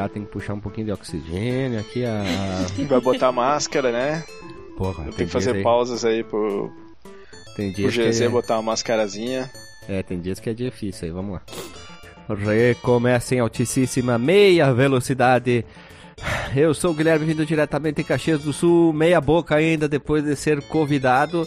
respirar, 0.00 0.08
tem 0.08 0.24
que 0.24 0.30
puxar 0.30 0.54
um 0.54 0.60
pouquinho 0.60 0.86
de 0.86 0.92
oxigênio 0.92 1.78
aqui 1.78 2.04
a. 2.04 2.22
Vai 2.88 3.00
botar 3.00 3.32
máscara, 3.32 3.92
né? 3.92 4.24
Porra, 4.76 5.04
tem 5.04 5.26
que 5.26 5.32
fazer 5.32 5.56
aí, 5.56 5.62
pausas 5.62 6.04
aí 6.04 6.24
pro, 6.24 6.72
tem 7.54 7.72
pro 7.72 7.90
dias 7.90 7.94
GZ 7.94 8.18
que 8.18 8.24
é... 8.24 8.28
botar 8.28 8.54
uma 8.56 8.72
mascarazinha. 8.72 9.50
É, 9.88 10.02
tem 10.02 10.20
dias 10.20 10.40
que 10.40 10.48
é 10.48 10.54
difícil 10.54 11.08
aí, 11.08 11.12
vamos 11.12 11.34
lá. 11.34 11.42
Recomeça 12.34 13.34
em 13.34 13.40
altíssima 13.40 14.16
meia 14.16 14.72
velocidade. 14.72 15.64
Eu 16.54 16.72
sou 16.74 16.92
o 16.92 16.94
Guilherme, 16.94 17.26
vindo 17.26 17.44
diretamente 17.44 18.02
em 18.02 18.04
Caxias 18.04 18.42
do 18.42 18.52
Sul, 18.52 18.92
meia 18.92 19.20
boca 19.20 19.56
ainda 19.56 19.88
depois 19.88 20.22
de 20.22 20.36
ser 20.36 20.62
convidado. 20.62 21.46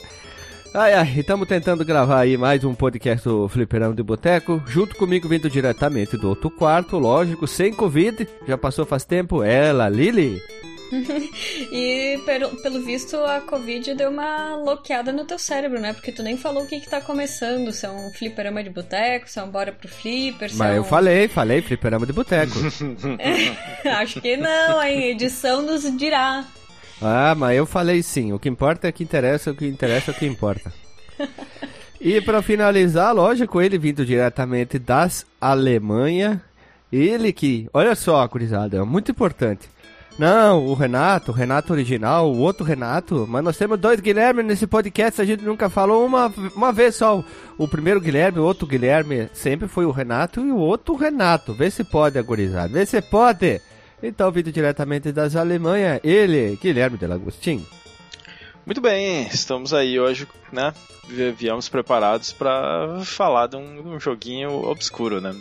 Ai, 0.76 0.94
ai, 0.96 1.14
estamos 1.18 1.48
tentando 1.48 1.86
gravar 1.86 2.22
aí 2.22 2.36
mais 2.36 2.64
um 2.64 2.74
podcast 2.74 3.28
do 3.28 3.48
Fliperão 3.48 3.94
de 3.94 4.02
Boteco, 4.02 4.60
junto 4.66 4.96
comigo 4.96 5.30
vindo 5.30 5.48
diretamente 5.48 6.18
do 6.18 6.30
outro 6.30 6.50
quarto, 6.50 6.98
lógico, 6.98 7.46
sem 7.46 7.72
Covid, 7.72 8.28
já 8.48 8.58
passou 8.58 8.84
faz 8.84 9.06
tempo, 9.06 9.44
ela, 9.44 9.88
Lili. 9.88 10.42
e 11.72 12.20
pelo, 12.26 12.50
pelo 12.64 12.82
visto 12.82 13.18
a 13.18 13.42
Covid 13.42 13.94
deu 13.94 14.10
uma 14.10 14.56
loqueada 14.56 15.12
no 15.12 15.26
teu 15.26 15.38
cérebro, 15.38 15.80
né? 15.80 15.94
Porque 15.94 16.12
tu 16.12 16.24
nem 16.24 16.38
falou 16.38 16.64
o 16.64 16.68
que 16.68 16.80
que 16.80 16.90
tá 16.90 17.00
começando, 17.00 17.72
se 17.72 17.86
é 17.86 17.92
um 17.92 18.12
fliperama 18.12 18.64
de 18.64 18.72
boteco, 18.72 19.30
se 19.30 19.38
é 19.38 19.44
um 19.44 19.52
bora 19.52 19.72
pro 19.72 19.88
flipper, 19.88 20.50
se 20.50 20.58
Mas 20.58 20.74
é 20.74 20.78
eu 20.78 20.82
um... 20.82 20.86
falei, 20.86 21.28
falei 21.28 21.62
fliperama 21.62 22.08
de 22.08 22.14
boteco. 22.14 22.54
Acho 24.00 24.20
que 24.20 24.38
não, 24.38 24.82
hein? 24.82 25.12
Edição 25.12 25.62
nos 25.62 25.84
dirá. 25.96 26.44
Ah, 27.02 27.36
mas 27.36 27.58
eu 27.58 27.66
falei 27.66 28.02
sim. 28.02 28.34
O 28.34 28.40
que 28.40 28.50
importa 28.50 28.88
é 28.88 28.90
o 28.90 28.94
que 28.94 29.04
interessa, 29.04 29.52
o 29.52 29.56
que 29.56 29.68
interessa 29.68 30.12
é 30.12 30.14
o 30.14 30.18
que 30.18 30.26
importa. 30.26 30.72
e 32.00 32.22
para 32.22 32.42
finalizar, 32.42 33.14
lógico, 33.14 33.62
ele 33.62 33.78
vindo 33.78 34.06
diretamente 34.06 34.80
das 34.80 35.26
Alemanha. 35.40 36.42
Ele 36.92 37.34
que, 37.34 37.68
olha 37.74 37.96
só, 37.96 38.28
curizada, 38.28 38.78
é 38.78 38.84
muito 38.84 39.12
importante. 39.12 39.68
Não, 40.18 40.68
o 40.68 40.76
Renato, 40.76 41.32
o 41.32 41.34
Renato 41.34 41.74
original, 41.74 42.32
o 42.32 42.38
outro 42.38 42.64
Renato, 42.64 43.26
mas 43.28 43.44
nós 43.44 43.58
temos 43.58 43.80
dois 43.80 44.00
Guilherme 44.00 44.44
nesse 44.44 44.68
podcast, 44.68 45.20
a 45.20 45.26
gente 45.26 45.44
nunca 45.44 45.72
falou 45.72 46.06
uma, 46.06 46.32
uma 46.56 46.72
vez 46.72 46.96
só. 46.96 47.24
O 47.58 47.68
primeiro 47.68 48.00
Guilherme, 48.00 48.38
o 48.38 48.44
outro 48.44 48.68
Guilherme, 48.68 49.28
sempre 49.34 49.68
foi 49.68 49.86
o 49.86 49.92
Renato 49.92 50.46
e 50.46 50.52
o 50.52 50.58
outro 50.58 50.96
Renato. 50.96 51.54
Vê 51.54 51.72
se 51.72 51.84
pode, 51.84 52.20
agorizado, 52.20 52.74
vê 52.74 52.86
se 52.86 53.02
pode. 53.02 53.60
Então, 54.04 54.30
vindo 54.30 54.52
diretamente 54.52 55.14
das 55.14 55.34
Alemanha, 55.34 56.02
ele, 56.04 56.60
Guilherme 56.62 56.98
Delagostin. 56.98 57.66
Muito 58.66 58.82
bem, 58.82 59.26
estamos 59.28 59.74
aí 59.74 59.98
hoje, 59.98 60.28
né? 60.52 60.74
Viemos 61.38 61.70
preparados 61.70 62.34
para 62.34 63.00
falar 63.06 63.48
de 63.48 63.56
um, 63.56 63.82
de 63.82 63.88
um, 63.88 64.00
joguinho 64.02 64.66
obscuro, 64.66 65.22
né? 65.22 65.34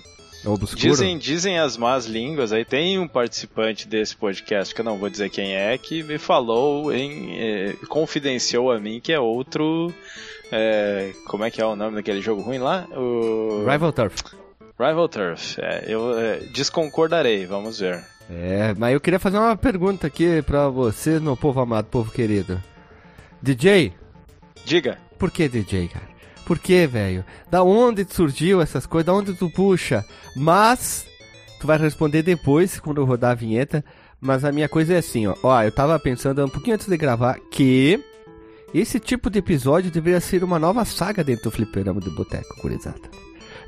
Obscuro? 0.44 0.76
Dizem, 0.76 1.18
dizem 1.18 1.58
as 1.58 1.76
más 1.76 2.06
línguas 2.06 2.52
aí, 2.52 2.64
tem 2.64 3.00
um 3.00 3.08
participante 3.08 3.88
desse 3.88 4.14
podcast, 4.16 4.72
que 4.72 4.80
eu 4.80 4.84
não 4.84 4.96
vou 4.96 5.10
dizer 5.10 5.28
quem 5.28 5.56
é, 5.56 5.76
que 5.76 6.04
me 6.04 6.18
falou, 6.18 6.92
em, 6.92 7.36
eh, 7.40 7.76
confidenciou 7.88 8.70
a 8.70 8.78
mim 8.78 9.00
que 9.00 9.12
é 9.12 9.18
outro. 9.18 9.92
Eh, 10.52 11.12
como 11.26 11.44
é 11.44 11.50
que 11.50 11.60
é 11.60 11.66
o 11.66 11.74
nome 11.74 11.96
daquele 11.96 12.20
jogo 12.20 12.42
ruim 12.42 12.58
lá? 12.58 12.86
O... 12.92 13.64
Rival 13.68 13.92
Turf. 13.92 14.22
Rival 14.78 15.08
Turf, 15.08 15.58
é, 15.60 15.84
eu 15.86 16.12
desconcordarei, 16.52 17.46
vamos 17.46 17.78
ver. 17.78 18.11
É, 18.30 18.74
mas 18.78 18.94
eu 18.94 19.00
queria 19.00 19.18
fazer 19.18 19.38
uma 19.38 19.56
pergunta 19.56 20.06
aqui 20.06 20.42
pra 20.42 20.68
você, 20.68 21.20
meu 21.20 21.36
povo 21.36 21.60
amado, 21.60 21.86
povo 21.86 22.10
querido. 22.10 22.62
DJ? 23.42 23.92
Diga. 24.64 24.98
Por 25.18 25.30
que 25.30 25.48
DJ, 25.48 25.88
cara? 25.88 26.12
Por 26.46 26.58
que, 26.58 26.86
velho? 26.86 27.24
Da 27.50 27.62
onde 27.62 28.06
surgiu 28.08 28.60
essas 28.60 28.86
coisas? 28.86 29.06
Da 29.06 29.14
onde 29.14 29.34
tu 29.34 29.48
puxa? 29.50 30.04
Mas, 30.34 31.06
tu 31.60 31.66
vai 31.66 31.78
responder 31.78 32.22
depois, 32.22 32.80
quando 32.80 33.00
eu 33.00 33.04
rodar 33.04 33.32
a 33.32 33.34
vinheta. 33.34 33.84
Mas 34.20 34.44
a 34.44 34.52
minha 34.52 34.68
coisa 34.68 34.94
é 34.94 34.98
assim, 34.98 35.26
ó. 35.26 35.34
Ó, 35.42 35.62
eu 35.62 35.72
tava 35.72 35.98
pensando 35.98 36.44
um 36.44 36.48
pouquinho 36.48 36.74
antes 36.74 36.86
de 36.86 36.96
gravar 36.96 37.38
que 37.50 38.02
esse 38.72 38.98
tipo 38.98 39.28
de 39.28 39.40
episódio 39.40 39.90
deveria 39.90 40.20
ser 40.20 40.42
uma 40.42 40.58
nova 40.58 40.84
saga 40.84 41.22
dentro 41.22 41.44
do 41.44 41.50
Fliperama 41.50 42.00
de 42.00 42.08
Boteco, 42.10 42.56
curizada. 42.60 43.02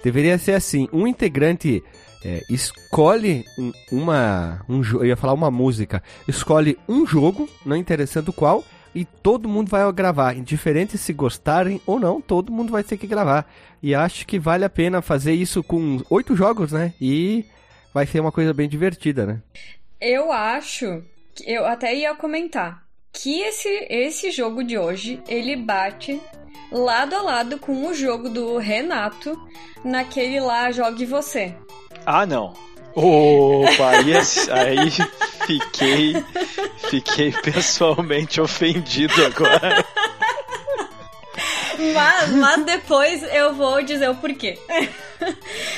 Deveria 0.02 0.38
ser 0.38 0.52
assim, 0.52 0.88
um 0.92 1.06
integrante 1.06 1.82
é, 2.24 2.42
escolhe 2.48 3.44
um, 3.58 3.72
uma. 3.92 4.64
Um, 4.68 4.82
eu 4.94 5.04
ia 5.04 5.16
falar 5.16 5.34
uma 5.34 5.50
música. 5.50 6.02
Escolhe 6.26 6.78
um 6.88 7.06
jogo, 7.06 7.48
não 7.66 7.76
interessando 7.76 8.32
qual, 8.32 8.64
e 8.94 9.04
todo 9.04 9.48
mundo 9.48 9.68
vai 9.68 9.90
gravar. 9.92 10.34
Indiferente 10.34 10.96
se 10.96 11.12
gostarem 11.12 11.80
ou 11.84 12.00
não, 12.00 12.20
todo 12.20 12.52
mundo 12.52 12.72
vai 12.72 12.82
ter 12.82 12.96
que 12.96 13.06
gravar. 13.06 13.46
E 13.82 13.94
acho 13.94 14.26
que 14.26 14.38
vale 14.38 14.64
a 14.64 14.70
pena 14.70 15.02
fazer 15.02 15.34
isso 15.34 15.62
com 15.62 16.00
oito 16.08 16.34
jogos, 16.34 16.72
né? 16.72 16.94
E 16.98 17.44
vai 17.92 18.06
ser 18.06 18.20
uma 18.20 18.32
coisa 18.32 18.54
bem 18.54 18.68
divertida, 18.68 19.26
né? 19.26 19.42
Eu 20.00 20.32
acho. 20.32 21.02
Eu 21.44 21.66
até 21.66 21.94
ia 21.94 22.14
comentar 22.14 22.84
que 23.12 23.40
esse, 23.42 23.86
esse 23.90 24.30
jogo 24.30 24.64
de 24.64 24.78
hoje 24.78 25.22
ele 25.28 25.56
bate 25.56 26.20
lado 26.70 27.14
a 27.14 27.22
lado 27.22 27.58
com 27.58 27.86
o 27.86 27.94
jogo 27.94 28.28
do 28.28 28.56
Renato 28.56 29.38
naquele 29.84 30.40
lá 30.40 30.70
Jogue 30.72 31.04
Você. 31.04 31.54
Ah, 32.06 32.26
não. 32.26 32.54
Opa, 32.94 33.90
aí, 33.90 34.14
aí 34.50 34.90
fiquei, 35.46 36.24
fiquei 36.88 37.32
pessoalmente 37.32 38.40
ofendido 38.40 39.24
agora. 39.24 39.84
Mas, 41.92 42.30
mas 42.30 42.64
depois 42.64 43.22
eu 43.34 43.52
vou 43.52 43.82
dizer 43.82 44.08
o 44.08 44.14
porquê. 44.14 44.58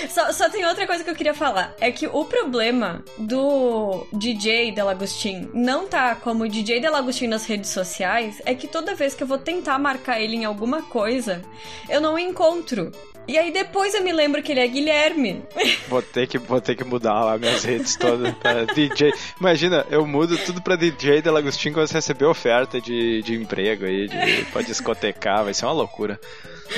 Só, 0.09 0.33
só 0.33 0.49
tem 0.49 0.65
outra 0.67 0.87
coisa 0.87 1.05
que 1.05 1.11
eu 1.11 1.15
queria 1.15 1.35
falar. 1.35 1.75
É 1.81 1.91
que 1.91 2.07
o 2.07 2.25
problema 2.25 3.03
do 3.17 4.07
DJ 4.13 4.73
Delagostin 4.73 5.51
não 5.53 5.87
tá 5.87 6.15
como 6.15 6.49
DJ 6.49 6.81
Delagostin 6.81 7.29
nas 7.29 7.47
redes 7.47 7.71
sociais 7.71 8.41
é 8.45 8.55
que 8.55 8.67
toda 8.67 8.95
vez 8.95 9.15
que 9.15 9.23
eu 9.23 9.27
vou 9.27 9.39
tentar 9.39 9.79
marcar 9.79 10.21
ele 10.21 10.37
em 10.37 10.45
alguma 10.45 10.83
coisa, 10.83 11.43
eu 11.89 12.01
não 12.01 12.19
encontro. 12.19 12.93
E 13.29 13.37
aí 13.37 13.53
depois 13.53 13.95
eu 13.95 14.05
me 14.05 14.13
lembro 14.13 14.43
que 14.43 14.53
ele 14.53 14.61
é 14.61 14.67
Guilherme. 14.67 15.43
Vou 15.89 16.03
ter 16.03 16.27
que, 16.27 16.39
vou 16.39 16.61
ter 16.61 16.75
que 16.75 16.85
mudar 16.85 17.25
lá 17.25 17.39
minhas 17.39 17.65
redes 17.65 17.97
todas 17.97 18.35
pra 18.35 18.65
DJ. 18.65 19.13
Imagina, 19.41 19.87
eu 19.91 20.07
mudo 20.07 20.37
tudo 20.39 20.61
pra 20.61 20.77
DJ 20.77 21.23
da 21.23 21.33
Lagostinho 21.33 21.75
quando 21.75 21.87
você 21.87 21.95
receber 21.95 22.25
oferta 22.25 22.81
de, 22.81 23.23
de 23.23 23.35
emprego 23.35 23.85
aí, 23.85 24.09
de, 24.09 24.45
pra 24.47 24.63
discotecar, 24.63 25.45
vai 25.45 25.55
ser 25.55 25.65
uma 25.65 25.73
loucura. 25.73 26.21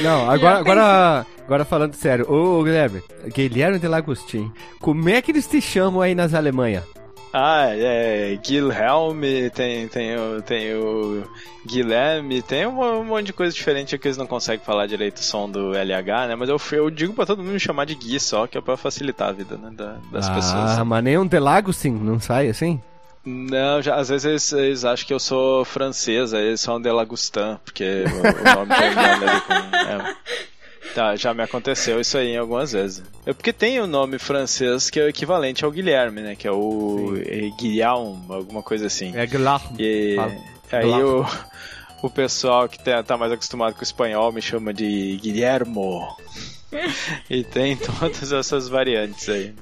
Não, 0.01 0.31
agora, 0.31 0.59
agora, 0.59 1.27
agora 1.45 1.65
falando 1.65 1.95
sério, 1.95 2.31
ô 2.31 2.63
Guilherme, 2.63 3.03
Guilherme 3.35 3.79
de 3.79 3.89
Lagostin, 3.89 4.53
como 4.79 5.09
é 5.09 5.23
que 5.23 5.31
eles 5.31 5.47
te 5.47 5.61
chamam 5.61 6.03
aí 6.03 6.15
nas 6.15 6.35
Alemanha? 6.35 6.85
Ah, 7.33 7.67
é. 7.71 8.37
Guilherme, 8.37 9.51
tem, 9.51 9.89
tem, 9.89 10.17
o, 10.17 10.43
tem 10.43 10.75
o 10.75 11.25
Guilherme, 11.67 12.43
tem 12.43 12.67
um, 12.67 12.81
um, 12.81 13.05
monte 13.05 13.27
de 13.27 13.33
coisa 13.33 13.55
diferente 13.55 13.97
que 13.99 14.09
eles 14.09 14.17
não 14.17 14.27
conseguem 14.27 14.65
falar 14.65 14.87
direito 14.87 15.19
o 15.19 15.23
som 15.23 15.49
do 15.49 15.73
LH, 15.73 16.29
né? 16.29 16.35
Mas 16.37 16.49
eu, 16.49 16.61
eu 16.73 16.91
digo 16.91 17.13
pra 17.13 17.27
todo 17.27 17.43
mundo 17.43 17.53
me 17.53 17.61
chamar 17.61 17.85
de 17.85 17.95
Gui 17.95 18.19
só, 18.19 18.47
que 18.47 18.57
é 18.57 18.61
pra 18.61 18.77
facilitar 18.77 19.29
a 19.29 19.33
vida 19.33 19.57
né, 19.57 19.71
da, 19.73 19.97
das 20.11 20.29
ah, 20.29 20.35
pessoas. 20.35 20.79
Ah, 20.79 20.85
mas 20.85 21.05
nem 21.05 21.19
um 21.19 21.27
Delago 21.27 21.73
sim, 21.73 21.93
não 21.93 22.19
sai 22.19 22.49
assim? 22.49 22.81
Não, 23.25 23.83
já, 23.83 23.97
às 23.97 24.09
vezes 24.09 24.25
eles, 24.25 24.53
eles, 24.53 24.85
acham 24.85 25.07
que 25.07 25.13
eu 25.13 25.21
sou 25.21 25.65
francês, 25.65 26.33
aí 26.33 26.47
eles 26.47 26.61
são 26.61 26.81
Delagustin, 26.81 27.59
porque 27.63 28.05
o, 28.07 28.51
o 28.51 28.55
nome 28.55 28.75
termina 28.75 29.13
ali 29.13 29.41
com. 29.43 29.77
É. 29.77 30.17
Tá, 30.95 31.17
já 31.17 31.35
me 31.35 31.43
aconteceu 31.43 32.01
isso 32.01 32.17
aí 32.17 32.37
algumas 32.37 32.73
vezes. 32.73 33.03
É 33.27 33.33
porque 33.33 33.53
tem 33.53 33.81
o 33.81 33.85
um 33.85 33.87
nome 33.87 34.19
francês 34.19 34.91
que 34.91 34.99
é 34.99 35.05
o 35.05 35.09
equivalente 35.09 35.65
ao 35.65 35.71
Guilherme, 35.71 36.21
né? 36.23 36.37
Que 36.37 36.49
é 36.49 36.53
o 36.53 37.15
é 37.17 37.51
Guilherme, 37.59 38.25
alguma 38.29 38.63
coisa 38.63 38.87
assim. 38.87 39.17
É 39.17 39.27
Guilherme. 39.27 39.77
E 39.79 40.17
aí 40.73 41.03
o, 41.03 41.27
o 42.03 42.11
pessoal 42.11 42.69
que 42.69 42.83
tá, 42.83 43.03
tá 43.03 43.17
mais 43.17 43.33
acostumado 43.33 43.75
com 43.75 43.81
o 43.81 43.85
espanhol 43.85 44.33
me 44.33 44.41
chama 44.41 44.73
de 44.73 45.19
Guilhermo. 45.23 46.17
e 47.29 47.45
tem 47.45 47.77
todas 47.77 48.33
essas 48.33 48.69
variantes 48.69 49.29
aí. 49.29 49.55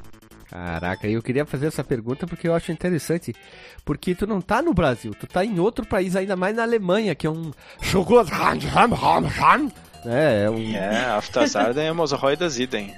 Caraca, 0.48 1.08
eu 1.08 1.22
queria 1.22 1.44
fazer 1.44 1.66
essa 1.66 1.82
pergunta 1.82 2.26
porque 2.26 2.46
eu 2.48 2.54
acho 2.54 2.70
interessante. 2.70 3.34
Porque 3.84 4.14
tu 4.14 4.26
não 4.26 4.40
tá 4.40 4.62
no 4.62 4.72
Brasil, 4.72 5.14
tu 5.14 5.26
tá 5.26 5.44
em 5.44 5.58
outro 5.60 5.86
país, 5.86 6.16
ainda 6.16 6.34
mais 6.34 6.56
na 6.56 6.62
Alemanha, 6.62 7.14
que 7.14 7.26
é 7.26 7.30
um. 7.30 7.52
É, 10.06 10.44
é 10.44 10.50
um. 10.50 10.74
É, 10.74 11.06
Aftazarden 11.10 11.84
é 11.84 11.88
Hemorroidas 11.88 12.58
Idem. 12.58 12.94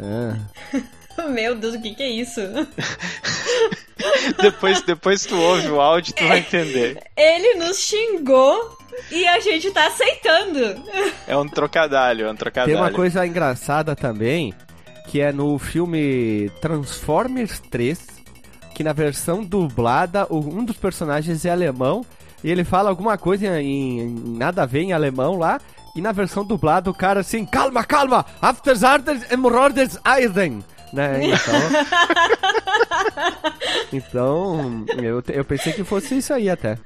É. 0.00 0.88
Meu 1.28 1.54
Deus, 1.56 1.74
o 1.74 1.80
que, 1.82 1.94
que 1.94 2.02
é 2.02 2.08
isso? 2.08 2.40
depois, 4.40 4.82
depois 4.82 5.24
tu 5.24 5.36
ouve 5.36 5.68
o 5.68 5.80
áudio 5.80 6.14
tu 6.14 6.26
vai 6.26 6.38
entender. 6.38 7.02
Ele 7.16 7.54
nos 7.54 7.78
xingou 7.80 8.78
e 9.10 9.26
a 9.26 9.40
gente 9.40 9.70
tá 9.70 9.86
aceitando. 9.86 10.82
É 11.26 11.36
um 11.36 11.48
trocadilho, 11.48 12.26
é 12.26 12.30
um 12.30 12.36
trocadilho. 12.36 12.76
Tem 12.76 12.84
uma 12.84 12.92
coisa 12.92 13.26
engraçada 13.26 13.96
também, 13.96 14.54
que 15.08 15.20
é 15.20 15.32
no 15.32 15.58
filme 15.58 16.50
Transformers 16.60 17.58
3, 17.70 17.98
que 18.74 18.84
na 18.84 18.92
versão 18.92 19.42
dublada, 19.42 20.26
um 20.30 20.64
dos 20.64 20.76
personagens 20.76 21.44
é 21.44 21.50
alemão, 21.50 22.04
e 22.42 22.50
ele 22.50 22.64
fala 22.64 22.90
alguma 22.90 23.18
coisa 23.18 23.60
em, 23.60 24.00
em 24.00 24.36
nada 24.36 24.62
a 24.62 24.66
ver 24.66 24.82
em 24.82 24.92
alemão 24.92 25.36
lá, 25.36 25.60
e 25.98 26.00
na 26.00 26.12
versão 26.12 26.44
dublada 26.44 26.88
o 26.88 26.94
cara 26.94 27.20
assim, 27.20 27.44
calma, 27.44 27.82
calma, 27.82 28.24
after 28.40 28.72
Zardes 28.72 29.28
Hemorrhoides 29.32 29.98
Eisen. 30.06 30.64
Né? 30.92 31.32
Então, 33.90 33.92
então 33.92 34.84
eu, 35.02 35.20
eu 35.28 35.44
pensei 35.44 35.72
que 35.72 35.82
fosse 35.82 36.18
isso 36.18 36.32
aí 36.32 36.48
até. 36.48 36.78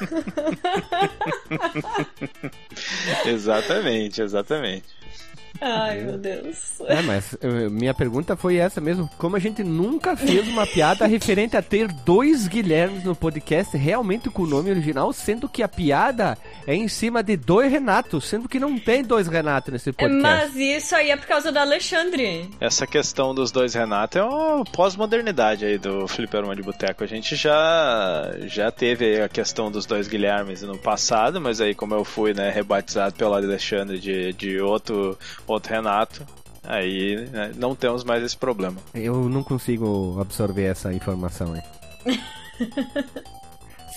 exatamente, 3.26 4.22
exatamente. 4.22 4.86
Ai, 5.60 6.00
meu 6.02 6.18
Deus. 6.18 6.80
É, 6.86 7.02
mas 7.02 7.36
minha 7.70 7.92
pergunta 7.92 8.36
foi 8.36 8.56
essa 8.56 8.80
mesmo. 8.80 9.10
Como 9.18 9.36
a 9.36 9.38
gente 9.38 9.64
nunca 9.64 10.16
fez 10.16 10.46
uma 10.48 10.66
piada 10.66 11.06
referente 11.08 11.56
a 11.56 11.62
ter 11.62 11.88
dois 11.88 12.46
Guilhermes 12.46 13.04
no 13.04 13.14
podcast 13.14 13.76
realmente 13.76 14.30
com 14.30 14.42
o 14.42 14.46
nome 14.46 14.70
original, 14.70 15.12
sendo 15.12 15.48
que 15.48 15.62
a 15.62 15.68
piada 15.68 16.38
é 16.66 16.74
em 16.74 16.88
cima 16.88 17.22
de 17.22 17.36
dois 17.36 17.70
Renatos, 17.70 18.24
sendo 18.24 18.48
que 18.48 18.60
não 18.60 18.78
tem 18.78 19.02
dois 19.02 19.26
Renatos 19.26 19.72
nesse 19.72 19.92
podcast. 19.92 20.22
Mas 20.22 20.56
isso 20.56 20.94
aí 20.94 21.10
é 21.10 21.16
por 21.16 21.26
causa 21.26 21.50
do 21.50 21.58
Alexandre. 21.58 22.48
Essa 22.60 22.86
questão 22.86 23.34
dos 23.34 23.50
dois 23.50 23.74
Renatos 23.74 24.16
é 24.16 24.22
uma 24.22 24.64
pós-modernidade 24.64 25.64
aí 25.64 25.78
do 25.78 26.06
Fliperama 26.06 26.54
de 26.54 26.62
Boteco. 26.62 27.02
A 27.02 27.06
gente 27.06 27.34
já, 27.34 28.32
já 28.46 28.70
teve 28.70 29.20
a 29.20 29.28
questão 29.28 29.70
dos 29.70 29.86
dois 29.86 30.08
Guilhermes 30.08 30.62
no 30.62 30.78
passado, 30.78 31.40
mas 31.40 31.60
aí 31.60 31.74
como 31.74 31.94
eu 31.94 32.04
fui 32.04 32.32
né, 32.32 32.50
rebatizado 32.50 33.14
pelo 33.14 33.34
Alexandre 33.34 33.98
de, 33.98 34.32
de 34.32 34.60
outro 34.60 35.18
outro 35.48 35.72
Renato, 35.72 36.26
aí 36.62 37.26
né, 37.30 37.52
não 37.56 37.74
temos 37.74 38.04
mais 38.04 38.22
esse 38.22 38.36
problema. 38.36 38.76
Eu 38.94 39.28
não 39.28 39.42
consigo 39.42 40.18
absorver 40.20 40.64
essa 40.64 40.92
informação 40.92 41.54
aí. 41.54 41.62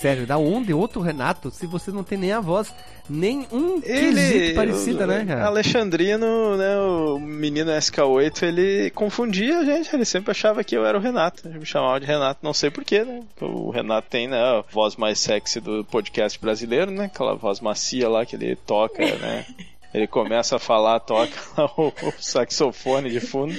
Sério, 0.02 0.26
da 0.26 0.36
onde 0.36 0.74
outro 0.74 1.00
Renato 1.00 1.48
se 1.52 1.64
você 1.64 1.92
não 1.92 2.02
tem 2.02 2.18
nem 2.18 2.32
a 2.32 2.40
voz, 2.40 2.74
nem 3.08 3.46
um 3.52 3.80
ele, 3.84 4.52
parecida, 4.52 5.04
o, 5.04 5.06
né, 5.06 5.24
cara? 5.24 5.46
Alexandrino, 5.46 6.56
né, 6.56 6.76
o 6.76 7.20
menino 7.20 7.70
SK8, 7.70 8.42
ele 8.42 8.90
confundia 8.90 9.60
a 9.60 9.64
gente, 9.64 9.94
ele 9.94 10.04
sempre 10.04 10.32
achava 10.32 10.64
que 10.64 10.76
eu 10.76 10.84
era 10.84 10.98
o 10.98 11.00
Renato, 11.00 11.48
me 11.48 11.64
chamava 11.64 12.00
de 12.00 12.06
Renato, 12.06 12.40
não 12.42 12.52
sei 12.52 12.68
porquê, 12.68 13.04
né? 13.04 13.22
O 13.40 13.70
Renato 13.70 14.08
tem, 14.10 14.26
né, 14.26 14.38
a 14.38 14.64
voz 14.72 14.96
mais 14.96 15.20
sexy 15.20 15.60
do 15.60 15.84
podcast 15.84 16.36
brasileiro, 16.40 16.90
né? 16.90 17.04
Aquela 17.04 17.36
voz 17.36 17.60
macia 17.60 18.08
lá 18.08 18.26
que 18.26 18.34
ele 18.34 18.56
toca, 18.56 19.04
né? 19.04 19.46
Ele 19.92 20.06
começa 20.06 20.56
a 20.56 20.58
falar, 20.58 21.00
toca 21.00 21.32
o, 21.76 21.88
o 21.88 22.12
saxofone 22.18 23.10
de 23.10 23.20
fundo. 23.20 23.54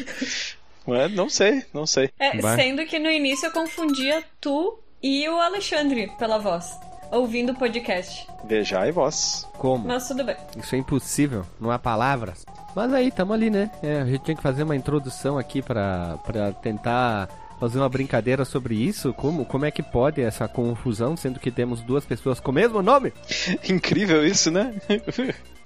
Mas 0.85 1.11
não 1.13 1.29
sei, 1.29 1.63
não 1.73 1.85
sei. 1.85 2.09
É, 2.19 2.39
sendo 2.55 2.85
que 2.85 2.99
no 2.99 3.09
início 3.09 3.47
eu 3.47 3.51
confundia 3.51 4.23
tu 4.41 4.79
e 5.01 5.27
o 5.29 5.39
Alexandre 5.39 6.11
pela 6.17 6.37
voz, 6.37 6.77
ouvindo 7.11 7.53
o 7.53 7.55
podcast. 7.55 8.27
Vejai 8.45 8.91
voz. 8.91 9.47
Como? 9.57 9.87
Mas 9.87 10.07
tudo 10.07 10.23
bem. 10.23 10.35
Isso 10.57 10.75
é 10.75 10.77
impossível, 10.77 11.45
não 11.59 11.71
há 11.71 11.79
palavras. 11.79 12.45
Mas 12.75 12.91
aí, 12.91 13.11
tamo 13.11 13.33
ali, 13.33 13.49
né? 13.49 13.69
É, 13.83 14.01
a 14.01 14.05
gente 14.05 14.23
tinha 14.23 14.35
que 14.35 14.41
fazer 14.41 14.63
uma 14.63 14.75
introdução 14.75 15.37
aqui 15.37 15.61
para 15.61 16.17
tentar 16.61 17.29
fazer 17.59 17.77
uma 17.77 17.87
brincadeira 17.87 18.43
sobre 18.43 18.75
isso. 18.75 19.13
Como, 19.13 19.45
como 19.45 19.65
é 19.65 19.71
que 19.71 19.83
pode 19.83 20.21
essa 20.21 20.47
confusão, 20.47 21.15
sendo 21.15 21.39
que 21.39 21.51
temos 21.51 21.81
duas 21.81 22.03
pessoas 22.03 22.39
com 22.39 22.51
o 22.51 22.53
mesmo 22.53 22.81
nome? 22.81 23.13
Incrível 23.69 24.25
isso, 24.25 24.49
né? 24.49 24.73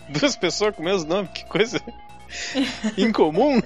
Duas 0.09 0.35
pessoas 0.35 0.75
com 0.75 0.81
o 0.81 0.85
mesmo 0.85 1.09
nome, 1.09 1.27
que 1.29 1.45
coisa 1.45 1.81
incomum. 2.97 3.61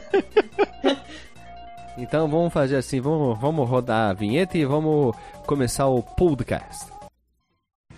então 1.98 2.28
vamos 2.28 2.54
fazer 2.54 2.78
assim, 2.78 3.00
vamos, 3.00 3.40
vamos 3.40 3.70
rodar 3.70 4.10
a 4.10 4.14
vinheta 4.14 4.58
e 4.58 4.66
vamos 4.66 5.16
começar 5.46 5.88
o 5.88 6.02
podcast. 6.02 7.02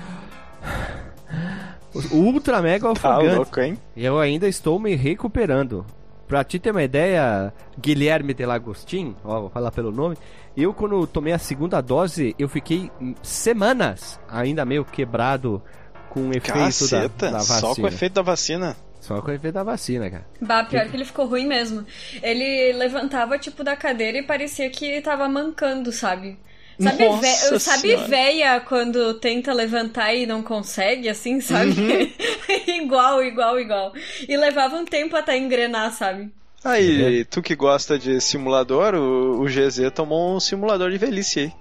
Ultra 2.12 2.62
mega 2.62 2.90
ofegante. 2.90 3.30
Tá 3.30 3.36
louco, 3.36 3.60
hein? 3.60 3.78
E 3.96 4.06
eu 4.06 4.20
ainda 4.20 4.48
estou 4.48 4.80
me 4.80 4.96
recuperando. 4.96 5.86
Pra 6.28 6.44
te 6.44 6.58
ter 6.58 6.72
uma 6.72 6.84
ideia, 6.84 7.54
Guilherme 7.80 8.34
de 8.34 8.46
Lagostin, 8.46 9.16
ó, 9.24 9.42
vou 9.42 9.50
falar 9.50 9.72
pelo 9.72 9.92
nome, 9.92 10.18
eu 10.56 10.74
quando 10.74 11.06
tomei 11.06 11.34
a 11.34 11.38
segunda 11.38 11.82
dose, 11.82 12.36
eu 12.40 12.48
fiquei 12.48 12.90
semanas 13.22 14.20
ainda 14.28 14.66
meio 14.66 14.86
quebrado 14.86 15.62
com 16.10 16.30
o 16.30 16.32
efeito 16.32 16.90
da, 16.90 17.08
da, 17.32 17.38
vacina. 17.40 17.60
Só 17.60 17.76
com 17.76 17.82
o 17.82 17.88
efeito 17.88 18.14
da 18.14 18.22
vacina. 18.22 18.78
Só 19.02 19.22
com 19.22 19.32
o 19.32 19.34
efeito 19.34 19.54
da 19.54 19.64
vacina, 19.64 20.10
cara. 20.10 20.26
Bah, 20.40 20.64
pior 20.64 20.88
que 20.88 20.96
ele 20.96 21.06
ficou 21.06 21.26
ruim 21.26 21.46
mesmo. 21.46 21.86
Ele 22.22 22.72
levantava, 22.74 23.38
tipo, 23.38 23.64
da 23.64 23.76
cadeira 23.76 24.20
e 24.20 24.24
parecia 24.24 24.70
que 24.70 25.02
tava 25.02 25.28
mancando, 25.28 25.92
sabe? 25.92 26.40
Sabe, 26.80 27.06
Nossa 27.06 27.60
sabe 27.60 27.96
véia 27.96 28.60
quando 28.60 29.14
tenta 29.16 29.54
levantar 29.54 30.14
e 30.14 30.26
não 30.26 30.42
consegue, 30.42 31.08
assim, 31.08 31.40
sabe? 31.40 31.72
Uhum. 31.72 32.12
igual, 32.84 33.24
igual, 33.24 33.60
igual. 33.60 33.94
E 34.28 34.36
levava 34.36 34.76
um 34.76 34.86
tempo 34.86 35.16
até 35.16 35.38
engrenar, 35.38 35.92
sabe? 35.94 36.32
Aí, 36.64 37.22
é. 37.22 37.24
tu 37.26 37.42
que 37.42 37.56
gosta 37.56 38.00
de 38.00 38.20
simulador, 38.22 38.96
o, 38.96 39.42
o 39.42 39.46
GZ 39.46 39.92
tomou 39.94 40.36
um 40.36 40.40
simulador 40.40 40.90
de 40.90 40.98
velhice 40.98 41.40
aí. 41.40 41.54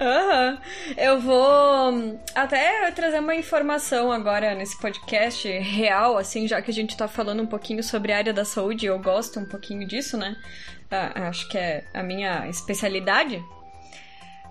Aham. 0.00 0.50
Uhum. 0.50 0.94
Eu 0.96 1.20
vou 1.20 2.20
até 2.34 2.90
trazer 2.90 3.18
uma 3.18 3.34
informação 3.34 4.12
agora 4.12 4.54
nesse 4.54 4.78
podcast 4.78 5.48
real, 5.48 6.18
assim, 6.18 6.46
já 6.46 6.60
que 6.60 6.70
a 6.70 6.74
gente 6.74 6.96
tá 6.96 7.08
falando 7.08 7.42
um 7.42 7.46
pouquinho 7.46 7.82
sobre 7.82 8.12
a 8.12 8.18
área 8.18 8.32
da 8.32 8.44
saúde, 8.44 8.86
eu 8.86 8.98
gosto 8.98 9.40
um 9.40 9.46
pouquinho 9.46 9.86
disso, 9.86 10.16
né? 10.16 10.36
Ah, 10.90 11.28
acho 11.28 11.48
que 11.48 11.56
é 11.58 11.84
a 11.94 12.02
minha 12.02 12.48
especialidade. 12.48 13.42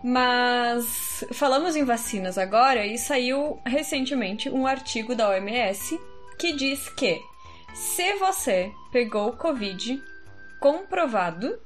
Mas 0.08 1.26
falamos 1.34 1.76
em 1.76 1.84
vacinas 1.84 2.38
agora 2.38 2.86
e 2.86 2.96
saiu 2.96 3.60
recentemente 3.66 4.52
um 4.52 4.68
artigo 4.68 5.16
da 5.16 5.30
OMS 5.30 6.00
que 6.38 6.54
diz 6.54 6.88
que 6.90 7.20
se 7.74 8.14
você 8.18 8.72
pegou 8.92 9.30
o 9.30 9.36
Covid 9.36 10.00
comprovado, 10.60 11.60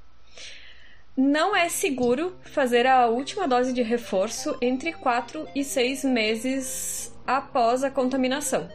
não 1.17 1.53
é 1.53 1.67
seguro 1.67 2.33
fazer 2.43 2.87
a 2.87 3.07
última 3.07 3.45
dose 3.45 3.73
de 3.73 3.81
reforço 3.81 4.55
entre 4.61 4.93
4 4.93 5.45
e 5.53 5.61
6 5.61 6.05
meses 6.05 7.13
após 7.27 7.83
a 7.83 7.91
contaminação. 7.91 8.69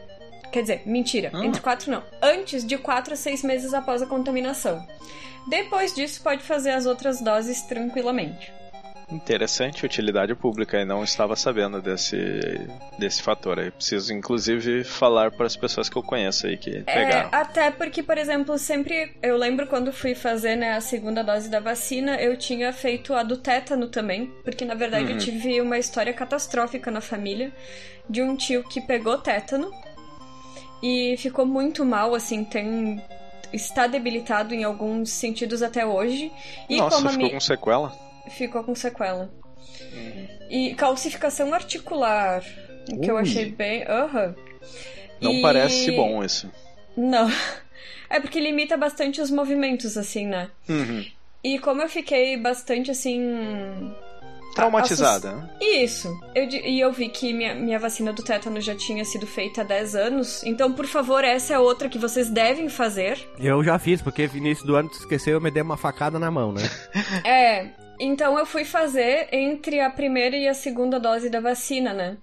Quer 0.51 0.61
dizer, 0.61 0.83
mentira, 0.85 1.31
Ah. 1.33 1.43
entre 1.43 1.59
4 1.59 1.89
não. 1.89 2.03
Antes 2.21 2.63
de 2.63 2.77
4 2.77 3.15
a 3.15 3.17
6 3.17 3.41
meses 3.41 3.73
após 3.73 4.03
a 4.03 4.05
contaminação. 4.05 4.85
Depois 5.49 5.91
disso, 5.91 6.21
pode 6.21 6.43
fazer 6.43 6.69
as 6.69 6.85
outras 6.85 7.19
doses 7.19 7.63
tranquilamente. 7.63 8.53
Interessante 9.11 9.85
utilidade 9.85 10.33
pública 10.33 10.81
e 10.81 10.85
não 10.85 11.03
estava 11.03 11.35
sabendo 11.35 11.79
desse, 11.81 12.17
desse 12.97 13.21
fator 13.21 13.59
aí. 13.59 13.69
Preciso, 13.69 14.11
inclusive, 14.13 14.83
falar 14.83 15.31
para 15.31 15.45
as 15.45 15.55
pessoas 15.55 15.87
que 15.87 15.95
eu 15.95 16.01
conheço 16.03 16.47
aí 16.47 16.57
que 16.57 16.77
É, 16.77 16.81
pegaram. 16.81 17.29
até 17.31 17.69
porque, 17.69 18.01
por 18.01 18.17
exemplo, 18.17 18.57
sempre. 18.57 19.15
Eu 19.21 19.37
lembro 19.37 19.67
quando 19.67 19.93
fui 19.93 20.15
fazer 20.15 20.55
né, 20.55 20.73
a 20.73 20.81
segunda 20.81 21.23
dose 21.23 21.49
da 21.49 21.59
vacina, 21.59 22.15
eu 22.15 22.35
tinha 22.35 22.73
feito 22.73 23.13
a 23.13 23.21
do 23.21 23.37
tétano 23.37 23.87
também. 23.87 24.31
Porque, 24.43 24.65
na 24.65 24.73
verdade, 24.73 25.05
Uhum. 25.05 25.11
eu 25.11 25.17
tive 25.19 25.61
uma 25.61 25.77
história 25.77 26.11
catastrófica 26.13 26.89
na 26.89 27.01
família 27.01 27.51
de 28.09 28.23
um 28.23 28.35
tio 28.35 28.63
que 28.67 28.81
pegou 28.81 29.17
tétano 29.19 29.71
e 30.81 31.15
ficou 31.17 31.45
muito 31.45 31.85
mal, 31.85 32.13
assim, 32.15 32.43
tem. 32.43 33.01
Está 33.53 33.87
debilitado 33.87 34.53
em 34.53 34.63
alguns 34.63 35.11
sentidos 35.11 35.61
até 35.61 35.85
hoje. 35.85 36.31
E 36.67 36.77
Nossa, 36.77 36.97
como 36.97 37.09
ficou 37.09 37.25
mi- 37.27 37.31
com 37.33 37.39
sequela? 37.39 38.04
Ficou 38.29 38.63
com 38.63 38.75
sequela. 38.75 39.31
E 40.49 40.73
calcificação 40.75 41.53
articular, 41.53 42.43
que 43.01 43.09
eu 43.09 43.15
Ui. 43.15 43.21
achei 43.21 43.51
bem. 43.51 43.83
Aham. 43.87 44.35
Não 45.21 45.31
E- 45.33 45.41
parece 45.41 45.91
bom 45.91 46.23
isso. 46.23 46.49
Não. 46.95 47.29
É 48.07 48.19
porque 48.19 48.39
limita 48.39 48.77
bastante 48.77 49.19
os 49.19 49.31
movimentos, 49.31 49.97
assim, 49.97 50.27
né? 50.27 50.49
Uhum. 50.69 51.03
E 51.43 51.57
como 51.57 51.81
eu 51.81 51.89
fiquei 51.89 52.37
bastante, 52.37 52.91
assim. 52.91 53.91
Traumatizada, 54.53 55.31
né? 55.33 55.49
Isso. 55.59 56.15
Eu, 56.35 56.43
e 56.45 56.79
eu 56.79 56.93
vi 56.93 57.09
que 57.09 57.33
minha, 57.33 57.55
minha 57.55 57.79
vacina 57.79 58.13
do 58.13 58.23
tétano 58.23 58.61
já 58.61 58.75
tinha 58.75 59.03
sido 59.03 59.25
feita 59.25 59.61
há 59.61 59.63
10 59.63 59.95
anos. 59.95 60.43
Então, 60.43 60.71
por 60.71 60.85
favor, 60.85 61.23
essa 61.23 61.55
é 61.55 61.59
outra 61.59 61.89
que 61.89 61.97
vocês 61.97 62.29
devem 62.29 62.69
fazer. 62.69 63.17
Eu 63.39 63.63
já 63.63 63.77
fiz, 63.79 64.03
porque 64.03 64.27
no 64.27 64.37
início 64.37 64.65
do 64.65 64.75
ano 64.75 64.87
tu 64.87 64.99
esqueceu 64.99 65.33
eu 65.33 65.41
me 65.41 65.49
dei 65.49 65.63
uma 65.63 65.75
facada 65.75 66.19
na 66.19 66.29
mão, 66.29 66.53
né? 66.53 66.61
É. 67.25 67.69
Então 67.99 68.37
eu 68.37 68.45
fui 68.45 68.65
fazer 68.65 69.27
entre 69.31 69.79
a 69.79 69.89
primeira 69.89 70.35
e 70.35 70.47
a 70.47 70.53
segunda 70.53 70.99
dose 70.99 71.29
da 71.29 71.39
vacina, 71.39 71.93
né? 71.93 72.17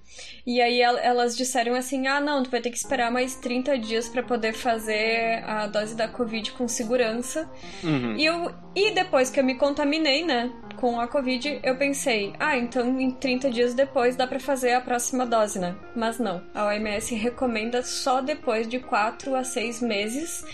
E 0.46 0.60
aí 0.60 0.82
el- 0.82 0.98
elas 0.98 1.36
disseram 1.36 1.74
assim: 1.74 2.06
ah, 2.06 2.20
não, 2.20 2.42
tu 2.42 2.50
vai 2.50 2.60
ter 2.60 2.70
que 2.70 2.76
esperar 2.76 3.10
mais 3.10 3.34
30 3.36 3.78
dias 3.78 4.08
pra 4.08 4.22
poder 4.22 4.52
fazer 4.52 5.42
a 5.46 5.66
dose 5.66 5.94
da 5.96 6.08
Covid 6.08 6.52
com 6.52 6.68
segurança. 6.68 7.48
Uhum. 7.82 8.16
E, 8.16 8.24
eu, 8.26 8.52
e 8.74 8.90
depois 8.90 9.30
que 9.30 9.40
eu 9.40 9.44
me 9.44 9.54
contaminei, 9.54 10.24
né, 10.24 10.50
com 10.76 11.00
a 11.00 11.06
Covid, 11.08 11.60
eu 11.62 11.76
pensei, 11.76 12.32
ah, 12.40 12.58
então 12.58 13.00
em 13.00 13.10
30 13.10 13.50
dias 13.50 13.72
depois 13.72 14.16
dá 14.16 14.26
pra 14.26 14.40
fazer 14.40 14.72
a 14.72 14.80
próxima 14.80 15.24
dose, 15.24 15.58
né? 15.58 15.74
Mas 15.96 16.18
não, 16.18 16.42
a 16.54 16.66
OMS 16.66 17.14
recomenda 17.14 17.82
só 17.82 18.20
depois 18.20 18.68
de 18.68 18.78
4 18.80 19.34
a 19.34 19.44
6 19.44 19.80
meses. 19.80 20.44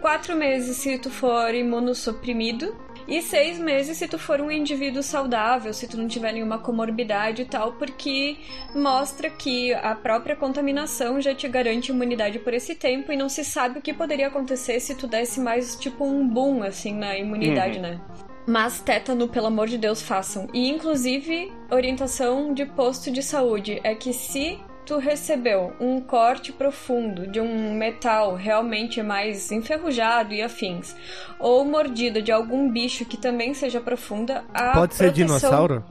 4 0.00 0.36
meses 0.36 0.76
se 0.76 0.98
tu 0.98 1.10
for 1.10 1.52
imunossuprimido. 1.54 2.76
E 3.08 3.22
seis 3.22 3.58
meses 3.58 3.96
se 3.96 4.06
tu 4.06 4.18
for 4.18 4.38
um 4.40 4.50
indivíduo 4.50 5.02
saudável, 5.02 5.72
se 5.72 5.88
tu 5.88 5.96
não 5.96 6.06
tiver 6.06 6.30
nenhuma 6.32 6.58
comorbidade 6.58 7.42
e 7.42 7.44
tal, 7.46 7.72
porque 7.72 8.36
mostra 8.74 9.30
que 9.30 9.72
a 9.72 9.94
própria 9.94 10.36
contaminação 10.36 11.18
já 11.18 11.34
te 11.34 11.48
garante 11.48 11.90
imunidade 11.90 12.38
por 12.38 12.52
esse 12.52 12.74
tempo 12.74 13.10
e 13.10 13.16
não 13.16 13.28
se 13.30 13.42
sabe 13.44 13.78
o 13.78 13.82
que 13.82 13.94
poderia 13.94 14.26
acontecer 14.28 14.78
se 14.80 14.94
tu 14.94 15.06
desse 15.06 15.40
mais 15.40 15.74
tipo 15.74 16.04
um 16.04 16.28
boom 16.28 16.62
assim 16.62 16.94
na 16.94 17.16
imunidade, 17.16 17.76
Uhum. 17.76 17.82
né? 17.82 18.00
Mas 18.46 18.80
tétano, 18.80 19.28
pelo 19.28 19.46
amor 19.46 19.68
de 19.68 19.76
Deus, 19.76 20.00
façam. 20.00 20.46
E 20.54 20.70
inclusive, 20.70 21.52
orientação 21.70 22.54
de 22.54 22.64
posto 22.64 23.10
de 23.10 23.22
saúde 23.22 23.78
é 23.84 23.94
que 23.94 24.12
se 24.12 24.58
tu 24.88 24.96
recebeu 24.98 25.72
um 25.78 26.00
corte 26.00 26.50
profundo 26.50 27.26
de 27.26 27.38
um 27.40 27.74
metal 27.74 28.34
realmente 28.34 29.02
mais 29.02 29.52
enferrujado 29.52 30.32
e 30.34 30.40
afins, 30.42 30.96
ou 31.38 31.64
mordida 31.64 32.22
de 32.22 32.32
algum 32.32 32.70
bicho 32.70 33.04
que 33.04 33.16
também 33.18 33.52
seja 33.54 33.80
profunda, 33.80 34.44
a 34.52 34.72
Pode 34.72 34.94
ser 34.94 35.04
proteção- 35.04 35.26
dinossauro? 35.26 35.84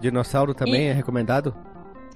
Dinossauro 0.00 0.54
também 0.54 0.82
E- 0.82 0.88
é 0.88 0.92
recomendado? 0.92 1.54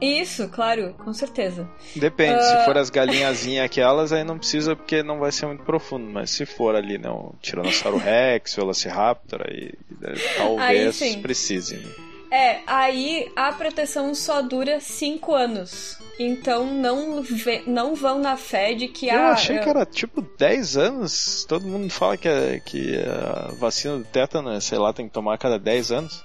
Isso, 0.01 0.49
claro, 0.49 0.95
com 1.05 1.13
certeza. 1.13 1.69
Depende, 1.97 2.35
Ah. 2.39 2.41
se 2.61 2.65
for 2.65 2.79
as 2.79 2.89
galinhazinhas 2.89 3.65
aquelas, 3.65 4.13
aí 4.13 4.23
não 4.23 4.39
precisa 4.39 4.77
porque 4.77 5.03
não 5.03 5.19
vai 5.19 5.33
ser 5.33 5.47
muito 5.47 5.65
profundo. 5.65 6.09
Mas 6.09 6.31
se 6.31 6.47
for 6.47 6.77
ali, 6.77 6.99
não, 6.99 7.35
Tiranossauro 7.43 7.97
Rex, 7.99 8.55
Velociraptor, 8.55 9.41
aí 9.45 9.73
eh, 10.05 10.15
talvez 10.37 10.95
sim. 10.95 11.21
precise. 11.21 11.79
né? 11.79 12.08
É, 12.31 12.61
aí 12.67 13.31
a 13.35 13.53
proteção 13.53 14.15
só 14.15 14.43
dura 14.43 14.81
5 14.81 15.35
anos. 15.35 15.97
Então 16.21 16.67
não, 16.67 17.23
vê- 17.23 17.63
não 17.67 17.95
vão 17.95 18.19
na 18.19 18.37
fé 18.37 18.75
de 18.75 18.89
que 18.89 19.07
Eu 19.09 19.21
ah, 19.21 19.31
achei 19.31 19.59
que 19.61 19.69
era 19.69 19.87
tipo 19.87 20.21
10 20.21 20.77
anos. 20.77 21.45
Todo 21.49 21.67
mundo 21.67 21.89
fala 21.91 22.17
que, 22.17 22.29
é- 22.29 22.61
que 22.65 22.97
a 22.99 23.53
vacina 23.53 23.99
do 23.99 24.05
tétano, 24.05 24.51
é, 24.51 24.61
sei 24.61 24.79
lá, 24.79 24.93
tem 24.93 25.07
que 25.07 25.15
tomar 25.15 25.35
a 25.35 25.39
cada 25.39 25.59
10 25.59 25.93
anos. 25.93 26.25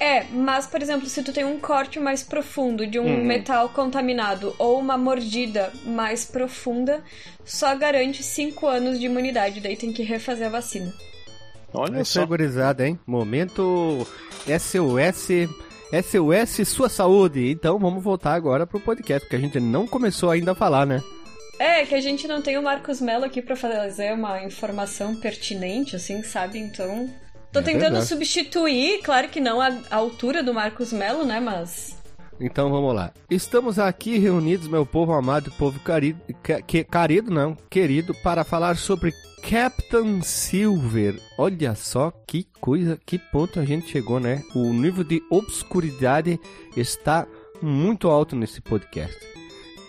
É, 0.00 0.24
mas, 0.32 0.66
por 0.66 0.82
exemplo, 0.82 1.06
se 1.06 1.22
tu 1.22 1.32
tem 1.32 1.44
um 1.44 1.60
corte 1.60 2.00
mais 2.00 2.24
profundo 2.24 2.84
de 2.86 2.98
um 2.98 3.04
Uhum. 3.04 3.24
metal 3.24 3.68
contaminado 3.68 4.52
ou 4.58 4.78
uma 4.80 4.98
mordida 4.98 5.72
mais 5.86 6.24
profunda, 6.24 7.02
só 7.44 7.74
garante 7.76 8.20
5 8.22 8.66
anos 8.66 8.98
de 8.98 9.06
imunidade, 9.06 9.60
daí 9.60 9.76
tem 9.76 9.92
que 9.92 10.02
refazer 10.02 10.48
a 10.48 10.50
vacina. 10.50 10.92
Olha 11.72 11.98
É 12.00 12.04
só. 12.04 12.24
gurizada, 12.26 12.86
hein? 12.86 12.98
Momento 13.06 14.06
SOS. 14.46 15.28
SOS 16.04 16.68
Sua 16.68 16.88
Saúde. 16.88 17.50
Então 17.50 17.78
vamos 17.78 18.02
voltar 18.02 18.34
agora 18.34 18.66
pro 18.66 18.80
podcast, 18.80 19.20
porque 19.26 19.36
a 19.36 19.40
gente 19.40 19.58
não 19.60 19.86
começou 19.86 20.30
ainda 20.30 20.52
a 20.52 20.54
falar, 20.54 20.86
né? 20.86 21.02
É, 21.58 21.84
que 21.84 21.94
a 21.94 22.00
gente 22.00 22.26
não 22.26 22.40
tem 22.40 22.56
o 22.56 22.62
Marcos 22.62 23.00
Mello 23.00 23.24
aqui 23.24 23.42
pra 23.42 23.54
fazer 23.54 24.14
uma 24.14 24.42
informação 24.42 25.14
pertinente, 25.16 25.94
assim, 25.96 26.22
sabe? 26.22 26.58
Então. 26.58 27.08
Tô 27.52 27.58
É 27.58 27.62
tentando 27.62 27.82
verdade. 27.82 28.06
substituir, 28.06 29.00
claro 29.02 29.28
que 29.28 29.40
não 29.40 29.60
a, 29.60 29.66
a 29.90 29.96
altura 29.96 30.42
do 30.42 30.54
Marcos 30.54 30.92
Mello, 30.92 31.24
né? 31.24 31.40
Mas. 31.40 31.98
Então 32.40 32.70
vamos 32.70 32.94
lá. 32.94 33.12
Estamos 33.28 33.78
aqui 33.78 34.18
reunidos, 34.18 34.66
meu 34.66 34.86
povo 34.86 35.12
amado, 35.12 35.52
povo 35.58 35.78
carido, 35.80 36.18
ca- 36.42 36.62
que, 36.62 36.82
carido 36.84 37.30
não, 37.30 37.54
querido, 37.68 38.14
para 38.14 38.44
falar 38.44 38.76
sobre 38.76 39.12
Captain 39.48 40.22
Silver. 40.22 41.20
Olha 41.36 41.74
só 41.74 42.10
que 42.26 42.46
coisa, 42.60 42.98
que 43.04 43.18
ponto 43.18 43.60
a 43.60 43.64
gente 43.64 43.90
chegou, 43.90 44.18
né? 44.18 44.42
O 44.54 44.72
nível 44.72 45.04
de 45.04 45.22
obscuridade 45.30 46.40
está 46.76 47.26
muito 47.60 48.08
alto 48.08 48.34
nesse 48.34 48.60
podcast. 48.62 49.18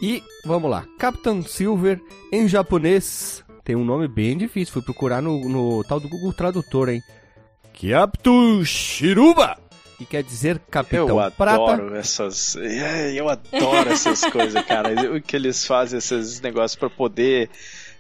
E 0.01 0.21
vamos 0.45 0.69
lá, 0.69 0.85
Captain 0.99 1.43
Silver 1.43 2.01
em 2.33 2.47
japonês 2.47 3.43
tem 3.63 3.75
um 3.75 3.85
nome 3.85 4.07
bem 4.07 4.35
difícil. 4.37 4.73
Fui 4.73 4.81
procurar 4.81 5.21
no, 5.21 5.47
no 5.47 5.83
tal 5.83 5.99
do 5.99 6.09
Google 6.09 6.33
Tradutor, 6.33 6.89
hein? 6.89 7.01
Captain 7.79 8.65
Shiruba. 8.65 9.57
Que 10.01 10.05
quer 10.07 10.23
dizer 10.23 10.59
Capitão 10.71 11.07
Eu 11.07 11.31
Prata. 11.31 11.61
adoro 11.73 11.95
essas. 11.95 12.55
é, 12.55 13.13
Eu 13.13 13.29
adoro 13.29 13.91
essas 13.91 14.25
coisas, 14.25 14.63
cara. 14.65 15.15
O 15.15 15.21
que 15.21 15.35
eles 15.35 15.63
fazem, 15.63 15.99
esses 15.99 16.41
negócios 16.41 16.75
pra 16.75 16.89
poder 16.89 17.51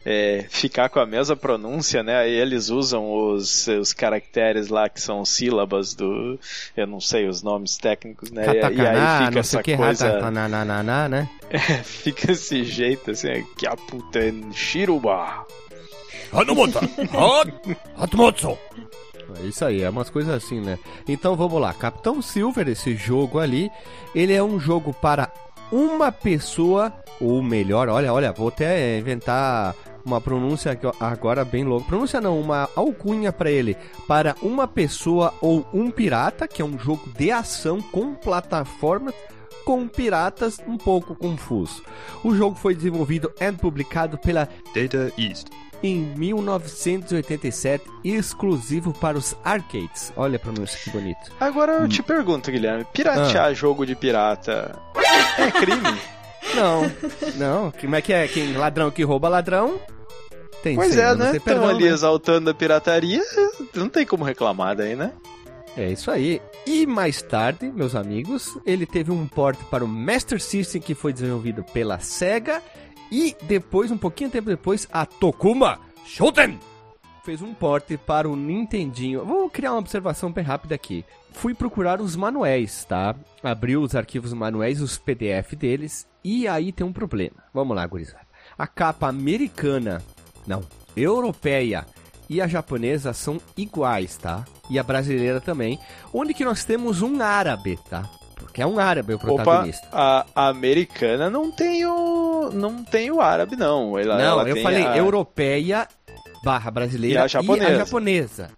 é, 0.03 0.43
ficar 0.49 0.89
com 0.89 0.99
a 0.99 1.05
mesma 1.05 1.35
pronúncia, 1.35 2.01
né? 2.01 2.17
Aí 2.17 2.31
eles 2.31 2.69
usam 2.69 3.11
os, 3.13 3.67
os 3.67 3.93
caracteres 3.93 4.69
lá 4.69 4.89
que 4.89 4.99
são 4.99 5.23
sílabas 5.23 5.93
do. 5.93 6.39
Eu 6.75 6.87
não 6.87 6.99
sei 6.99 7.27
os 7.27 7.43
nomes 7.43 7.77
técnicos, 7.77 8.31
né? 8.31 8.47
E, 8.47 8.49
e 8.49 8.61
Katakana, 8.61 8.89
aí 9.19 9.25
fica 9.25 9.35
não 9.35 9.43
sei 9.43 9.57
o 9.57 9.59
essa 9.59 9.63
que, 9.63 9.77
coisa. 9.77 10.11
ratanananá, 10.13 11.07
né? 11.07 11.29
fica 11.85 12.31
esse 12.31 12.63
jeito 12.63 13.11
assim, 13.11 13.45
que 13.55 13.67
a 13.67 13.75
puta 13.75 14.17
é 14.17 14.33
Shiruba. 14.53 15.45
Hanumota, 16.33 16.79
Hatmotsu. 17.95 18.57
É 19.39 19.45
isso 19.45 19.63
aí, 19.65 19.81
é 19.81 19.89
umas 19.89 20.09
coisas 20.09 20.33
assim, 20.33 20.59
né? 20.59 20.77
Então 21.07 21.35
vamos 21.35 21.59
lá, 21.61 21.73
Capitão 21.73 22.21
Silver, 22.21 22.67
esse 22.67 22.95
jogo 22.95 23.39
ali, 23.39 23.71
ele 24.13 24.33
é 24.33 24.43
um 24.43 24.59
jogo 24.59 24.93
para 24.93 25.31
uma 25.71 26.11
pessoa, 26.11 26.93
ou 27.19 27.41
melhor, 27.41 27.87
olha, 27.87 28.13
olha, 28.13 28.31
vou 28.31 28.49
até 28.49 28.97
inventar 28.97 29.75
uma 30.05 30.19
pronúncia 30.19 30.77
agora 30.99 31.45
bem 31.45 31.63
louca. 31.63 31.87
Pronúncia 31.87 32.19
não, 32.19 32.39
uma 32.39 32.67
alcunha 32.75 33.31
para 33.31 33.51
ele. 33.51 33.77
Para 34.07 34.35
uma 34.41 34.67
pessoa 34.67 35.33
ou 35.39 35.65
um 35.73 35.89
pirata, 35.91 36.47
que 36.47 36.61
é 36.61 36.65
um 36.65 36.77
jogo 36.77 37.09
de 37.17 37.31
ação 37.31 37.81
com 37.81 38.15
plataformas 38.15 39.13
com 39.63 39.87
piratas 39.87 40.59
um 40.67 40.77
pouco 40.77 41.15
confuso. 41.15 41.83
O 42.23 42.35
jogo 42.35 42.55
foi 42.55 42.75
desenvolvido 42.75 43.31
e 43.39 43.51
publicado 43.51 44.17
pela 44.17 44.49
Data 44.73 45.13
East. 45.17 45.47
Em 45.83 45.97
1987, 46.15 47.83
exclusivo 48.03 48.93
para 48.93 49.17
os 49.17 49.35
arcades. 49.43 50.11
Olha 50.15 50.35
a 50.35 50.39
pronúncia 50.39 50.79
que 50.83 50.89
bonito. 50.89 51.31
Agora 51.39 51.73
eu 51.73 51.87
te 51.89 52.03
pergunto, 52.03 52.51
Guilherme, 52.51 52.83
Ah. 52.83 52.91
piratear 52.93 53.53
jogo 53.55 53.85
de 53.85 53.95
pirata 53.95 54.77
é 55.37 55.51
crime? 55.51 55.97
não. 56.55 56.91
Não, 57.35 57.71
como 57.71 57.95
é 57.95 58.01
que 58.01 58.13
é? 58.13 58.27
Quem 58.27 58.53
ladrão 58.53 58.91
que 58.91 59.03
rouba 59.03 59.27
ladrão 59.29 59.79
tem 60.63 60.75
Pois 60.75 60.95
é, 60.95 61.15
né? 61.15 61.25
Estão 61.35 61.41
perdão, 61.41 61.69
ali 61.69 61.85
né? 61.85 61.89
exaltando 61.91 62.49
a 62.49 62.53
pirataria, 62.53 63.21
não 63.73 63.89
tem 63.89 64.05
como 64.05 64.23
reclamar 64.23 64.75
daí, 64.75 64.95
né? 64.95 65.11
É 65.75 65.89
isso 65.89 66.11
aí. 66.11 66.41
E 66.67 66.85
mais 66.85 67.21
tarde, 67.21 67.71
meus 67.73 67.95
amigos, 67.95 68.57
ele 68.65 68.85
teve 68.85 69.09
um 69.09 69.25
port 69.25 69.57
para 69.71 69.83
o 69.83 69.87
Master 69.87 70.39
System 70.41 70.81
que 70.81 70.93
foi 70.93 71.13
desenvolvido 71.13 71.63
pela 71.63 71.97
Sega 71.99 72.61
e 73.11 73.35
depois, 73.43 73.91
um 73.91 73.97
pouquinho 73.97 74.29
tempo 74.29 74.49
depois, 74.49 74.87
a 74.91 75.05
Tokuma 75.05 75.79
Shoten 76.05 76.57
fez 77.23 77.41
um 77.41 77.53
port 77.53 77.85
para 78.05 78.29
o 78.29 78.35
Nintendinho. 78.35 79.25
Vou 79.25 79.49
criar 79.49 79.73
uma 79.73 79.79
observação 79.79 80.31
bem 80.31 80.43
rápida 80.43 80.75
aqui. 80.75 81.05
Fui 81.33 81.53
procurar 81.53 82.01
os 82.01 82.15
manuais, 82.15 82.83
tá? 82.85 83.15
Abri 83.43 83.77
os 83.77 83.95
arquivos 83.95 84.33
manuais, 84.33 84.81
os 84.81 84.97
PDF 84.97 85.53
deles, 85.55 86.07
e 86.23 86.47
aí 86.47 86.71
tem 86.71 86.85
um 86.85 86.93
problema. 86.93 87.43
Vamos 87.53 87.75
lá, 87.75 87.85
gurizada. 87.85 88.25
A 88.57 88.67
capa 88.67 89.07
americana, 89.07 90.01
não, 90.47 90.63
europeia 90.95 91.85
e 92.29 92.41
a 92.41 92.47
japonesa 92.47 93.13
são 93.13 93.39
iguais, 93.57 94.17
tá? 94.17 94.45
E 94.69 94.79
a 94.79 94.83
brasileira 94.83 95.41
também. 95.41 95.79
Onde 96.13 96.33
que 96.33 96.45
nós 96.45 96.63
temos 96.63 97.01
um 97.01 97.21
árabe, 97.21 97.77
tá? 97.89 98.09
Porque 98.41 98.61
é 98.61 98.65
um 98.67 98.79
árabe 98.79 99.13
o 99.13 99.15
Opa, 99.15 99.25
protagonista. 99.25 99.87
a, 99.91 100.25
a 100.35 100.47
americana 100.49 101.29
não 101.29 101.51
tem 101.51 101.85
o. 101.85 102.49
não 102.53 102.83
tem 102.83 103.09
o 103.11 103.21
árabe, 103.21 103.55
não. 103.55 103.97
Ela, 103.97 104.17
Não, 104.17 104.23
ela 104.23 104.49
eu 104.49 104.55
europeia 104.57 104.89
a- 104.91 104.97
europeia 104.97 105.87
barra 106.43 106.71
brasileira 106.71 107.19
E 107.19 107.23
a 107.23 107.27
japonesa. 107.27 107.75
japonesa. 107.77 108.49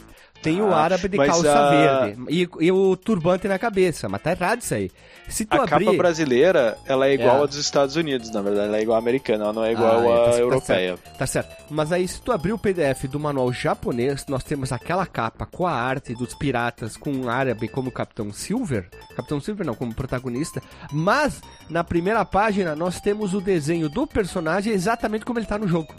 Tem 0.42 0.62
o 0.62 0.74
Ah, 0.74 0.78
árabe 0.82 1.08
de 1.08 1.18
calça 1.18 1.54
a- 1.58 1.70
verde 1.70 2.22
e, 2.30 2.50
e 2.60 2.72
o 2.72 2.98
turbante 2.98 3.48
na 3.48 3.58
cabeça, 3.58 4.10
mas 4.10 4.22
tá 4.22 4.32
errado 4.32 4.60
isso 4.62 4.74
aí. 4.74 4.92
Se 5.30 5.46
tu 5.46 5.54
A 5.60 5.64
abrir... 5.64 5.86
capa 5.86 5.98
brasileira, 5.98 6.78
ela 6.86 7.08
é 7.08 7.14
igual 7.14 7.40
É. 7.40 7.44
a 7.44 7.46
dos 7.46 7.56
Estados 7.58 7.96
Unidos, 7.96 8.30
na 8.30 8.42
verdade. 8.42 8.68
Ela 8.68 8.78
é 8.78 8.82
igual 8.82 8.96
à 8.98 9.00
americana, 9.00 9.46
ela 9.46 9.54
não 9.54 9.64
é 9.64 9.72
igual 9.72 10.00
Ah, 10.00 10.04
é, 10.04 10.08
tá- 10.26 10.30
à 10.30 10.32
tá 10.34 10.38
europeia. 10.40 10.98
certo, 10.98 11.18
Tá 11.18 11.28
certo. 11.28 11.64
Mas 11.72 11.92
aí, 11.92 12.08
se 12.08 12.22
tu 12.22 12.32
abrir 12.32 12.54
o 12.54 12.58
PDF 12.58 13.08
do 13.08 13.20
manual 13.20 13.52
japonês, 13.52 14.26
nós 14.28 14.44
temos 14.44 14.72
aquela 14.72 15.06
capa 15.06 15.46
com 15.46 15.66
a 15.66 15.72
arte 15.74 16.14
dos 16.14 16.36
piratas 16.36 16.96
com 16.98 17.12
um 17.12 17.30
árabe 17.30 17.68
como 17.68 17.92
Capitão 17.92 18.32
Silver. 18.32 18.90
Capitão 19.16 19.40
Silver 19.40 19.66
não, 19.66 19.76
como 19.76 19.94
protagonista. 19.94 20.62
Mas, 20.92 21.42
na 21.70 21.84
primeira 21.84 22.24
página, 22.26 22.76
nós 22.76 23.02
temos 23.02 23.34
o 23.34 23.42
desenho 23.42 23.90
do 23.90 24.06
personagem 24.06 24.72
exatamente 24.74 25.26
como 25.26 25.40
ele 25.40 25.46
tá 25.48 25.58
no 25.58 25.68
jogo. 25.68 25.94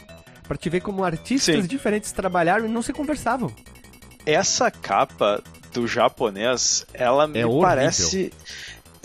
Pra 0.47 0.55
te 0.55 0.69
ver 0.69 0.79
como 0.81 1.03
artistas 1.03 1.55
Sim. 1.55 1.67
diferentes 1.67 2.11
trabalharam 2.11 2.65
e 2.67 2.69
não 2.69 2.81
se 2.83 2.93
conversavam. 2.93 3.51
Essa 4.25 4.69
capa 4.71 5.41
do 5.73 5.87
japonês, 5.87 6.85
ela 6.93 7.27
me 7.27 7.39
É 7.39 7.45
horrível. 7.45 7.61
parece. 7.61 8.31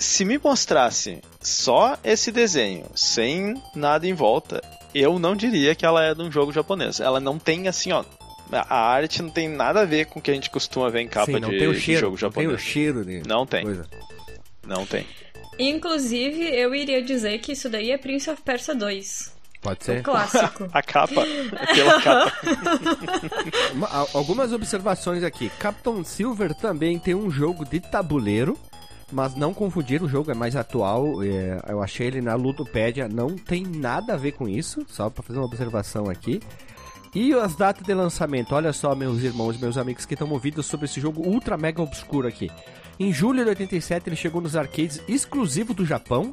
Se 0.00 0.24
me 0.24 0.38
mostrasse 0.38 1.20
só 1.42 1.96
esse 2.02 2.32
desenho, 2.32 2.86
sem 2.94 3.54
nada 3.76 4.06
em 4.06 4.14
volta, 4.14 4.62
eu 4.94 5.18
não 5.18 5.36
diria 5.36 5.74
que 5.74 5.84
ela 5.84 6.02
é 6.02 6.14
de 6.14 6.22
um 6.22 6.32
jogo 6.32 6.52
japonês. 6.52 7.00
Ela 7.00 7.20
não 7.20 7.38
tem 7.38 7.68
assim, 7.68 7.92
ó. 7.92 8.02
A 8.50 8.74
arte 8.80 9.22
não 9.22 9.30
tem 9.30 9.46
nada 9.48 9.82
a 9.82 9.84
ver 9.84 10.06
com 10.06 10.18
o 10.18 10.22
que 10.22 10.30
a 10.30 10.34
gente 10.34 10.48
costuma 10.50 10.88
ver 10.88 11.02
em 11.02 11.08
capa 11.08 11.26
Sim, 11.32 11.38
não 11.38 11.50
de, 11.50 11.58
tem 11.58 11.68
o 11.68 11.74
de 11.74 11.80
cheiro. 11.80 12.00
jogo 12.00 12.18
não 12.20 12.30
tem 12.32 12.46
o 12.46 12.50
japonês. 12.50 12.60
cheiro 12.62 13.04
de 13.04 13.22
Não 13.28 13.46
tem, 13.46 13.62
coisa. 13.62 13.86
não 14.66 14.86
tem. 14.86 15.06
Inclusive, 15.58 16.42
eu 16.58 16.74
iria 16.74 17.02
dizer 17.02 17.38
que 17.38 17.52
isso 17.52 17.68
daí 17.68 17.90
é 17.92 17.98
Prince 17.98 18.28
of 18.30 18.40
Persia 18.42 18.74
2. 18.74 19.38
Pode 19.60 19.80
O 19.82 19.84
ser. 19.84 20.02
clássico. 20.02 20.66
A 20.72 20.82
capa, 20.82 21.22
pela 21.74 22.00
capa. 22.00 22.32
Algumas 24.14 24.52
observações 24.52 25.22
aqui. 25.22 25.50
Captain 25.58 26.02
Silver 26.02 26.54
também 26.54 26.98
tem 26.98 27.14
um 27.14 27.30
jogo 27.30 27.64
de 27.66 27.78
tabuleiro, 27.78 28.58
mas 29.12 29.34
não 29.34 29.52
confundir, 29.52 30.02
o 30.02 30.08
jogo 30.08 30.30
é 30.30 30.34
mais 30.34 30.56
atual. 30.56 31.22
é, 31.22 31.60
eu 31.68 31.82
achei 31.82 32.06
ele 32.06 32.20
na 32.20 32.34
Ludopédia, 32.34 33.08
não 33.08 33.36
tem 33.36 33.64
nada 33.64 34.14
a 34.14 34.16
ver 34.16 34.32
com 34.32 34.48
isso, 34.48 34.84
só 34.88 35.10
para 35.10 35.22
fazer 35.22 35.38
uma 35.38 35.46
observação 35.46 36.08
aqui. 36.08 36.40
E 37.14 37.34
as 37.34 37.56
datas 37.56 37.84
de 37.84 37.92
lançamento, 37.92 38.54
olha 38.54 38.72
só, 38.72 38.94
meus 38.94 39.22
irmãos, 39.22 39.58
meus 39.58 39.76
amigos 39.76 40.06
que 40.06 40.14
estão 40.14 40.28
movidos 40.28 40.66
sobre 40.66 40.86
esse 40.86 41.00
jogo 41.00 41.26
ultra 41.26 41.56
mega 41.56 41.82
obscuro 41.82 42.28
aqui. 42.28 42.48
Em 43.00 43.12
julho 43.12 43.42
de 43.42 43.48
87 43.48 44.08
ele 44.08 44.16
chegou 44.16 44.40
nos 44.40 44.54
arcades 44.54 45.02
exclusivo 45.08 45.74
do 45.74 45.84
Japão, 45.84 46.30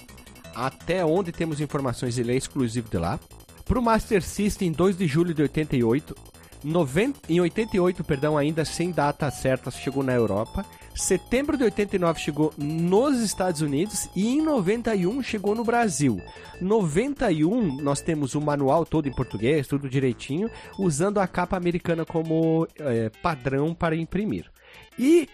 até 0.53 1.03
onde 1.03 1.31
temos 1.31 1.59
informações 1.61 2.17
ele 2.17 2.31
é 2.31 2.35
exclusivo 2.35 2.89
de 2.89 2.97
lá. 2.97 3.19
Pro 3.65 3.81
Master 3.81 4.21
System, 4.21 4.71
2 4.71 4.97
de 4.97 5.07
julho 5.07 5.33
de 5.33 5.41
88. 5.41 6.15
90, 6.63 7.19
em 7.31 7.39
88, 7.39 8.03
perdão, 8.03 8.37
ainda 8.37 8.63
sem 8.65 8.91
data 8.91 9.29
certa, 9.31 9.71
chegou 9.71 10.03
na 10.03 10.13
Europa. 10.13 10.65
Setembro 10.97 11.55
de 11.57 11.63
89 11.63 12.19
chegou 12.19 12.53
nos 12.57 13.19
Estados 13.19 13.61
Unidos 13.61 14.09
e 14.15 14.27
em 14.27 14.41
91 14.41 15.21
chegou 15.21 15.53
no 15.53 15.63
Brasil. 15.63 16.19
91 16.59 17.77
nós 17.81 18.01
temos 18.01 18.33
o 18.35 18.41
manual 18.41 18.85
todo 18.85 19.07
em 19.07 19.13
português, 19.13 19.67
tudo 19.67 19.87
direitinho, 19.89 20.49
usando 20.79 21.19
a 21.19 21.27
capa 21.27 21.55
americana 21.55 22.03
como 22.03 22.67
eh, 22.79 23.11
padrão 23.21 23.73
para 23.75 23.95
imprimir. 23.95 24.49
E 24.97 25.29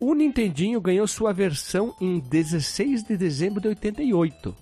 o 0.00 0.14
Nintendinho 0.14 0.80
ganhou 0.80 1.06
sua 1.08 1.32
versão 1.32 1.92
em 2.00 2.20
16 2.20 3.02
de 3.02 3.16
dezembro 3.16 3.60
de 3.60 3.68
88. 3.68 4.54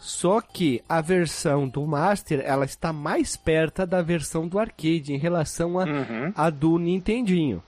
Só 0.00 0.40
que 0.40 0.82
a 0.88 1.00
versão 1.00 1.66
do 1.68 1.86
Master, 1.86 2.42
ela 2.44 2.64
está 2.64 2.92
mais 2.92 3.36
perto 3.36 3.86
da 3.86 4.02
versão 4.02 4.46
do 4.46 4.58
arcade 4.58 5.14
em 5.14 5.18
relação 5.18 5.78
a, 5.78 5.84
Uhum. 5.84 6.50
do 6.52 6.78
Nintendinho. 6.78 7.62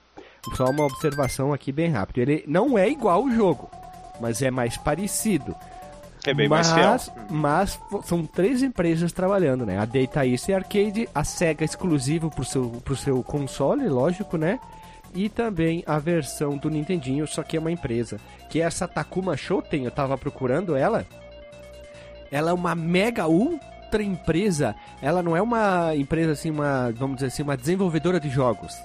Só 0.55 0.67
uma 0.67 0.85
observação 0.85 1.53
aqui 1.53 1.73
bem 1.73 1.91
rápido. 1.91 2.19
Ele 2.19 2.45
não 2.47 2.79
é 2.79 2.89
igual 2.89 3.25
o 3.25 3.35
jogo, 3.35 3.71
mas 4.21 4.43
é 4.43 4.51
mais 4.51 4.77
parecido. 4.77 5.55
É 6.25 6.35
bem 6.35 6.49
mais 6.49 6.71
mas, 6.71 7.09
fiel. 7.09 7.27
Mas 7.31 7.81
são 8.05 8.27
três 8.27 8.63
empresas 8.63 9.13
trabalhando, 9.13 9.65
né? 9.65 9.79
A 9.79 9.85
Data 9.85 10.27
East 10.27 10.49
Arcade, 10.51 11.09
a 11.15 11.23
Sega 11.23 11.65
exclusivo 11.65 12.31
pro 12.31 12.45
seu, 12.45 12.69
pro 12.85 12.97
seu 12.97 13.23
console, 13.23 13.89
lógico, 13.89 14.37
né? 14.37 14.59
E 15.15 15.29
também 15.29 15.85
a 15.87 15.99
versão 15.99 16.57
do 16.57 16.69
Nintendinho, 16.69 17.27
só 17.27 17.43
que 17.43 17.57
é 17.57 17.61
uma 17.61 17.71
empresa. 17.71 18.19
Que 18.51 18.61
é 18.61 18.65
essa 18.65 18.89
Takuma 18.89 19.37
Shoten, 19.37 19.85
eu 19.85 19.91
tava 19.91 20.19
procurando 20.19 20.75
ela. 20.75 21.07
Ela 22.31 22.51
é 22.51 22.55
uma 22.55 22.75
mega 22.75 23.29
ultra 23.29 24.03
empresa. 24.03 24.75
Ela 25.01 25.23
não 25.23 25.37
é 25.37 25.41
uma 25.41 25.95
empresa 25.95 26.33
assim, 26.33 26.51
uma, 26.51 26.93
vamos 26.93 27.17
dizer 27.17 27.29
assim, 27.29 27.43
uma 27.45 27.57
desenvolvedora 27.57 28.19
de 28.19 28.29
jogos. 28.29 28.77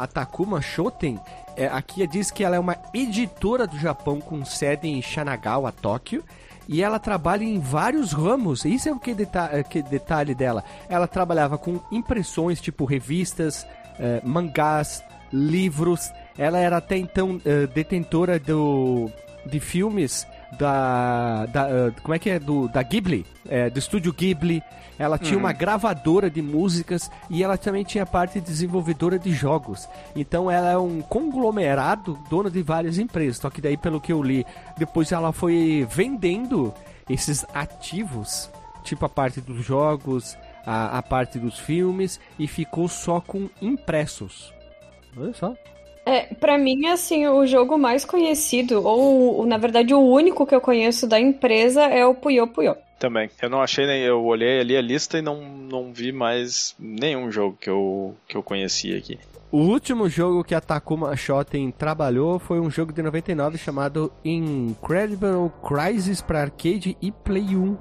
A 0.00 0.06
Takuma 0.06 0.62
Shoten, 0.62 1.20
é, 1.54 1.66
aqui 1.66 2.06
diz 2.06 2.30
que 2.30 2.42
ela 2.42 2.56
é 2.56 2.58
uma 2.58 2.74
editora 2.94 3.66
do 3.66 3.78
Japão 3.78 4.18
com 4.18 4.42
sede 4.46 4.88
em 4.88 5.02
Shanagawa, 5.02 5.70
Tóquio. 5.70 6.24
E 6.66 6.82
ela 6.82 6.98
trabalha 6.98 7.44
em 7.44 7.60
vários 7.60 8.14
ramos. 8.14 8.64
Isso 8.64 8.88
é 8.88 8.92
o 8.92 8.98
que, 8.98 9.12
deta 9.12 9.50
é, 9.52 9.62
que 9.62 9.82
detalhe 9.82 10.34
dela. 10.34 10.64
Ela 10.88 11.06
trabalhava 11.06 11.58
com 11.58 11.78
impressões, 11.92 12.62
tipo 12.62 12.86
revistas, 12.86 13.66
eh, 13.98 14.22
mangás, 14.24 15.04
livros. 15.30 16.10
Ela 16.38 16.58
era 16.58 16.78
até 16.78 16.96
então 16.96 17.38
eh, 17.44 17.66
detentora 17.66 18.38
do, 18.38 19.10
de 19.44 19.60
filmes 19.60 20.26
da, 20.58 21.44
da 21.44 21.92
como 22.02 22.14
é 22.14 22.18
que 22.18 22.30
é 22.30 22.38
do 22.38 22.68
da 22.68 22.82
Ghibli, 22.82 23.26
do 23.72 23.78
estúdio 23.78 24.14
Ghibli. 24.14 24.62
Ela 25.00 25.16
tinha 25.16 25.38
uma 25.38 25.50
gravadora 25.50 26.28
de 26.28 26.42
músicas 26.42 27.10
e 27.30 27.42
ela 27.42 27.56
também 27.56 27.82
tinha 27.82 28.04
parte 28.04 28.38
desenvolvedora 28.38 29.18
de 29.18 29.32
jogos. 29.32 29.88
Então 30.14 30.50
ela 30.50 30.72
é 30.72 30.76
um 30.76 31.00
conglomerado, 31.00 32.18
dona 32.28 32.50
de 32.50 32.62
várias 32.62 32.98
empresas. 32.98 33.38
Só 33.38 33.48
que 33.48 33.62
daí, 33.62 33.78
pelo 33.78 33.98
que 33.98 34.12
eu 34.12 34.22
li, 34.22 34.44
depois 34.76 35.10
ela 35.10 35.32
foi 35.32 35.88
vendendo 35.90 36.74
esses 37.08 37.46
ativos, 37.54 38.50
tipo 38.84 39.06
a 39.06 39.08
parte 39.08 39.40
dos 39.40 39.64
jogos, 39.64 40.36
a, 40.66 40.98
a 40.98 41.02
parte 41.02 41.38
dos 41.38 41.58
filmes, 41.58 42.20
e 42.38 42.46
ficou 42.46 42.86
só 42.86 43.22
com 43.22 43.48
impressos. 43.62 44.52
Olha 45.16 45.32
só. 45.32 45.54
É, 46.04 46.34
pra 46.34 46.58
mim, 46.58 46.88
assim, 46.88 47.26
o 47.26 47.46
jogo 47.46 47.78
mais 47.78 48.04
conhecido, 48.04 48.86
ou 48.86 49.46
na 49.46 49.56
verdade 49.56 49.94
o 49.94 50.00
único 50.00 50.46
que 50.46 50.54
eu 50.54 50.60
conheço 50.60 51.06
da 51.06 51.18
empresa 51.18 51.84
é 51.84 52.04
o 52.04 52.14
Puyo 52.14 52.46
Puyo. 52.48 52.76
Também. 53.00 53.30
Eu 53.40 53.48
não 53.48 53.62
achei 53.62 53.86
nem. 53.86 54.02
Eu 54.02 54.22
olhei 54.22 54.60
ali 54.60 54.76
a 54.76 54.82
lista 54.82 55.18
e 55.18 55.22
não, 55.22 55.40
não 55.42 55.90
vi 55.90 56.12
mais 56.12 56.76
nenhum 56.78 57.32
jogo 57.32 57.56
que 57.58 57.70
eu, 57.70 58.14
que 58.28 58.36
eu 58.36 58.42
conhecia 58.42 58.98
aqui. 58.98 59.18
O 59.50 59.56
último 59.56 60.06
jogo 60.06 60.44
que 60.44 60.54
a 60.54 60.60
Takuma 60.60 61.16
Shoten 61.16 61.70
trabalhou 61.72 62.38
foi 62.38 62.60
um 62.60 62.70
jogo 62.70 62.92
de 62.92 63.02
99 63.02 63.56
chamado 63.56 64.12
Incredible 64.22 65.50
Crisis 65.66 66.20
para 66.20 66.42
arcade 66.42 66.94
e 67.00 67.10
Play 67.10 67.56
1. 67.56 67.76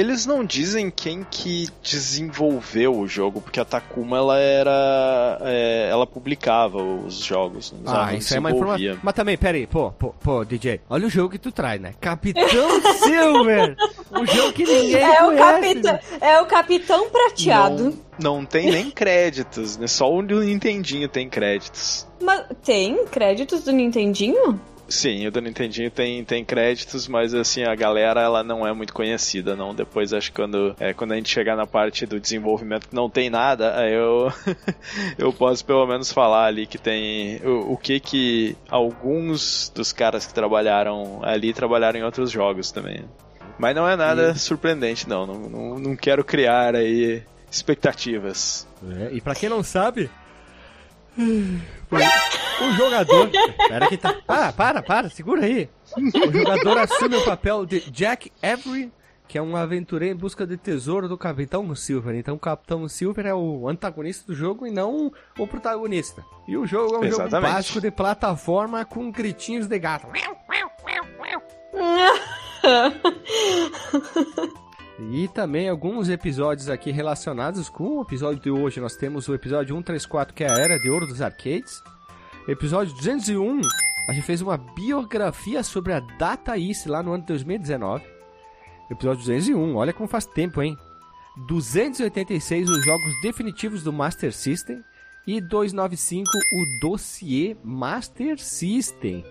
Eles 0.00 0.24
não 0.24 0.44
dizem 0.44 0.90
quem 0.90 1.26
que 1.30 1.66
desenvolveu 1.82 2.96
o 2.98 3.06
jogo, 3.06 3.40
porque 3.40 3.60
a 3.60 3.64
Takuma 3.64 4.16
ela 4.16 4.38
era. 4.38 5.38
é, 5.42 5.88
ela 5.90 6.06
publicava 6.06 6.78
os 6.82 7.14
jogos. 7.22 7.72
né? 7.72 7.78
Ela 7.86 8.06
Ah, 8.08 8.14
isso 8.14 8.34
é 8.34 8.38
uma 8.38 8.50
informação. 8.50 8.98
Mas 9.02 9.14
também, 9.14 9.36
peraí, 9.36 9.66
pô, 9.66 9.90
pô, 9.92 10.08
pô, 10.22 10.44
DJ, 10.44 10.80
olha 10.88 11.06
o 11.06 11.10
jogo 11.10 11.30
que 11.30 11.38
tu 11.38 11.52
traz, 11.52 11.80
né? 11.80 11.92
Capitão 12.00 12.42
Silver! 13.04 13.76
Um 14.12 14.26
jogo 14.26 14.52
que 14.52 14.64
ninguém 14.64 14.94
É 15.02 15.22
o, 15.22 15.26
conhece. 15.26 15.52
capitão, 15.52 15.98
é 16.20 16.40
o 16.40 16.46
Capitão 16.46 17.10
Prateado. 17.10 17.84
Não, 18.18 18.38
não 18.38 18.44
tem 18.44 18.70
nem 18.70 18.90
créditos, 18.90 19.76
né? 19.76 19.86
Só 19.86 20.12
o 20.12 20.22
do 20.22 20.40
Nintendinho 20.42 21.08
tem 21.08 21.28
créditos. 21.28 22.06
Mas 22.20 22.44
tem 22.64 23.04
créditos 23.06 23.64
do 23.64 23.72
Nintendinho? 23.72 24.60
Sim, 24.90 25.24
o 25.24 25.30
do 25.30 25.40
Nintendinho 25.40 25.88
tem, 25.88 26.24
tem 26.24 26.44
créditos, 26.44 27.06
mas 27.06 27.32
assim, 27.32 27.62
a 27.62 27.76
galera 27.76 28.20
ela 28.20 28.42
não 28.42 28.66
é 28.66 28.72
muito 28.72 28.92
conhecida, 28.92 29.54
não. 29.54 29.72
Depois 29.72 30.12
acho 30.12 30.32
que 30.32 30.36
quando, 30.36 30.74
é, 30.80 30.92
quando 30.92 31.12
a 31.12 31.16
gente 31.16 31.30
chegar 31.30 31.56
na 31.56 31.64
parte 31.64 32.04
do 32.04 32.18
desenvolvimento 32.18 32.88
que 32.88 32.94
não 32.94 33.08
tem 33.08 33.30
nada, 33.30 33.78
aí 33.78 33.94
eu, 33.94 34.32
eu 35.16 35.32
posso 35.32 35.64
pelo 35.64 35.86
menos 35.86 36.12
falar 36.12 36.46
ali 36.46 36.66
que 36.66 36.76
tem 36.76 37.40
o, 37.44 37.74
o 37.74 37.76
que 37.76 38.00
que 38.00 38.56
alguns 38.68 39.70
dos 39.72 39.92
caras 39.92 40.26
que 40.26 40.34
trabalharam 40.34 41.20
ali 41.22 41.52
trabalharam 41.52 42.00
em 42.00 42.02
outros 42.02 42.28
jogos 42.28 42.72
também. 42.72 43.04
Mas 43.60 43.76
não 43.76 43.88
é 43.88 43.94
nada 43.94 44.32
e... 44.32 44.38
surpreendente, 44.38 45.08
não. 45.08 45.24
Não, 45.24 45.38
não. 45.38 45.78
não 45.78 45.96
quero 45.96 46.24
criar 46.24 46.74
aí 46.74 47.22
expectativas. 47.48 48.66
É, 48.98 49.10
e 49.12 49.20
para 49.20 49.36
quem 49.36 49.48
não 49.48 49.62
sabe, 49.62 50.10
o 52.60 52.72
jogador. 52.72 53.30
Espera 53.32 53.88
que 53.88 53.96
tá. 53.96 54.14
Para, 54.26 54.52
para, 54.52 54.82
para, 54.82 55.10
segura 55.10 55.44
aí. 55.44 55.68
O 55.96 56.32
jogador 56.32 56.78
assume 56.78 57.16
o 57.16 57.24
papel 57.24 57.66
de 57.66 57.90
Jack 57.90 58.30
Avery, 58.42 58.92
que 59.26 59.38
é 59.38 59.42
um 59.42 59.56
aventureiro 59.56 60.14
em 60.14 60.18
busca 60.18 60.46
de 60.46 60.56
tesouro 60.56 61.08
do 61.08 61.18
Capitão 61.18 61.74
Silver. 61.74 62.14
Então 62.16 62.36
o 62.36 62.38
Capitão 62.38 62.86
Silver 62.88 63.26
é 63.26 63.34
o 63.34 63.68
antagonista 63.68 64.26
do 64.26 64.34
jogo 64.34 64.66
e 64.66 64.70
não 64.70 65.12
o 65.38 65.46
protagonista. 65.46 66.24
E 66.48 66.56
o 66.56 66.66
jogo 66.66 66.96
é 66.96 66.98
um 66.98 67.04
Exatamente. 67.04 67.30
jogo 67.30 67.42
básico 67.42 67.80
de 67.80 67.90
plataforma 67.90 68.84
com 68.84 69.10
gritinhos 69.10 69.66
de 69.66 69.78
gato. 69.78 70.08
E 75.08 75.26
também 75.28 75.66
alguns 75.66 76.10
episódios 76.10 76.68
aqui 76.68 76.90
relacionados 76.90 77.70
com 77.70 77.98
o 77.98 78.02
episódio 78.02 78.42
de 78.42 78.50
hoje. 78.50 78.80
Nós 78.80 78.96
temos 78.96 79.26
o 79.28 79.34
episódio 79.34 79.74
134, 79.74 80.34
que 80.34 80.44
é 80.44 80.50
a 80.50 80.58
Era 80.58 80.78
de 80.78 80.90
Ouro 80.90 81.06
dos 81.06 81.22
Arcades. 81.22 81.82
Episódio 82.46 82.94
201, 82.94 83.60
a 84.08 84.12
gente 84.12 84.24
fez 84.24 84.42
uma 84.42 84.58
biografia 84.58 85.62
sobre 85.62 85.94
a 85.94 86.00
Data 86.00 86.58
East 86.58 86.86
lá 86.86 87.02
no 87.02 87.12
ano 87.12 87.22
de 87.22 87.28
2019. 87.28 88.04
Episódio 88.90 89.20
201, 89.20 89.74
olha 89.74 89.92
como 89.92 90.06
faz 90.06 90.26
tempo, 90.26 90.60
hein? 90.60 90.76
286, 91.46 92.68
os 92.68 92.84
jogos 92.84 93.20
definitivos 93.22 93.82
do 93.82 93.92
Master 93.92 94.34
System. 94.34 94.82
E 95.26 95.40
295, 95.40 96.24
o 96.28 96.80
dossiê 96.80 97.56
Master 97.62 98.38
System. 98.38 99.24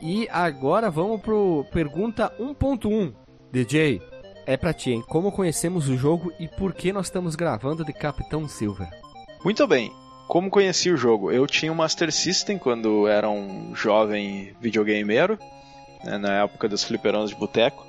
E 0.00 0.28
agora 0.30 0.90
vamos 0.90 1.20
pro 1.20 1.66
pergunta 1.72 2.32
1.1. 2.38 3.12
DJ, 3.50 4.02
é 4.46 4.56
pra 4.56 4.72
ti, 4.72 4.92
hein? 4.92 5.04
Como 5.06 5.32
conhecemos 5.32 5.88
o 5.88 5.96
jogo 5.96 6.32
e 6.38 6.46
por 6.46 6.72
que 6.72 6.92
nós 6.92 7.06
estamos 7.06 7.34
gravando 7.34 7.84
de 7.84 7.92
Capitão 7.92 8.48
Silver? 8.48 8.88
Muito 9.44 9.66
bem. 9.66 9.92
Como 10.28 10.50
conheci 10.50 10.90
o 10.90 10.96
jogo? 10.96 11.30
Eu 11.30 11.46
tinha 11.46 11.70
um 11.70 11.74
Master 11.74 12.12
System 12.12 12.58
quando 12.58 13.06
era 13.06 13.28
um 13.28 13.74
jovem 13.74 14.54
videogameiro, 14.60 15.38
né, 16.04 16.18
na 16.18 16.42
época 16.42 16.68
dos 16.68 16.82
fliperões 16.82 17.30
de 17.30 17.36
boteco. 17.36 17.85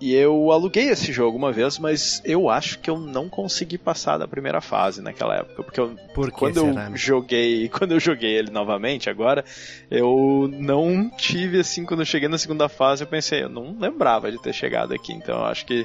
E 0.00 0.14
eu 0.14 0.52
aluguei 0.52 0.88
esse 0.90 1.12
jogo 1.12 1.36
uma 1.36 1.50
vez, 1.50 1.78
mas 1.78 2.22
eu 2.24 2.48
acho 2.48 2.78
que 2.78 2.88
eu 2.88 2.98
não 2.98 3.28
consegui 3.28 3.76
passar 3.76 4.16
da 4.16 4.28
primeira 4.28 4.60
fase 4.60 5.02
naquela 5.02 5.36
época, 5.36 5.62
porque 5.64 5.80
eu, 5.80 5.96
Por 6.14 6.30
quando 6.30 6.58
eu 6.58 6.96
joguei, 6.96 7.68
quando 7.72 7.92
eu 7.92 8.00
joguei 8.00 8.36
ele 8.36 8.50
novamente 8.50 9.10
agora, 9.10 9.44
eu 9.90 10.48
não 10.52 11.10
tive 11.10 11.60
assim 11.60 11.84
quando 11.84 12.00
eu 12.00 12.06
cheguei 12.06 12.28
na 12.28 12.38
segunda 12.38 12.68
fase, 12.68 13.02
eu 13.02 13.08
pensei, 13.08 13.42
eu 13.42 13.48
não 13.48 13.76
lembrava 13.78 14.30
de 14.30 14.40
ter 14.40 14.52
chegado 14.52 14.94
aqui, 14.94 15.12
então 15.12 15.38
eu 15.38 15.44
acho 15.46 15.66
que 15.66 15.84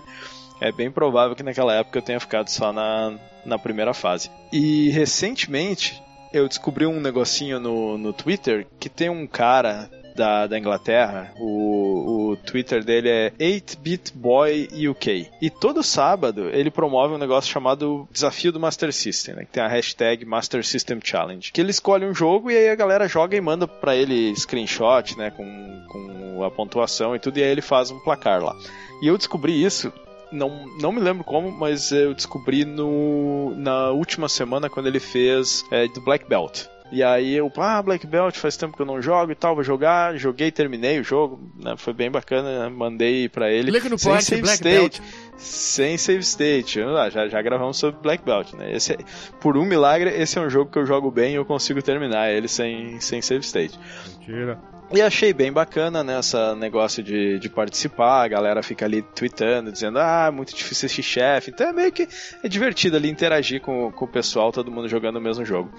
é 0.61 0.71
bem 0.71 0.91
provável 0.91 1.35
que 1.35 1.43
naquela 1.43 1.73
época 1.73 1.97
eu 1.97 2.03
tenha 2.03 2.19
ficado 2.19 2.49
só 2.49 2.71
na, 2.71 3.17
na 3.43 3.57
primeira 3.57 3.93
fase. 3.93 4.29
E 4.51 4.89
recentemente 4.91 6.01
eu 6.31 6.47
descobri 6.47 6.85
um 6.85 6.99
negocinho 6.99 7.59
no, 7.59 7.97
no 7.97 8.13
Twitter 8.13 8.65
que 8.79 8.89
tem 8.89 9.09
um 9.09 9.27
cara 9.27 9.89
da, 10.15 10.47
da 10.47 10.57
Inglaterra. 10.57 11.31
O, 11.37 12.31
o 12.31 12.37
Twitter 12.37 12.83
dele 12.83 13.09
é 13.09 13.33
8-Bit 13.39 14.13
Boy 14.15 14.69
UK. 14.87 15.27
E 15.41 15.49
todo 15.49 15.83
sábado 15.83 16.49
ele 16.49 16.71
promove 16.71 17.13
um 17.13 17.17
negócio 17.17 17.51
chamado 17.51 18.07
Desafio 18.11 18.51
do 18.51 18.59
Master 18.59 18.91
System, 18.93 19.35
né? 19.35 19.45
Que 19.45 19.51
tem 19.51 19.63
a 19.63 19.67
hashtag 19.67 20.25
Master 20.25 20.65
System 20.65 20.99
Challenge. 21.03 21.51
Que 21.51 21.61
ele 21.61 21.71
escolhe 21.71 22.05
um 22.05 22.13
jogo 22.13 22.49
e 22.51 22.57
aí 22.57 22.69
a 22.69 22.75
galera 22.75 23.07
joga 23.07 23.35
e 23.35 23.41
manda 23.41 23.67
para 23.67 23.95
ele 23.95 24.35
screenshot, 24.35 25.17
né? 25.17 25.31
Com, 25.31 25.83
com 25.87 26.43
a 26.43 26.51
pontuação 26.51 27.15
e 27.15 27.19
tudo, 27.19 27.37
e 27.37 27.43
aí 27.43 27.49
ele 27.49 27.61
faz 27.61 27.91
um 27.91 27.99
placar 27.99 28.43
lá. 28.43 28.55
E 29.01 29.07
eu 29.07 29.17
descobri 29.17 29.63
isso 29.63 29.91
não, 30.33 30.65
não 30.81 30.91
me 30.91 30.99
lembro 30.99 31.23
como, 31.23 31.51
mas 31.51 31.91
eu 31.91 32.13
descobri 32.13 32.65
no, 32.65 33.53
na 33.55 33.91
última 33.91 34.27
semana 34.27 34.69
quando 34.69 34.87
ele 34.87 34.99
fez 34.99 35.63
é, 35.71 35.87
do 35.87 36.01
Black 36.01 36.27
Belt. 36.27 36.65
E 36.91 37.01
aí 37.01 37.33
eu, 37.33 37.51
ah, 37.57 37.81
Black 37.81 38.05
Belt, 38.05 38.35
faz 38.35 38.55
tempo 38.55 38.75
que 38.75 38.81
eu 38.81 38.85
não 38.85 39.01
jogo 39.01 39.31
e 39.31 39.35
tal, 39.35 39.55
vou 39.55 39.63
jogar. 39.63 40.15
Joguei, 40.17 40.51
terminei 40.51 40.99
o 40.99 41.03
jogo, 41.03 41.39
né? 41.57 41.75
Foi 41.77 41.93
bem 41.93 42.11
bacana, 42.11 42.63
né? 42.63 42.69
mandei 42.69 43.27
para 43.27 43.51
ele. 43.51 43.71
Clica 43.71 43.89
no 43.89 43.97
sem 43.97 44.21
save 44.21 44.41
Black 44.41 44.55
state. 44.55 45.01
Belt. 45.01 45.11
Sem 45.37 45.97
save 45.97 46.19
state. 46.21 46.81
Ah, 46.81 47.09
já, 47.09 47.27
já 47.27 47.41
gravamos 47.41 47.77
sobre 47.77 48.01
Black 48.01 48.23
Belt, 48.23 48.53
né? 48.53 48.75
Esse 48.75 48.93
é, 48.93 48.97
por 49.41 49.57
um 49.57 49.65
milagre, 49.65 50.09
esse 50.09 50.37
é 50.37 50.41
um 50.41 50.49
jogo 50.49 50.69
que 50.71 50.77
eu 50.77 50.85
jogo 50.85 51.09
bem 51.09 51.33
e 51.33 51.35
eu 51.35 51.45
consigo 51.45 51.81
terminar 51.81 52.31
ele 52.31 52.47
sem, 52.47 52.99
sem 52.99 53.21
save 53.21 53.43
state. 53.43 53.79
Mentira. 54.19 54.59
E 54.93 55.01
achei 55.01 55.33
bem 55.33 55.51
bacana 55.51 56.03
nessa 56.03 56.53
né, 56.53 56.61
negócio 56.61 57.01
de, 57.01 57.39
de 57.39 57.49
participar, 57.49 58.23
a 58.23 58.27
galera 58.27 58.61
fica 58.61 58.85
ali 58.85 59.01
tweetando, 59.01 59.71
dizendo, 59.71 59.97
ah, 59.97 60.31
muito 60.31 60.53
difícil 60.55 60.85
esse 60.85 61.01
chefe. 61.01 61.49
Então 61.49 61.67
é 61.67 61.73
meio 61.73 61.91
que 61.91 62.07
é 62.43 62.47
divertido 62.47 62.95
ali 62.97 63.09
interagir 63.09 63.59
com, 63.59 63.91
com 63.91 64.05
o 64.05 64.07
pessoal, 64.07 64.51
todo 64.51 64.71
mundo 64.71 64.87
jogando 64.87 65.15
o 65.15 65.21
mesmo 65.21 65.43
jogo. 65.43 65.71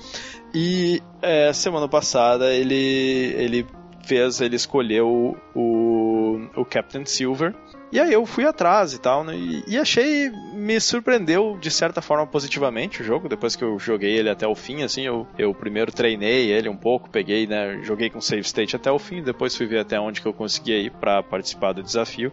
E 0.52 1.00
é, 1.22 1.52
semana 1.52 1.86
passada 1.86 2.52
ele, 2.52 3.34
ele 3.36 3.66
fez, 4.04 4.40
ele 4.40 4.56
escolheu 4.56 5.36
o, 5.54 6.48
o 6.56 6.64
Captain 6.64 7.04
Silver 7.04 7.54
e 7.92 8.00
aí 8.00 8.12
eu 8.12 8.26
fui 8.26 8.44
atrás 8.44 8.92
e 8.92 9.00
tal, 9.00 9.22
né? 9.22 9.36
E, 9.36 9.64
e, 9.66 9.78
achei, 9.78 10.30
me 10.52 10.80
surpreendeu 10.80 11.56
de 11.60 11.70
certa 11.70 12.00
forma 12.00 12.26
positivamente 12.26 13.02
o 13.02 13.04
jogo, 13.04 13.28
depois 13.28 13.54
que 13.54 13.62
eu 13.62 13.78
joguei 13.78 14.16
ele 14.18 14.28
até 14.28 14.46
o 14.46 14.54
fim, 14.54 14.82
assim, 14.82 15.02
eu, 15.02 15.26
eu 15.38 15.54
primeiro 15.54 15.92
treinei 15.92 16.50
ele 16.50 16.68
um 16.68 16.76
pouco, 16.76 17.08
peguei, 17.08 17.46
né, 17.46 17.80
joguei 17.82 18.10
com 18.10 18.20
save 18.20 18.42
state 18.42 18.76
até 18.76 18.90
o 18.90 18.98
fim, 18.98 19.22
depois 19.22 19.56
fui 19.56 19.66
ver 19.66 19.80
até 19.80 19.98
onde 19.98 20.20
que 20.20 20.26
eu 20.26 20.32
conseguia 20.32 20.78
ir 20.78 20.90
para 20.90 21.22
participar 21.22 21.72
do 21.72 21.82
desafio, 21.82 22.32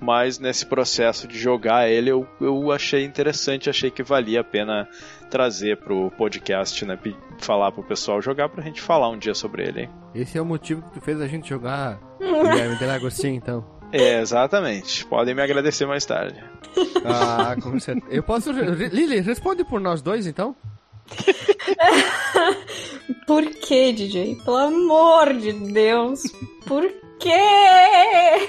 mas 0.00 0.38
nesse 0.38 0.66
processo 0.66 1.26
de 1.26 1.38
jogar 1.38 1.88
ele 1.88 2.10
eu, 2.10 2.26
eu 2.40 2.70
achei 2.70 3.04
interessante, 3.04 3.68
achei 3.68 3.90
que 3.90 4.02
valia 4.02 4.40
a 4.40 4.44
pena 4.44 4.88
trazer 5.30 5.78
pro 5.78 6.10
podcast, 6.12 6.84
né, 6.84 6.98
falar 7.38 7.72
pro 7.72 7.82
pessoal 7.82 8.20
jogar 8.22 8.48
pra 8.48 8.62
gente 8.62 8.80
falar 8.80 9.08
um 9.08 9.18
dia 9.18 9.34
sobre 9.34 9.66
ele, 9.66 9.80
hein? 9.82 9.90
Esse 10.14 10.36
é 10.36 10.42
o 10.42 10.44
motivo 10.44 10.82
que 10.82 10.92
tu 10.92 11.00
fez 11.00 11.20
a 11.20 11.26
gente 11.26 11.48
jogar 11.48 11.98
Guilherme 12.20 12.76
Delagostinho, 12.76 13.34
então. 13.34 13.81
É, 13.92 14.20
exatamente. 14.20 15.04
Podem 15.06 15.34
me 15.34 15.42
agradecer 15.42 15.86
mais 15.86 16.04
tarde. 16.04 16.42
Ah, 17.04 17.54
com 17.62 17.78
certeza. 17.78 18.06
Eu 18.10 18.22
posso. 18.22 18.50
Lili, 18.50 19.20
responde 19.20 19.64
por 19.64 19.80
nós 19.80 20.00
dois 20.00 20.26
então? 20.26 20.56
por 23.26 23.44
que, 23.44 23.92
DJ? 23.92 24.36
Pelo 24.44 24.56
amor 24.56 25.34
de 25.34 25.52
Deus. 25.52 26.22
Por 26.66 26.90
quê? 27.20 28.48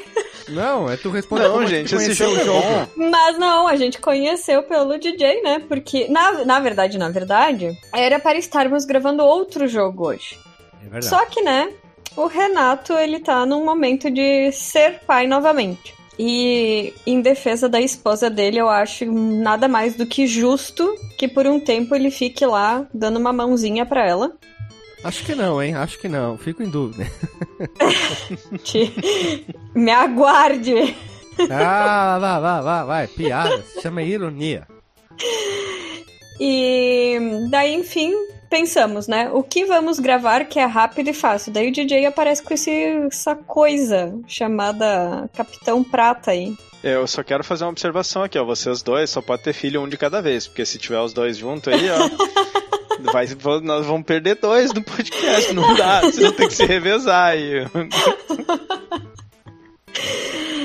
Não, 0.49 0.89
é 0.89 0.97
tu 0.97 1.09
responder 1.09 1.47
Não, 1.47 1.65
gente, 1.65 1.95
esse 1.95 2.13
jogo, 2.13 2.37
é 2.37 2.45
jogo. 2.45 2.89
Mas 2.95 3.37
não, 3.37 3.67
a 3.67 3.75
gente 3.75 3.99
conheceu 3.99 4.63
pelo 4.63 4.97
DJ, 4.97 5.41
né? 5.41 5.59
Porque, 5.67 6.07
na, 6.09 6.45
na 6.45 6.59
verdade, 6.59 6.97
na 6.97 7.09
verdade, 7.09 7.77
era 7.93 8.19
para 8.19 8.37
estarmos 8.37 8.85
gravando 8.85 9.23
outro 9.23 9.67
jogo 9.67 10.07
hoje. 10.07 10.37
É 10.81 10.83
verdade. 10.83 11.05
Só 11.05 11.25
que, 11.25 11.41
né, 11.41 11.71
o 12.15 12.27
Renato, 12.27 12.93
ele 12.93 13.19
tá 13.19 13.45
num 13.45 13.65
momento 13.65 14.09
de 14.09 14.51
ser 14.51 14.99
pai 15.05 15.27
novamente. 15.27 15.93
E 16.17 16.93
em 17.07 17.21
defesa 17.21 17.67
da 17.67 17.81
esposa 17.81 18.29
dele, 18.29 18.59
eu 18.59 18.69
acho 18.69 19.05
nada 19.11 19.67
mais 19.67 19.95
do 19.95 20.05
que 20.05 20.27
justo 20.27 20.95
que 21.17 21.27
por 21.27 21.47
um 21.47 21.59
tempo 21.59 21.95
ele 21.95 22.11
fique 22.11 22.45
lá 22.45 22.85
dando 22.93 23.17
uma 23.17 23.33
mãozinha 23.33 23.85
para 23.85 24.05
ela. 24.05 24.31
Acho 25.03 25.25
que 25.25 25.35
não, 25.35 25.61
hein? 25.61 25.75
Acho 25.75 25.99
que 25.99 26.07
não. 26.07 26.37
Fico 26.37 26.63
em 26.63 26.69
dúvida. 26.69 27.05
Me 29.75 29.91
aguarde. 29.91 30.95
Ah, 31.49 32.17
vai, 32.19 32.41
vai, 32.41 32.61
vai, 32.61 32.85
vai. 32.85 33.07
Piada. 33.07 33.63
Chama 33.81 34.01
ironia. 34.03 34.65
E 36.39 37.17
daí, 37.49 37.73
enfim, 37.73 38.13
pensamos, 38.53 39.07
né? 39.07 39.31
O 39.33 39.41
que 39.41 39.65
vamos 39.65 39.97
gravar 39.97 40.45
que 40.45 40.59
é 40.59 40.65
rápido 40.65 41.09
e 41.09 41.13
fácil? 41.13 41.51
Daí 41.51 41.69
o 41.69 41.71
DJ 41.71 42.05
aparece 42.05 42.43
com 42.43 42.53
esse, 42.53 42.69
essa 43.07 43.35
coisa 43.35 44.13
chamada 44.27 45.27
Capitão 45.33 45.83
Prata 45.83 46.29
aí. 46.29 46.55
Eu 46.83 47.07
só 47.07 47.23
quero 47.23 47.43
fazer 47.43 47.63
uma 47.63 47.71
observação 47.71 48.21
aqui, 48.21 48.37
ó. 48.37 48.45
Vocês 48.45 48.83
dois 48.83 49.09
só 49.09 49.23
pode 49.23 49.41
ter 49.41 49.53
filho 49.53 49.81
um 49.81 49.89
de 49.89 49.97
cada 49.97 50.21
vez, 50.21 50.45
porque 50.45 50.63
se 50.67 50.77
tiver 50.77 50.99
os 50.99 51.13
dois 51.13 51.35
juntos 51.35 51.73
aí, 51.73 51.89
ó. 51.89 51.97
vai, 53.11 53.25
nós 53.63 53.87
vamos 53.87 54.05
perder 54.05 54.35
dois 54.35 54.71
no 54.71 54.83
podcast, 54.83 55.51
não 55.51 55.73
dá. 55.73 56.01
Vocês 56.01 56.19
vão 56.19 56.33
ter 56.33 56.47
que 56.47 56.53
se 56.53 56.65
revezar 56.65 57.29
aí. 57.29 57.65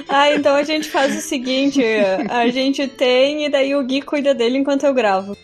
Ah, 0.09 0.33
então 0.33 0.57
a 0.57 0.63
gente 0.63 0.89
faz 0.89 1.17
o 1.17 1.21
seguinte: 1.21 1.83
a 2.31 2.49
gente 2.49 2.89
tem 2.89 3.45
e 3.45 3.51
daí 3.51 3.75
o 3.75 3.85
Gui 3.85 4.01
cuida 4.01 4.35
dele 4.35 4.59
enquanto 4.59 4.85
eu 4.85 4.95
gravo. 4.95 5.37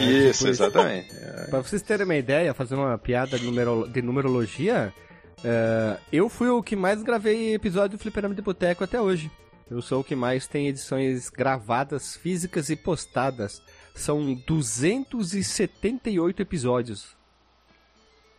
Isso, 0.00 0.48
exatamente. 0.48 1.08
Pra 1.48 1.60
vocês 1.60 1.82
terem 1.82 2.04
uma 2.04 2.16
ideia, 2.16 2.52
fazendo 2.52 2.82
uma 2.82 2.98
piada 2.98 3.38
de, 3.38 3.44
numero, 3.44 3.88
de 3.88 4.02
numerologia, 4.02 4.92
Uh, 5.38 5.96
eu 6.12 6.28
fui 6.28 6.48
o 6.48 6.62
que 6.62 6.74
mais 6.74 7.00
gravei 7.02 7.54
episódio 7.54 7.96
do 7.96 8.00
Fliperama 8.00 8.34
de 8.34 8.42
Boteco 8.42 8.82
até 8.82 9.00
hoje. 9.00 9.30
Eu 9.70 9.80
sou 9.80 10.00
o 10.00 10.04
que 10.04 10.16
mais 10.16 10.46
tem 10.46 10.66
edições 10.66 11.28
gravadas, 11.28 12.16
físicas 12.16 12.70
e 12.70 12.76
postadas. 12.76 13.62
São 13.94 14.34
278 14.46 16.42
episódios. 16.42 17.17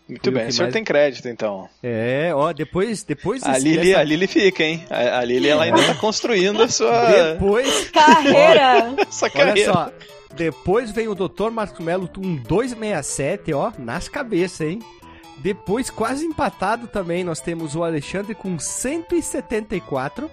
Muito 0.10 0.32
bem, 0.32 0.48
o 0.48 0.52
senhor 0.52 0.66
mais... 0.66 0.74
tem 0.74 0.84
crédito 0.84 1.30
então. 1.30 1.70
É, 1.84 2.32
ó, 2.34 2.52
depois. 2.52 3.04
depois 3.04 3.44
a, 3.44 3.56
Lili, 3.58 3.92
essa... 3.92 4.00
a 4.00 4.04
Lili 4.04 4.26
fica, 4.26 4.64
hein? 4.64 4.84
A, 4.90 5.20
a 5.20 5.24
Lili 5.24 5.48
ela 5.48 5.64
ainda 5.64 5.84
tá 5.84 5.94
construindo 5.96 6.64
a 6.64 6.68
sua. 6.68 7.34
Depois. 7.34 7.92
Carreira! 7.92 8.90
Olha, 8.90 9.32
carreira. 9.32 9.72
Olha 9.72 9.74
só, 9.74 9.94
depois 10.36 10.92
vem 10.92 11.08
o 11.08 11.16
Dr. 11.16 11.50
Marcos 11.52 11.84
Melo 11.84 12.08
com 12.08 12.36
267, 12.38 13.54
ó, 13.54 13.72
nas 13.78 14.10
cabeças, 14.10 14.62
hein? 14.62 14.80
Depois, 15.38 15.90
quase 15.90 16.26
empatado 16.26 16.88
também, 16.88 17.24
nós 17.24 17.40
temos 17.40 17.76
o 17.76 17.84
Alexandre 17.84 18.36
com 18.36 18.60
174 18.60 20.30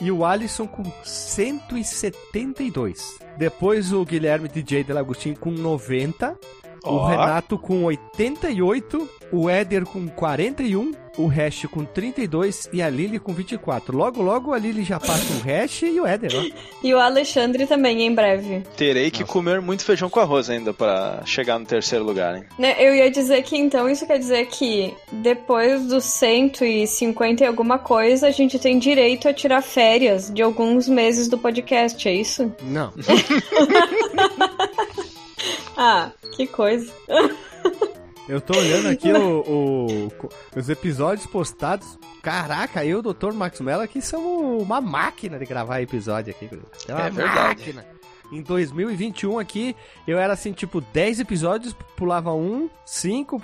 e 0.00 0.10
o 0.10 0.24
Alisson 0.24 0.66
com 0.66 0.82
172. 1.02 3.18
Depois 3.36 3.92
o 3.92 4.02
Guilherme 4.04 4.48
DJ 4.48 4.84
Delagostinho 4.84 5.36
com 5.36 5.50
90 5.50 6.38
Oh. 6.84 6.96
O 6.96 7.06
Renato 7.06 7.58
com 7.58 7.84
88, 7.84 9.08
o 9.32 9.48
Éder 9.48 9.86
com 9.86 10.06
41, 10.06 10.92
o 11.16 11.26
Hash 11.26 11.66
com 11.70 11.84
32 11.84 12.68
e 12.72 12.82
a 12.82 12.90
Lili 12.90 13.18
com 13.18 13.32
24. 13.32 13.96
Logo, 13.96 14.22
logo 14.22 14.52
a 14.52 14.58
Lili 14.58 14.84
já 14.84 15.00
passa 15.00 15.32
o 15.34 15.40
Hash 15.40 15.82
e 15.82 16.00
o 16.00 16.06
Éder, 16.06 16.32
ó. 16.34 16.44
E 16.82 16.92
o 16.92 16.98
Alexandre 16.98 17.66
também, 17.66 18.02
em 18.02 18.14
breve. 18.14 18.62
Terei 18.76 19.10
que 19.10 19.20
Nossa. 19.20 19.32
comer 19.32 19.60
muito 19.60 19.84
feijão 19.84 20.10
com 20.10 20.20
arroz 20.20 20.50
ainda 20.50 20.74
para 20.74 21.22
chegar 21.24 21.58
no 21.58 21.64
terceiro 21.64 22.04
lugar, 22.04 22.36
hein? 22.36 22.44
Né, 22.58 22.74
eu 22.78 22.94
ia 22.94 23.10
dizer 23.10 23.42
que 23.42 23.56
então 23.56 23.88
isso 23.88 24.06
quer 24.06 24.18
dizer 24.18 24.46
que 24.46 24.94
depois 25.10 25.86
dos 25.86 26.04
150 26.04 27.44
e 27.44 27.46
alguma 27.46 27.78
coisa, 27.78 28.26
a 28.26 28.30
gente 28.30 28.58
tem 28.58 28.78
direito 28.78 29.28
a 29.28 29.32
tirar 29.32 29.62
férias 29.62 30.30
de 30.30 30.42
alguns 30.42 30.88
meses 30.88 31.28
do 31.28 31.38
podcast, 31.38 32.06
é 32.08 32.12
isso? 32.12 32.52
Não. 32.62 32.92
ah, 35.76 36.10
que 36.32 36.46
coisa. 36.46 36.92
Eu 38.26 38.40
tô 38.40 38.56
olhando 38.58 38.88
aqui 38.88 39.12
o, 39.12 39.40
o, 39.40 40.08
os 40.56 40.68
episódios 40.70 41.26
postados. 41.26 41.98
Caraca, 42.22 42.82
eu 42.82 43.02
e 43.02 43.06
o 43.06 43.12
Dr. 43.12 43.34
Max 43.34 43.60
Mello 43.60 43.82
aqui 43.82 44.00
somos 44.00 44.62
uma 44.62 44.80
máquina 44.80 45.38
de 45.38 45.44
gravar 45.44 45.82
episódio 45.82 46.34
aqui. 46.34 46.48
É 46.88 46.94
uma 46.94 47.06
é 47.06 47.10
máquina. 47.10 47.86
Em 48.32 48.40
2021 48.40 49.38
aqui, 49.38 49.76
eu 50.08 50.18
era 50.18 50.32
assim, 50.32 50.52
tipo, 50.52 50.80
10 50.80 51.20
episódios, 51.20 51.76
pulava 51.94 52.32
um, 52.32 52.70
5, 52.86 53.38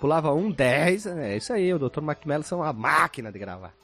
pulava 0.00 0.32
um, 0.32 0.50
10. 0.50 1.06
É 1.06 1.36
isso 1.36 1.52
aí, 1.52 1.74
o 1.74 1.78
Dr. 1.78 2.00
Max 2.00 2.24
Mello 2.24 2.42
são 2.42 2.60
uma 2.60 2.72
máquina 2.72 3.30
de 3.30 3.38
gravar. 3.38 3.74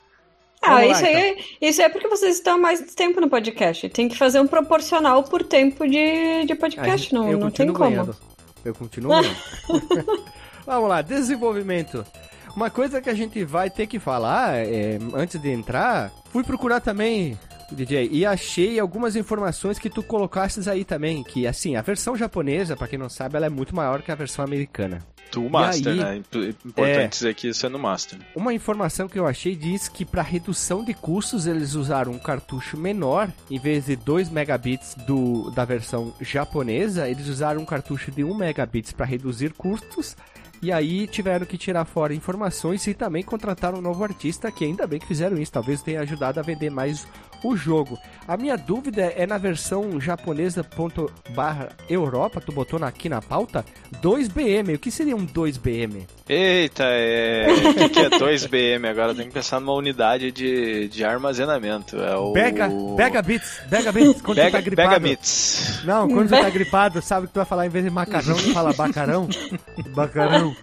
Ah, 0.63 0.75
lá, 0.75 0.87
isso, 0.87 1.05
então. 1.05 1.21
aí, 1.21 1.45
isso 1.61 1.83
é 1.83 1.89
porque 1.89 2.09
vocês 2.09 2.37
estão 2.37 2.59
mais 2.59 2.81
tempo 2.95 3.21
no 3.21 3.29
podcast. 3.29 3.89
Tem 3.89 4.09
que 4.09 4.17
fazer 4.17 4.41
um 4.41 4.47
proporcional 4.47 5.25
por 5.25 5.43
tempo 5.43 5.87
de, 5.87 6.45
de 6.47 6.55
podcast, 6.55 7.03
gente, 7.03 7.15
não, 7.15 7.33
não 7.33 7.51
tem 7.51 7.73
como. 7.73 7.91
Ganhando. 7.91 8.17
Eu 8.65 8.75
continuo 8.75 9.11
ganhando. 9.11 9.37
Vamos 10.65 10.89
lá, 10.89 11.03
desenvolvimento. 11.03 12.07
Uma 12.55 12.71
coisa 12.71 13.01
que 13.01 13.11
a 13.11 13.15
gente 13.15 13.43
vai 13.45 13.71
ter 13.71 13.87
que 13.87 13.99
falar 13.99 14.55
é, 14.57 14.99
antes 15.15 15.41
de 15.41 15.51
entrar, 15.51 16.13
fui 16.31 16.45
procurar 16.45 16.81
também, 16.81 17.37
DJ, 17.75 18.09
e 18.11 18.25
achei 18.25 18.79
algumas 18.79 19.17
informações 19.17 19.79
que 19.79 19.91
tu 19.91 20.03
colocastes 20.03 20.69
aí 20.69 20.85
também, 20.85 21.23
que 21.23 21.47
assim, 21.47 21.77
a 21.77 21.83
versão 21.83 22.17
japonesa, 22.17 22.77
para 22.77 22.89
quem 22.89 22.99
não 22.99 23.09
sabe, 23.09 23.37
ela 23.37 23.47
é 23.47 23.51
muito 23.51 23.75
maior 23.75 24.03
que 24.03 24.13
a 24.13 24.15
versão 24.15 24.45
americana. 24.45 25.05
Do 25.31 25.49
Master, 25.49 25.93
aí, 25.93 25.99
né? 25.99 26.17
Importante 26.17 26.77
é, 26.77 27.07
dizer 27.07 27.35
que 27.35 27.49
isso 27.49 27.65
é 27.65 27.69
no 27.69 27.79
Master. 27.79 28.19
Uma 28.37 28.53
informação 28.53 29.09
que 29.09 29.19
eu 29.19 29.27
achei 29.27 29.57
diz 29.57 29.89
que 29.89 30.05
para 30.05 30.21
redução 30.21 30.85
de 30.85 30.93
custos 30.93 31.47
eles 31.47 31.75
usaram 31.75 32.13
um 32.13 32.19
cartucho 32.19 32.77
menor, 32.77 33.31
em 33.51 33.59
vez 33.59 33.87
de 33.87 33.97
2 33.97 34.29
megabits 34.29 34.95
do, 35.07 35.51
da 35.53 35.65
versão 35.65 36.13
japonesa, 36.21 37.09
eles 37.09 37.29
usaram 37.29 37.63
um 37.63 37.65
cartucho 37.65 38.11
de 38.11 38.23
1 38.23 38.35
megabits 38.35 38.93
para 38.93 39.07
reduzir 39.07 39.55
custos. 39.55 40.15
E 40.63 40.71
aí 40.71 41.09
tiveram 41.09 41.45
que 41.45 41.59
tirar 41.59 41.85
fora 41.85 42.15
informações 42.15 42.87
e 42.87 42.95
também 42.95 43.25
contrataram 43.25 43.79
um 43.79 43.83
novo 43.83 44.05
artista, 44.05 44.53
que 44.53 44.65
ainda 44.65 44.87
bem 44.87 45.01
que 45.01 45.07
fizeram 45.07 45.37
isso, 45.37 45.51
talvez 45.51 45.83
tenha 45.83 46.01
ajudado 46.03 46.39
a 46.39 46.43
vender 46.43 46.71
mais 46.71 47.05
o 47.43 47.57
jogo. 47.57 47.99
A 48.27 48.37
minha 48.37 48.57
dúvida 48.57 49.03
é 49.03 49.27
na 49.27 49.39
versão 49.39 50.01
japonesa 50.01 50.63
ponto 50.63 51.11
barra 51.31 51.71
Europa, 51.89 52.41
tu 52.41 52.53
botou 52.53 52.83
aqui 52.85 53.09
na 53.09 53.21
pauta, 53.21 53.65
2BM. 54.01 54.77
O 54.77 54.79
que 54.79 54.91
seria 54.91 55.17
um 55.17 55.27
2BM? 55.27 56.07
Eita, 56.29 56.85
é... 56.85 57.47
o 57.51 57.75
que, 57.75 57.89
que 57.89 58.01
é 58.01 58.11
2BM? 58.11 58.89
Agora 58.89 59.15
tem 59.15 59.27
que 59.27 59.35
pensar 59.35 59.61
numa 59.61 59.75
unidade 59.75 60.31
de, 60.31 60.89
de 60.89 61.05
armazenamento. 61.05 61.97
É 61.97 62.17
o... 62.17 62.33
Bega, 62.33 62.71
Bega 62.97 63.23
Bits, 63.23 63.61
Bega 63.69 63.93
Bits, 63.93 64.23
quando 64.23 64.37
Bega, 64.37 64.51
você 64.51 64.57
tá 64.57 64.61
gripado. 64.61 64.89
Bega 64.89 65.01
Bits. 65.01 65.83
Não, 65.85 66.09
quando 66.09 66.29
você 66.29 66.41
tá 66.41 66.51
gripado, 66.51 67.03
sabe 67.03 67.27
que 67.27 67.33
tu 67.33 67.37
vai 67.37 67.47
falar, 67.47 67.67
em 67.67 67.71
vez 67.71 67.85
de 67.85 67.91
macarrão, 67.91 68.37
tu 68.37 68.53
fala 68.53 68.73
bacarão. 68.73 69.29
Bacarão. 69.95 70.55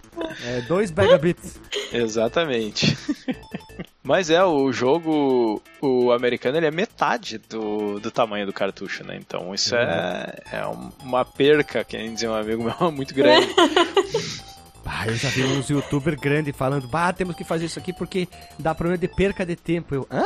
É, 0.44 0.60
2 0.62 0.90
Bits. 1.20 1.60
Exatamente. 1.92 2.96
Mas 4.02 4.30
é, 4.30 4.42
o 4.42 4.72
jogo, 4.72 5.62
o 5.80 6.10
americano, 6.10 6.56
ele 6.56 6.66
é 6.66 6.70
metade 6.70 7.36
do, 7.36 8.00
do 8.00 8.10
tamanho 8.10 8.46
do 8.46 8.52
cartucho, 8.52 9.04
né? 9.04 9.16
Então 9.16 9.54
isso 9.54 9.76
é, 9.76 10.38
é 10.52 10.64
uma 11.02 11.24
perca, 11.24 11.84
quem 11.84 12.14
dizer 12.14 12.28
um 12.28 12.34
amigo 12.34 12.64
meu, 12.64 12.90
muito 12.92 13.14
grande. 13.14 13.48
Ah, 14.92 15.06
eu 15.06 15.14
já 15.14 15.28
vi 15.28 15.44
uns 15.44 15.70
youtubers 15.70 16.20
grandes 16.20 16.54
falando, 16.54 16.88
bah, 16.88 17.12
temos 17.12 17.36
que 17.36 17.44
fazer 17.44 17.66
isso 17.66 17.78
aqui 17.78 17.92
porque 17.92 18.26
dá 18.58 18.74
problema 18.74 18.98
de 18.98 19.06
perca 19.06 19.46
de 19.46 19.54
tempo. 19.54 19.94
Eu, 19.94 20.06
hã? 20.10 20.24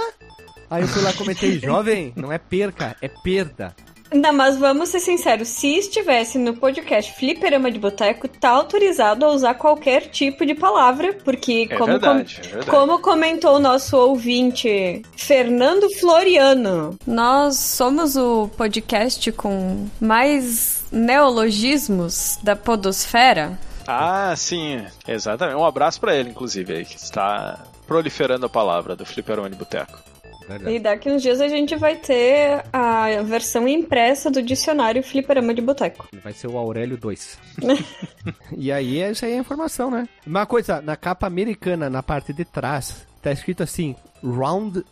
Aí 0.71 0.83
eu 0.83 0.89
fui 0.89 1.03
lá 1.03 1.11
e 1.11 1.15
comentei, 1.15 1.59
jovem, 1.61 2.13
não 2.17 2.33
é 2.33 2.39
perca, 2.39 2.97
é 3.01 3.09
perda. 3.09 3.77
Não, 4.15 4.33
mas 4.33 4.57
vamos 4.57 4.91
ser 4.91 5.01
sinceros, 5.01 5.49
se 5.49 5.77
estivesse 5.77 6.39
no 6.39 6.55
podcast 6.55 7.13
Fliperama 7.15 7.69
de 7.69 7.81
Boteco, 7.81 8.29
tá 8.29 8.51
autorizado 8.51 9.25
a 9.25 9.31
usar 9.31 9.55
qualquer 9.55 10.03
tipo 10.03 10.47
de 10.47 10.55
palavra, 10.55 11.19
porque 11.25 11.67
é 11.69 11.77
como, 11.77 11.87
verdade, 11.87 12.37
com, 12.37 12.41
é 12.41 12.49
verdade. 12.49 12.71
como 12.71 12.99
comentou 13.01 13.57
o 13.57 13.59
nosso 13.59 13.97
ouvinte 13.97 15.03
Fernando 15.17 15.91
Floriano, 15.99 16.97
nós 17.05 17.57
somos 17.57 18.17
o 18.17 18.49
podcast 18.57 19.33
com 19.33 19.89
mais 20.01 20.85
neologismos 20.93 22.39
da 22.41 22.55
podosfera. 22.55 23.59
Ah, 23.85 24.33
sim, 24.37 24.81
exatamente. 25.09 25.57
Um 25.57 25.65
abraço 25.65 26.01
para 26.01 26.15
ele, 26.15 26.31
inclusive, 26.31 26.73
aí, 26.73 26.85
que 26.85 26.97
está 26.97 27.65
proliferando 27.85 28.47
a 28.47 28.49
palavra 28.49 28.95
do 28.95 29.05
Fliperama 29.05 29.51
de 29.51 29.57
Boteco. 29.57 30.14
Verdade. 30.49 30.77
E 30.77 30.79
daqui 30.79 31.11
uns 31.11 31.23
dias 31.23 31.41
a 31.41 31.49
gente 31.49 31.75
vai 31.77 31.97
ter 31.97 32.65
a 32.73 33.23
versão 33.23 33.67
impressa 33.67 34.31
do 34.31 34.43
dicionário 34.43 35.03
Fliperama 35.03 35.55
de 35.55 35.63
Boteco. 35.63 36.09
Vai 36.23 36.33
ser 36.33 36.49
o 36.49 36.59
Aurélio 36.59 36.97
2. 36.97 37.39
e 38.57 38.71
aí, 38.71 39.01
essa 39.01 39.27
aí 39.27 39.33
é 39.33 39.37
a 39.37 39.41
informação, 39.41 39.91
né? 39.91 40.09
Uma 40.27 40.47
coisa, 40.47 40.81
na 40.81 40.97
capa 40.97 41.27
americana, 41.27 41.89
na 41.89 42.03
parte 42.03 42.33
de 42.33 42.45
trás, 42.45 43.07
tá 43.23 43.33
escrito 43.33 43.63
assim, 43.63 43.97
round, 44.23 44.85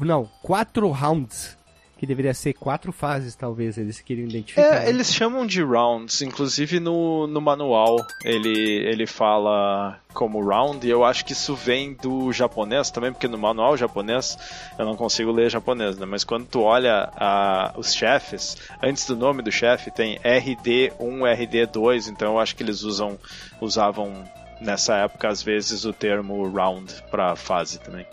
não, 0.00 0.28
quatro 0.42 0.88
rounds 0.88 1.58
que 2.00 2.06
deveria 2.06 2.32
ser 2.32 2.54
quatro 2.54 2.92
fases, 2.92 3.34
talvez, 3.34 3.76
eles 3.76 4.00
queriam 4.00 4.26
identificar. 4.26 4.86
É, 4.86 4.88
eles 4.88 5.12
chamam 5.12 5.46
de 5.46 5.62
rounds, 5.62 6.22
inclusive 6.22 6.80
no, 6.80 7.26
no 7.26 7.42
manual 7.42 7.98
ele, 8.24 8.88
ele 8.88 9.06
fala 9.06 10.00
como 10.14 10.42
round, 10.42 10.86
e 10.86 10.88
eu 10.88 11.04
acho 11.04 11.26
que 11.26 11.34
isso 11.34 11.54
vem 11.54 11.92
do 11.92 12.32
japonês 12.32 12.90
também, 12.90 13.12
porque 13.12 13.28
no 13.28 13.36
manual 13.36 13.76
japonês 13.76 14.38
eu 14.78 14.86
não 14.86 14.96
consigo 14.96 15.30
ler 15.30 15.50
japonês, 15.50 15.98
né? 15.98 16.06
Mas 16.06 16.24
quando 16.24 16.46
tu 16.46 16.62
olha 16.62 17.10
a, 17.14 17.74
os 17.76 17.92
chefes, 17.92 18.56
antes 18.82 19.06
do 19.06 19.14
nome 19.14 19.42
do 19.42 19.52
chefe 19.52 19.90
tem 19.90 20.18
RD1, 20.20 20.96
RD2, 20.98 22.08
então 22.08 22.32
eu 22.32 22.40
acho 22.40 22.56
que 22.56 22.62
eles 22.62 22.80
usam 22.82 23.18
usavam 23.60 24.24
nessa 24.58 24.96
época 24.96 25.28
às 25.28 25.42
vezes 25.42 25.84
o 25.84 25.92
termo 25.92 26.50
round 26.50 26.94
para 27.10 27.36
fase 27.36 27.78
também. 27.78 28.06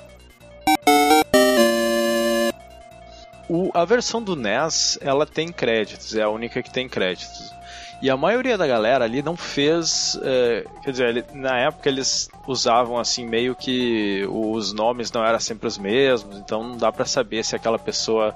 O, 3.49 3.71
a 3.73 3.85
versão 3.85 4.21
do 4.21 4.35
NES, 4.35 4.97
ela 5.01 5.25
tem 5.25 5.51
créditos, 5.51 6.15
é 6.15 6.21
a 6.21 6.29
única 6.29 6.61
que 6.61 6.69
tem 6.69 6.87
créditos. 6.89 7.53
E 8.01 8.09
a 8.09 8.17
maioria 8.17 8.57
da 8.57 8.67
galera 8.67 9.05
ali 9.05 9.23
não 9.23 9.35
fez. 9.35 10.19
É, 10.21 10.65
quer 10.83 10.91
dizer, 10.91 11.09
ele, 11.09 11.25
na 11.33 11.57
época 11.57 11.89
eles 11.89 12.29
usavam 12.45 12.99
assim, 12.99 13.25
meio 13.25 13.55
que 13.55 14.27
os 14.29 14.71
nomes 14.71 15.11
não 15.11 15.25
eram 15.25 15.39
sempre 15.39 15.67
os 15.67 15.77
mesmos, 15.77 16.37
então 16.37 16.61
não 16.61 16.77
dá 16.77 16.91
para 16.91 17.05
saber 17.05 17.43
se 17.43 17.55
aquela 17.55 17.79
pessoa 17.79 18.35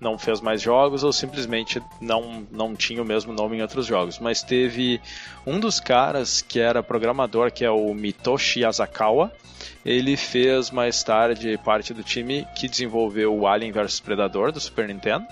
não 0.00 0.18
fez 0.18 0.40
mais 0.40 0.60
jogos 0.60 1.02
ou 1.02 1.12
simplesmente 1.12 1.82
não, 2.00 2.46
não 2.50 2.74
tinha 2.74 3.02
o 3.02 3.04
mesmo 3.04 3.32
nome 3.32 3.56
em 3.56 3.62
outros 3.62 3.86
jogos. 3.86 4.18
Mas 4.18 4.42
teve 4.42 5.00
um 5.46 5.58
dos 5.58 5.80
caras 5.80 6.42
que 6.42 6.60
era 6.60 6.82
programador, 6.82 7.50
que 7.50 7.64
é 7.64 7.70
o 7.70 7.92
Mitoshi 7.94 8.64
Asakawa, 8.64 9.32
ele 9.84 10.16
fez 10.16 10.70
mais 10.70 11.02
tarde 11.02 11.58
parte 11.64 11.94
do 11.94 12.02
time 12.02 12.46
que 12.54 12.68
desenvolveu 12.68 13.34
o 13.34 13.46
Alien 13.46 13.72
vs 13.72 14.00
Predador 14.00 14.52
do 14.52 14.60
Super 14.60 14.88
Nintendo. 14.88 15.26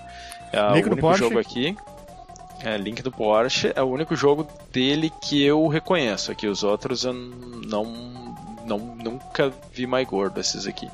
É 0.51 0.61
o 0.61 0.71
único 0.71 0.97
Porsche. 0.97 1.19
jogo 1.19 1.39
aqui. 1.39 1.75
É, 2.63 2.77
Link 2.77 3.01
do 3.03 3.11
Porsche 3.11 3.71
é 3.75 3.83
o 3.83 3.85
único 3.85 4.15
jogo 4.15 4.47
dele 4.71 5.11
que 5.21 5.43
eu 5.43 5.67
reconheço. 5.67 6.31
Aqui 6.31 6.47
os 6.47 6.63
outros 6.63 7.03
eu 7.03 7.13
não 7.13 8.15
não, 8.65 8.79
nunca 8.79 9.53
vi 9.71 9.85
mais 9.85 10.07
gordo 10.07 10.39
esses 10.39 10.65
aqui. 10.67 10.89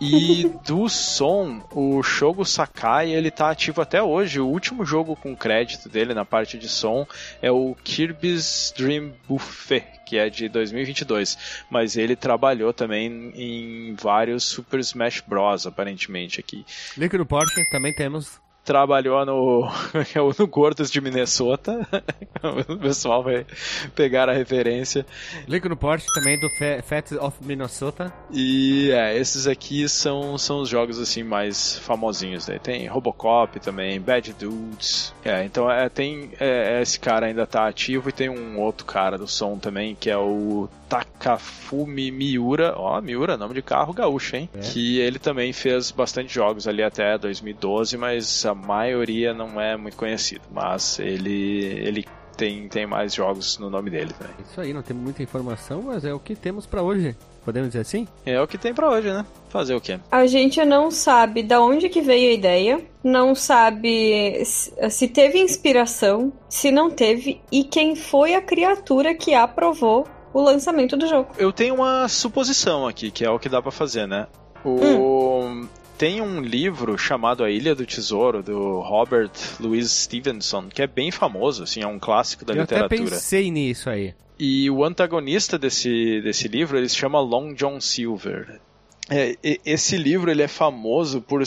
E 0.00 0.50
do 0.66 0.88
som, 0.88 1.62
o 1.72 2.02
Shogo 2.02 2.44
Sakai, 2.44 3.10
ele 3.10 3.30
tá 3.30 3.50
ativo 3.50 3.80
até 3.80 4.02
hoje. 4.02 4.40
O 4.40 4.46
último 4.46 4.84
jogo 4.84 5.16
com 5.16 5.34
crédito 5.36 5.88
dele 5.88 6.12
na 6.12 6.24
parte 6.24 6.58
de 6.58 6.68
som 6.68 7.06
é 7.40 7.50
o 7.50 7.74
Kirby's 7.82 8.74
Dream 8.76 9.12
Buffet, 9.26 9.84
que 10.04 10.18
é 10.18 10.28
de 10.28 10.48
2022. 10.48 11.64
Mas 11.70 11.96
ele 11.96 12.14
trabalhou 12.14 12.72
também 12.72 13.32
em 13.34 13.94
vários 13.94 14.44
Super 14.44 14.80
Smash 14.80 15.22
Bros, 15.26 15.66
aparentemente, 15.66 16.40
aqui. 16.40 16.64
Link 16.96 17.16
no 17.16 17.24
Porsche, 17.24 17.68
também 17.70 17.94
temos 17.94 18.40
trabalhou 18.66 19.24
no, 19.24 19.70
no 20.38 20.46
Gordos 20.48 20.90
de 20.90 21.00
Minnesota. 21.00 21.86
o 22.68 22.76
pessoal 22.76 23.22
vai 23.22 23.46
pegar 23.94 24.28
a 24.28 24.32
referência. 24.32 25.06
Link 25.46 25.66
no 25.68 25.76
Porsche 25.76 26.06
também 26.12 26.38
do 26.38 26.48
Fat 26.82 27.12
of 27.12 27.38
Minnesota. 27.40 28.12
E 28.30 28.90
é, 28.90 29.16
esses 29.16 29.46
aqui 29.46 29.88
são, 29.88 30.36
são 30.36 30.60
os 30.60 30.68
jogos 30.68 30.98
assim 30.98 31.22
mais 31.22 31.78
famosinhos. 31.78 32.48
Né? 32.48 32.58
Tem 32.58 32.86
Robocop 32.88 33.60
também, 33.60 34.00
Bad 34.00 34.32
Dudes. 34.32 35.14
É, 35.24 35.44
então 35.44 35.70
é, 35.70 35.88
tem 35.88 36.32
é, 36.40 36.82
esse 36.82 36.98
cara 36.98 37.26
ainda 37.26 37.46
tá 37.46 37.68
ativo 37.68 38.08
e 38.08 38.12
tem 38.12 38.28
um 38.28 38.58
outro 38.58 38.84
cara 38.84 39.16
do 39.16 39.28
som 39.28 39.56
também 39.58 39.94
que 39.94 40.10
é 40.10 40.18
o 40.18 40.68
Takafumi 40.88 42.10
Miura, 42.10 42.74
ó, 42.76 43.00
Miura, 43.00 43.36
nome 43.36 43.54
de 43.54 43.62
carro 43.62 43.92
gaúcho, 43.92 44.36
hein? 44.36 44.48
É. 44.54 44.60
Que 44.60 44.98
ele 44.98 45.18
também 45.18 45.52
fez 45.52 45.90
bastante 45.90 46.32
jogos 46.32 46.68
ali 46.68 46.82
até 46.82 47.18
2012, 47.18 47.96
mas 47.96 48.46
a 48.46 48.54
maioria 48.56 49.32
não 49.32 49.60
é 49.60 49.76
muito 49.76 49.96
conhecido. 49.96 50.42
Mas 50.50 50.98
ele, 50.98 51.64
ele 51.64 52.06
tem, 52.36 52.68
tem 52.68 52.86
mais 52.86 53.14
jogos 53.14 53.58
no 53.58 53.70
nome 53.70 53.90
dele 53.90 54.12
também. 54.12 54.34
Isso 54.48 54.60
aí, 54.60 54.72
não 54.72 54.82
tem 54.82 54.96
muita 54.96 55.22
informação, 55.22 55.82
mas 55.82 56.04
é 56.04 56.12
o 56.12 56.20
que 56.20 56.36
temos 56.36 56.66
para 56.66 56.82
hoje. 56.82 57.16
Podemos 57.44 57.68
dizer 57.68 57.80
assim? 57.80 58.06
É 58.24 58.40
o 58.40 58.46
que 58.46 58.58
tem 58.58 58.74
para 58.74 58.90
hoje, 58.90 59.08
né? 59.08 59.24
Fazer 59.48 59.74
o 59.74 59.80
quê? 59.80 60.00
A 60.10 60.26
gente 60.26 60.62
não 60.64 60.90
sabe 60.90 61.42
da 61.42 61.60
onde 61.60 61.88
que 61.88 62.00
veio 62.00 62.30
a 62.30 62.34
ideia, 62.34 62.84
não 63.04 63.34
sabe 63.34 64.44
se 64.44 65.08
teve 65.08 65.38
inspiração, 65.38 66.32
se 66.48 66.72
não 66.72 66.90
teve 66.90 67.40
e 67.50 67.62
quem 67.62 67.94
foi 67.94 68.34
a 68.34 68.42
criatura 68.42 69.14
que 69.14 69.32
aprovou 69.32 70.06
o 70.34 70.42
lançamento 70.42 70.96
do 70.96 71.06
jogo. 71.06 71.30
Eu 71.38 71.52
tenho 71.52 71.76
uma 71.76 72.08
suposição 72.08 72.86
aqui, 72.86 73.10
que 73.10 73.24
é 73.24 73.30
o 73.30 73.38
que 73.38 73.48
dá 73.48 73.62
para 73.62 73.70
fazer, 73.70 74.06
né? 74.06 74.26
O... 74.64 75.40
Hum. 75.40 75.68
Tem 75.98 76.20
um 76.20 76.40
livro 76.40 76.98
chamado 76.98 77.42
A 77.42 77.50
Ilha 77.50 77.74
do 77.74 77.86
Tesouro, 77.86 78.42
do 78.42 78.80
Robert 78.80 79.30
Louis 79.58 79.90
Stevenson, 79.90 80.68
que 80.68 80.82
é 80.82 80.86
bem 80.86 81.10
famoso, 81.10 81.62
assim, 81.62 81.82
é 81.82 81.86
um 81.86 81.98
clássico 81.98 82.44
da 82.44 82.54
Eu 82.54 82.60
literatura. 82.60 83.00
Eu 83.00 83.06
até 83.06 83.14
pensei 83.14 83.50
nisso 83.50 83.88
aí. 83.88 84.14
E 84.38 84.68
o 84.70 84.84
antagonista 84.84 85.58
desse, 85.58 86.20
desse 86.20 86.48
livro, 86.48 86.76
ele 86.76 86.88
se 86.88 86.96
chama 86.96 87.20
Long 87.20 87.54
John 87.54 87.80
Silver. 87.80 88.60
É, 89.08 89.36
esse 89.64 89.96
livro 89.96 90.30
ele 90.30 90.42
é 90.42 90.48
famoso 90.48 91.22
por 91.22 91.42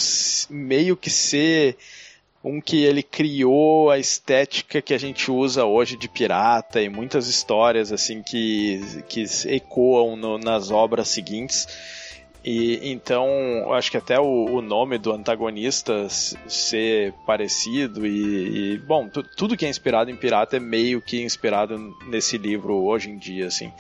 meio 0.50 0.96
que 0.96 1.10
ser 1.10 1.78
um 2.44 2.62
que 2.62 2.84
ele 2.84 3.04
criou 3.04 3.92
a 3.92 4.00
estética 4.00 4.82
que 4.82 4.94
a 4.94 4.98
gente 4.98 5.30
usa 5.30 5.66
hoje 5.66 5.98
de 5.98 6.08
pirata 6.08 6.82
e 6.82 6.88
muitas 6.88 7.28
histórias 7.28 7.92
assim 7.92 8.24
que, 8.24 9.04
que 9.10 9.26
ecoam 9.48 10.16
no, 10.16 10.38
nas 10.38 10.72
obras 10.72 11.10
seguintes. 11.10 11.68
E 12.44 12.80
então, 12.90 13.28
acho 13.74 13.92
que 13.92 13.98
até 13.98 14.20
o, 14.20 14.46
o 14.46 14.62
nome 14.62 14.98
do 14.98 15.12
antagonista 15.12 16.08
ser 16.10 17.14
parecido 17.26 18.08
e, 18.08 18.76
e 18.76 18.78
bom, 18.78 19.10
tudo 19.36 19.58
que 19.58 19.66
é 19.66 19.70
inspirado 19.70 20.10
em 20.10 20.16
pirata 20.16 20.58
é 20.58 20.60
meio 20.60 21.02
que 21.02 21.22
inspirado 21.22 21.78
nesse 22.08 22.38
livro 22.38 22.76
hoje 22.76 23.10
em 23.10 23.18
dia, 23.18 23.48
assim. 23.48 23.72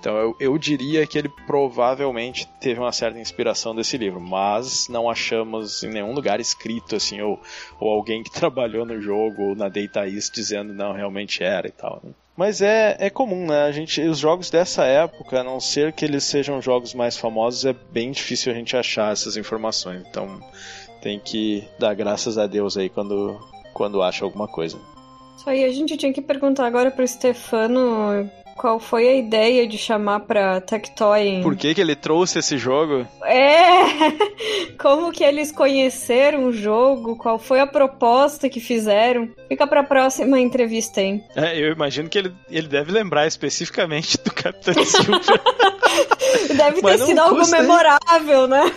Então 0.00 0.16
eu, 0.16 0.36
eu, 0.40 0.58
diria 0.58 1.06
que 1.06 1.18
ele 1.18 1.28
provavelmente 1.46 2.48
teve 2.58 2.80
uma 2.80 2.90
certa 2.90 3.18
inspiração 3.18 3.74
desse 3.74 3.98
livro, 3.98 4.18
mas 4.18 4.88
não 4.88 5.10
achamos 5.10 5.82
em 5.82 5.90
nenhum 5.90 6.14
lugar 6.14 6.40
escrito 6.40 6.96
assim, 6.96 7.20
ou, 7.20 7.38
ou 7.78 7.90
alguém 7.90 8.22
que 8.22 8.30
trabalhou 8.32 8.86
no 8.86 8.98
jogo 8.98 9.42
ou 9.42 9.54
na 9.54 9.68
Data 9.68 10.08
East 10.08 10.32
dizendo 10.32 10.72
não, 10.72 10.94
realmente 10.94 11.42
era 11.42 11.68
e 11.68 11.70
tal. 11.70 12.00
Né? 12.02 12.12
Mas 12.36 12.62
é, 12.62 12.96
é 12.98 13.10
comum, 13.10 13.46
né? 13.46 13.64
A 13.64 13.72
gente, 13.72 14.00
os 14.00 14.18
jogos 14.18 14.50
dessa 14.50 14.84
época, 14.84 15.40
a 15.40 15.44
não 15.44 15.60
ser 15.60 15.92
que 15.92 16.04
eles 16.04 16.24
sejam 16.24 16.62
jogos 16.62 16.94
mais 16.94 17.16
famosos, 17.16 17.64
é 17.64 17.74
bem 17.92 18.10
difícil 18.12 18.52
a 18.52 18.54
gente 18.54 18.76
achar 18.76 19.12
essas 19.12 19.36
informações. 19.36 20.02
Então 20.08 20.40
tem 21.02 21.18
que 21.18 21.64
dar 21.78 21.94
graças 21.94 22.38
a 22.38 22.46
Deus 22.46 22.76
aí 22.76 22.88
quando, 22.88 23.38
quando 23.74 24.02
acha 24.02 24.24
alguma 24.24 24.48
coisa. 24.48 24.78
Isso 25.36 25.48
aí, 25.48 25.64
a 25.64 25.72
gente 25.72 25.96
tinha 25.96 26.12
que 26.12 26.20
perguntar 26.20 26.66
agora 26.66 26.90
pro 26.90 27.06
Stefano 27.06 28.30
qual 28.60 28.78
foi 28.78 29.08
a 29.08 29.14
ideia 29.14 29.66
de 29.66 29.78
chamar 29.78 30.20
pra 30.20 30.60
Tectoy? 30.60 31.40
Por 31.42 31.56
que 31.56 31.74
que 31.74 31.80
ele 31.80 31.96
trouxe 31.96 32.40
esse 32.40 32.58
jogo? 32.58 33.08
É! 33.24 33.80
Como 34.78 35.10
que 35.10 35.24
eles 35.24 35.50
conheceram 35.50 36.44
o 36.44 36.52
jogo? 36.52 37.16
Qual 37.16 37.38
foi 37.38 37.58
a 37.60 37.66
proposta 37.66 38.50
que 38.50 38.60
fizeram? 38.60 39.30
Fica 39.48 39.66
pra 39.66 39.82
próxima 39.82 40.38
entrevista, 40.38 41.00
hein? 41.00 41.24
É, 41.34 41.58
eu 41.58 41.72
imagino 41.72 42.10
que 42.10 42.18
ele, 42.18 42.34
ele 42.50 42.68
deve 42.68 42.92
lembrar 42.92 43.26
especificamente 43.26 44.18
do 44.22 44.30
Capitão 44.30 44.84
Silver. 44.84 45.20
deve 46.54 46.82
ter 46.84 46.98
sido 46.98 47.18
algo 47.18 47.50
memorável, 47.50 48.46
né? 48.46 48.70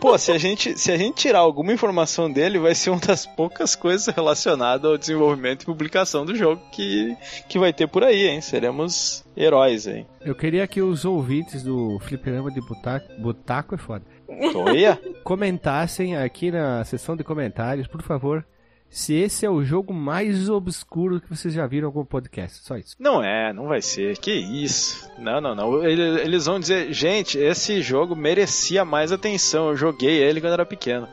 Pô, 0.00 0.16
se 0.18 0.32
a, 0.32 0.38
gente, 0.38 0.78
se 0.78 0.90
a 0.92 0.96
gente 0.96 1.16
tirar 1.16 1.40
alguma 1.40 1.72
informação 1.72 2.30
dele, 2.30 2.58
vai 2.58 2.74
ser 2.74 2.90
uma 2.90 3.00
das 3.00 3.26
poucas 3.26 3.74
coisas 3.74 4.06
relacionadas 4.14 4.84
ao 4.84 4.98
desenvolvimento 4.98 5.62
e 5.62 5.66
publicação 5.66 6.24
do 6.24 6.34
jogo 6.34 6.60
que, 6.72 7.16
que 7.48 7.58
vai 7.58 7.72
ter 7.72 7.86
por 7.86 8.04
aí, 8.04 8.28
hein? 8.28 8.40
Seremos 8.40 9.24
heróis, 9.36 9.86
hein? 9.86 10.06
Eu 10.20 10.34
queria 10.34 10.66
que 10.66 10.82
os 10.82 11.04
ouvintes 11.04 11.62
do 11.62 11.98
Fliperama 12.00 12.50
de 12.50 12.60
Butaco, 12.60 13.06
Butaco 13.20 13.74
é 13.74 13.78
foda. 13.78 14.04
Toia? 14.52 15.00
Comentassem 15.24 16.16
aqui 16.16 16.50
na 16.50 16.84
seção 16.84 17.16
de 17.16 17.24
comentários, 17.24 17.86
por 17.86 18.02
favor, 18.02 18.44
se 18.90 19.14
esse 19.14 19.44
é 19.44 19.50
o 19.50 19.62
jogo 19.62 19.92
mais 19.92 20.48
obscuro 20.48 21.20
que 21.20 21.28
vocês 21.28 21.52
já 21.52 21.66
viram 21.66 21.86
em 21.86 21.90
algum 21.90 22.04
podcast. 22.04 22.64
Só 22.64 22.76
isso. 22.76 22.96
Não 22.98 23.22
é, 23.22 23.52
não 23.52 23.68
vai 23.68 23.82
ser. 23.82 24.16
Que 24.18 24.32
isso. 24.32 25.10
Não, 25.18 25.40
não, 25.40 25.54
não. 25.54 25.84
Eles 25.84 26.46
vão 26.46 26.58
dizer, 26.58 26.92
gente, 26.92 27.38
esse 27.38 27.82
jogo 27.82 28.16
merecia 28.16 28.84
mais 28.84 29.12
atenção. 29.12 29.68
Eu 29.68 29.76
joguei 29.76 30.16
ele 30.22 30.40
quando 30.40 30.54
era 30.54 30.66
pequeno. 30.66 31.08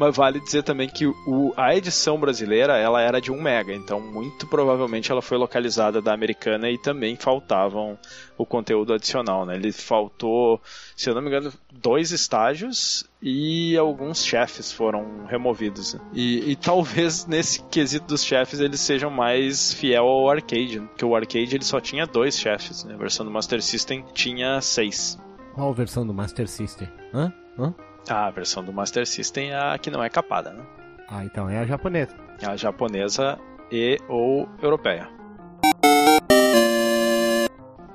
Mas 0.00 0.16
vale 0.16 0.40
dizer 0.40 0.62
também 0.62 0.88
que 0.88 1.06
o, 1.06 1.52
a 1.58 1.76
edição 1.76 2.18
brasileira 2.18 2.74
ela 2.78 3.02
era 3.02 3.20
de 3.20 3.30
1 3.30 3.38
mega, 3.38 3.74
então 3.74 4.00
muito 4.00 4.46
provavelmente 4.46 5.12
ela 5.12 5.20
foi 5.20 5.36
localizada 5.36 6.00
da 6.00 6.14
americana 6.14 6.70
e 6.70 6.78
também 6.78 7.16
faltavam 7.16 7.98
o 8.38 8.46
conteúdo 8.46 8.94
adicional, 8.94 9.44
né? 9.44 9.56
Ele 9.56 9.70
faltou, 9.70 10.58
se 10.96 11.10
eu 11.10 11.14
não 11.14 11.20
me 11.20 11.28
engano, 11.28 11.52
dois 11.70 12.12
estágios 12.12 13.06
e 13.20 13.76
alguns 13.76 14.24
chefes 14.24 14.72
foram 14.72 15.26
removidos. 15.26 15.94
E, 16.14 16.50
e 16.50 16.56
talvez 16.56 17.26
nesse 17.28 17.62
quesito 17.64 18.06
dos 18.06 18.24
chefes 18.24 18.58
eles 18.58 18.80
sejam 18.80 19.10
mais 19.10 19.74
fiel 19.74 20.06
ao 20.06 20.30
arcade, 20.30 20.80
porque 20.80 21.04
o 21.04 21.14
arcade 21.14 21.56
ele 21.56 21.64
só 21.64 21.78
tinha 21.78 22.06
dois 22.06 22.38
chefes, 22.38 22.84
né? 22.84 22.94
A 22.94 22.96
versão 22.96 23.26
do 23.26 23.30
Master 23.30 23.62
System 23.62 24.02
tinha 24.14 24.62
seis. 24.62 25.18
Qual 25.54 25.74
versão 25.74 26.06
do 26.06 26.14
Master 26.14 26.48
System? 26.48 26.88
Hã? 27.12 27.30
Hã? 27.58 27.74
Ah, 28.10 28.26
a 28.26 28.30
versão 28.30 28.64
do 28.64 28.72
Master 28.72 29.06
System 29.06 29.52
é 29.52 29.56
a 29.56 29.78
que 29.78 29.88
não 29.88 30.02
é 30.02 30.10
capada, 30.10 30.50
né? 30.50 30.64
Ah, 31.08 31.24
então 31.24 31.48
é 31.48 31.58
a 31.58 31.64
japonesa. 31.64 32.12
É 32.42 32.46
a 32.46 32.56
japonesa 32.56 33.38
e 33.70 33.98
ou 34.08 34.48
europeia. 34.60 35.08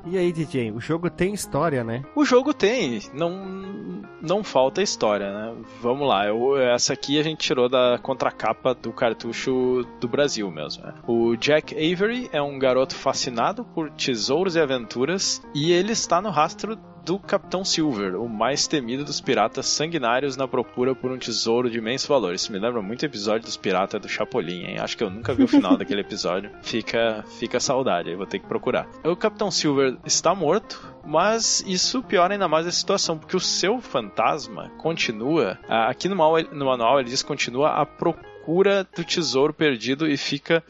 E 0.06 0.17
aí, 0.17 0.32
DJ, 0.32 0.71
o 0.71 0.80
jogo 0.80 1.10
tem 1.10 1.34
história, 1.34 1.84
né? 1.84 2.06
O 2.15 2.23
jogo 2.23 2.54
tem, 2.54 3.01
não, 3.13 4.06
não 4.21 4.41
falta 4.41 4.82
história, 4.82 5.34
né? 5.34 5.54
Vamos 5.82 6.08
lá, 6.08 6.28
eu, 6.28 6.56
essa 6.58 6.93
aqui 6.93 7.19
a 7.19 7.23
gente 7.23 7.39
tirou 7.39 7.67
da 7.67 7.99
contracapa 8.01 8.73
do 8.73 8.93
cartucho 8.93 9.86
do 9.99 10.08
Brasil 10.08 10.49
mesmo. 10.49 10.86
Né? 10.86 10.93
O 11.08 11.36
Jack 11.36 11.73
Avery 11.73 12.30
é 12.32 12.41
um 12.41 12.58
garoto 12.58 12.95
fascinado 12.95 13.65
por 13.65 13.89
tesouros 13.89 14.56
e 14.56 14.62
aventuras 14.62 15.41
e 15.54 15.73
ele 15.73 15.91
está 15.91 16.22
no 16.22 16.30
rastro 16.30 16.78
do 17.06 17.20
Capitão 17.20 17.64
Silver, 17.64 18.20
o 18.20 18.28
mais 18.28 18.66
temido 18.66 19.06
dos 19.06 19.22
piratas 19.22 19.68
sanguinários 19.68 20.36
na 20.36 20.47
procura 20.47 20.95
por 20.95 21.12
um 21.12 21.20
tesouro 21.20 21.70
de 21.70 21.78
imenso 21.78 22.08
valor. 22.08 22.34
Isso 22.34 22.51
me 22.51 22.58
lembra 22.58 22.82
muito 22.82 23.03
o 23.03 23.06
episódio 23.06 23.45
dos 23.45 23.56
piratas 23.56 24.01
do 24.01 24.10
Chapolin, 24.10 24.66
hein? 24.66 24.80
Acho 24.80 24.97
que 24.97 25.03
eu 25.03 25.10
nunca 25.12 25.32
vi 25.32 25.43
o 25.43 25.47
final 25.47 25.78
daquele 25.78 26.01
episódio. 26.01 26.49
Fica, 26.64 27.24
fica 27.38 27.60
saudade, 27.60 28.10
aí 28.10 28.16
vou 28.16 28.26
ter 28.26 28.39
que 28.39 28.47
procurar. 28.47 28.88
O 29.03 29.16
Capitão 29.16 29.51
Silver 29.51 29.97
está 30.03 30.34
morto, 30.34 30.82
mas 31.06 31.64
isso 31.68 32.01
piora 32.01 32.34
ainda 32.34 32.47
mais 32.47 32.66
a 32.66 32.72
situação, 32.72 33.20
porque 33.20 33.38
o 33.38 33.39
seu 33.39 33.80
fantasma 33.80 34.72
continua. 34.80 35.60
Aqui 35.70 36.10
no 36.10 36.16
manual, 36.16 36.43
no 36.51 36.66
manual 36.66 36.99
ele 36.99 37.10
diz 37.10 37.22
que 37.22 37.28
continua 37.28 37.70
a 37.70 37.86
procura 37.86 38.84
do 38.95 39.03
tesouro 39.03 39.53
perdido 39.53 40.08
e 40.08 40.18
fica 40.18 40.64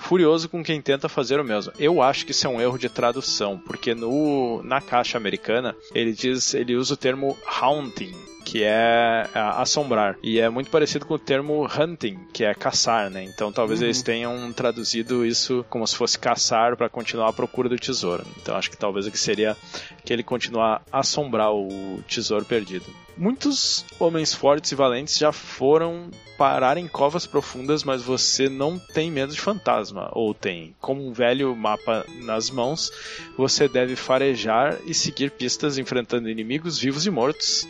furioso 0.00 0.48
com 0.48 0.62
quem 0.62 0.80
tenta 0.80 1.08
fazer 1.08 1.38
o 1.38 1.44
mesmo. 1.44 1.72
Eu 1.78 2.02
acho 2.02 2.24
que 2.24 2.32
isso 2.32 2.46
é 2.46 2.50
um 2.50 2.60
erro 2.60 2.78
de 2.78 2.88
tradução, 2.88 3.58
porque 3.58 3.94
no 3.94 4.62
na 4.64 4.80
caixa 4.80 5.16
americana 5.16 5.76
ele 5.94 6.12
diz, 6.12 6.54
ele 6.54 6.74
usa 6.74 6.94
o 6.94 6.96
termo 6.96 7.36
haunting, 7.46 8.14
que 8.44 8.64
é, 8.64 9.28
é 9.32 9.38
assombrar. 9.38 10.16
E 10.22 10.40
é 10.40 10.48
muito 10.48 10.70
parecido 10.70 11.06
com 11.06 11.14
o 11.14 11.18
termo 11.18 11.66
hunting, 11.66 12.18
que 12.32 12.44
é 12.44 12.54
caçar, 12.54 13.10
né? 13.10 13.22
Então 13.22 13.52
talvez 13.52 13.80
uhum. 13.80 13.86
eles 13.86 14.02
tenham 14.02 14.52
traduzido 14.52 15.24
isso 15.24 15.64
como 15.68 15.86
se 15.86 15.94
fosse 15.94 16.18
caçar 16.18 16.76
para 16.76 16.88
continuar 16.88 17.28
a 17.28 17.32
procura 17.32 17.68
do 17.68 17.76
tesouro. 17.76 18.24
Então 18.40 18.56
acho 18.56 18.70
que 18.70 18.76
talvez 18.76 19.06
o 19.06 19.10
que 19.10 19.18
seria 19.18 19.56
que 20.04 20.12
ele 20.12 20.22
continuar 20.22 20.82
a 20.90 21.00
assombrar 21.00 21.52
o 21.52 22.02
tesouro 22.08 22.44
perdido. 22.44 22.86
Muitos 23.20 23.84
homens 23.98 24.32
fortes 24.32 24.72
e 24.72 24.74
valentes 24.74 25.18
já 25.18 25.30
foram 25.30 26.10
parar 26.38 26.78
em 26.78 26.88
covas 26.88 27.26
profundas, 27.26 27.84
mas 27.84 28.02
você 28.02 28.48
não 28.48 28.78
tem 28.78 29.10
medo 29.10 29.34
de 29.34 29.38
fantasma, 29.38 30.08
ou 30.14 30.32
tem. 30.32 30.74
Com 30.80 30.94
um 30.94 31.12
velho 31.12 31.54
mapa 31.54 32.06
nas 32.22 32.48
mãos, 32.48 32.90
você 33.36 33.68
deve 33.68 33.94
farejar 33.94 34.78
e 34.86 34.94
seguir 34.94 35.32
pistas 35.32 35.76
enfrentando 35.76 36.30
inimigos 36.30 36.78
vivos 36.78 37.04
e 37.04 37.10
mortos. 37.10 37.68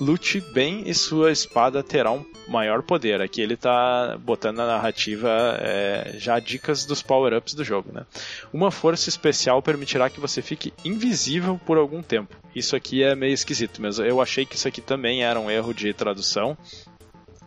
Lute 0.00 0.40
bem 0.40 0.82
e 0.86 0.94
sua 0.94 1.30
espada 1.30 1.82
terá 1.82 2.10
um 2.10 2.24
maior 2.48 2.82
poder. 2.82 3.20
Aqui 3.20 3.42
ele 3.42 3.54
está 3.54 4.16
botando 4.18 4.56
na 4.56 4.66
narrativa 4.66 5.28
é, 5.60 6.14
já 6.16 6.38
dicas 6.38 6.86
dos 6.86 7.02
power-ups 7.02 7.52
do 7.52 7.62
jogo. 7.62 7.92
Né? 7.92 8.06
Uma 8.52 8.70
força 8.70 9.10
especial 9.10 9.60
permitirá 9.60 10.08
que 10.08 10.18
você 10.18 10.40
fique 10.40 10.72
invisível 10.84 11.60
por 11.66 11.76
algum 11.76 12.02
tempo. 12.02 12.34
Isso 12.54 12.74
aqui 12.74 13.02
é 13.02 13.14
meio 13.14 13.34
esquisito, 13.34 13.82
mas 13.82 13.98
eu 13.98 14.20
achei 14.22 14.46
que 14.46 14.56
isso 14.56 14.66
aqui 14.66 14.80
também 14.80 15.22
era 15.22 15.38
um 15.38 15.50
erro 15.50 15.74
de 15.74 15.92
tradução 15.92 16.56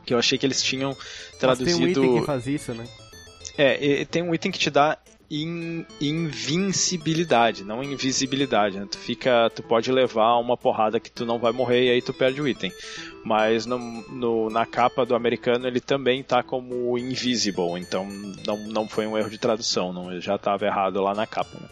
que 0.06 0.14
eu 0.14 0.20
achei 0.20 0.38
que 0.38 0.46
eles 0.46 0.62
tinham 0.62 0.96
traduzido. 1.40 1.80
Mas 1.80 1.94
tem 1.94 2.04
um 2.04 2.08
item 2.08 2.20
que 2.20 2.26
faz 2.26 2.48
isso, 2.48 2.74
né? 2.74 2.88
É, 3.58 4.06
tem 4.06 4.22
um 4.22 4.34
item 4.34 4.52
que 4.52 4.60
te 4.60 4.70
dá 4.70 4.98
in, 5.34 5.86
invincibilidade, 6.00 7.64
não 7.64 7.84
invisibilidade. 7.84 8.80
Né? 8.80 8.88
Tu 8.90 8.98
fica, 8.98 9.50
tu 9.54 9.64
pode 9.64 9.92
levar 9.92 10.38
uma 10.38 10.56
porrada 10.56 11.00
que 11.00 11.12
tu 11.12 11.26
não 11.26 11.40
vai 11.40 11.52
morrer 11.52 11.86
e 11.86 11.90
aí 11.90 12.02
tu 12.02 12.14
perde 12.14 12.42
o 12.42 12.48
item. 12.48 12.72
Mas 13.26 13.66
no, 13.66 13.78
no, 14.10 14.50
na 14.50 14.66
capa 14.66 15.06
do 15.06 15.16
americano 15.16 15.68
ele 15.68 15.80
também 15.80 16.22
tá 16.22 16.44
como 16.44 16.98
invisible, 16.98 17.80
então 17.80 18.06
não, 18.46 18.58
não 18.68 18.88
foi 18.88 19.08
um 19.08 19.18
erro 19.18 19.30
de 19.30 19.38
tradução, 19.38 19.92
não 19.92 20.20
já 20.20 20.36
estava 20.36 20.66
errado 20.66 21.02
lá 21.02 21.16
na 21.16 21.26
capa. 21.26 21.58
Né? 21.60 21.68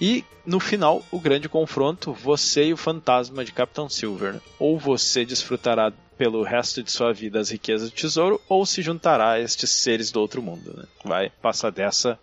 E 0.00 0.24
no 0.44 0.60
final, 0.60 1.02
o 1.10 1.18
grande 1.18 1.48
confronto, 1.48 2.12
você 2.12 2.66
e 2.66 2.72
o 2.72 2.76
fantasma 2.76 3.44
de 3.44 3.52
Capitão 3.52 3.88
Silver. 3.88 4.40
Ou 4.58 4.78
você 4.78 5.24
desfrutará 5.24 5.92
pelo 6.18 6.42
resto 6.42 6.82
de 6.82 6.90
sua 6.90 7.12
vida 7.12 7.40
as 7.40 7.50
riquezas 7.50 7.90
do 7.90 7.96
tesouro, 7.96 8.40
ou 8.48 8.66
se 8.66 8.82
juntará 8.82 9.32
a 9.32 9.40
estes 9.40 9.70
seres 9.70 10.10
do 10.10 10.20
outro 10.20 10.42
mundo. 10.42 10.74
Né? 10.76 10.84
Vai 11.04 11.30
passar 11.30 11.70
dessa 11.70 12.18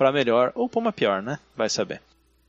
para 0.00 0.10
melhor 0.10 0.50
ou 0.54 0.66
para 0.66 0.80
uma 0.80 0.92
pior, 0.94 1.20
né? 1.20 1.38
Vai 1.54 1.68
saber. 1.68 2.00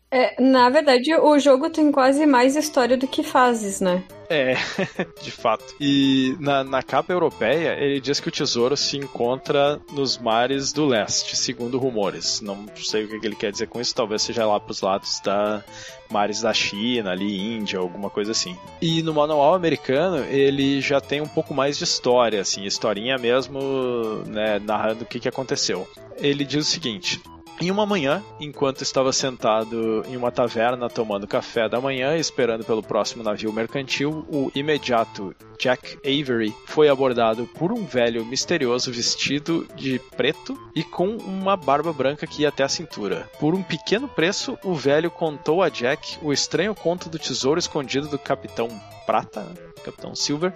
É, 0.09 0.41
na 0.41 0.69
verdade, 0.69 1.13
o 1.15 1.37
jogo 1.37 1.69
tem 1.69 1.91
quase 1.91 2.25
mais 2.25 2.55
história 2.55 2.97
do 2.97 3.07
que 3.07 3.23
fases, 3.23 3.81
né? 3.81 4.03
É, 4.29 4.55
de 5.21 5.31
fato. 5.31 5.75
E 5.79 6.33
na, 6.39 6.63
na 6.63 6.81
capa 6.81 7.11
europeia, 7.11 7.75
ele 7.77 7.99
diz 7.99 8.21
que 8.21 8.29
o 8.29 8.31
tesouro 8.31 8.77
se 8.77 8.95
encontra 8.95 9.81
nos 9.91 10.17
mares 10.17 10.71
do 10.71 10.85
leste, 10.85 11.35
segundo 11.35 11.77
rumores. 11.77 12.39
Não 12.39 12.67
sei 12.77 13.03
o 13.03 13.19
que 13.19 13.25
ele 13.25 13.35
quer 13.35 13.51
dizer 13.51 13.67
com 13.67 13.81
isso, 13.81 13.93
talvez 13.93 14.21
seja 14.21 14.45
lá 14.45 14.57
pros 14.57 14.79
lados 14.79 15.19
da 15.19 15.61
mares 16.09 16.41
da 16.41 16.53
China, 16.53 17.11
ali, 17.11 17.57
Índia, 17.57 17.79
alguma 17.79 18.09
coisa 18.09 18.31
assim. 18.31 18.57
E 18.81 19.03
no 19.03 19.13
manual 19.13 19.53
americano, 19.53 20.23
ele 20.25 20.79
já 20.79 21.01
tem 21.01 21.19
um 21.19 21.27
pouco 21.27 21.53
mais 21.53 21.77
de 21.77 21.83
história, 21.83 22.39
assim, 22.39 22.63
historinha 22.63 23.17
mesmo, 23.17 24.23
né, 24.25 24.57
narrando 24.59 25.03
o 25.03 25.05
que, 25.05 25.19
que 25.19 25.27
aconteceu. 25.27 25.85
Ele 26.17 26.43
diz 26.43 26.67
o 26.67 26.69
seguinte: 26.69 27.21
em 27.61 27.69
uma 27.69 27.85
manhã, 27.85 28.23
enquanto 28.39 28.81
estava 28.81 29.13
sentado 29.13 30.03
em 30.07 30.17
uma 30.17 30.31
taverna 30.31 30.89
tomando 30.89 31.27
café 31.27 31.69
da 31.69 31.79
manhã, 31.79 32.17
esperando 32.17 32.65
pelo 32.65 32.81
próximo 32.81 33.23
navio 33.23 33.53
mercantil, 33.53 34.25
o 34.29 34.51
imediato 34.55 35.35
Jack 35.59 35.99
Avery 35.99 36.55
foi 36.65 36.89
abordado 36.89 37.45
por 37.45 37.71
um 37.71 37.85
velho 37.85 38.25
misterioso 38.25 38.91
vestido 38.91 39.67
de 39.75 39.99
preto 40.17 40.59
e 40.75 40.83
com 40.83 41.17
uma 41.17 41.55
barba 41.55 41.93
branca 41.93 42.25
que 42.25 42.41
ia 42.41 42.49
até 42.49 42.63
a 42.63 42.69
cintura. 42.69 43.29
Por 43.39 43.53
um 43.53 43.61
pequeno 43.61 44.07
preço, 44.07 44.57
o 44.63 44.73
velho 44.73 45.11
contou 45.11 45.61
a 45.61 45.69
Jack 45.69 46.17
o 46.23 46.33
estranho 46.33 46.73
conto 46.73 47.09
do 47.09 47.19
tesouro 47.19 47.59
escondido 47.59 48.07
do 48.07 48.17
Capitão 48.17 48.69
Prata, 49.05 49.41
né? 49.41 49.71
Capitão 49.83 50.15
Silver, 50.15 50.53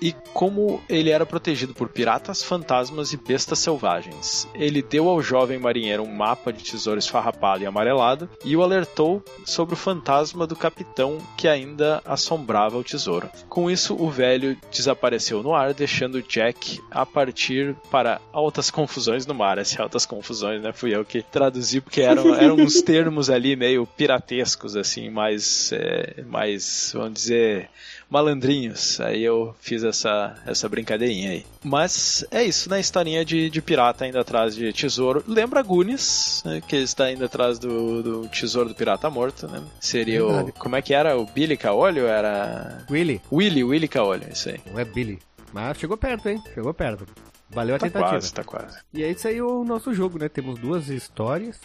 e 0.00 0.14
como 0.32 0.80
ele 0.88 1.10
era 1.10 1.26
protegido 1.26 1.74
por 1.74 1.88
piratas, 1.88 2.42
fantasmas 2.42 3.12
e 3.12 3.16
bestas 3.16 3.58
selvagens. 3.58 4.48
Ele 4.54 4.82
deu 4.82 5.08
ao 5.08 5.22
jovem 5.22 5.58
marinheiro 5.58 6.02
um 6.02 6.14
mapa 6.14 6.52
de 6.52 6.62
tesouro 6.62 6.98
esfarrapado 6.98 7.62
e 7.62 7.66
amarelado 7.66 8.28
e 8.44 8.56
o 8.56 8.62
alertou 8.62 9.22
sobre 9.44 9.74
o 9.74 9.78
fantasma 9.78 10.46
do 10.46 10.56
capitão 10.56 11.18
que 11.36 11.48
ainda 11.48 12.02
assombrava 12.04 12.76
o 12.76 12.84
tesouro. 12.84 13.28
Com 13.48 13.70
isso, 13.70 13.94
o 13.94 14.10
velho 14.10 14.56
desapareceu 14.70 15.42
no 15.42 15.54
ar, 15.54 15.74
deixando 15.74 16.22
Jack 16.22 16.80
a 16.90 17.04
partir 17.04 17.74
para 17.90 18.20
altas 18.32 18.70
confusões 18.70 19.26
no 19.26 19.34
mar. 19.34 19.58
Essas 19.58 19.80
altas 19.80 20.06
confusões, 20.06 20.62
né? 20.62 20.72
Fui 20.72 20.94
eu 20.94 21.04
que 21.04 21.22
traduzi 21.22 21.80
porque 21.80 22.00
eram, 22.00 22.34
eram 22.36 22.56
uns 22.56 22.82
termos 22.82 23.30
ali 23.30 23.56
meio 23.56 23.86
piratescos, 23.86 24.76
assim, 24.76 25.10
mais, 25.10 25.72
é, 25.72 26.22
mais 26.26 26.92
vamos 26.94 27.14
dizer 27.14 27.68
malandrinhos. 28.08 29.00
Aí 29.00 29.22
eu 29.22 29.54
fiz 29.60 29.84
essa, 29.84 30.36
essa 30.46 30.68
brincadeirinha 30.68 31.30
aí. 31.30 31.46
Mas 31.62 32.24
é 32.30 32.42
isso, 32.42 32.70
né? 32.70 32.80
Historinha 32.80 33.24
de, 33.24 33.50
de 33.50 33.62
pirata 33.62 34.06
indo 34.06 34.18
atrás 34.18 34.54
de 34.54 34.72
tesouro. 34.72 35.22
Lembra 35.26 35.62
Gunis, 35.62 36.42
né? 36.44 36.60
que 36.66 36.76
está 36.76 37.10
indo 37.10 37.24
atrás 37.24 37.58
do, 37.58 38.02
do 38.02 38.28
tesouro 38.28 38.70
do 38.70 38.74
pirata 38.74 39.10
morto, 39.10 39.46
né? 39.46 39.62
Seria 39.80 40.24
Verdade. 40.24 40.50
o. 40.50 40.52
Como 40.54 40.76
é 40.76 40.82
que 40.82 40.94
era? 40.94 41.18
O 41.18 41.26
Billy 41.26 41.56
Caolho? 41.56 42.06
Era. 42.06 42.84
Willy. 42.90 43.20
Willy, 43.30 43.64
Willy 43.64 43.88
Caolho, 43.88 44.26
isso 44.32 44.48
aí. 44.48 44.60
Não 44.70 44.78
é 44.78 44.84
Billy. 44.84 45.18
Mas 45.52 45.78
chegou 45.78 45.96
perto, 45.96 46.28
hein? 46.28 46.42
Chegou 46.54 46.74
perto. 46.74 47.06
Valeu 47.50 47.76
a 47.76 47.78
tá 47.78 47.86
tentativa. 47.86 48.10
Quase, 48.10 48.34
tá 48.34 48.44
quase. 48.44 48.78
E 48.92 49.02
é 49.02 49.10
isso 49.10 49.26
aí 49.26 49.40
o 49.40 49.64
nosso 49.64 49.94
jogo, 49.94 50.18
né? 50.18 50.28
Temos 50.28 50.58
duas 50.58 50.88
histórias 50.88 51.58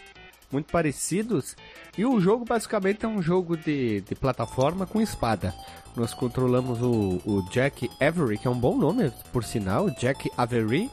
muito 0.54 0.72
parecidos. 0.72 1.58
E 1.98 2.06
o 2.06 2.20
jogo 2.22 2.46
basicamente 2.46 3.06
é 3.06 3.08
um 3.08 3.22
jogo 3.22 3.58
de, 3.58 4.02
de 4.02 4.16
plataforma 4.16 4.86
com 4.86 5.02
espada. 5.02 5.54
Nós 5.96 6.14
controlamos 6.14 6.82
o, 6.82 7.22
o 7.26 7.42
Jack 7.52 7.90
Avery, 8.00 8.38
que 8.38 8.48
é 8.48 8.52
um 8.52 8.60
bom 8.60 8.78
nome, 8.78 9.12
por 9.32 9.44
sinal, 9.44 9.90
Jack 9.90 10.30
Avery. 10.38 10.90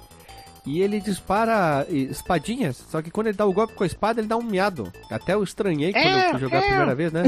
E 0.67 0.83
ele 0.83 1.01
dispara 1.01 1.87
espadinhas, 1.89 2.85
só 2.91 3.01
que 3.01 3.11
quando 3.11 3.29
ele 3.29 3.37
dá 3.37 3.47
o 3.47 3.53
golpe 3.53 3.75
com 3.75 3.85
a 3.85 3.87
espada, 3.87 4.21
ele 4.21 4.29
dá 4.29 4.37
um 4.37 4.43
miado. 4.43 4.93
Até 5.11 5.35
eu 5.35 5.43
estranhei 5.43 5.93
quando 5.93 6.05
é, 6.05 6.27
eu 6.27 6.31
fui 6.33 6.41
jogar 6.41 6.57
é. 6.57 6.61
a 6.61 6.67
primeira 6.67 6.95
vez, 6.95 7.13
né? 7.13 7.23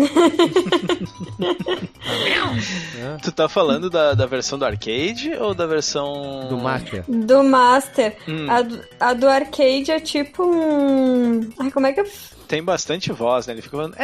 é. 2.98 3.16
Tu 3.22 3.32
tá 3.32 3.48
falando 3.48 3.88
da, 3.88 4.14
da 4.14 4.26
versão 4.26 4.58
do 4.58 4.64
arcade 4.64 5.32
ou 5.34 5.54
da 5.54 5.66
versão. 5.66 6.46
Do 6.48 6.58
Master? 6.58 7.04
Do 7.08 7.42
Master. 7.42 8.16
Hum. 8.28 8.50
A, 8.50 8.62
do, 8.62 8.80
a 9.00 9.14
do 9.14 9.28
arcade 9.28 9.90
é 9.90 10.00
tipo 10.00 10.44
um. 10.44 11.48
Ai, 11.58 11.70
como 11.70 11.86
é 11.86 11.92
que 11.92 12.00
eu 12.00 12.06
tem 12.52 12.62
bastante 12.62 13.10
voz, 13.10 13.46
né? 13.46 13.54
Ele 13.54 13.62
fica 13.62 13.78
falando. 13.78 13.96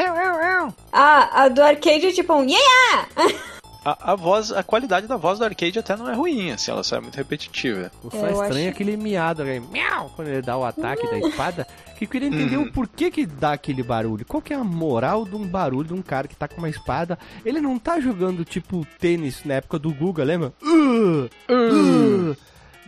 Ah, 0.91 1.45
a 1.45 1.49
do 1.49 1.63
arcade 1.63 2.07
é 2.07 2.13
tipo 2.13 2.33
um 2.33 2.45
yeah! 2.45 3.09
A, 3.85 4.13
a, 4.13 4.15
voz, 4.17 4.53
a 4.53 4.63
qualidade 4.63 5.07
da 5.07 5.17
voz 5.17 5.39
do 5.39 5.45
arcade 5.45 5.79
até 5.79 5.97
não 5.97 6.11
é 6.11 6.15
ruim, 6.15 6.51
assim, 6.51 6.71
ela 6.71 6.83
só 6.83 6.97
é 6.97 7.01
muito 7.01 7.17
repetitiva. 7.17 7.91
O 8.03 8.11
só 8.11 8.27
é 8.27 8.33
estranho 8.33 8.69
acho... 8.69 8.69
aquele 8.69 8.97
miado, 8.97 9.45
né? 9.45 9.61
miau, 9.61 10.11
quando 10.15 10.29
ele 10.29 10.43
dá 10.43 10.57
o 10.57 10.65
ataque 10.65 11.07
da 11.07 11.19
espada. 11.19 11.67
Que 11.97 12.05
eu 12.05 12.09
queria 12.09 12.29
entender 12.29 12.57
uhum. 12.57 12.65
o 12.65 12.73
porquê 12.73 13.11
que 13.11 13.27
dá 13.27 13.53
aquele 13.53 13.83
barulho. 13.83 14.25
Qual 14.25 14.41
que 14.41 14.53
é 14.53 14.57
a 14.57 14.63
moral 14.63 15.25
de 15.25 15.35
um 15.35 15.47
barulho 15.47 15.89
de 15.89 15.95
um 15.95 16.03
cara 16.03 16.29
que 16.29 16.37
tá 16.37 16.47
com 16.47 16.59
uma 16.59 16.69
espada? 16.69 17.19
Ele 17.45 17.61
não 17.61 17.77
tá 17.77 17.99
jogando 17.99 18.45
tipo 18.45 18.87
tênis 19.01 19.43
na 19.45 19.55
época 19.55 19.81
do 19.81 19.93
Guga, 19.93 20.23
lembra? 20.23 20.53
Uh, 20.63 21.29
uh. 21.51 22.31
uh 22.31 22.37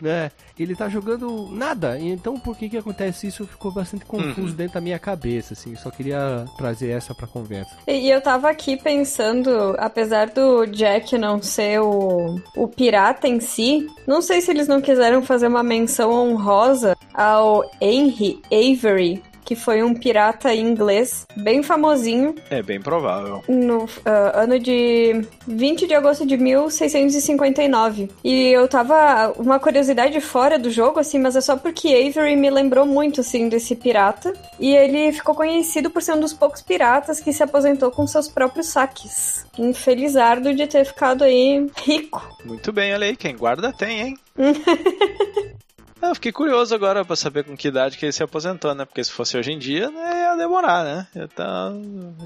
né? 0.03 0.31
Ele 0.59 0.75
tá 0.75 0.89
jogando 0.89 1.49
nada. 1.51 1.99
Então 1.99 2.39
por 2.39 2.57
que 2.57 2.69
que 2.69 2.77
acontece 2.77 3.27
isso? 3.27 3.47
Ficou 3.47 3.73
bastante 3.73 4.05
confuso 4.05 4.49
uhum. 4.49 4.55
dentro 4.55 4.75
da 4.75 4.81
minha 4.81 4.99
cabeça, 4.99 5.55
assim. 5.55 5.75
Só 5.77 5.91
queria 5.91 6.45
trazer 6.57 6.91
essa 6.91 7.15
pra 7.15 7.27
conversa. 7.27 7.71
E 7.87 8.11
eu 8.11 8.21
tava 8.21 8.51
aqui 8.51 8.77
pensando, 8.77 9.75
apesar 9.79 10.29
do 10.29 10.67
Jack 10.67 11.17
não 11.17 11.43
ser 11.43 11.81
o, 11.81 12.41
o 12.57 12.69
pirata 12.69 13.27
em 13.27 13.41
si, 13.41 13.87
não 14.07 14.21
sei 14.21 14.41
se 14.41 14.51
eles 14.51 14.69
não 14.69 14.81
quiseram 14.81 15.23
fazer 15.23 15.47
uma 15.47 15.63
menção 15.63 16.11
honrosa 16.11 16.97
ao 17.15 17.69
Henry 17.81 18.41
Avery, 18.53 19.23
que 19.51 19.57
foi 19.57 19.83
um 19.83 19.93
pirata 19.93 20.55
inglês 20.55 21.27
bem 21.35 21.61
famosinho. 21.61 22.37
É 22.49 22.63
bem 22.63 22.81
provável. 22.81 23.43
No 23.49 23.83
uh, 23.83 23.91
ano 24.33 24.61
de 24.61 25.27
20 25.45 25.89
de 25.89 25.95
agosto 25.95 26.25
de 26.25 26.37
1659. 26.37 28.09
E 28.23 28.47
eu 28.47 28.69
tava. 28.69 29.35
Uma 29.37 29.59
curiosidade 29.59 30.21
fora 30.21 30.57
do 30.57 30.71
jogo, 30.71 31.01
assim, 31.01 31.19
mas 31.19 31.35
é 31.35 31.41
só 31.41 31.57
porque 31.57 31.89
Avery 31.89 32.37
me 32.37 32.49
lembrou 32.49 32.87
muito, 32.87 33.23
assim, 33.23 33.49
desse 33.49 33.75
pirata. 33.75 34.33
E 34.61 34.73
ele 34.73 35.11
ficou 35.11 35.35
conhecido 35.35 35.91
por 35.91 36.01
ser 36.01 36.13
um 36.13 36.21
dos 36.21 36.33
poucos 36.33 36.63
piratas 36.63 37.19
que 37.19 37.33
se 37.33 37.43
aposentou 37.43 37.91
com 37.91 38.07
seus 38.07 38.29
próprios 38.29 38.69
saques. 38.69 39.45
Infelizardo 39.59 40.55
de 40.55 40.69
ter 40.69 40.85
ficado 40.85 41.25
aí 41.25 41.67
rico. 41.85 42.23
Muito 42.45 42.73
bem, 42.73 42.95
olha 42.95 43.07
aí, 43.09 43.17
quem 43.17 43.37
guarda 43.37 43.73
tem, 43.73 44.01
hein? 44.01 44.19
Eu 46.03 46.15
fiquei 46.15 46.33
curioso 46.33 46.75
agora 46.75 47.05
pra 47.05 47.15
saber 47.17 47.45
com 47.45 47.57
que 47.57 47.69
idade 47.69 47.97
que 47.99 48.05
ele 48.07 48.13
se 48.13 48.23
aposentou, 48.23 48.75
né? 48.75 48.85
Porque 48.85 49.03
se 49.05 49.11
fosse 49.13 49.37
hoje 49.37 49.53
em 49.53 49.59
dia, 49.59 49.91
né, 49.91 50.23
ia 50.31 50.37
demorar, 50.37 50.83
né? 50.85 51.07
Então, 51.15 51.81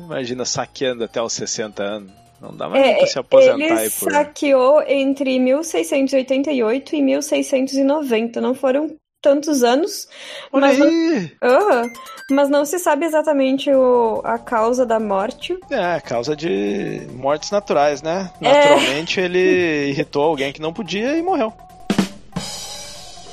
imagina 0.04 0.44
saqueando 0.44 1.04
até 1.04 1.20
os 1.20 1.32
60 1.32 1.82
anos. 1.82 2.10
Não 2.40 2.54
dá 2.54 2.68
mais 2.68 2.84
É, 2.86 2.94
pra 2.98 3.06
se 3.06 3.18
aposentar 3.18 3.56
ele 3.56 3.72
aí 3.72 3.90
por. 3.90 4.12
saqueou 4.12 4.82
entre 4.82 5.38
1688 5.38 6.94
e 6.96 7.02
1690. 7.02 8.40
Não 8.40 8.54
foram 8.54 8.94
tantos 9.22 9.62
anos, 9.64 10.06
Olha 10.52 10.66
mas 10.66 10.78
não! 10.78 11.30
Aham. 11.42 11.90
mas 12.30 12.50
não 12.50 12.64
se 12.66 12.78
sabe 12.78 13.06
exatamente 13.06 13.70
o- 13.72 14.20
a 14.22 14.38
causa 14.38 14.84
da 14.84 15.00
morte. 15.00 15.58
É, 15.70 15.98
causa 16.00 16.36
de 16.36 17.06
mortes 17.14 17.50
naturais, 17.50 18.02
né? 18.02 18.30
É. 18.42 18.48
Naturalmente 18.52 19.18
ele 19.20 19.88
irritou 19.88 20.22
alguém 20.24 20.52
que 20.52 20.60
não 20.60 20.74
podia 20.74 21.16
e 21.16 21.22
morreu. 21.22 21.54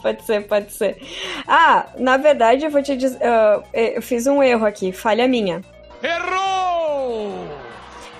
Pode 0.00 0.22
ser, 0.22 0.46
pode 0.46 0.72
ser. 0.72 1.02
Ah, 1.48 1.86
na 1.98 2.16
verdade, 2.16 2.64
eu 2.64 2.70
vou 2.70 2.80
te 2.80 2.96
dizer. 2.96 3.18
ah, 3.24 3.60
eu 3.72 4.00
fiz 4.00 4.24
um 4.26 4.40
erro 4.40 4.64
aqui, 4.64 4.92
falha 4.92 5.26
minha. 5.26 5.62
Errou! 6.00 7.48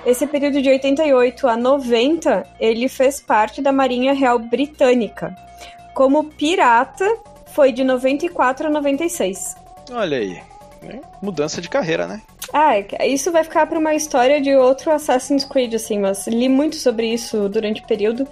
Esse 0.05 0.27
período 0.27 0.61
de 0.61 0.69
88 0.69 1.47
a 1.47 1.57
90, 1.57 2.47
ele 2.59 2.89
fez 2.89 3.21
parte 3.21 3.63
da 3.63 3.71
Marinha 3.71 4.13
Real 4.13 4.39
Britânica. 4.39 5.35
Como 5.95 6.25
pirata, 6.25 7.09
foi 7.55 7.71
de 7.71 7.85
94 7.85 8.67
a 8.67 8.71
96. 8.71 9.55
Olha 9.93 10.19
aí. 10.19 10.43
É, 10.83 10.99
Mudança 11.23 11.61
de 11.61 11.69
carreira, 11.69 12.07
né? 12.07 12.21
Ah, 12.53 12.75
isso 13.07 13.33
vai 13.33 13.43
ficar 13.43 13.67
para 13.67 13.79
uma 13.79 13.95
história 13.95 14.41
de 14.41 14.55
outro 14.55 14.91
Assassin's 14.93 15.45
Creed, 15.45 15.75
assim, 15.75 15.99
mas 15.99 16.27
li 16.27 16.49
muito 16.49 16.77
sobre 16.77 17.13
isso 17.13 17.49
durante 17.49 17.83
o 17.83 17.87
período. 17.87 18.27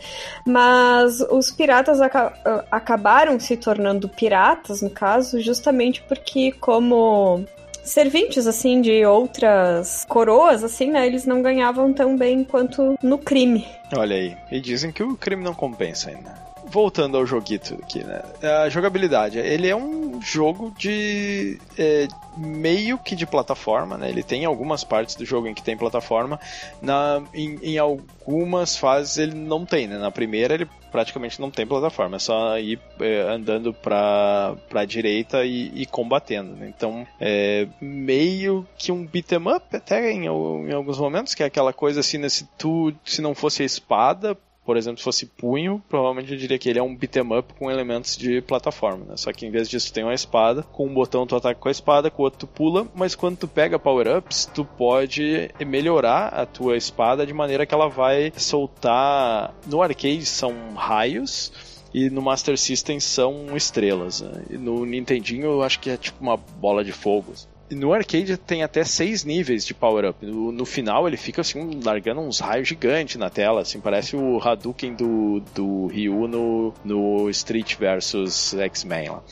Mas 0.46 1.20
os 1.20 1.50
piratas 1.50 2.00
aca- 2.00 2.32
ah, 2.44 2.64
acabaram 2.70 3.38
se 3.40 3.56
tornando 3.56 4.08
piratas, 4.08 4.82
no 4.82 4.90
caso, 4.90 5.40
justamente 5.40 6.02
porque, 6.02 6.52
como 6.60 7.44
serventes, 7.82 8.46
assim, 8.46 8.80
de 8.80 9.04
outras 9.04 10.04
coroas, 10.08 10.62
assim, 10.62 10.90
né, 10.90 11.04
eles 11.06 11.26
não 11.26 11.42
ganhavam 11.42 11.92
tão 11.92 12.16
bem 12.16 12.44
quanto 12.44 12.96
no 13.02 13.18
crime. 13.18 13.66
Olha 13.96 14.14
aí. 14.16 14.36
E 14.52 14.60
dizem 14.60 14.92
que 14.92 15.02
o 15.02 15.16
crime 15.16 15.42
não 15.42 15.54
compensa 15.54 16.10
ainda. 16.10 16.41
Voltando 16.72 17.18
ao 17.18 17.26
joguito 17.26 17.78
aqui, 17.82 18.02
né? 18.02 18.22
A 18.64 18.68
jogabilidade. 18.70 19.38
Ele 19.38 19.68
é 19.68 19.76
um 19.76 20.22
jogo 20.22 20.72
de. 20.78 21.60
é, 21.78 22.08
meio 22.34 22.96
que 22.98 23.14
de 23.14 23.26
plataforma, 23.26 23.98
né? 23.98 24.08
Ele 24.08 24.22
tem 24.22 24.46
algumas 24.46 24.82
partes 24.82 25.14
do 25.14 25.24
jogo 25.24 25.46
em 25.46 25.54
que 25.54 25.62
tem 25.62 25.76
plataforma. 25.76 26.40
Na, 26.80 27.22
em, 27.34 27.58
em 27.62 27.78
algumas 27.78 28.74
fases 28.76 29.18
ele 29.18 29.34
não 29.34 29.66
tem, 29.66 29.86
né? 29.86 29.98
Na 29.98 30.10
primeira 30.10 30.54
ele 30.54 30.66
praticamente 30.90 31.40
não 31.40 31.50
tem 31.50 31.66
plataforma, 31.66 32.16
é 32.16 32.18
só 32.18 32.58
ir 32.58 32.78
é, 33.00 33.20
andando 33.22 33.72
pra, 33.72 34.54
pra 34.68 34.84
direita 34.84 35.44
e, 35.44 35.72
e 35.74 35.86
combatendo. 35.86 36.54
né? 36.54 36.72
Então 36.74 37.06
é 37.20 37.66
meio 37.80 38.66
que 38.78 38.90
um 38.90 39.06
beat'em 39.06 39.38
up 39.54 39.76
até 39.76 40.10
em, 40.10 40.24
em 40.24 40.72
alguns 40.72 40.98
momentos, 40.98 41.34
que 41.34 41.42
é 41.42 41.46
aquela 41.46 41.72
coisa 41.72 42.00
assim, 42.00 42.18
né? 42.18 42.28
Se 42.28 42.48
tu 42.56 42.94
se 43.04 43.20
não 43.20 43.34
fosse 43.34 43.62
a 43.62 43.66
espada, 43.66 44.36
por 44.64 44.76
exemplo, 44.76 44.98
se 44.98 45.04
fosse 45.04 45.26
punho, 45.26 45.82
provavelmente 45.88 46.32
eu 46.32 46.38
diria 46.38 46.58
que 46.58 46.68
ele 46.68 46.78
é 46.78 46.82
um 46.82 46.94
beat'em 46.94 47.38
up 47.38 47.54
com 47.54 47.70
elementos 47.70 48.16
de 48.16 48.40
plataforma, 48.40 49.04
né? 49.04 49.16
Só 49.16 49.32
que 49.32 49.46
em 49.46 49.50
vez 49.50 49.68
disso 49.68 49.92
tem 49.92 50.04
uma 50.04 50.14
espada, 50.14 50.62
com 50.62 50.86
um 50.86 50.94
botão 50.94 51.26
tu 51.26 51.36
ataca 51.36 51.58
com 51.58 51.68
a 51.68 51.72
espada, 51.72 52.10
com 52.10 52.22
o 52.22 52.24
outro 52.24 52.40
tu 52.40 52.46
pula, 52.46 52.86
mas 52.94 53.14
quando 53.14 53.36
tu 53.36 53.48
pega 53.48 53.78
power-ups, 53.78 54.50
tu 54.54 54.64
pode 54.64 55.50
melhorar 55.66 56.28
a 56.28 56.46
tua 56.46 56.76
espada 56.76 57.26
de 57.26 57.34
maneira 57.34 57.66
que 57.66 57.74
ela 57.74 57.88
vai 57.88 58.32
soltar... 58.36 59.54
No 59.66 59.82
arcade 59.82 60.24
são 60.26 60.74
raios, 60.74 61.52
e 61.94 62.08
no 62.08 62.22
Master 62.22 62.56
System 62.58 62.98
são 63.00 63.56
estrelas. 63.56 64.20
Né? 64.20 64.44
No 64.50 64.84
Nintendinho 64.86 65.46
eu 65.46 65.62
acho 65.62 65.78
que 65.80 65.90
é 65.90 65.96
tipo 65.96 66.22
uma 66.22 66.36
bola 66.36 66.84
de 66.84 66.92
fogo. 66.92 67.32
No 67.70 67.92
arcade 67.92 68.36
tem 68.36 68.62
até 68.62 68.84
seis 68.84 69.24
níveis 69.24 69.64
de 69.64 69.72
power-up. 69.72 70.24
No, 70.24 70.52
no 70.52 70.66
final 70.66 71.08
ele 71.08 71.16
fica 71.16 71.40
assim, 71.40 71.80
largando 71.82 72.20
uns 72.20 72.38
raios 72.38 72.68
gigantes 72.68 73.16
na 73.16 73.30
tela, 73.30 73.62
assim, 73.62 73.80
parece 73.80 74.14
o 74.14 74.38
Hadouken 74.38 74.94
do, 74.94 75.40
do 75.54 75.86
Ryu 75.86 76.28
no, 76.28 76.74
no 76.84 77.30
Street 77.30 77.76
vs 77.76 78.54
X-Men 78.54 79.08
lá. 79.10 79.22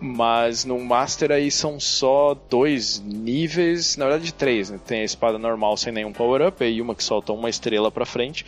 Mas 0.00 0.64
no 0.64 0.78
Master 0.78 1.32
aí 1.32 1.50
são 1.50 1.80
só 1.80 2.36
dois 2.48 3.00
níveis, 3.00 3.96
na 3.96 4.06
verdade 4.06 4.32
três, 4.32 4.70
né? 4.70 4.78
Tem 4.86 5.00
a 5.00 5.04
espada 5.04 5.38
normal 5.38 5.76
sem 5.76 5.92
nenhum 5.92 6.12
power-up, 6.12 6.64
e 6.64 6.80
uma 6.80 6.94
que 6.94 7.02
solta 7.02 7.32
uma 7.32 7.50
estrela 7.50 7.90
pra 7.90 8.06
frente. 8.06 8.46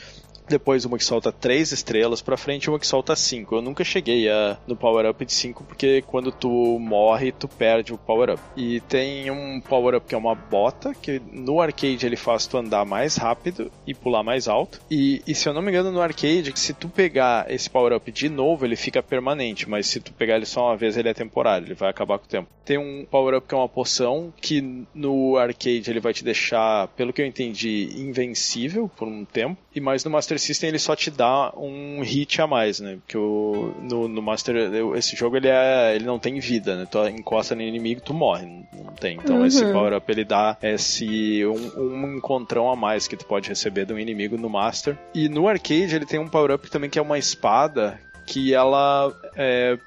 Depois 0.50 0.84
uma 0.84 0.98
que 0.98 1.04
solta 1.04 1.30
três 1.30 1.70
estrelas 1.70 2.20
pra 2.20 2.36
frente 2.36 2.68
uma 2.68 2.78
que 2.78 2.86
solta 2.86 3.14
cinco. 3.14 3.54
Eu 3.54 3.62
nunca 3.62 3.84
cheguei 3.84 4.28
a, 4.28 4.58
no 4.66 4.74
power-up 4.74 5.24
de 5.24 5.32
5 5.32 5.62
porque 5.62 6.02
quando 6.06 6.32
tu 6.32 6.76
morre, 6.80 7.30
tu 7.30 7.46
perde 7.46 7.94
o 7.94 7.98
power-up. 7.98 8.42
E 8.56 8.80
tem 8.80 9.30
um 9.30 9.60
power-up 9.60 10.06
que 10.06 10.14
é 10.14 10.18
uma 10.18 10.34
bota, 10.34 10.92
que 10.92 11.22
no 11.32 11.60
arcade 11.60 12.04
ele 12.04 12.16
faz 12.16 12.48
tu 12.48 12.56
andar 12.56 12.84
mais 12.84 13.16
rápido 13.16 13.70
e 13.86 13.94
pular 13.94 14.24
mais 14.24 14.48
alto. 14.48 14.80
E, 14.90 15.22
e 15.24 15.34
se 15.34 15.48
eu 15.48 15.54
não 15.54 15.62
me 15.62 15.70
engano, 15.70 15.92
no 15.92 16.00
arcade, 16.00 16.52
se 16.58 16.74
tu 16.74 16.88
pegar 16.88 17.50
esse 17.50 17.70
power-up 17.70 18.10
de 18.10 18.28
novo, 18.28 18.64
ele 18.64 18.76
fica 18.76 19.00
permanente. 19.02 19.68
Mas 19.68 19.86
se 19.86 20.00
tu 20.00 20.12
pegar 20.12 20.36
ele 20.36 20.46
só 20.46 20.66
uma 20.66 20.76
vez, 20.76 20.96
ele 20.96 21.08
é 21.08 21.14
temporário, 21.14 21.68
ele 21.68 21.74
vai 21.74 21.88
acabar 21.88 22.18
com 22.18 22.24
o 22.24 22.28
tempo. 22.28 22.48
Tem 22.64 22.76
um 22.76 23.06
power-up 23.08 23.46
que 23.46 23.54
é 23.54 23.58
uma 23.58 23.68
poção, 23.68 24.32
que 24.40 24.84
no 24.94 25.36
arcade 25.36 25.90
ele 25.90 26.00
vai 26.00 26.12
te 26.12 26.24
deixar, 26.24 26.88
pelo 26.88 27.12
que 27.12 27.22
eu 27.22 27.26
entendi, 27.26 27.90
invencível 27.96 28.90
por 28.96 29.06
um 29.06 29.24
tempo. 29.24 29.56
E 29.74 29.80
mais 29.80 30.04
no 30.04 30.10
Master 30.10 30.38
System 30.38 30.68
ele 30.68 30.78
só 30.78 30.96
te 30.96 31.10
dá 31.10 31.52
um 31.56 32.02
hit 32.02 32.40
a 32.42 32.46
mais, 32.46 32.80
né? 32.80 32.96
Porque 32.96 33.16
o, 33.16 33.72
no, 33.82 34.08
no 34.08 34.20
Master, 34.20 34.56
esse 34.96 35.14
jogo 35.16 35.36
ele, 35.36 35.48
é, 35.48 35.94
ele 35.94 36.04
não 36.04 36.18
tem 36.18 36.40
vida, 36.40 36.76
né? 36.76 36.86
Tu 36.90 36.98
encosta 37.08 37.54
no 37.54 37.62
inimigo, 37.62 38.00
tu 38.00 38.12
morre, 38.12 38.46
não, 38.46 38.92
tem. 38.94 39.18
Então 39.22 39.38
Uhum. 39.40 39.46
esse 39.46 39.64
power-up 39.72 40.10
ele 40.10 40.24
dá 40.24 40.56
esse 40.62 41.44
um, 41.46 41.80
um 41.80 42.16
encontrão 42.16 42.68
a 42.70 42.74
mais 42.76 43.06
que 43.06 43.16
tu 43.16 43.24
pode 43.24 43.48
receber 43.48 43.86
de 43.86 43.92
um 43.92 43.98
inimigo 43.98 44.36
no 44.36 44.48
Master. 44.50 44.98
E 45.14 45.28
no 45.28 45.46
arcade 45.48 45.94
ele 45.94 46.06
tem 46.06 46.18
um 46.18 46.28
power-up 46.28 46.68
também 46.70 46.90
que 46.90 46.98
é 46.98 47.02
uma 47.02 47.18
espada 47.18 47.98
que 48.26 48.52
ela 48.54 49.12
é, 49.36 49.78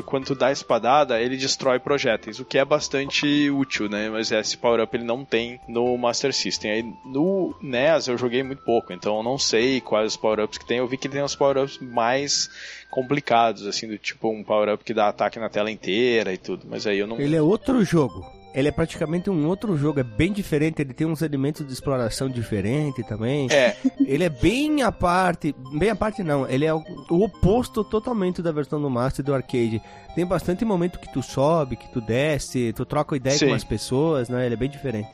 quando 0.00 0.26
tu 0.26 0.34
dá 0.34 0.46
a 0.46 0.52
espadada, 0.52 1.20
ele 1.20 1.36
destrói 1.36 1.78
projéteis, 1.78 2.40
o 2.40 2.44
que 2.44 2.56
é 2.56 2.64
bastante 2.64 3.50
útil, 3.50 3.88
né? 3.88 4.08
Mas 4.08 4.30
esse 4.30 4.56
power-up 4.56 4.96
ele 4.96 5.04
não 5.04 5.24
tem 5.24 5.60
no 5.68 5.96
Master 5.98 6.32
System. 6.32 6.70
Aí 6.70 6.94
no 7.04 7.54
NES 7.60 8.08
eu 8.08 8.16
joguei 8.16 8.42
muito 8.42 8.62
pouco, 8.62 8.92
então 8.92 9.16
eu 9.16 9.22
não 9.22 9.36
sei 9.36 9.80
quais 9.80 10.12
os 10.12 10.16
power-ups 10.16 10.58
que 10.58 10.66
tem. 10.66 10.78
Eu 10.78 10.86
vi 10.86 10.96
que 10.96 11.08
tem 11.08 11.22
uns 11.22 11.34
power-ups 11.34 11.78
mais 11.80 12.48
complicados, 12.90 13.66
assim, 13.66 13.88
do 13.88 13.98
tipo 13.98 14.30
um 14.30 14.44
power-up 14.44 14.84
que 14.84 14.94
dá 14.94 15.08
ataque 15.08 15.38
na 15.38 15.48
tela 15.48 15.70
inteira 15.70 16.32
e 16.32 16.38
tudo. 16.38 16.66
Mas 16.68 16.86
aí 16.86 16.98
eu 16.98 17.06
não. 17.06 17.20
Ele 17.20 17.36
é 17.36 17.42
outro 17.42 17.84
jogo. 17.84 18.41
Ele 18.54 18.68
é 18.68 18.70
praticamente 18.70 19.30
um 19.30 19.46
outro 19.46 19.76
jogo, 19.76 20.00
é 20.00 20.02
bem 20.02 20.32
diferente, 20.32 20.82
ele 20.82 20.92
tem 20.92 21.06
uns 21.06 21.22
elementos 21.22 21.66
de 21.66 21.72
exploração 21.72 22.28
diferente 22.28 23.02
também. 23.02 23.48
É, 23.50 23.76
Ele 24.00 24.24
é 24.24 24.28
bem 24.28 24.82
a 24.82 24.92
parte, 24.92 25.54
bem 25.74 25.88
a 25.88 25.96
parte 25.96 26.22
não, 26.22 26.46
ele 26.48 26.66
é 26.66 26.74
o, 26.74 26.82
o 27.10 27.24
oposto 27.24 27.82
totalmente 27.82 28.42
da 28.42 28.52
versão 28.52 28.80
do 28.80 28.90
Master 28.90 29.22
e 29.22 29.26
do 29.26 29.34
arcade. 29.34 29.82
Tem 30.14 30.26
bastante 30.26 30.64
momento 30.64 30.98
que 30.98 31.10
tu 31.10 31.22
sobe, 31.22 31.76
que 31.76 31.90
tu 31.90 32.00
desce, 32.00 32.72
tu 32.74 32.84
troca 32.84 33.16
ideia 33.16 33.38
Sim. 33.38 33.48
com 33.48 33.54
as 33.54 33.64
pessoas, 33.64 34.28
né? 34.28 34.44
Ele 34.44 34.54
é 34.54 34.58
bem 34.58 34.68
diferente. 34.68 35.08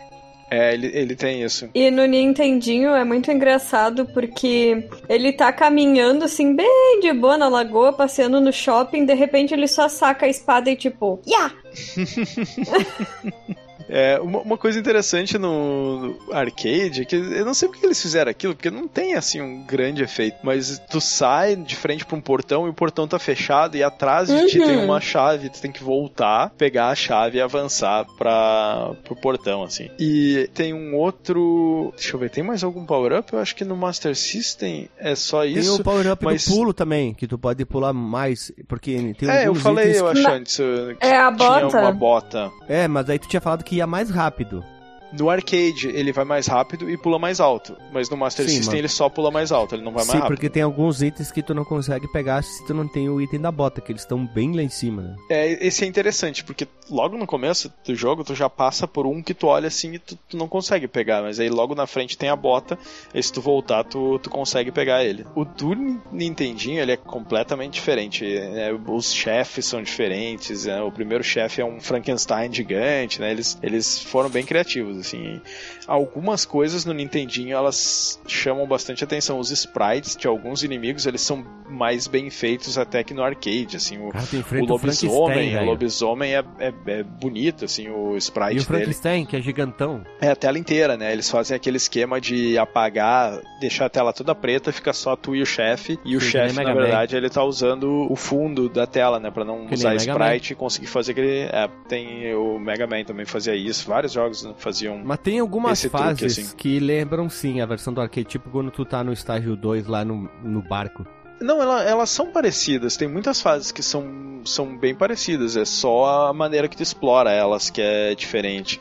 É 0.51 0.75
ele, 0.75 0.91
ele 0.95 1.17
tem 1.17 1.43
isso. 1.43 1.69
E 1.75 1.91
no 1.91 2.05
Nintendinho 2.07 2.91
é 2.91 3.05
muito 3.05 3.31
engraçado 3.31 4.07
porque 4.07 4.89
ele 5.09 5.33
tá 5.33 5.53
caminhando 5.53 6.25
assim, 6.25 6.55
bem 6.55 7.01
de 7.01 7.13
boa 7.13 7.37
na 7.37 7.49
lagoa, 7.49 7.93
passeando 7.93 8.41
no 8.41 8.53
shopping, 8.53 9.05
de 9.05 9.15
repente 9.15 9.53
ele 9.53 9.69
só 9.69 9.89
saca 9.89 10.27
a 10.27 10.29
espada 10.29 10.71
e 10.71 10.77
tipo, 10.77 11.21
ya! 11.27 11.53
É, 13.89 14.18
uma, 14.20 14.41
uma 14.41 14.59
coisa 14.59 14.78
interessante 14.78 15.39
no 15.39 16.16
arcade 16.32 17.03
é 17.03 17.05
que 17.05 17.16
eu 17.16 17.45
não 17.45 17.55
sei 17.55 17.68
porque 17.68 17.86
eles 17.86 18.01
fizeram 18.01 18.30
aquilo, 18.30 18.55
porque 18.55 18.70
não 18.70 18.86
tem 18.86 19.14
assim 19.14 19.41
um 19.41 19.62
grande 19.64 20.03
efeito, 20.03 20.36
mas 20.43 20.80
tu 20.91 21.01
sai 21.01 21.57
de 21.57 21.74
frente 21.76 22.05
pra 22.05 22.16
um 22.16 22.20
portão 22.20 22.66
e 22.66 22.70
o 22.70 22.74
portão 22.74 23.07
tá 23.09 23.18
fechado 23.18 23.76
e 23.76 23.82
atrás 23.82 24.28
de 24.28 24.47
ti 24.47 24.59
Uhum. 24.61 24.66
tem 24.66 24.76
uma 24.76 25.01
chave, 25.01 25.49
tu 25.51 25.61
tem 25.61 25.72
que 25.72 25.82
voltar, 25.82 26.51
pegar 26.59 26.89
a 26.89 26.95
chave 26.95 27.39
e 27.39 27.41
avançar 27.41 28.05
para 28.16 28.93
pro 29.05 29.16
portão 29.16 29.62
assim. 29.62 29.89
E 29.99 30.51
tem 30.55 30.74
um 30.74 30.95
outro, 30.97 31.93
deixa 31.97 32.14
eu 32.16 32.20
ver, 32.20 32.30
tem 32.30 32.43
mais 32.45 32.62
algum 32.64 32.84
power 32.84 33.18
up? 33.18 33.32
Eu 33.32 33.39
acho 33.39 33.55
que 33.55 33.64
no 33.64 33.76
Master 33.76 34.14
System 34.16 34.89
é 34.99 35.14
só 35.14 35.43
Tem 35.43 35.53
isso. 35.59 35.76
o 35.80 35.84
power-up 35.84 36.24
mas- 36.24 36.45
do 36.47 36.53
pulo 36.55 36.72
também, 36.74 37.14
que 37.14 37.26
tu 37.26 37.39
pode 37.39 37.64
pular 37.64 37.93
mais, 37.93 38.53
porque 38.66 39.14
tem 39.18 39.28
É, 39.30 39.45
eu 39.45 39.49
alguns 39.49 39.62
falei, 39.62 39.84
itens 39.86 39.99
eu 39.99 40.09
acho 40.09 40.28
antes 40.28 40.57
que 40.57 40.97
É 41.01 41.16
a 41.18 41.32
tinha 41.34 41.61
bota? 41.61 41.78
uma 41.80 41.93
bota. 41.93 42.51
É, 42.68 42.89
mas 42.89 43.09
aí 43.09 43.18
tu 43.18 43.28
tinha 43.28 43.41
falado 43.41 43.62
que 43.64 43.78
ia 43.79 43.87
mais 43.87 44.11
rápido. 44.11 44.64
No 45.13 45.31
arcade, 45.31 45.89
ele 45.89 46.13
vai 46.13 46.25
mais 46.25 46.47
rápido 46.47 46.91
e 46.91 46.97
pula 46.97 47.19
mais 47.19 47.41
alto. 47.41 47.77
Mas 47.93 48.11
no 48.11 48.17
Master 48.17 48.45
Sim, 48.47 48.51
System, 48.57 48.67
mano. 48.69 48.79
ele 48.81 48.89
só 48.89 49.09
pula 49.09 49.31
mais 49.31 49.51
alto, 49.53 49.75
ele 49.75 49.83
não 49.83 49.93
vai 49.93 50.03
mais 50.05 50.09
Sim, 50.11 50.19
rápido. 50.19 50.35
porque 50.37 50.51
tem 50.51 50.63
alguns 50.63 51.01
itens 51.03 51.33
que 51.33 51.43
tu 51.43 51.55
não 51.55 51.65
consegue 51.65 52.07
pegar 52.09 52.43
se 52.43 52.65
tu 52.67 52.75
não 52.75 52.87
tem 52.87 53.09
o 53.09 53.21
item 53.21 53.41
da 53.41 53.51
bota, 53.51 53.81
que 53.81 53.91
eles 53.93 54.03
estão 54.03 54.25
bem 54.27 54.55
lá 54.55 54.63
em 54.63 54.69
cima, 54.69 55.03
né? 55.03 55.17
É, 55.31 55.67
esse 55.67 55.85
é 55.85 55.87
interessante, 55.89 56.45
porque 56.45 56.67
logo 56.91 57.17
no 57.17 57.27
começo 57.27 57.73
do 57.87 57.95
jogo, 57.95 58.23
tu 58.25 58.35
já 58.35 58.51
passa 58.51 58.87
por 58.87 59.07
um 59.07 59.23
que 59.23 59.33
tu 59.35 59.47
olha 59.47 59.69
assim 59.69 59.95
e 59.95 59.99
tu, 59.99 60.19
tu 60.29 60.37
não 60.37 60.47
consegue 60.49 60.87
pegar. 60.89 61.23
Mas 61.23 61.41
aí 61.41 61.49
logo 61.49 61.75
na 61.75 61.87
frente 61.87 62.17
tem 62.19 62.29
a 62.29 62.37
bota, 62.37 62.79
e 63.15 63.23
se 63.23 63.33
tu 63.33 63.41
voltar, 63.41 63.85
tu, 63.85 64.19
tu 64.19 64.29
consegue 64.31 64.71
pegar 64.71 65.05
ele. 65.05 65.25
O 65.35 65.45
do 65.45 65.75
Nin- 65.75 66.01
Nintendinho, 66.13 66.81
ele 66.81 66.93
é 66.93 66.97
completamente 66.97 67.75
diferente. 67.75 68.25
né? 68.25 68.71
Os 68.87 69.13
chefes 69.13 69.67
são 69.67 69.83
diferentes. 69.83 70.67
né? 70.67 70.81
O 70.83 70.93
primeiro 70.93 71.25
chefe 71.25 71.61
é 71.61 71.65
um 71.65 71.81
Frankenstein 71.81 72.53
gigante, 72.53 73.21
né? 73.21 73.31
Eles, 73.31 73.59
eles 73.63 74.03
foram 74.03 74.29
bem 74.29 74.45
criativos, 74.45 74.98
assim. 74.99 75.41
Algumas 75.87 76.45
coisas 76.45 76.85
no 76.85 76.93
Nintendinho, 76.93 77.57
elas 77.57 78.21
chamam 78.27 78.67
bastante 78.67 79.03
atenção. 79.05 79.39
Os 79.39 79.51
sprites 79.51 80.17
de 80.17 80.27
alguns 80.27 80.63
inimigos, 80.63 81.07
eles 81.07 81.21
são 81.21 81.45
mais 81.69 82.07
bem 82.07 82.31
feitos 82.31 82.77
até 82.79 83.03
que 83.05 83.15
no 83.15 83.23
arcade, 83.23 83.77
assim. 83.77 83.99
O, 83.99 84.11
Cara, 84.11 84.25
o 84.25 84.63
o 84.63 84.67
lobisomem, 84.67 85.51
o 85.51 85.53
velho. 85.53 85.67
lobisomem 85.67 86.35
é, 86.35 86.45
é, 86.59 86.73
é 86.87 87.03
bonito, 87.03 87.65
assim, 87.65 87.89
o 87.89 88.17
sprite 88.17 88.51
E 88.53 88.55
o 88.55 88.55
dele. 88.57 88.65
Frankenstein, 88.65 89.27
que 89.27 89.37
é 89.37 89.41
gigantão. 89.41 90.05
É 90.21 90.31
a 90.31 90.37
tela 90.37 90.59
inteira, 90.59 90.97
né? 90.97 91.13
Eles 91.13 91.31
fazem 91.31 91.57
aquele 91.57 91.77
esquema 91.77 92.21
de 92.21 92.57
apagar, 92.59 93.41
deixar 93.61 93.87
a 93.87 93.89
tela 93.91 94.13
toda 94.13 94.35
preta, 94.35 94.73
fica 94.73 94.93
só 94.93 95.15
tu 95.17 95.35
e 95.35 95.43
o 95.43 95.47
chefe. 95.47 95.99
E 96.05 96.17
o 96.17 96.21
Sim, 96.21 96.31
chefe, 96.31 96.55
na 96.63 96.73
verdade, 96.73 97.17
ele 97.17 97.29
tá 97.31 97.43
usando 97.45 98.07
o 98.11 98.17
fundo 98.17 98.69
da 98.69 98.87
tela, 98.87 99.19
né? 99.21 99.31
Pra 99.31 99.45
não 99.45 99.67
Que 99.67 99.75
usar 99.75 99.95
sprite 99.97 100.53
e 100.53 100.57
conseguir 100.57 100.87
fazer 100.87 101.13
aquele. 101.13 101.41
É, 101.43 101.69
tem 101.89 102.35
o 102.35 102.59
Mega 102.59 102.87
Man 102.87 103.05
também 103.05 103.27
fazia 103.27 103.55
isso. 103.55 103.89
Vários 103.89 104.13
jogos 104.13 104.43
né, 104.45 104.53
faziam. 104.89 105.07
Mas 105.07 105.18
tem 105.18 105.39
algumas 105.39 105.78
Esse 105.78 105.89
truque, 105.91 106.05
fases 106.05 106.39
assim. 106.39 106.57
que 106.57 106.78
lembram 106.80 107.28
sim 107.28 107.61
a 107.61 107.66
versão 107.66 107.93
do 107.93 108.01
arcade, 108.01 108.26
tipo 108.26 108.51
quando 108.51 108.70
tu 108.70 108.84
tá 108.84 109.03
no 109.05 109.12
estágio 109.12 109.57
2 109.57 109.86
lá 109.86 110.05
no, 110.05 110.28
no 110.43 110.62
barco. 110.62 111.07
Não, 111.41 111.62
ela- 111.62 111.84
elas 111.84 112.11
são 112.11 112.32
parecidas. 112.32 112.97
Tem 112.97 113.07
muitas 113.07 113.41
fases 113.41 113.70
que 113.70 113.82
são, 113.82 114.41
são 114.45 114.76
bem 114.76 114.95
parecidas. 114.95 115.57
É 115.57 115.64
só 115.64 116.26
a 116.28 116.32
maneira 116.32 116.66
que 116.68 116.76
tu 116.76 116.82
explora 116.82 117.30
elas 117.30 117.70
que 117.70 117.80
é 117.80 118.14
diferente. 118.14 118.80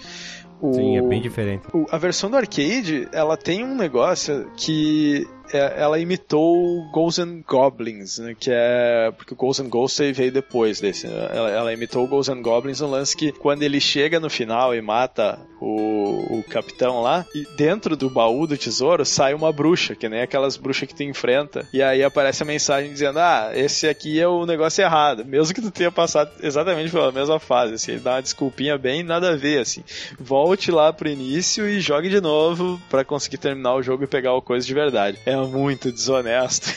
O- 0.59 0.73
Sim, 0.73 0.97
é 0.97 1.01
bem 1.03 1.21
diferente. 1.21 1.67
O- 1.71 1.85
a 1.91 1.99
versão 1.99 2.31
do 2.31 2.35
arcade, 2.35 3.07
ela 3.11 3.37
tem 3.37 3.63
um 3.63 3.75
negócio 3.75 4.49
que 4.57 5.27
ela 5.53 5.99
imitou 5.99 6.89
Ghosts 6.91 7.19
and 7.25 7.41
Goblins, 7.47 8.17
né, 8.19 8.35
que 8.39 8.49
é 8.51 9.11
porque 9.15 9.33
o 9.33 9.37
Ghosts 9.37 9.65
and 9.65 9.69
Ghosts 9.69 10.17
veio 10.17 10.31
depois 10.31 10.79
desse. 10.79 11.07
né? 11.07 11.29
Ela, 11.33 11.49
ela 11.49 11.73
imitou 11.73 12.03
o 12.03 12.07
Ghosts 12.07 12.35
and 12.35 12.41
Goblins 12.41 12.81
no 12.81 12.89
lance 12.89 13.15
que 13.15 13.31
quando 13.31 13.63
ele 13.63 13.79
chega 13.79 14.19
no 14.19 14.29
final 14.29 14.75
e 14.75 14.81
mata 14.81 15.39
o, 15.59 16.37
o 16.39 16.43
capitão 16.43 17.01
lá, 17.01 17.25
e 17.33 17.45
dentro 17.55 17.95
do 17.95 18.09
baú 18.09 18.45
do 18.45 18.57
tesouro 18.57 19.03
sai 19.05 19.33
uma 19.33 19.51
bruxa, 19.51 19.95
que 19.95 20.07
nem 20.07 20.21
aquelas 20.21 20.55
bruxas 20.57 20.87
que 20.87 20.95
tu 20.95 21.03
enfrenta, 21.03 21.67
e 21.73 21.81
aí 21.81 22.03
aparece 22.03 22.43
a 22.43 22.45
mensagem 22.45 22.91
dizendo: 22.91 23.19
"Ah, 23.19 23.51
esse 23.55 23.87
aqui 23.87 24.19
é 24.19 24.27
o 24.27 24.45
negócio 24.45 24.83
errado", 24.83 25.25
mesmo 25.25 25.53
que 25.53 25.61
tu 25.61 25.71
tenha 25.71 25.91
passado 25.91 26.31
exatamente 26.41 26.91
pela 26.91 27.11
mesma 27.11 27.39
fase, 27.39 27.73
assim, 27.73 27.93
ele 27.93 28.01
dá 28.01 28.15
uma 28.15 28.21
desculpinha 28.21 28.77
bem 28.77 29.03
nada 29.03 29.31
a 29.31 29.35
ver 29.35 29.59
assim. 29.59 29.83
Volte 30.19 30.71
lá 30.71 30.91
pro 30.93 31.09
início 31.09 31.67
e 31.67 31.79
jogue 31.79 32.09
de 32.09 32.21
novo 32.21 32.79
pra 32.89 33.03
conseguir 33.03 33.37
terminar 33.37 33.75
o 33.75 33.81
jogo 33.83 34.03
e 34.03 34.07
pegar 34.07 34.33
o 34.33 34.41
coisa 34.41 34.65
de 34.65 34.73
verdade. 34.73 35.17
É 35.25 35.36
muito 35.45 35.91
desonesto. 35.91 36.73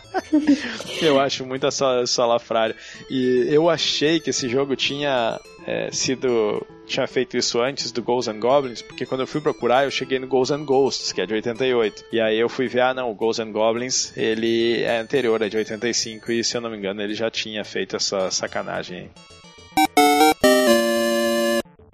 eu 1.02 1.18
acho 1.18 1.44
muita 1.44 1.70
sa- 1.70 2.06
salafrário. 2.06 2.74
E 3.08 3.46
eu 3.48 3.68
achei 3.68 4.20
que 4.20 4.30
esse 4.30 4.48
jogo 4.48 4.76
tinha 4.76 5.40
é, 5.66 5.90
sido. 5.90 6.66
tinha 6.86 7.06
feito 7.06 7.36
isso 7.36 7.60
antes 7.60 7.90
do 7.92 8.02
Ghosts 8.02 8.34
and 8.34 8.40
Goblins, 8.40 8.82
porque 8.82 9.06
quando 9.06 9.22
eu 9.22 9.26
fui 9.26 9.40
procurar, 9.40 9.84
eu 9.84 9.90
cheguei 9.90 10.18
no 10.18 10.26
Ghosts 10.26 10.58
and 10.58 10.64
Ghosts, 10.64 11.12
que 11.12 11.20
é 11.20 11.26
de 11.26 11.34
88. 11.34 12.04
E 12.12 12.20
aí 12.20 12.38
eu 12.38 12.48
fui 12.48 12.68
ver, 12.68 12.80
ah 12.80 12.94
não, 12.94 13.10
o 13.10 13.14
Ghosts 13.14 13.46
and 13.46 13.52
Goblins, 13.52 14.16
ele 14.16 14.82
é 14.82 14.98
anterior, 14.98 15.40
é 15.42 15.48
de 15.48 15.56
85, 15.56 16.32
e 16.32 16.44
se 16.44 16.56
eu 16.56 16.60
não 16.60 16.70
me 16.70 16.76
engano, 16.76 17.02
ele 17.02 17.14
já 17.14 17.30
tinha 17.30 17.64
feito 17.64 17.96
essa 17.96 18.30
sacanagem. 18.30 19.10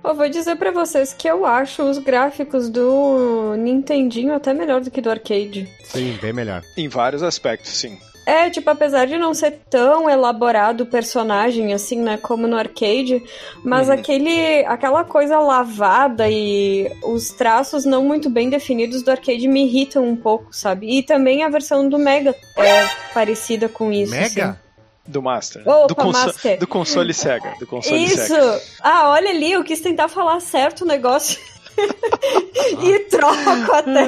Eu 0.07 0.15
vou 0.15 0.29
dizer 0.29 0.55
pra 0.55 0.71
vocês 0.71 1.13
que 1.13 1.29
eu 1.29 1.45
acho 1.45 1.83
os 1.83 1.99
gráficos 1.99 2.69
do 2.69 3.57
Nintendinho 3.59 4.33
até 4.35 4.55
melhor 4.55 4.81
do 4.81 4.89
que 4.89 5.01
do 5.01 5.11
arcade. 5.11 5.69
Sim, 5.83 6.17
bem 6.23 6.33
melhor. 6.33 6.63
Em 6.77 6.89
vários 6.89 7.25
aspectos, 7.25 7.73
sim. 7.73 7.99
É, 8.25 8.49
tipo, 8.51 8.69
apesar 8.71 9.07
de 9.07 9.17
não 9.19 9.33
ser 9.35 9.61
tão 9.71 10.11
elaborado 10.11 10.83
o 10.83 10.87
personagem, 10.87 11.73
assim, 11.73 12.01
né, 12.01 12.17
como 12.17 12.49
no 12.49 12.57
arcade, 12.57 13.23
mas 13.65 13.89
aquele, 13.89 14.65
aquela 14.67 15.05
coisa 15.05 15.39
lavada 15.39 16.29
e 16.29 16.91
os 17.05 17.31
traços 17.31 17.85
não 17.85 18.05
muito 18.05 18.29
bem 18.29 18.51
definidos 18.51 19.03
do 19.03 19.13
arcade 19.13 19.47
me 19.47 19.65
irritam 19.65 20.05
um 20.05 20.17
pouco, 20.17 20.49
sabe? 20.51 20.99
E 20.99 21.05
também 21.05 21.45
a 21.45 21.49
versão 21.49 21.89
do 21.89 21.99
Mega 21.99 22.35
é 22.57 22.89
parecida 23.13 23.69
com 23.69 23.93
isso. 23.93 24.13
assim. 24.53 24.66
Do 25.07 25.23
Master. 25.23 25.63
Opa, 25.67 25.87
do, 25.87 25.95
conso- 25.95 26.27
Master. 26.27 26.59
do 26.59 26.67
console 26.67 27.15
Sega. 27.15 27.55
Do 27.59 27.67
console 27.67 28.05
Isso! 28.05 28.17
Sega. 28.17 28.63
Ah, 28.83 29.11
olha 29.11 29.31
ali, 29.31 29.53
eu 29.53 29.65
quis 29.65 29.81
tentar 29.81 30.09
falar 30.09 30.41
certo 30.41 30.83
o 30.83 30.87
negócio. 30.87 31.39
e 32.83 32.99
troco 33.11 33.73
até. 33.73 34.07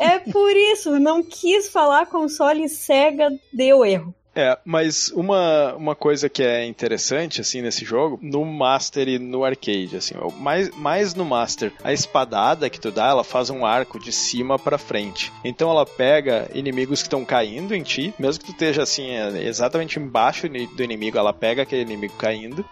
É 0.00 0.18
por 0.18 0.50
isso, 0.56 0.98
não 0.98 1.22
quis 1.22 1.68
falar 1.68 2.06
console 2.06 2.68
Sega, 2.68 3.28
deu 3.52 3.84
erro. 3.84 4.14
É, 4.34 4.58
mas 4.64 5.10
uma, 5.10 5.74
uma 5.74 5.94
coisa 5.94 6.28
que 6.28 6.42
é 6.42 6.64
interessante, 6.64 7.40
assim, 7.40 7.60
nesse 7.60 7.84
jogo, 7.84 8.18
no 8.22 8.44
Master 8.44 9.08
e 9.08 9.18
no 9.18 9.44
Arcade, 9.44 9.96
assim, 9.96 10.14
mais, 10.38 10.70
mais 10.70 11.14
no 11.14 11.24
Master, 11.24 11.72
a 11.84 11.92
espadada 11.92 12.70
que 12.70 12.80
tu 12.80 12.90
dá, 12.90 13.08
ela 13.08 13.24
faz 13.24 13.50
um 13.50 13.66
arco 13.66 13.98
de 13.98 14.10
cima 14.10 14.58
pra 14.58 14.78
frente. 14.78 15.30
Então 15.44 15.70
ela 15.70 15.84
pega 15.84 16.48
inimigos 16.54 17.00
que 17.00 17.08
estão 17.08 17.24
caindo 17.24 17.74
em 17.74 17.82
ti, 17.82 18.14
mesmo 18.18 18.40
que 18.42 18.50
tu 18.50 18.52
esteja, 18.52 18.82
assim, 18.82 19.10
é, 19.10 19.44
exatamente 19.44 19.98
embaixo 19.98 20.48
do 20.48 20.82
inimigo, 20.82 21.18
ela 21.18 21.32
pega 21.32 21.62
aquele 21.62 21.82
inimigo 21.82 22.14
caindo 22.14 22.64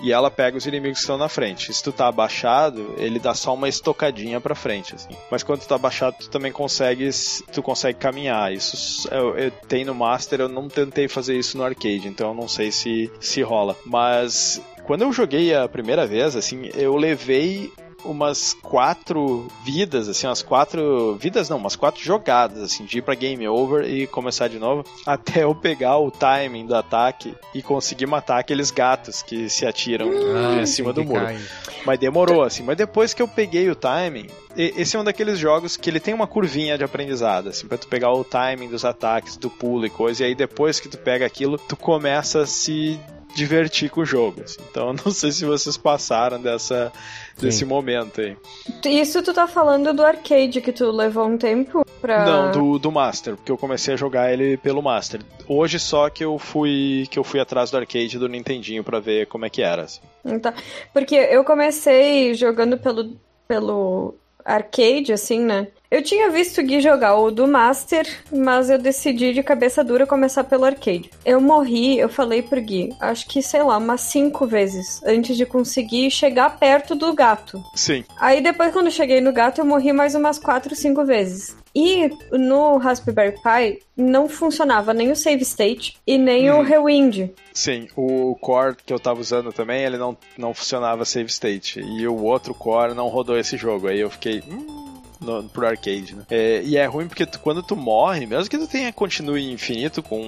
e 0.00 0.12
ela 0.12 0.30
pega 0.30 0.56
os 0.56 0.66
inimigos 0.66 0.98
que 0.98 1.02
estão 1.02 1.16
na 1.16 1.28
frente. 1.28 1.72
Se 1.72 1.82
tu 1.82 1.92
tá 1.92 2.08
abaixado, 2.08 2.94
ele 2.98 3.18
dá 3.18 3.34
só 3.34 3.54
uma 3.54 3.68
estocadinha 3.68 4.40
pra 4.40 4.54
frente, 4.54 4.94
assim. 4.94 5.16
Mas 5.30 5.42
quando 5.42 5.60
tu 5.60 5.68
tá 5.68 5.76
abaixado, 5.76 6.16
tu 6.18 6.28
também 6.28 6.50
consegue, 6.50 7.08
tu 7.52 7.62
consegue 7.62 7.98
caminhar. 7.98 8.52
Isso 8.52 9.08
eu, 9.10 9.38
eu 9.38 9.50
tenho 9.68 9.86
no 9.86 9.94
Master, 9.94 10.40
eu 10.40 10.48
não 10.48 10.68
tentei 10.68 11.03
fazer 11.08 11.36
isso 11.36 11.56
no 11.56 11.64
arcade, 11.64 12.08
então 12.08 12.28
eu 12.30 12.34
não 12.34 12.48
sei 12.48 12.70
se 12.70 13.10
se 13.20 13.42
rola. 13.42 13.76
Mas 13.84 14.60
quando 14.84 15.02
eu 15.02 15.12
joguei 15.12 15.54
a 15.54 15.68
primeira 15.68 16.06
vez, 16.06 16.36
assim, 16.36 16.70
eu 16.74 16.96
levei 16.96 17.72
umas 18.04 18.52
quatro 18.54 19.48
vidas, 19.64 20.08
assim, 20.08 20.26
umas 20.26 20.42
quatro 20.42 21.16
vidas 21.16 21.48
não, 21.48 21.56
umas 21.56 21.76
quatro 21.76 22.02
jogadas, 22.02 22.62
assim, 22.62 22.84
de 22.84 22.98
ir 22.98 23.02
pra 23.02 23.14
game 23.14 23.46
over 23.48 23.84
e 23.88 24.06
começar 24.06 24.48
de 24.48 24.58
novo, 24.58 24.84
até 25.06 25.44
eu 25.44 25.54
pegar 25.54 25.98
o 25.98 26.10
timing 26.10 26.66
do 26.66 26.74
ataque 26.74 27.34
e 27.54 27.62
conseguir 27.62 28.06
matar 28.06 28.38
aqueles 28.40 28.70
gatos 28.70 29.22
que 29.22 29.48
se 29.48 29.66
atiram 29.66 30.10
Ah, 30.34 30.60
em 30.60 30.66
cima 30.66 30.92
do 30.92 31.04
muro. 31.04 31.24
cai. 31.24 31.38
Mas 31.84 31.98
demorou, 31.98 32.42
assim. 32.42 32.62
Mas 32.62 32.76
depois 32.76 33.12
que 33.12 33.20
eu 33.20 33.28
peguei 33.28 33.68
o 33.70 33.74
timing, 33.74 34.28
esse 34.56 34.96
é 34.96 35.00
um 35.00 35.04
daqueles 35.04 35.38
jogos 35.38 35.76
que 35.76 35.90
ele 35.90 36.00
tem 36.00 36.14
uma 36.14 36.26
curvinha 36.26 36.78
de 36.78 36.84
aprendizado, 36.84 37.48
assim, 37.50 37.66
pra 37.66 37.76
tu 37.76 37.86
pegar 37.88 38.12
o 38.12 38.24
timing 38.24 38.68
dos 38.68 38.84
ataques, 38.84 39.36
do 39.36 39.50
pulo 39.50 39.84
e 39.84 39.90
coisa, 39.90 40.22
e 40.22 40.26
aí 40.26 40.34
depois 40.34 40.80
que 40.80 40.88
tu 40.88 40.96
pega 40.96 41.26
aquilo, 41.26 41.58
tu 41.58 41.76
começa 41.76 42.40
a 42.42 42.46
se 42.46 42.98
divertir 43.34 43.90
com 43.90 44.00
o 44.00 44.04
jogo. 44.06 44.42
assim. 44.44 44.58
Então 44.70 44.88
eu 44.88 44.92
não 45.04 45.12
sei 45.12 45.32
se 45.32 45.44
vocês 45.44 45.76
passaram 45.76 46.40
dessa, 46.40 46.92
desse 47.38 47.64
momento 47.64 48.20
aí. 48.20 48.36
Isso 48.84 49.22
tu 49.22 49.32
tá 49.32 49.46
falando 49.46 49.92
do 49.92 50.04
arcade, 50.04 50.60
que 50.60 50.72
tu 50.72 50.90
levou 50.90 51.26
um 51.26 51.36
tempo 51.36 51.84
pra... 52.00 52.24
Não, 52.24 52.52
do, 52.52 52.78
do 52.78 52.92
Master, 52.92 53.36
porque 53.36 53.50
eu 53.50 53.58
comecei 53.58 53.94
a 53.94 53.96
jogar 53.96 54.32
ele 54.32 54.56
pelo 54.56 54.82
Master. 54.82 55.20
Hoje 55.48 55.78
só 55.78 56.08
que 56.08 56.24
eu 56.24 56.38
fui 56.38 57.06
que 57.10 57.18
eu 57.18 57.24
fui 57.24 57.40
atrás 57.40 57.70
do 57.70 57.76
arcade 57.76 58.18
do 58.18 58.28
Nintendinho 58.28 58.82
pra 58.84 59.00
ver 59.00 59.26
como 59.26 59.44
é 59.44 59.50
que 59.50 59.62
era. 59.62 59.82
assim. 59.82 60.00
Tá. 60.40 60.54
Porque 60.92 61.14
eu 61.14 61.44
comecei 61.44 62.34
jogando 62.34 62.78
pelo, 62.78 63.16
pelo 63.46 64.14
arcade, 64.44 65.12
assim, 65.12 65.40
né? 65.40 65.68
Eu 65.94 66.02
tinha 66.02 66.28
visto 66.28 66.60
o 66.60 66.64
Gui 66.64 66.80
jogar 66.80 67.14
o 67.14 67.30
do 67.30 67.46
Master, 67.46 68.04
mas 68.32 68.68
eu 68.68 68.76
decidi 68.76 69.32
de 69.32 69.44
cabeça 69.44 69.84
dura 69.84 70.04
começar 70.04 70.42
pelo 70.42 70.64
arcade. 70.64 71.08
Eu 71.24 71.40
morri, 71.40 71.96
eu 72.00 72.08
falei 72.08 72.42
pro 72.42 72.60
Gui, 72.60 72.92
acho 72.98 73.28
que, 73.28 73.40
sei 73.40 73.62
lá, 73.62 73.78
umas 73.78 74.00
cinco 74.00 74.44
vezes, 74.44 75.00
antes 75.04 75.36
de 75.36 75.46
conseguir 75.46 76.10
chegar 76.10 76.58
perto 76.58 76.96
do 76.96 77.12
gato. 77.12 77.62
Sim. 77.76 78.04
Aí 78.18 78.40
depois, 78.40 78.72
quando 78.72 78.86
eu 78.86 78.90
cheguei 78.90 79.20
no 79.20 79.32
gato, 79.32 79.60
eu 79.60 79.64
morri 79.64 79.92
mais 79.92 80.16
umas 80.16 80.36
quatro, 80.36 80.74
cinco 80.74 81.04
vezes. 81.04 81.56
E 81.72 82.10
no 82.32 82.76
Raspberry 82.76 83.36
Pi 83.40 83.80
não 83.96 84.28
funcionava 84.28 84.92
nem 84.92 85.12
o 85.12 85.16
save 85.16 85.42
state 85.42 85.96
e 86.04 86.18
nem 86.18 86.50
o 86.50 86.60
rewind. 86.62 87.30
Sim, 87.52 87.86
o 87.96 88.36
core 88.40 88.76
que 88.84 88.92
eu 88.92 88.98
tava 88.98 89.20
usando 89.20 89.52
também, 89.52 89.84
ele 89.84 89.96
não, 89.96 90.16
não 90.36 90.52
funcionava 90.54 91.04
save 91.04 91.30
state. 91.30 91.78
E 91.78 92.06
o 92.08 92.20
outro 92.24 92.52
core 92.52 92.94
não 92.94 93.06
rodou 93.06 93.38
esse 93.38 93.56
jogo. 93.56 93.86
Aí 93.86 94.00
eu 94.00 94.10
fiquei. 94.10 94.42
Hum, 94.48 94.93
no, 95.24 95.42
pro 95.48 95.66
arcade, 95.66 96.14
né? 96.14 96.22
É, 96.30 96.62
e 96.62 96.76
é 96.76 96.84
ruim 96.86 97.08
porque 97.08 97.26
tu- 97.26 97.40
quando 97.40 97.62
tu 97.62 97.74
morre, 97.74 98.26
mesmo 98.26 98.48
que 98.48 98.58
tu 98.58 98.66
tenha 98.68 98.92
continue 98.92 99.50
infinito 99.52 100.02
com, 100.02 100.22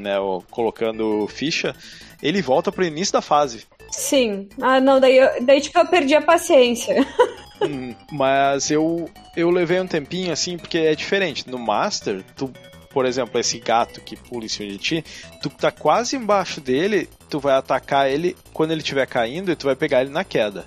né, 0.00 0.18
o- 0.18 0.42
colocando 0.50 1.26
ficha, 1.28 1.74
ele 2.22 2.42
volta 2.42 2.70
pro 2.72 2.84
início 2.84 3.12
da 3.12 3.22
fase. 3.22 3.64
Sim. 3.90 4.48
Ah, 4.60 4.80
não, 4.80 4.98
daí, 5.00 5.16
eu, 5.16 5.44
daí 5.44 5.60
tipo, 5.60 5.78
eu 5.78 5.86
perdi 5.86 6.14
a 6.14 6.22
paciência. 6.22 6.94
Hum, 7.62 7.94
mas 8.10 8.68
eu, 8.70 9.08
eu 9.36 9.48
levei 9.48 9.80
um 9.80 9.86
tempinho 9.86 10.32
assim, 10.32 10.58
porque 10.58 10.76
é 10.76 10.94
diferente. 10.94 11.48
No 11.48 11.56
Master, 11.56 12.22
tu, 12.36 12.52
por 12.90 13.06
exemplo, 13.06 13.40
esse 13.40 13.58
gato 13.60 14.00
que 14.00 14.16
pula 14.16 14.44
em 14.44 14.48
cima 14.48 14.68
de 14.68 14.76
ti, 14.76 15.04
tu 15.40 15.48
tá 15.48 15.70
quase 15.70 16.16
embaixo 16.16 16.60
dele, 16.60 17.08
tu 17.30 17.38
vai 17.38 17.54
atacar 17.54 18.10
ele 18.10 18.36
quando 18.52 18.72
ele 18.72 18.80
estiver 18.82 19.06
caindo 19.06 19.50
e 19.52 19.56
tu 19.56 19.66
vai 19.66 19.76
pegar 19.76 20.00
ele 20.02 20.10
na 20.10 20.24
queda. 20.24 20.66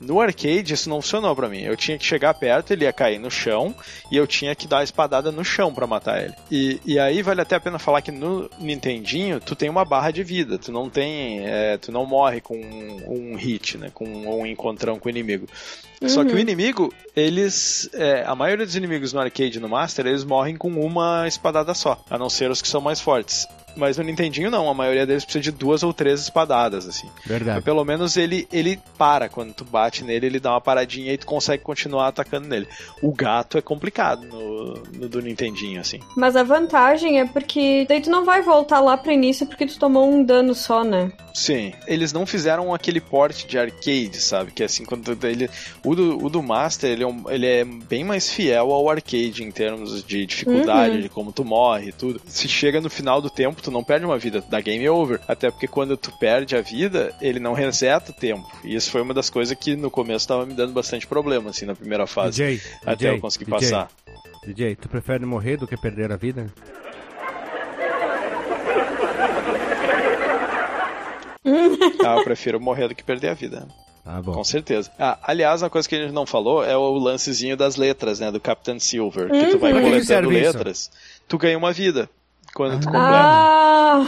No 0.00 0.20
arcade 0.20 0.74
isso 0.74 0.88
não 0.88 1.00
funcionou 1.00 1.34
para 1.34 1.48
mim. 1.48 1.62
Eu 1.62 1.76
tinha 1.76 1.98
que 1.98 2.04
chegar 2.04 2.34
perto, 2.34 2.72
ele 2.72 2.84
ia 2.84 2.92
cair 2.92 3.18
no 3.18 3.30
chão 3.30 3.74
e 4.10 4.16
eu 4.16 4.26
tinha 4.26 4.54
que 4.54 4.66
dar 4.66 4.78
a 4.78 4.84
espadada 4.84 5.30
no 5.30 5.44
chão 5.44 5.72
para 5.72 5.86
matar 5.86 6.22
ele. 6.22 6.34
E, 6.50 6.80
e 6.84 6.98
aí 6.98 7.22
vale 7.22 7.40
até 7.40 7.56
a 7.56 7.60
pena 7.60 7.78
falar 7.78 8.02
que 8.02 8.12
no 8.12 8.50
Nintendinho 8.58 9.40
tu 9.40 9.54
tem 9.54 9.68
uma 9.68 9.84
barra 9.84 10.10
de 10.10 10.22
vida, 10.22 10.58
tu 10.58 10.72
não 10.72 10.90
tem, 10.90 11.40
é, 11.46 11.78
tu 11.78 11.90
não 11.92 12.06
morre 12.06 12.40
com 12.40 12.56
um, 12.56 13.32
um 13.32 13.36
hit, 13.36 13.78
né, 13.78 13.90
com 13.92 14.04
um 14.04 14.46
encontrão 14.46 14.98
com 14.98 15.08
o 15.08 15.10
inimigo. 15.10 15.46
Uhum. 16.00 16.08
Só 16.08 16.24
que 16.24 16.30
o 16.30 16.34
uhum. 16.34 16.40
inimigo, 16.40 16.92
eles. 17.16 17.88
É, 17.92 18.24
a 18.26 18.34
maioria 18.34 18.66
dos 18.66 18.76
inimigos 18.76 19.12
no 19.12 19.20
arcade 19.20 19.58
no 19.60 19.68
Master, 19.68 20.06
eles 20.06 20.24
morrem 20.24 20.56
com 20.56 20.68
uma 20.68 21.26
espadada 21.26 21.72
só. 21.74 22.02
A 22.10 22.18
não 22.18 22.28
ser 22.28 22.50
os 22.50 22.60
que 22.60 22.68
são 22.68 22.80
mais 22.80 23.00
fortes. 23.00 23.46
Mas 23.76 23.96
no 23.96 24.04
Nintendinho 24.04 24.50
não, 24.50 24.68
a 24.68 24.74
maioria 24.74 25.06
deles 25.06 25.24
precisa 25.24 25.42
de 25.42 25.50
duas 25.50 25.82
ou 25.82 25.92
três 25.92 26.20
espadadas, 26.20 26.86
assim. 26.86 27.08
Verdade. 27.24 27.56
Mas 27.56 27.64
pelo 27.64 27.84
menos 27.84 28.16
ele, 28.16 28.46
ele 28.52 28.80
para, 28.96 29.28
quando 29.28 29.52
tu 29.52 29.64
bate 29.64 30.04
nele, 30.04 30.26
ele 30.26 30.40
dá 30.40 30.52
uma 30.52 30.60
paradinha 30.60 31.12
e 31.12 31.18
tu 31.18 31.26
consegue 31.26 31.62
continuar 31.62 32.08
atacando 32.08 32.48
nele. 32.48 32.68
O 33.02 33.12
gato 33.12 33.58
é 33.58 33.62
complicado 33.62 34.26
no, 34.26 34.74
no 34.92 35.08
do 35.08 35.20
Nintendinho, 35.20 35.80
assim. 35.80 36.00
Mas 36.16 36.36
a 36.36 36.42
vantagem 36.42 37.20
é 37.20 37.26
porque 37.26 37.84
daí 37.88 38.00
tu 38.00 38.10
não 38.10 38.24
vai 38.24 38.42
voltar 38.42 38.80
lá 38.80 38.96
pro 38.96 39.12
início 39.12 39.46
porque 39.46 39.66
tu 39.66 39.78
tomou 39.78 40.10
um 40.10 40.24
dano 40.24 40.54
só, 40.54 40.84
né? 40.84 41.12
Sim. 41.34 41.72
Eles 41.86 42.12
não 42.12 42.24
fizeram 42.24 42.72
aquele 42.72 43.00
porte 43.00 43.46
de 43.46 43.58
arcade, 43.58 44.20
sabe? 44.20 44.52
Que 44.52 44.62
é 44.62 44.66
assim, 44.66 44.84
quando 44.84 45.18
ele. 45.26 45.50
O 45.84 45.94
do, 45.94 46.24
o 46.24 46.30
do 46.30 46.42
Master, 46.42 46.90
ele 46.90 47.02
é, 47.02 47.06
um, 47.06 47.24
ele 47.28 47.46
é 47.46 47.64
bem 47.64 48.04
mais 48.04 48.30
fiel 48.30 48.70
ao 48.70 48.88
arcade 48.88 49.42
em 49.42 49.50
termos 49.50 50.04
de 50.04 50.24
dificuldade, 50.24 50.96
uhum. 50.96 51.02
de 51.02 51.08
como 51.08 51.32
tu 51.32 51.44
morre 51.44 51.88
e 51.88 51.92
tudo. 51.92 52.20
Se 52.26 52.46
chega 52.48 52.80
no 52.80 52.88
final 52.88 53.20
do 53.20 53.28
tempo, 53.28 53.60
tu 53.64 53.70
não 53.70 53.82
perde 53.82 54.04
uma 54.04 54.18
vida, 54.18 54.44
dá 54.48 54.60
game 54.60 54.86
over. 54.88 55.20
Até 55.26 55.50
porque 55.50 55.66
quando 55.66 55.96
tu 55.96 56.12
perde 56.18 56.54
a 56.54 56.60
vida, 56.60 57.14
ele 57.20 57.40
não 57.40 57.54
reseta 57.54 58.12
o 58.12 58.14
tempo. 58.14 58.46
E 58.62 58.74
isso 58.74 58.90
foi 58.90 59.00
uma 59.00 59.14
das 59.14 59.30
coisas 59.30 59.56
que 59.56 59.74
no 59.74 59.90
começo 59.90 60.28
tava 60.28 60.44
me 60.44 60.52
dando 60.52 60.72
bastante 60.72 61.06
problema, 61.06 61.50
assim, 61.50 61.64
na 61.64 61.74
primeira 61.74 62.06
fase. 62.06 62.44
DJ, 62.44 62.60
até 62.82 62.96
DJ, 62.96 63.10
eu 63.10 63.20
conseguir 63.20 63.46
DJ, 63.46 63.58
passar. 63.58 63.88
DJ, 64.46 64.76
tu 64.76 64.88
prefere 64.88 65.24
morrer 65.24 65.56
do 65.56 65.66
que 65.66 65.76
perder 65.76 66.12
a 66.12 66.16
vida? 66.16 66.52
ah, 72.04 72.16
eu 72.18 72.24
prefiro 72.24 72.60
morrer 72.60 72.88
do 72.88 72.94
que 72.94 73.02
perder 73.02 73.30
a 73.30 73.34
vida. 73.34 73.66
Ah, 74.04 74.20
bom. 74.20 74.32
Com 74.32 74.44
certeza. 74.44 74.90
Ah, 74.98 75.18
aliás, 75.22 75.62
uma 75.62 75.70
coisa 75.70 75.88
que 75.88 75.94
a 75.94 76.02
gente 76.02 76.12
não 76.12 76.26
falou 76.26 76.62
é 76.62 76.76
o 76.76 76.92
lancezinho 76.98 77.56
das 77.56 77.76
letras, 77.76 78.20
né? 78.20 78.30
Do 78.30 78.38
Captain 78.38 78.78
Silver. 78.78 79.30
Que 79.30 79.46
tu 79.46 79.58
vai 79.58 79.72
uhum. 79.72 79.80
coletando 79.80 80.28
letras, 80.28 80.90
tu 81.26 81.38
ganha 81.38 81.56
uma 81.56 81.72
vida 81.72 82.10
quando 82.54 82.80
tu 82.80 82.86
completa. 82.86 83.10
Ah. 83.10 84.06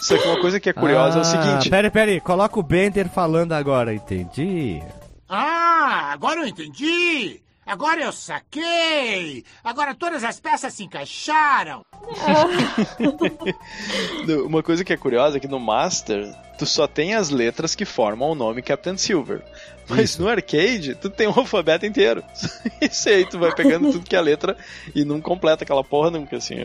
Só 0.00 0.16
que 0.16 0.28
uma 0.28 0.40
coisa 0.40 0.60
que 0.60 0.68
é 0.68 0.72
curiosa 0.72 1.16
ah, 1.16 1.18
é 1.18 1.18
o 1.18 1.20
ah, 1.20 1.24
seguinte. 1.24 1.70
Peraí, 1.70 1.90
peraí, 1.90 2.20
coloca 2.20 2.58
o 2.58 2.62
Bender 2.62 3.08
falando 3.08 3.52
agora, 3.52 3.94
entendi. 3.94 4.82
Ah, 5.28 6.10
agora 6.12 6.40
eu 6.40 6.46
entendi! 6.46 7.40
Agora 7.66 8.00
eu 8.00 8.12
saquei! 8.12 9.44
Agora 9.62 9.94
todas 9.94 10.24
as 10.24 10.40
peças 10.40 10.72
se 10.72 10.84
encaixaram! 10.84 11.82
Uma 14.46 14.62
coisa 14.62 14.82
que 14.82 14.92
é 14.92 14.96
curiosa 14.96 15.36
é 15.36 15.40
que 15.40 15.46
no 15.46 15.60
Master, 15.60 16.34
tu 16.58 16.64
só 16.64 16.86
tem 16.86 17.14
as 17.14 17.28
letras 17.28 17.74
que 17.74 17.84
formam 17.84 18.30
o 18.30 18.34
nome 18.34 18.62
Captain 18.62 18.96
Silver. 18.96 19.44
Mas 19.88 20.10
Isso. 20.10 20.22
no 20.22 20.28
arcade, 20.28 20.94
tu 20.94 21.08
tem 21.08 21.26
o 21.26 21.38
alfabeto 21.38 21.86
inteiro. 21.86 22.22
Isso 22.80 23.08
aí, 23.08 23.24
tu 23.24 23.38
vai 23.38 23.54
pegando 23.54 23.90
tudo 23.92 24.04
que 24.04 24.16
é 24.16 24.20
letra 24.20 24.56
e 24.94 25.04
não 25.04 25.20
completa 25.20 25.64
aquela 25.64 25.82
porra 25.82 26.10
nunca, 26.10 26.36
assim. 26.36 26.56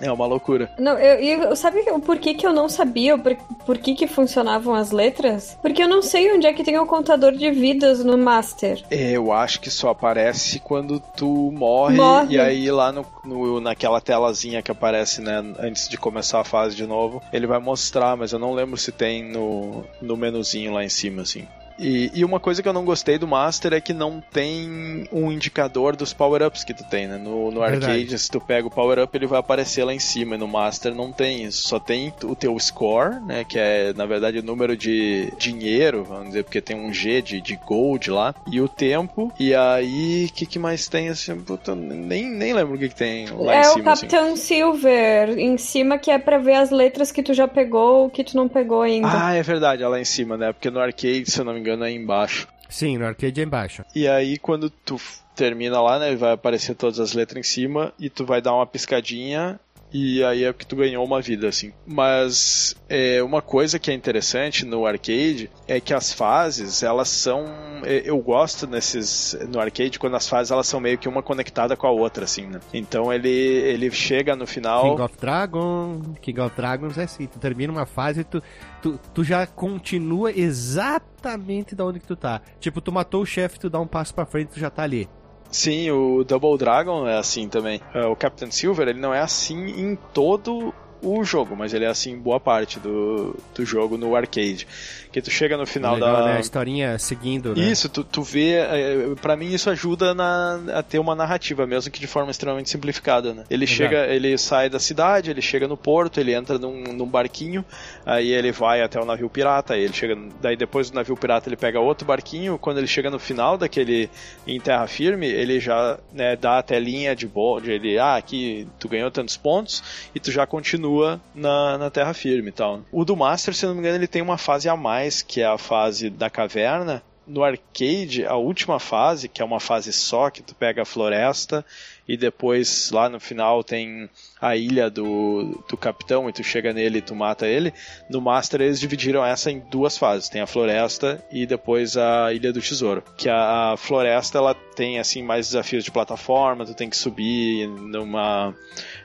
É 0.00 0.10
uma 0.10 0.26
loucura. 0.26 0.70
Não, 0.78 0.98
eu, 0.98 1.42
eu 1.42 1.56
sabe 1.56 1.82
por 2.04 2.18
que, 2.18 2.34
que 2.34 2.46
eu 2.46 2.52
não 2.52 2.68
sabia 2.68 3.16
por, 3.18 3.36
por 3.64 3.78
que, 3.78 3.94
que 3.94 4.06
funcionavam 4.06 4.74
as 4.74 4.90
letras? 4.90 5.56
Porque 5.60 5.82
eu 5.82 5.88
não 5.88 6.02
sei 6.02 6.32
onde 6.32 6.46
é 6.46 6.52
que 6.52 6.64
tem 6.64 6.78
o 6.78 6.86
contador 6.86 7.32
de 7.32 7.50
vidas 7.50 8.04
no 8.04 8.16
Master. 8.16 8.82
É, 8.90 9.12
eu 9.12 9.32
acho 9.32 9.60
que 9.60 9.70
só 9.70 9.90
aparece 9.90 10.58
quando 10.60 11.00
tu 11.00 11.50
morre, 11.52 11.96
morre. 11.96 12.34
e 12.34 12.40
aí 12.40 12.70
lá 12.70 12.90
no, 12.90 13.06
no, 13.24 13.60
naquela 13.60 14.00
telazinha 14.00 14.62
que 14.62 14.70
aparece, 14.70 15.20
né, 15.20 15.42
antes 15.58 15.88
de 15.88 15.96
começar 15.96 16.40
a 16.40 16.44
fase 16.44 16.74
de 16.74 16.86
novo, 16.86 17.22
ele 17.32 17.46
vai 17.46 17.58
mostrar, 17.58 18.16
mas 18.16 18.32
eu 18.32 18.38
não 18.38 18.52
lembro 18.52 18.76
se 18.76 18.92
tem 18.92 19.22
no, 19.22 19.84
no 20.00 20.16
menuzinho 20.16 20.72
lá 20.72 20.84
em 20.84 20.88
cima, 20.88 21.22
assim. 21.22 21.46
E, 21.78 22.10
e, 22.14 22.24
uma 22.24 22.40
coisa 22.40 22.62
que 22.62 22.68
eu 22.68 22.72
não 22.72 22.84
gostei 22.84 23.18
do 23.18 23.26
Master 23.26 23.72
é 23.72 23.80
que 23.80 23.92
não 23.92 24.20
tem 24.20 25.06
um 25.12 25.30
indicador 25.30 25.96
dos 25.96 26.12
power-ups 26.12 26.64
que 26.64 26.74
tu 26.74 26.84
tem, 26.84 27.06
né? 27.06 27.16
No, 27.16 27.50
no 27.50 27.62
arcade, 27.62 28.18
se 28.18 28.30
tu 28.30 28.40
pega 28.40 28.66
o 28.66 28.70
power-up, 28.70 29.16
ele 29.16 29.26
vai 29.26 29.40
aparecer 29.40 29.84
lá 29.84 29.92
em 29.94 29.98
cima. 29.98 30.34
E 30.34 30.38
no 30.38 30.48
Master 30.48 30.94
não 30.94 31.12
tem 31.12 31.44
isso. 31.44 31.68
Só 31.68 31.78
tem 31.78 32.12
o 32.24 32.34
teu 32.34 32.58
score, 32.58 33.20
né? 33.20 33.44
Que 33.44 33.58
é, 33.58 33.92
na 33.94 34.06
verdade, 34.06 34.38
o 34.38 34.42
número 34.42 34.76
de 34.76 35.32
dinheiro, 35.38 36.04
vamos 36.04 36.28
dizer, 36.28 36.44
porque 36.44 36.60
tem 36.60 36.76
um 36.76 36.92
G 36.92 37.22
de, 37.22 37.40
de 37.40 37.56
gold 37.56 38.10
lá. 38.10 38.34
E 38.50 38.60
o 38.60 38.68
tempo. 38.68 39.32
E 39.38 39.54
aí, 39.54 40.26
o 40.26 40.32
que, 40.32 40.46
que 40.46 40.58
mais 40.58 40.88
tem? 40.88 41.08
Assim, 41.08 41.34
puta, 41.40 41.74
nem, 41.74 42.28
nem 42.28 42.52
lembro 42.52 42.74
o 42.74 42.78
que, 42.78 42.88
que 42.88 42.94
tem 42.94 43.26
lá 43.30 43.54
é 43.54 43.60
em 43.60 43.64
cima. 43.64 43.78
É 43.78 43.80
o 43.80 43.84
Capitão 43.84 44.32
assim. 44.32 44.36
Silver 44.36 45.38
em 45.38 45.56
cima, 45.58 45.98
que 45.98 46.10
é 46.10 46.18
pra 46.18 46.38
ver 46.38 46.54
as 46.54 46.70
letras 46.70 47.10
que 47.10 47.22
tu 47.22 47.34
já 47.34 47.48
pegou 47.48 48.02
ou 48.02 48.10
que 48.10 48.24
tu 48.24 48.36
não 48.36 48.48
pegou 48.48 48.82
ainda. 48.82 49.08
Ah, 49.10 49.34
é 49.34 49.42
verdade, 49.42 49.82
é 49.82 49.88
lá 49.88 50.00
em 50.00 50.04
cima, 50.04 50.36
né? 50.36 50.52
Porque 50.52 50.70
no 50.70 50.80
arcade, 50.80 51.30
se 51.30 51.40
eu 51.40 51.44
não 51.44 51.54
me 51.54 51.61
engano, 51.62 51.84
é 51.84 51.92
embaixo. 51.92 52.46
Sim, 52.68 52.98
no 52.98 53.06
arcade 53.06 53.40
é 53.40 53.44
embaixo. 53.44 53.84
E 53.94 54.08
aí 54.08 54.38
quando 54.38 54.70
tu 54.70 55.00
termina 55.34 55.80
lá, 55.80 55.98
né, 55.98 56.14
vai 56.16 56.32
aparecer 56.32 56.74
todas 56.74 56.98
as 57.00 57.12
letras 57.12 57.38
em 57.38 57.48
cima 57.48 57.92
e 57.98 58.08
tu 58.10 58.24
vai 58.24 58.40
dar 58.40 58.54
uma 58.54 58.66
piscadinha 58.66 59.58
e 59.92 60.24
aí 60.24 60.44
é 60.44 60.52
que 60.52 60.66
tu 60.66 60.76
ganhou 60.76 61.04
uma 61.04 61.20
vida, 61.20 61.48
assim. 61.48 61.72
Mas 61.86 62.74
é, 62.88 63.22
uma 63.22 63.42
coisa 63.42 63.78
que 63.78 63.90
é 63.90 63.94
interessante 63.94 64.64
no 64.64 64.86
arcade 64.86 65.50
é 65.68 65.80
que 65.80 65.92
as 65.92 66.12
fases, 66.12 66.82
elas 66.82 67.08
são. 67.08 67.44
É, 67.84 68.02
eu 68.04 68.18
gosto 68.18 68.66
nesses. 68.66 69.36
No 69.48 69.60
arcade, 69.60 69.98
quando 69.98 70.16
as 70.16 70.28
fases 70.28 70.50
elas 70.50 70.66
são 70.66 70.80
meio 70.80 70.96
que 70.96 71.08
uma 71.08 71.22
conectada 71.22 71.76
com 71.76 71.86
a 71.86 71.90
outra, 71.90 72.24
assim, 72.24 72.46
né? 72.46 72.60
Então 72.72 73.12
ele, 73.12 73.28
ele 73.28 73.90
chega 73.90 74.34
no 74.34 74.46
final. 74.46 74.90
King 74.90 75.02
of 75.02 75.16
Dragon. 75.18 76.00
King 76.22 76.40
of 76.40 76.56
Dragons 76.56 76.96
é 76.96 77.04
assim, 77.04 77.26
tu 77.26 77.38
termina 77.38 77.72
uma 77.72 77.86
fase 77.86 78.20
e 78.20 78.24
tu, 78.24 78.42
tu, 78.80 78.98
tu 79.12 79.24
já 79.24 79.46
continua 79.46 80.32
exatamente 80.32 81.74
da 81.74 81.84
onde 81.84 82.00
que 82.00 82.06
tu 82.06 82.16
tá. 82.16 82.40
Tipo, 82.58 82.80
tu 82.80 82.90
matou 82.90 83.22
o 83.22 83.26
chefe, 83.26 83.60
tu 83.60 83.68
dá 83.68 83.78
um 83.78 83.86
passo 83.86 84.14
pra 84.14 84.24
frente, 84.24 84.52
tu 84.52 84.60
já 84.60 84.70
tá 84.70 84.82
ali. 84.82 85.08
Sim, 85.52 85.90
o 85.90 86.24
Double 86.24 86.56
Dragon 86.56 87.06
é 87.06 87.18
assim 87.18 87.46
também. 87.46 87.80
É, 87.94 88.06
o 88.06 88.16
Captain 88.16 88.50
Silver, 88.50 88.88
ele 88.88 88.98
não 88.98 89.12
é 89.12 89.20
assim 89.20 89.66
em 89.66 89.96
todo 90.14 90.74
o 91.02 91.22
jogo, 91.22 91.54
mas 91.54 91.74
ele 91.74 91.84
é 91.84 91.88
assim 91.88 92.16
boa 92.16 92.40
parte 92.40 92.80
do, 92.80 93.36
do 93.54 93.64
jogo 93.64 93.98
no 93.98 94.16
arcade. 94.16 94.66
Que 95.12 95.20
tu 95.20 95.30
chega 95.30 95.56
no 95.56 95.66
final 95.66 95.94
Legal, 95.94 96.16
da. 96.16 96.24
Né? 96.24 96.36
A 96.38 96.40
historinha 96.40 96.98
seguindo, 96.98 97.54
né? 97.54 97.62
Isso, 97.62 97.88
tu, 97.88 98.02
tu 98.02 98.22
vê. 98.22 98.54
É, 98.54 99.14
para 99.20 99.36
mim 99.36 99.52
isso 99.52 99.68
ajuda 99.68 100.14
na, 100.14 100.58
a 100.74 100.82
ter 100.82 100.98
uma 100.98 101.14
narrativa, 101.14 101.66
mesmo 101.66 101.90
que 101.90 102.00
de 102.00 102.06
forma 102.06 102.30
extremamente 102.30 102.70
simplificada, 102.70 103.34
né? 103.34 103.44
Ele 103.50 103.66
chega, 103.66 104.06
ele 104.06 104.36
sai 104.38 104.70
da 104.70 104.78
cidade, 104.78 105.30
ele 105.30 105.42
chega 105.42 105.68
no 105.68 105.76
porto, 105.76 106.18
ele 106.18 106.32
entra 106.32 106.58
num, 106.58 106.82
num 106.94 107.06
barquinho, 107.06 107.62
aí 108.06 108.32
ele 108.32 108.50
vai 108.52 108.80
até 108.80 108.98
o 108.98 109.04
navio 109.04 109.28
pirata, 109.28 109.74
aí 109.74 109.82
ele 109.84 109.92
chega. 109.92 110.16
Daí 110.40 110.56
depois 110.56 110.90
do 110.90 110.94
navio 110.94 111.16
pirata 111.16 111.48
ele 111.48 111.56
pega 111.56 111.78
outro 111.78 112.06
barquinho, 112.06 112.58
quando 112.58 112.78
ele 112.78 112.86
chega 112.86 113.10
no 113.10 113.18
final 113.18 113.58
daquele 113.58 114.08
em 114.46 114.58
terra 114.58 114.86
firme, 114.86 115.26
ele 115.26 115.60
já 115.60 115.98
né, 116.12 116.36
dá 116.36 116.58
a 116.58 116.62
telinha 116.62 117.14
de 117.14 117.26
bode, 117.26 117.70
ele, 117.70 117.98
ah, 117.98 118.16
aqui 118.16 118.66
tu 118.78 118.88
ganhou 118.88 119.10
tantos 119.10 119.36
pontos, 119.36 119.82
e 120.14 120.20
tu 120.20 120.30
já 120.30 120.46
continua 120.46 121.20
na, 121.34 121.76
na 121.76 121.90
terra 121.90 122.14
firme 122.14 122.48
e 122.48 122.52
tal. 122.52 122.80
O 122.90 123.04
do 123.04 123.16
Master, 123.16 123.54
se 123.54 123.66
não 123.66 123.74
me 123.74 123.80
engano, 123.80 123.96
ele 123.96 124.06
tem 124.06 124.22
uma 124.22 124.38
fase 124.38 124.68
a 124.68 124.76
mais 124.76 125.01
mais, 125.02 125.20
que 125.20 125.40
é 125.40 125.46
a 125.46 125.58
fase 125.58 126.08
da 126.08 126.30
caverna. 126.30 127.02
No 127.24 127.44
arcade, 127.44 128.26
a 128.26 128.34
última 128.34 128.80
fase, 128.80 129.28
que 129.28 129.40
é 129.40 129.44
uma 129.44 129.60
fase 129.60 129.92
só, 129.92 130.28
que 130.28 130.42
tu 130.42 130.56
pega 130.56 130.82
a 130.82 130.84
floresta 130.84 131.64
e 132.06 132.16
depois 132.16 132.90
lá 132.90 133.08
no 133.08 133.20
final 133.20 133.62
tem 133.62 134.10
a 134.40 134.56
ilha 134.56 134.90
do, 134.90 135.64
do 135.68 135.76
capitão 135.76 136.28
e 136.28 136.32
tu 136.32 136.42
chega 136.42 136.72
nele 136.72 136.98
e 136.98 137.02
tu 137.02 137.14
mata 137.14 137.46
ele. 137.46 137.72
No 138.10 138.20
Master 138.20 138.60
eles 138.60 138.80
dividiram 138.80 139.24
essa 139.24 139.52
em 139.52 139.60
duas 139.70 139.96
fases, 139.96 140.28
tem 140.28 140.40
a 140.40 140.48
floresta 140.48 141.24
e 141.30 141.46
depois 141.46 141.96
a 141.96 142.32
ilha 142.32 142.52
do 142.52 142.60
tesouro. 142.60 143.04
Que 143.16 143.28
a, 143.28 143.72
a 143.72 143.76
floresta 143.76 144.38
ela 144.38 144.54
tem 144.54 144.98
assim 144.98 145.22
mais 145.22 145.46
desafios 145.46 145.84
de 145.84 145.92
plataforma, 145.92 146.66
tu 146.66 146.74
tem 146.74 146.90
que 146.90 146.96
subir 146.96 147.68
numa 147.68 148.52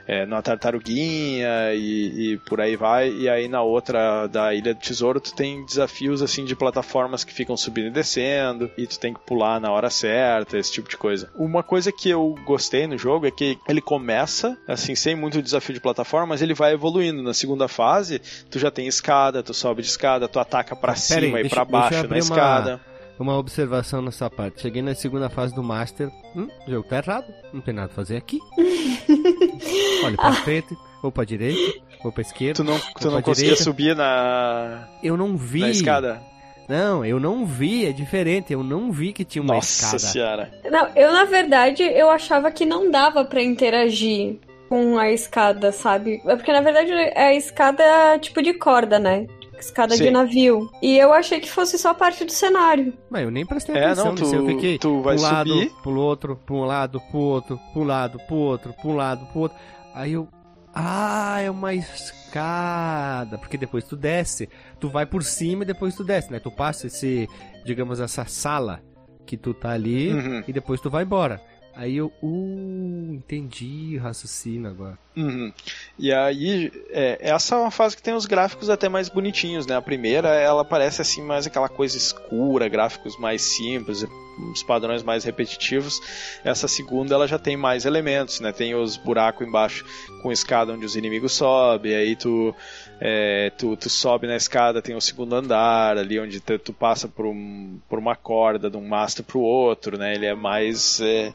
é, 0.08 0.24
numa 0.24 0.40
tartaruguinha 0.40 1.74
e, 1.74 2.32
e, 2.32 2.36
por 2.38 2.62
aí 2.62 2.76
vai. 2.76 3.10
E 3.10 3.28
aí 3.28 3.46
na 3.46 3.60
outra 3.60 4.26
da 4.26 4.54
Ilha 4.54 4.72
do 4.72 4.80
Tesouro 4.80 5.20
tu 5.20 5.34
tem 5.34 5.66
desafios 5.66 6.22
assim 6.22 6.46
de 6.46 6.56
plataformas 6.56 7.24
que 7.24 7.32
ficam 7.32 7.58
subindo 7.58 7.88
e 7.88 7.90
descendo 7.90 8.70
e 8.78 8.86
tu 8.86 8.98
tem 8.98 9.12
que 9.12 9.20
pular 9.20 9.60
na 9.60 9.70
hora 9.70 9.90
certa, 9.90 10.56
esse 10.56 10.72
tipo 10.72 10.88
de 10.88 10.96
coisa. 10.96 11.30
Uma 11.34 11.62
coisa 11.62 11.92
que 11.92 12.08
eu 12.08 12.34
gostei 12.46 12.86
no 12.86 12.96
jogo 12.96 13.26
é 13.26 13.30
que 13.30 13.58
ele 13.68 13.82
começa 13.82 14.56
assim 14.66 14.94
sem 14.94 15.14
muito 15.14 15.42
desafio 15.42 15.74
de 15.74 15.80
plataforma, 15.80 16.28
mas 16.28 16.40
ele 16.40 16.54
vai 16.54 16.72
evoluindo. 16.72 17.22
Na 17.22 17.34
segunda 17.34 17.68
fase 17.68 18.18
tu 18.50 18.58
já 18.58 18.70
tem 18.70 18.86
escada, 18.86 19.42
tu 19.42 19.52
sobe 19.52 19.82
de 19.82 19.88
escada, 19.88 20.26
tu 20.26 20.40
ataca 20.40 20.74
para 20.74 20.94
cima 20.94 21.36
aí, 21.36 21.44
e 21.44 21.50
para 21.50 21.66
baixo 21.66 22.08
na 22.08 22.16
escada. 22.16 22.80
Uma 23.18 23.36
observação 23.36 24.00
nessa 24.02 24.28
parte. 24.30 24.62
Cheguei 24.62 24.82
na 24.82 24.94
segunda 24.94 25.28
fase 25.28 25.54
do 25.54 25.62
Master. 25.62 26.10
Hum, 26.36 26.48
o 26.66 26.70
jogo 26.70 26.88
tá 26.88 26.98
errado. 26.98 27.26
Não 27.52 27.60
tem 27.60 27.74
nada 27.74 27.90
a 27.90 27.94
fazer 27.94 28.16
aqui. 28.16 28.38
Olha 30.04 30.16
pra 30.16 30.32
frente, 30.32 30.76
ou 31.02 31.10
pra 31.10 31.24
direita, 31.24 31.80
ou 32.04 32.12
pra 32.12 32.22
esquerda. 32.22 32.54
Tu 32.54 32.64
não, 32.64 32.78
tu 32.78 33.10
não 33.10 33.22
conseguia 33.22 33.50
direita. 33.50 33.62
subir 33.64 33.96
na, 33.96 34.86
Eu 35.02 35.16
não 35.16 35.36
vi. 35.36 35.60
na 35.60 35.70
escada? 35.70 36.20
Não, 36.68 37.04
eu 37.04 37.18
não 37.18 37.46
vi. 37.46 37.86
É 37.86 37.92
diferente. 37.92 38.52
Eu 38.52 38.62
não 38.62 38.92
vi 38.92 39.12
que 39.12 39.24
tinha 39.24 39.42
uma 39.42 39.54
Nossa 39.54 39.96
escada. 39.96 39.98
senhora. 39.98 40.52
Não, 40.70 40.88
eu 40.94 41.12
na 41.12 41.24
verdade 41.24 41.82
eu 41.82 42.10
achava 42.10 42.50
que 42.50 42.64
não 42.66 42.90
dava 42.90 43.24
pra 43.24 43.42
interagir 43.42 44.36
com 44.68 44.98
a 44.98 45.10
escada, 45.10 45.72
sabe? 45.72 46.20
É 46.26 46.36
porque 46.36 46.52
na 46.52 46.60
verdade 46.60 46.92
a 46.92 47.32
escada 47.34 47.82
é 47.82 48.18
tipo 48.18 48.42
de 48.42 48.52
corda, 48.52 48.98
né? 48.98 49.26
Escada 49.58 49.96
de 49.96 50.04
Sim. 50.04 50.10
navio. 50.10 50.70
E 50.80 50.96
eu 50.98 51.12
achei 51.12 51.40
que 51.40 51.50
fosse 51.50 51.76
só 51.78 51.92
parte 51.92 52.24
do 52.24 52.32
cenário. 52.32 52.92
Mas 53.10 53.22
eu 53.24 53.30
nem 53.30 53.44
prestei 53.44 53.74
É, 53.76 53.84
atenção 53.86 54.06
não, 54.06 54.12
nisso. 54.14 54.34
Eu 54.34 54.42
tu- 54.42 54.46
fiquei 54.48 54.78
tu 54.78 55.02
vai 55.02 55.14
pro 55.16 55.24
lado, 55.24 55.50
subir. 55.50 55.70
pro 55.82 56.00
outro, 56.00 56.36
pro 56.36 56.54
um 56.56 56.64
lado, 56.64 57.00
pro 57.10 57.18
outro, 57.18 57.60
pro 57.72 57.82
um 57.82 57.84
lado, 57.84 58.18
pro 58.26 58.36
outro, 58.36 58.72
pro 58.72 58.88
um 58.90 58.94
lado, 58.96 59.26
pro 59.26 59.40
outro. 59.40 59.58
Aí 59.94 60.12
eu. 60.12 60.28
Ah, 60.74 61.40
é 61.40 61.50
uma 61.50 61.74
escada. 61.74 63.38
Porque 63.38 63.56
depois 63.56 63.84
tu 63.84 63.96
desce. 63.96 64.48
Tu 64.78 64.88
vai 64.88 65.06
por 65.06 65.22
cima 65.22 65.64
e 65.64 65.66
depois 65.66 65.94
tu 65.94 66.04
desce, 66.04 66.30
né? 66.30 66.38
Tu 66.38 66.50
passa 66.50 66.86
esse, 66.86 67.28
digamos, 67.64 68.00
essa 68.00 68.24
sala 68.24 68.80
que 69.26 69.36
tu 69.36 69.52
tá 69.52 69.70
ali 69.70 70.12
Uhum. 70.12 70.42
e 70.46 70.52
depois 70.52 70.80
tu 70.80 70.88
vai 70.90 71.04
embora. 71.04 71.40
Aí 71.78 71.96
eu. 71.96 72.12
Uh, 72.20 73.14
entendi 73.14 73.96
raciocínio 73.98 74.68
agora. 74.68 74.98
Uhum. 75.16 75.52
E 75.96 76.12
aí, 76.12 76.72
é, 76.90 77.18
essa 77.20 77.54
é 77.54 77.58
uma 77.58 77.70
fase 77.70 77.96
que 77.96 78.02
tem 78.02 78.14
os 78.14 78.26
gráficos 78.26 78.68
até 78.68 78.88
mais 78.88 79.08
bonitinhos, 79.08 79.64
né? 79.64 79.76
A 79.76 79.82
primeira, 79.82 80.28
ela 80.28 80.64
parece 80.64 81.02
assim 81.02 81.22
mais 81.22 81.46
aquela 81.46 81.68
coisa 81.68 81.96
escura, 81.96 82.68
gráficos 82.68 83.16
mais 83.18 83.42
simples, 83.42 84.04
uns 84.38 84.62
padrões 84.62 85.04
mais 85.04 85.22
repetitivos. 85.22 86.00
Essa 86.44 86.66
segunda, 86.66 87.14
ela 87.14 87.28
já 87.28 87.38
tem 87.38 87.56
mais 87.56 87.84
elementos, 87.84 88.40
né? 88.40 88.52
Tem 88.52 88.74
os 88.74 88.96
buracos 88.96 89.46
embaixo 89.46 89.84
com 90.22 90.32
escada 90.32 90.72
onde 90.72 90.84
os 90.84 90.96
inimigos 90.96 91.32
sobem, 91.32 91.94
aí 91.94 92.16
tu, 92.16 92.54
é, 93.00 93.50
tu, 93.56 93.76
tu 93.76 93.88
sobe 93.88 94.26
na 94.26 94.36
escada, 94.36 94.82
tem 94.82 94.96
o 94.96 95.00
segundo 95.00 95.34
andar 95.34 95.96
ali 95.96 96.18
onde 96.18 96.40
tu, 96.40 96.58
tu 96.58 96.72
passa 96.72 97.06
por, 97.08 97.26
um, 97.26 97.78
por 97.88 97.98
uma 97.98 98.16
corda 98.16 98.68
de 98.68 98.76
um 98.76 98.86
mastro 98.86 99.24
pro 99.24 99.40
outro, 99.40 99.96
né? 99.96 100.14
Ele 100.14 100.26
é 100.26 100.34
mais... 100.34 101.00
É, 101.00 101.32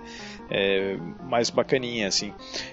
é, 0.54 0.96
mais 1.28 1.50
bacaninha, 1.50 2.08
assim. 2.08 2.32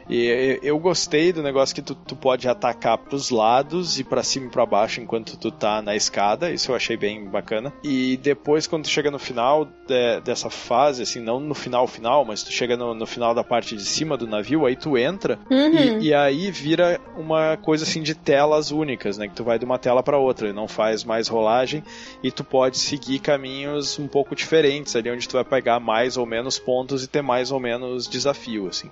E 0.08 0.58
eu- 0.62 0.78
gostei 0.78 1.32
do 1.32 1.42
negócio 1.42 1.74
que 1.74 1.82
tu, 1.82 1.94
tu 1.94 2.14
pode 2.16 2.48
atacar 2.48 2.98
pros 2.98 3.30
lados 3.30 3.98
e 3.98 4.04
pra 4.04 4.22
cima 4.22 4.46
e 4.46 4.50
pra 4.50 4.64
baixo 4.66 5.00
enquanto 5.00 5.36
tu 5.36 5.50
tá 5.50 5.80
na 5.82 5.94
escada, 5.96 6.50
isso 6.50 6.70
eu 6.70 6.76
achei 6.76 6.96
bem 6.96 7.24
bacana. 7.28 7.72
E 7.82 8.16
depois, 8.16 8.66
quando 8.66 8.84
tu 8.84 8.88
chega 8.90 9.10
no 9.10 9.18
final 9.18 9.64
de- 9.86 10.20
dessa 10.24 10.50
fase, 10.50 11.02
assim, 11.02 11.20
não 11.20 11.38
no 11.40 11.54
final 11.54 11.86
final, 11.86 12.24
mas 12.24 12.42
tu 12.42 12.50
chega 12.52 12.76
no, 12.76 12.94
no 12.94 13.06
final 13.06 13.34
da 13.34 13.42
parte 13.44 13.76
de 13.76 13.84
cima 13.84 14.16
do 14.16 14.26
navio, 14.26 14.66
aí 14.66 14.76
tu 14.76 14.96
entra 14.98 15.38
Uhum. 15.50 15.74
e, 16.00 16.08
e 16.08 16.14
aí 16.14 16.50
vira 16.50 17.00
uma 17.16 17.56
coisa 17.56 17.84
assim 17.84 18.02
de 18.02 18.14
telas 18.14 18.70
únicas, 18.70 19.16
né? 19.16 19.28
Que 19.28 19.34
tu 19.34 19.44
vai 19.44 19.58
de 19.58 19.64
uma 19.64 19.78
tela 19.78 20.02
para 20.02 20.18
outra, 20.18 20.48
e 20.48 20.52
não 20.52 20.66
faz 20.68 21.04
mais 21.04 21.28
rolagem 21.28 21.82
e 22.22 22.30
tu 22.30 22.42
pode 22.44 22.78
seguir 22.78 23.18
caminhos 23.20 23.98
um 23.98 24.08
pouco 24.08 24.34
diferentes 24.34 24.94
ali, 24.96 25.10
onde 25.10 25.28
tu 25.28 25.32
vai 25.34 25.44
pegar 25.44 25.78
mais 25.80 26.16
ou 26.16 26.26
menos 26.26 26.58
pontos 26.58 27.04
e 27.04 27.08
ter 27.08 27.22
mais 27.22 27.50
ou 27.52 27.60
menos 27.60 27.69
desafio, 28.08 28.68
assim. 28.68 28.90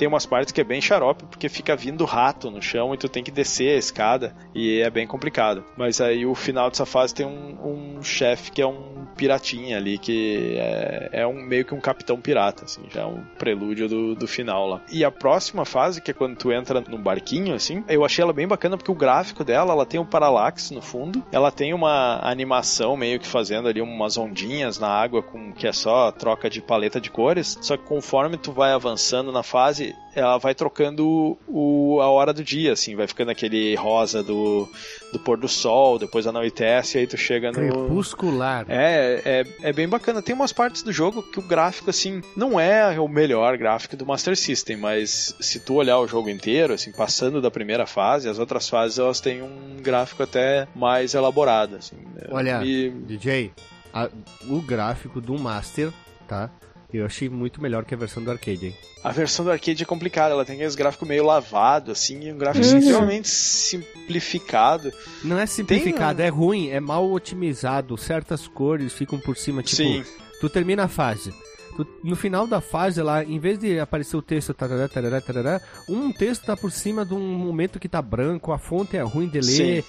Tem 0.00 0.08
umas 0.08 0.24
partes 0.24 0.50
que 0.50 0.62
é 0.62 0.64
bem 0.64 0.80
xarope, 0.80 1.26
porque 1.26 1.46
fica 1.46 1.76
vindo 1.76 2.06
rato 2.06 2.50
no 2.50 2.62
chão 2.62 2.94
e 2.94 2.96
tu 2.96 3.06
tem 3.06 3.22
que 3.22 3.30
descer 3.30 3.74
a 3.74 3.78
escada 3.78 4.34
e 4.54 4.80
é 4.80 4.88
bem 4.88 5.06
complicado. 5.06 5.62
Mas 5.76 6.00
aí 6.00 6.24
o 6.24 6.34
final 6.34 6.70
dessa 6.70 6.86
fase 6.86 7.14
tem 7.14 7.26
um, 7.26 7.98
um 7.98 8.02
chefe 8.02 8.50
que 8.50 8.62
é 8.62 8.66
um 8.66 9.04
piratinha 9.14 9.76
ali, 9.76 9.98
que 9.98 10.56
é, 10.56 11.10
é 11.12 11.26
um 11.26 11.34
meio 11.34 11.66
que 11.66 11.74
um 11.74 11.80
capitão 11.80 12.18
pirata, 12.18 12.64
assim, 12.64 12.80
já 12.88 13.02
é 13.02 13.04
um 13.04 13.22
prelúdio 13.38 13.86
do, 13.86 14.14
do 14.14 14.26
final 14.26 14.66
lá. 14.66 14.80
E 14.90 15.04
a 15.04 15.10
próxima 15.10 15.66
fase, 15.66 16.00
que 16.00 16.12
é 16.12 16.14
quando 16.14 16.34
tu 16.34 16.50
entra 16.50 16.80
num 16.80 16.96
barquinho, 16.96 17.54
assim, 17.54 17.84
eu 17.86 18.02
achei 18.02 18.22
ela 18.22 18.32
bem 18.32 18.48
bacana 18.48 18.78
porque 18.78 18.90
o 18.90 18.94
gráfico 18.94 19.44
dela, 19.44 19.74
ela 19.74 19.84
tem 19.84 20.00
um 20.00 20.06
paralaxe 20.06 20.72
no 20.72 20.80
fundo, 20.80 21.22
ela 21.30 21.50
tem 21.50 21.74
uma 21.74 22.18
animação 22.22 22.96
meio 22.96 23.20
que 23.20 23.26
fazendo 23.26 23.68
ali 23.68 23.82
umas 23.82 24.16
ondinhas 24.16 24.78
na 24.78 24.88
água 24.88 25.22
com 25.22 25.52
que 25.52 25.66
é 25.66 25.72
só 25.74 26.10
troca 26.10 26.48
de 26.48 26.62
paleta 26.62 26.98
de 26.98 27.10
cores, 27.10 27.58
só 27.60 27.76
que 27.76 27.84
conforme 27.84 28.38
tu 28.38 28.50
vai 28.50 28.72
avançando 28.72 29.30
na 29.30 29.42
fase, 29.42 29.89
ela 30.14 30.38
vai 30.38 30.54
trocando 30.54 31.38
o, 31.46 32.00
a 32.00 32.08
hora 32.08 32.32
do 32.32 32.42
dia, 32.42 32.72
assim, 32.72 32.96
vai 32.96 33.06
ficando 33.06 33.30
aquele 33.30 33.74
rosa 33.76 34.22
do, 34.22 34.68
do 35.12 35.18
pôr 35.18 35.36
do 35.38 35.46
sol, 35.48 35.98
depois 35.98 36.26
anoitece 36.26 36.98
aí 36.98 37.06
tu 37.06 37.16
chega 37.16 37.52
no, 37.52 37.58
Crepuscular. 37.58 38.66
é, 38.68 39.22
é, 39.24 39.68
é 39.68 39.72
bem 39.72 39.88
bacana. 39.88 40.20
Tem 40.22 40.34
umas 40.34 40.52
partes 40.52 40.82
do 40.82 40.92
jogo 40.92 41.22
que 41.22 41.38
o 41.38 41.42
gráfico, 41.42 41.90
assim, 41.90 42.22
não 42.36 42.58
é 42.58 42.98
o 42.98 43.06
melhor 43.08 43.56
gráfico 43.56 43.96
do 43.96 44.04
Master 44.06 44.36
System, 44.36 44.76
mas 44.76 45.34
se 45.40 45.60
tu 45.60 45.74
olhar 45.74 45.98
o 45.98 46.08
jogo 46.08 46.28
inteiro, 46.28 46.74
assim, 46.74 46.90
passando 46.92 47.40
da 47.40 47.50
primeira 47.50 47.86
fase, 47.86 48.28
as 48.28 48.38
outras 48.38 48.68
fases 48.68 48.98
elas 48.98 49.20
têm 49.20 49.42
um 49.42 49.76
gráfico 49.80 50.22
até 50.22 50.66
mais 50.74 51.14
elaborado, 51.14 51.76
assim. 51.76 51.96
Olha, 52.30 52.62
E- 52.64 52.90
DJ, 52.90 53.52
a- 53.94 54.08
o 54.48 54.60
gráfico 54.60 55.20
do 55.20 55.38
Master, 55.38 55.90
tá? 56.26 56.50
Eu 56.92 57.06
achei 57.06 57.28
muito 57.28 57.62
melhor 57.62 57.84
que 57.84 57.94
a 57.94 57.96
versão 57.96 58.22
do 58.22 58.30
arcade, 58.30 58.66
hein? 58.66 58.74
a 59.02 59.10
versão 59.12 59.44
do 59.44 59.50
arcade 59.50 59.82
é 59.82 59.86
complicada, 59.86 60.34
ela 60.34 60.44
tem 60.44 60.56
aqueles 60.56 60.74
gráficos 60.74 61.08
meio 61.08 61.24
lavado, 61.24 61.90
assim, 61.92 62.20
e 62.26 62.32
um 62.32 62.36
gráfico 62.36 62.66
Uhum. 62.66 62.78
extremamente 62.78 63.28
simplificado. 63.28 64.92
Não 65.24 65.38
é 65.38 65.46
simplificado, 65.46 66.18
Tem 66.18 66.26
é 66.26 66.28
ruim, 66.28 66.68
é 66.68 66.80
mal 66.80 67.10
otimizado. 67.10 67.96
Certas 67.96 68.46
cores 68.48 68.92
ficam 68.92 69.18
por 69.18 69.36
cima, 69.36 69.62
tipo, 69.62 69.76
Sim. 69.76 70.04
tu 70.40 70.48
termina 70.48 70.84
a 70.84 70.88
fase. 70.88 71.32
tu- 71.76 71.86
no 72.02 72.16
final 72.16 72.46
da 72.48 72.60
fase 72.60 73.00
lá, 73.00 73.22
em 73.24 73.38
vez 73.38 73.56
de 73.58 73.78
aparecer 73.78 74.16
o 74.16 74.20
texto 74.20 74.52
tarará, 74.52 74.88
tarará, 74.88 75.20
tarará, 75.20 75.60
um 75.88 76.12
texto 76.12 76.44
tá 76.44 76.56
por 76.56 76.70
cima 76.72 77.06
de 77.06 77.14
um 77.14 77.20
momento 77.38 77.78
que 77.78 77.88
tá 77.88 78.02
branco, 78.02 78.52
a 78.52 78.58
fonte 78.58 78.96
é 78.96 79.00
ruim 79.02 79.28
de 79.28 79.40
ler. 79.40 79.78
É, 79.78 79.84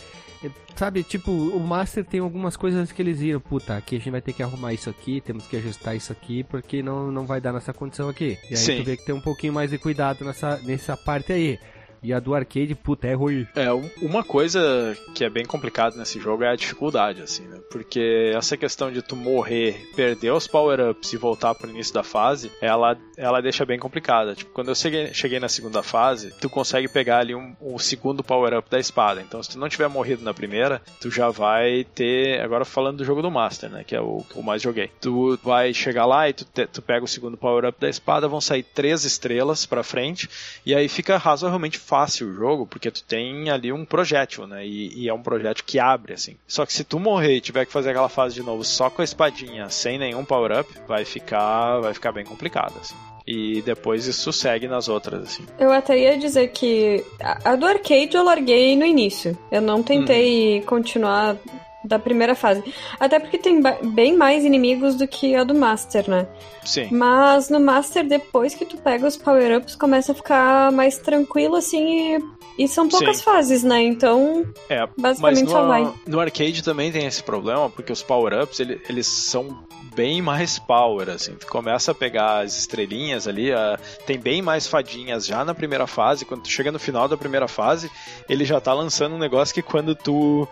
Sabe, 0.75 1.03
tipo, 1.03 1.31
o 1.31 1.59
Master 1.59 2.03
tem 2.03 2.19
algumas 2.19 2.57
coisas 2.57 2.91
que 2.91 3.01
eles 3.01 3.19
viram, 3.19 3.39
puta, 3.39 3.77
aqui 3.77 3.95
a 3.95 3.99
gente 3.99 4.09
vai 4.09 4.21
ter 4.21 4.33
que 4.33 4.41
arrumar 4.41 4.73
isso 4.73 4.89
aqui, 4.89 5.21
temos 5.21 5.45
que 5.45 5.57
ajustar 5.57 5.95
isso 5.95 6.11
aqui, 6.11 6.43
porque 6.43 6.81
não, 6.81 7.11
não 7.11 7.25
vai 7.25 7.39
dar 7.39 7.53
nessa 7.53 7.73
condição 7.73 8.09
aqui. 8.09 8.37
E 8.49 8.53
aí 8.53 8.57
Sim. 8.57 8.77
tu 8.77 8.83
vê 8.83 8.97
que 8.97 9.05
tem 9.05 9.13
um 9.13 9.21
pouquinho 9.21 9.53
mais 9.53 9.69
de 9.69 9.77
cuidado 9.77 10.25
nessa, 10.25 10.57
nessa 10.63 10.97
parte 10.97 11.31
aí. 11.33 11.59
E 12.03 12.11
a 12.11 12.19
do 12.19 12.33
arcade, 12.33 12.73
puta, 12.73 13.07
é 13.07 13.13
ruim. 13.13 13.47
É, 13.55 13.71
um- 13.71 13.89
uma 14.01 14.23
coisa 14.23 14.97
que 15.13 15.23
é 15.23 15.29
bem 15.29 15.45
complicada 15.45 15.95
nesse 15.97 16.19
jogo 16.19 16.43
é 16.43 16.49
a 16.49 16.55
dificuldade, 16.55 17.21
assim, 17.21 17.43
né? 17.43 17.59
Porque 17.69 18.31
essa 18.35 18.57
questão 18.57 18.91
de 18.91 19.01
tu 19.01 19.15
morrer, 19.15 19.87
perder 19.95 20.31
os 20.31 20.47
power-ups 20.47 21.13
e 21.13 21.17
voltar 21.17 21.53
pro 21.55 21.69
início 21.69 21.93
da 21.93 22.03
fase, 22.03 22.51
ela, 22.61 22.97
ela 23.15 23.39
deixa 23.41 23.65
bem 23.65 23.77
complicada. 23.77 24.33
Tipo, 24.33 24.51
quando 24.51 24.69
eu 24.69 24.75
cheguei, 24.75 25.13
cheguei 25.13 25.39
na 25.39 25.47
segunda 25.47 25.83
fase, 25.83 26.33
tu 26.41 26.49
consegue 26.49 26.87
pegar 26.87 27.19
ali 27.19 27.35
um, 27.35 27.55
um 27.61 27.77
segundo 27.77 28.23
power-up 28.23 28.69
da 28.69 28.79
espada. 28.79 29.21
Então, 29.21 29.41
se 29.43 29.51
tu 29.51 29.59
não 29.59 29.69
tiver 29.69 29.87
morrido 29.87 30.23
na 30.23 30.33
primeira, 30.33 30.81
tu 30.99 31.11
já 31.11 31.29
vai 31.29 31.85
ter. 31.95 32.41
Agora 32.41 32.65
falando 32.65 32.97
do 32.97 33.05
jogo 33.05 33.21
do 33.21 33.29
Master, 33.31 33.69
né? 33.69 33.83
Que 33.83 33.95
é 33.95 34.01
o 34.01 34.23
que 34.27 34.37
eu 34.37 34.43
mais 34.43 34.61
joguei. 34.61 34.89
Tu 34.99 35.37
vai 35.43 35.73
chegar 35.73 36.05
lá 36.05 36.27
e 36.27 36.33
tu, 36.33 36.45
te- 36.45 36.67
tu 36.67 36.81
pega 36.81 37.05
o 37.05 37.07
segundo 37.07 37.37
power-up 37.37 37.79
da 37.79 37.87
espada, 37.89 38.27
vão 38.27 38.41
sair 38.41 38.63
três 38.63 39.05
estrelas 39.05 39.65
pra 39.65 39.83
frente, 39.83 40.27
e 40.65 40.73
aí 40.73 40.87
fica 40.89 41.17
razoavelmente 41.17 41.77
fácil 41.91 42.29
o 42.29 42.33
jogo, 42.33 42.65
porque 42.65 42.89
tu 42.89 43.03
tem 43.03 43.49
ali 43.49 43.69
um 43.69 43.83
projétil, 43.83 44.47
né? 44.47 44.65
E, 44.65 45.03
e 45.03 45.09
é 45.09 45.13
um 45.13 45.21
projétil 45.21 45.65
que 45.67 45.77
abre, 45.77 46.13
assim. 46.13 46.37
Só 46.47 46.65
que 46.65 46.71
se 46.71 46.85
tu 46.85 46.97
morrer 46.97 47.35
e 47.35 47.41
tiver 47.41 47.65
que 47.65 47.71
fazer 47.73 47.89
aquela 47.89 48.07
fase 48.07 48.35
de 48.35 48.43
novo 48.43 48.63
só 48.63 48.89
com 48.89 49.01
a 49.01 49.03
espadinha, 49.03 49.69
sem 49.69 49.99
nenhum 49.99 50.23
power-up, 50.23 50.71
vai 50.87 51.03
ficar, 51.03 51.81
vai 51.81 51.93
ficar 51.93 52.13
bem 52.13 52.23
complicado, 52.23 52.75
assim. 52.79 52.95
E 53.27 53.61
depois 53.61 54.07
isso 54.07 54.31
segue 54.31 54.69
nas 54.69 54.87
outras, 54.87 55.23
assim. 55.23 55.45
Eu 55.59 55.71
até 55.73 55.99
ia 55.99 56.17
dizer 56.17 56.47
que 56.47 57.03
a 57.19 57.51
a 57.51 57.55
do 57.57 57.65
arcade 57.65 58.15
eu 58.15 58.23
larguei 58.23 58.77
no 58.77 58.85
início. 58.85 59.37
Eu 59.51 59.61
não 59.61 59.83
tentei 59.83 60.61
continuar 60.61 61.35
da 61.83 61.97
primeira 61.99 62.35
fase. 62.35 62.63
Até 62.99 63.19
porque 63.19 63.37
tem 63.37 63.61
bem 63.93 64.15
mais 64.15 64.43
inimigos 64.45 64.95
do 64.95 65.07
que 65.07 65.35
a 65.35 65.43
do 65.43 65.55
Master, 65.55 66.09
né? 66.09 66.27
Sim. 66.63 66.87
Mas 66.91 67.49
no 67.49 67.59
Master, 67.59 68.07
depois 68.07 68.53
que 68.53 68.65
tu 68.65 68.77
pega 68.77 69.07
os 69.07 69.17
power-ups, 69.17 69.75
começa 69.75 70.11
a 70.11 70.15
ficar 70.15 70.71
mais 70.71 70.97
tranquilo, 70.99 71.55
assim, 71.55 72.15
e, 72.57 72.63
e 72.63 72.67
são 72.67 72.87
poucas 72.87 73.17
Sim. 73.17 73.23
fases, 73.23 73.63
né? 73.63 73.81
Então, 73.81 74.45
É, 74.69 74.87
Basicamente 74.97 75.21
mas 75.21 75.41
no, 75.41 75.49
só 75.49 75.65
vai. 75.67 75.93
no 76.05 76.19
arcade 76.19 76.63
também 76.63 76.91
tem 76.91 77.05
esse 77.07 77.23
problema, 77.23 77.69
porque 77.69 77.91
os 77.91 78.03
power-ups, 78.03 78.59
ele- 78.59 78.79
eles 78.87 79.07
são 79.07 79.63
bem 79.95 80.21
mais 80.21 80.57
power, 80.59 81.09
assim. 81.09 81.33
Tu 81.33 81.47
começa 81.47 81.91
a 81.91 81.95
pegar 81.95 82.41
as 82.45 82.57
estrelinhas 82.57 83.27
ali, 83.27 83.51
a- 83.51 83.77
tem 84.05 84.17
bem 84.19 84.41
mais 84.41 84.67
fadinhas 84.67 85.25
já 85.25 85.43
na 85.43 85.53
primeira 85.55 85.85
fase. 85.87 86.23
Quando 86.25 86.43
tu 86.43 86.49
chega 86.49 86.71
no 86.71 86.79
final 86.79 87.07
da 87.09 87.17
primeira 87.17 87.47
fase, 87.47 87.89
ele 88.29 88.45
já 88.45 88.61
tá 88.61 88.71
lançando 88.73 89.15
um 89.15 89.19
negócio 89.19 89.53
que 89.53 89.61
quando 89.61 89.93
tu 89.95 90.47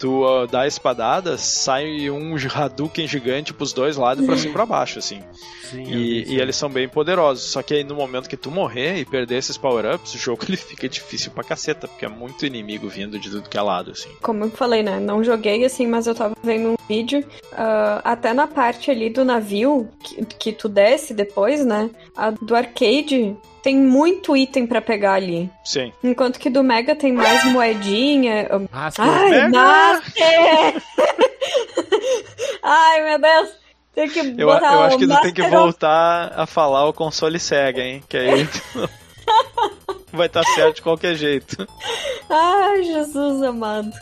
tu 0.00 0.24
uh, 0.24 0.46
dá 0.46 0.62
a 0.62 0.66
espadada, 0.66 1.36
sai 1.36 2.08
um 2.10 2.34
Hadouken 2.34 3.06
gigante 3.06 3.52
pros 3.52 3.74
dois 3.74 3.98
lados 3.98 4.24
pra 4.24 4.36
cima 4.36 4.50
e 4.50 4.52
pra 4.54 4.64
baixo, 4.64 4.98
assim. 4.98 5.22
Sim, 5.62 5.82
E, 5.82 6.24
e 6.34 6.40
eles 6.40 6.56
são 6.56 6.70
bem 6.70 6.88
poderosos. 6.88 7.44
Só 7.44 7.62
que 7.62 7.74
aí 7.74 7.84
no 7.84 7.94
momento 7.94 8.28
que 8.28 8.36
tu 8.36 8.50
morrer 8.50 8.96
e 8.96 9.04
perder 9.04 9.36
esses 9.36 9.58
power-ups, 9.58 10.14
o 10.14 10.18
jogo 10.18 10.42
ele 10.48 10.56
fica 10.56 10.88
difícil 10.88 11.30
pra 11.30 11.44
caceta, 11.44 11.86
porque 11.86 12.06
é 12.06 12.08
muito 12.08 12.46
inimigo 12.46 12.88
vindo 12.88 13.18
de 13.18 13.30
tudo 13.30 13.48
que 13.48 13.58
é 13.58 13.62
lado, 13.62 13.90
assim. 13.90 14.08
Como 14.22 14.44
eu 14.44 14.50
falei, 14.50 14.82
né? 14.82 14.98
Não 14.98 15.22
joguei 15.22 15.64
assim, 15.64 15.86
mas 15.86 16.06
eu 16.06 16.14
tava 16.14 16.34
vendo 16.42 16.70
um 16.70 16.76
vídeo. 16.88 17.22
ah, 17.52 18.00
até 18.02 18.32
na 18.32 18.46
parte 18.46 18.90
ali 18.90 19.10
do 19.10 19.24
navio, 19.24 19.86
que, 20.02 20.24
que 20.24 20.52
tu 20.52 20.68
desce 20.68 21.12
depois, 21.12 21.64
né? 21.64 21.90
A 22.16 22.30
do 22.30 22.56
arcade 22.56 23.36
tem 23.62 23.76
muito 23.76 24.36
item 24.36 24.66
pra 24.66 24.80
pegar 24.80 25.14
ali. 25.14 25.50
Sim. 25.64 25.92
Enquanto 26.02 26.38
que 26.38 26.50
do 26.50 26.62
Mega 26.62 26.94
tem 26.94 27.12
mais 27.12 27.44
moedinha. 27.44 28.48
Rasca 28.72 29.02
Ai, 29.02 29.30
Mega! 29.30 29.48
Master! 29.50 30.82
Ai, 32.62 33.02
meu 33.04 33.18
Deus! 33.18 33.48
Tem 33.94 34.08
que 34.08 34.20
Eu, 34.38 34.46
botar 34.46 34.72
eu 34.72 34.78
o 34.78 34.82
acho 34.82 34.98
que 34.98 35.06
tu 35.06 35.20
tem 35.20 35.34
que 35.34 35.48
voltar 35.48 36.32
a 36.34 36.46
falar 36.46 36.88
o 36.88 36.92
console 36.92 37.40
Sega, 37.40 37.82
hein? 37.82 38.02
Que 38.08 38.16
aí 38.16 38.48
vai 40.12 40.26
estar 40.26 40.44
certo 40.44 40.76
de 40.76 40.82
qualquer 40.82 41.14
jeito. 41.16 41.66
Ai, 42.28 42.82
Jesus 42.84 43.42
amado. 43.42 43.92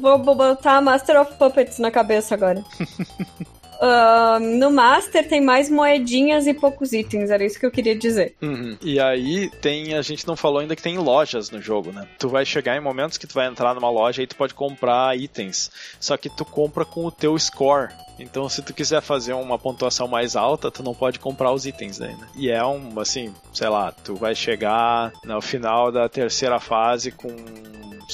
Vou, 0.00 0.22
vou 0.22 0.34
botar 0.34 0.80
Master 0.82 1.20
of 1.20 1.32
Puppets 1.34 1.78
na 1.78 1.90
cabeça 1.90 2.34
agora. 2.34 2.62
Ah, 3.84 4.38
no 4.40 4.70
Master 4.70 5.28
tem 5.28 5.40
mais 5.40 5.68
moedinhas 5.68 6.46
e 6.46 6.54
poucos 6.54 6.92
itens, 6.92 7.30
era 7.30 7.44
isso 7.44 7.58
que 7.58 7.66
eu 7.66 7.70
queria 7.70 7.96
dizer. 7.96 8.36
Uhum. 8.40 8.78
E 8.80 9.00
aí 9.00 9.50
tem, 9.60 9.94
a 9.94 10.02
gente 10.02 10.24
não 10.24 10.36
falou 10.36 10.60
ainda 10.60 10.76
que 10.76 10.82
tem 10.82 10.96
lojas 10.98 11.50
no 11.50 11.60
jogo, 11.60 11.90
né? 11.90 12.06
Tu 12.16 12.28
vai 12.28 12.46
chegar 12.46 12.76
em 12.76 12.80
momentos 12.80 13.18
que 13.18 13.26
tu 13.26 13.34
vai 13.34 13.48
entrar 13.48 13.74
numa 13.74 13.90
loja 13.90 14.22
e 14.22 14.26
tu 14.26 14.36
pode 14.36 14.54
comprar 14.54 15.18
itens, 15.18 15.68
só 15.98 16.16
que 16.16 16.30
tu 16.30 16.44
compra 16.44 16.84
com 16.84 17.04
o 17.04 17.10
teu 17.10 17.36
score. 17.36 17.88
Então, 18.20 18.48
se 18.48 18.62
tu 18.62 18.72
quiser 18.72 19.02
fazer 19.02 19.32
uma 19.32 19.58
pontuação 19.58 20.06
mais 20.06 20.36
alta, 20.36 20.70
tu 20.70 20.84
não 20.84 20.94
pode 20.94 21.18
comprar 21.18 21.50
os 21.50 21.66
itens 21.66 22.00
ainda. 22.00 22.28
E 22.36 22.50
é 22.50 22.64
um, 22.64 23.00
assim, 23.00 23.34
sei 23.52 23.68
lá, 23.68 23.90
tu 23.90 24.14
vai 24.14 24.32
chegar 24.32 25.10
no 25.24 25.40
final 25.42 25.90
da 25.90 26.08
terceira 26.08 26.60
fase 26.60 27.10
com 27.10 27.34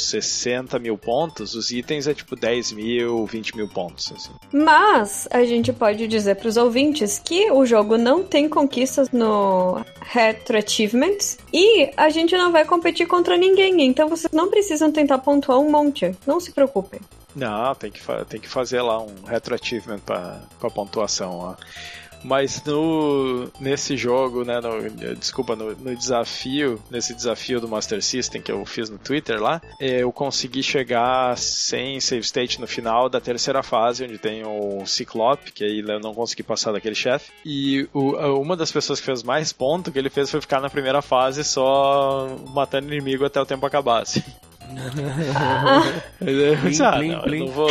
60 0.01 0.79
mil 0.79 0.97
pontos, 0.97 1.55
os 1.55 1.71
itens 1.71 2.07
é 2.07 2.15
tipo 2.15 2.37
10 2.37 2.73
mil, 2.73 3.27
20 3.27 3.57
mil 3.57 3.69
pontos. 3.69 4.13
Assim. 4.13 4.31
Mas 4.53 5.29
a 5.31 5.45
gente 5.45 5.73
pode 5.73 6.07
dizer 6.07 6.37
para 6.37 6.49
os 6.49 6.57
ouvintes 6.57 7.21
que 7.23 7.51
o 7.51 7.65
jogo 7.65 7.97
não 7.97 8.23
tem 8.23 8.49
conquistas 8.49 9.11
no 9.11 9.83
Retro 10.01 10.59
Achievements 10.59 11.39
e 11.53 11.91
a 11.97 12.09
gente 12.11 12.37
não 12.37 12.53
vai 12.53 12.65
competir 12.65 13.07
contra 13.07 13.37
ninguém, 13.37 13.83
então 13.83 14.09
vocês 14.09 14.33
não 14.33 14.49
precisam 14.49 14.91
tentar 14.91 15.19
pontuar 15.19 15.59
um 15.59 15.71
monte. 15.71 16.15
Não 16.27 16.41
se 16.41 16.53
preocupem. 16.53 17.01
Não, 17.35 17.75
tem 17.75 17.91
que, 17.91 18.01
tem 18.29 18.41
que 18.41 18.49
fazer 18.49 18.83
lá 18.83 19.01
um 19.01 19.23
retro 19.25 19.55
achievement 19.55 20.01
pra 20.01 20.71
pontuação 20.75 21.39
lá. 21.39 21.57
Mas 22.25 22.63
no, 22.65 23.49
nesse 23.61 23.97
jogo, 23.97 24.45
né, 24.45 24.61
no, 24.61 25.15
desculpa, 25.17 25.55
no, 25.55 25.75
no 25.77 25.95
desafio, 25.97 26.81
nesse 26.91 27.15
desafio 27.15 27.61
do 27.61 27.69
Master 27.69 28.03
System 28.03 28.43
que 28.43 28.51
eu 28.53 28.65
fiz 28.65 28.91
no 28.91 28.99
Twitter 28.99 29.41
lá, 29.41 29.61
eh, 29.81 30.03
eu 30.03 30.13
consegui 30.13 30.63
chegar 30.63 31.37
sem 31.39 32.01
save 32.01 32.23
state 32.23 32.61
no 32.61 32.67
final 32.67 33.09
da 33.09 33.21
terceira 33.21 33.63
fase, 33.63 34.05
onde 34.05 34.19
tem 34.19 34.43
o 34.45 34.85
Ciclope, 34.87 35.53
que 35.53 35.65
aí 35.65 35.81
eu 35.81 36.01
não 36.01 36.15
consegui 36.15 36.43
passar 36.43 36.73
daquele 36.73 36.95
chefe. 36.95 37.31
E 37.45 37.89
o- 37.93 38.13
uma 38.41 38.57
das 38.57 38.73
pessoas 38.73 38.99
que 39.01 39.07
fez 39.07 39.23
mais 39.23 39.53
ponto 39.53 39.93
que 39.93 39.99
ele 39.99 40.11
fez 40.11 40.31
foi 40.31 40.41
ficar 40.41 40.61
na 40.61 40.71
primeira 40.71 41.01
fase 41.03 41.45
só 41.45 42.37
matando 42.53 42.93
inimigo 42.93 43.25
até 43.25 43.41
o 43.41 43.47
tempo 43.47 43.65
acabar, 43.65 44.03
assim. 44.03 44.23
Ah, 46.21 46.97
plim, 46.99 47.11
não, 47.13 47.21
plim. 47.23 47.39
não 47.41 47.51
vou. 47.51 47.71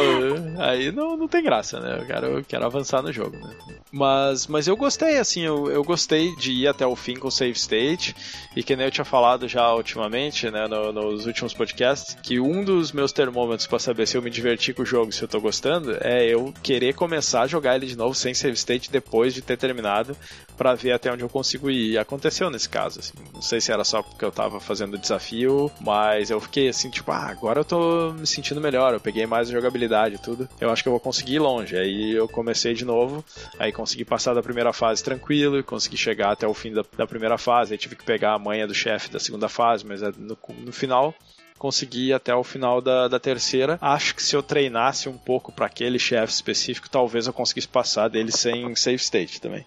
Aí 0.59 0.91
não, 0.91 1.17
não 1.17 1.27
tem 1.27 1.43
graça, 1.43 1.79
né? 1.79 1.97
Eu 2.01 2.05
quero, 2.05 2.25
eu 2.39 2.43
quero 2.43 2.65
avançar 2.65 3.01
no 3.01 3.11
jogo, 3.11 3.37
né? 3.37 3.53
Mas, 3.91 4.47
mas 4.47 4.67
eu 4.67 4.75
gostei, 4.75 5.17
assim, 5.17 5.41
eu, 5.41 5.69
eu 5.71 5.83
gostei 5.83 6.35
de 6.35 6.51
ir 6.51 6.67
até 6.67 6.85
o 6.85 6.95
fim 6.95 7.15
com 7.15 7.27
o 7.27 7.31
save 7.31 7.53
state. 7.57 8.15
E 8.55 8.63
que 8.63 8.75
nem 8.75 8.85
eu 8.85 8.91
tinha 8.91 9.05
falado 9.05 9.47
já 9.47 9.73
ultimamente, 9.73 10.49
né, 10.49 10.67
no- 10.67 10.91
nos 10.91 11.25
últimos 11.25 11.53
podcasts, 11.53 12.15
que 12.21 12.39
um 12.39 12.63
dos 12.63 12.91
meus 12.91 13.11
termômetros 13.11 13.67
pra 13.67 13.79
saber 13.79 14.07
se 14.07 14.17
eu 14.17 14.21
me 14.21 14.29
diverti 14.29 14.73
com 14.73 14.81
o 14.81 14.85
jogo, 14.85 15.11
se 15.11 15.21
eu 15.23 15.27
tô 15.27 15.39
gostando, 15.39 15.95
é 16.01 16.25
eu 16.25 16.53
querer 16.63 16.93
começar 16.93 17.41
a 17.41 17.47
jogar 17.47 17.75
ele 17.75 17.85
de 17.85 17.97
novo 17.97 18.13
sem 18.15 18.33
save 18.33 18.55
state 18.55 18.91
depois 18.91 19.33
de 19.33 19.41
ter 19.41 19.57
terminado, 19.57 20.15
pra 20.57 20.73
ver 20.73 20.91
até 20.93 21.11
onde 21.11 21.21
eu 21.23 21.29
consigo 21.29 21.69
ir. 21.69 21.91
E 21.91 21.97
aconteceu 21.97 22.49
nesse 22.49 22.67
caso, 22.67 22.99
assim. 22.99 23.13
Não 23.33 23.41
sei 23.41 23.61
se 23.61 23.71
era 23.71 23.83
só 23.83 24.01
porque 24.01 24.25
eu 24.25 24.31
tava 24.31 24.59
fazendo 24.59 24.95
o 24.95 24.97
desafio, 24.97 25.71
mas 25.79 26.29
eu 26.29 26.39
fiquei 26.41 26.67
assim, 26.69 26.86
tipo, 26.89 27.11
ah, 27.11 27.27
agora 27.27 27.61
eu 27.61 27.65
tô 27.65 28.11
me 28.13 28.25
sentindo 28.25 28.61
melhor, 28.61 28.93
eu 28.93 28.99
peguei 28.99 29.25
mais 29.25 29.49
jogabilidade 29.49 30.15
e 30.15 30.17
tudo. 30.17 30.47
Eu 30.59 30.69
acho 30.69 30.83
que 30.83 30.89
eu 30.89 30.93
vou 30.93 30.99
conseguir 30.99 31.35
ir 31.35 31.39
longe. 31.39 31.77
Aí 31.77 32.11
eu 32.11 32.27
comecei 32.27 32.73
de 32.73 32.85
novo, 32.85 33.23
aí 33.59 33.71
consegui 33.71 34.05
passar 34.05 34.33
da 34.33 34.41
primeira 34.43 34.73
fase 34.73 35.03
tranquilo, 35.03 35.63
consegui 35.63 35.97
chegar 35.97 36.31
até 36.31 36.47
o 36.47 36.53
fim 36.53 36.73
da, 36.73 36.83
da 36.95 37.07
primeira 37.07 37.37
fase, 37.37 37.73
aí 37.73 37.77
tive 37.77 37.95
que 37.95 38.03
pegar 38.03 38.33
a 38.33 38.39
manha 38.39 38.67
do 38.67 38.73
chefe 38.73 39.09
da 39.09 39.19
segunda 39.19 39.47
fase, 39.49 39.85
mas 39.85 40.01
é 40.01 40.11
no, 40.17 40.37
no 40.59 40.71
final 40.71 41.13
consegui 41.57 42.09
ir 42.09 42.13
até 42.13 42.33
o 42.35 42.43
final 42.43 42.81
da, 42.81 43.07
da 43.07 43.19
terceira. 43.19 43.77
Acho 43.81 44.15
que 44.15 44.23
se 44.23 44.35
eu 44.35 44.43
treinasse 44.43 45.09
um 45.09 45.17
pouco 45.17 45.51
para 45.51 45.65
aquele 45.65 45.99
chefe 45.99 46.33
específico, 46.33 46.89
talvez 46.89 47.27
eu 47.27 47.33
conseguisse 47.33 47.67
passar 47.67 48.07
dele 48.07 48.31
sem 48.31 48.75
save 48.75 48.97
state 48.97 49.41
também. 49.41 49.65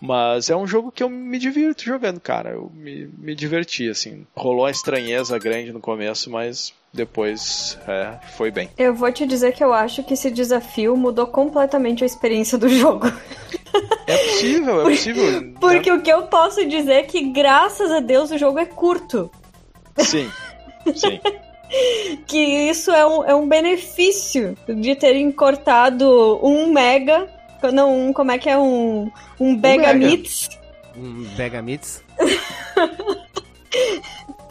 Mas 0.00 0.50
é 0.50 0.56
um 0.56 0.66
jogo 0.66 0.90
que 0.92 1.02
eu 1.02 1.08
me 1.08 1.38
divirto 1.38 1.84
jogando, 1.84 2.20
cara. 2.20 2.50
Eu 2.50 2.70
me, 2.74 3.06
me 3.18 3.34
diverti, 3.34 3.88
assim. 3.88 4.26
Rolou 4.34 4.64
uma 4.64 4.70
estranheza 4.70 5.38
grande 5.38 5.72
no 5.72 5.80
começo, 5.80 6.30
mas 6.30 6.72
depois 6.92 7.78
é, 7.86 8.18
foi 8.36 8.50
bem. 8.50 8.70
Eu 8.76 8.94
vou 8.94 9.12
te 9.12 9.26
dizer 9.26 9.52
que 9.52 9.62
eu 9.62 9.72
acho 9.72 10.02
que 10.02 10.14
esse 10.14 10.30
desafio 10.30 10.96
mudou 10.96 11.26
completamente 11.26 12.02
a 12.02 12.06
experiência 12.06 12.58
do 12.58 12.68
jogo. 12.70 13.06
É 14.06 14.16
possível, 14.16 14.80
é 14.80 14.84
possível. 14.84 15.40
né? 15.40 15.54
Porque 15.60 15.92
o 15.92 16.02
que 16.02 16.10
eu 16.10 16.22
posso 16.24 16.66
dizer 16.66 16.92
é 16.92 17.02
que, 17.02 17.30
graças 17.30 17.90
a 17.90 18.00
Deus, 18.00 18.30
o 18.30 18.38
jogo 18.38 18.58
é 18.58 18.66
curto. 18.66 19.30
Sim, 19.98 20.30
sim. 20.94 21.20
Que 22.26 22.36
isso 22.68 22.90
é 22.90 23.06
um, 23.06 23.24
é 23.24 23.32
um 23.32 23.48
benefício 23.48 24.56
de 24.66 24.96
terem 24.96 25.30
cortado 25.30 26.40
um 26.42 26.72
mega. 26.72 27.28
Não, 27.72 28.08
um, 28.08 28.12
como 28.12 28.32
é 28.32 28.38
que 28.38 28.48
é? 28.50 28.58
Um, 28.58 29.08
um 29.38 29.52
mega. 29.54 29.92
Begamits. 29.92 30.48
Um 30.96 31.22
Begamits. 31.36 32.02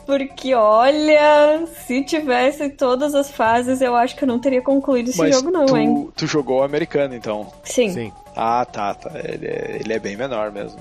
Porque, 0.06 0.56
olha, 0.56 1.68
se 1.86 2.04
tivesse 2.04 2.70
todas 2.70 3.14
as 3.14 3.30
fases, 3.30 3.82
eu 3.82 3.96
acho 3.96 4.16
que 4.16 4.24
eu 4.24 4.28
não 4.28 4.40
teria 4.40 4.62
concluído 4.62 5.10
esse 5.10 5.20
Mas 5.20 5.36
jogo, 5.36 5.52
não, 5.52 5.66
tu, 5.68 5.78
hein? 5.78 6.10
tu 6.16 6.26
jogou 6.26 6.60
o 6.62 6.64
americano, 6.64 7.14
então. 7.14 7.52
Sim. 7.64 7.90
Sim. 7.90 8.14
Ah, 8.36 8.66
tá, 8.66 8.94
tá. 8.96 9.12
Ele 9.20 9.46
é, 9.46 9.78
ele 9.82 9.94
é 9.94 10.00
bem 10.00 10.16
menor 10.16 10.52
mesmo. 10.52 10.80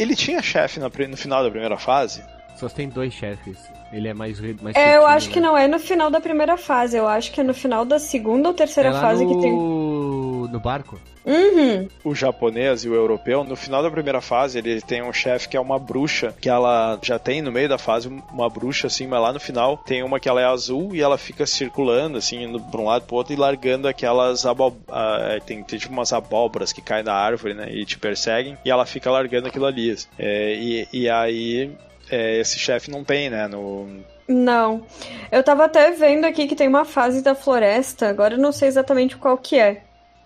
Ele 0.00 0.16
tinha 0.16 0.42
chefe 0.42 0.80
pri- 0.90 1.06
no 1.06 1.16
final 1.16 1.44
da 1.44 1.50
primeira 1.50 1.76
fase? 1.76 2.24
Só 2.56 2.68
tem 2.68 2.88
dois 2.88 3.12
chefes. 3.12 3.58
Ele 3.92 4.08
é 4.08 4.14
mais. 4.14 4.40
mais 4.60 4.74
É, 4.74 4.96
eu 4.96 5.06
acho 5.06 5.30
que 5.30 5.40
né? 5.40 5.46
não 5.46 5.56
é 5.56 5.68
no 5.68 5.78
final 5.78 6.10
da 6.10 6.20
primeira 6.20 6.56
fase, 6.56 6.96
eu 6.96 7.06
acho 7.06 7.30
que 7.32 7.40
é 7.40 7.44
no 7.44 7.54
final 7.54 7.84
da 7.84 7.98
segunda 7.98 8.48
ou 8.48 8.54
terceira 8.54 8.90
É 8.90 8.92
fase 8.92 9.24
no... 9.24 9.34
que 9.34 9.40
tem. 9.42 9.52
no 9.52 10.60
barco? 10.60 10.98
Uhum. 11.26 11.88
o 12.04 12.14
japonês 12.14 12.84
e 12.84 12.88
o 12.88 12.94
europeu, 12.94 13.42
no 13.42 13.56
final 13.56 13.82
da 13.82 13.90
primeira 13.90 14.20
fase, 14.20 14.58
ele 14.58 14.80
tem 14.80 15.02
um 15.02 15.12
chefe 15.12 15.48
que 15.48 15.56
é 15.56 15.60
uma 15.60 15.76
bruxa, 15.76 16.32
que 16.40 16.48
ela 16.48 17.00
já 17.02 17.18
tem 17.18 17.42
no 17.42 17.50
meio 17.50 17.68
da 17.68 17.76
fase 17.76 18.08
uma 18.32 18.48
bruxa, 18.48 18.86
assim, 18.86 19.08
mas 19.08 19.20
lá 19.20 19.32
no 19.32 19.40
final 19.40 19.76
tem 19.76 20.04
uma 20.04 20.20
que 20.20 20.28
ela 20.28 20.40
é 20.40 20.44
azul 20.44 20.94
e 20.94 21.02
ela 21.02 21.18
fica 21.18 21.44
circulando, 21.44 22.16
assim, 22.16 22.44
indo 22.44 22.60
pra 22.60 22.80
um 22.80 22.84
lado 22.84 23.06
pro 23.06 23.16
outro 23.16 23.32
e 23.32 23.36
largando 23.36 23.88
aquelas 23.88 24.46
abó... 24.46 24.72
ah, 24.88 25.36
tem, 25.44 25.64
tem 25.64 25.80
tipo 25.80 25.92
umas 25.92 26.12
abóboras 26.12 26.72
que 26.72 26.80
caem 26.80 27.02
da 27.02 27.14
árvore, 27.14 27.54
né, 27.54 27.72
e 27.72 27.84
te 27.84 27.98
perseguem, 27.98 28.56
e 28.64 28.70
ela 28.70 28.86
fica 28.86 29.10
largando 29.10 29.48
aquilo 29.48 29.66
ali. 29.66 29.90
assim. 29.90 30.06
É, 30.16 30.54
e, 30.54 30.88
e 30.92 31.10
aí, 31.10 31.72
é, 32.10 32.38
esse 32.38 32.58
chefe 32.58 32.90
não 32.90 33.04
tem, 33.04 33.30
né, 33.30 33.46
no... 33.48 34.04
Não. 34.28 34.84
Eu 35.30 35.42
tava 35.42 35.66
até 35.66 35.92
vendo 35.92 36.24
aqui 36.24 36.48
que 36.48 36.56
tem 36.56 36.66
uma 36.66 36.84
fase 36.84 37.22
da 37.22 37.34
floresta, 37.34 38.08
agora 38.08 38.34
eu 38.34 38.38
não 38.38 38.50
sei 38.50 38.68
exatamente 38.68 39.16
qual 39.16 39.38
que 39.38 39.56
é. 39.56 39.82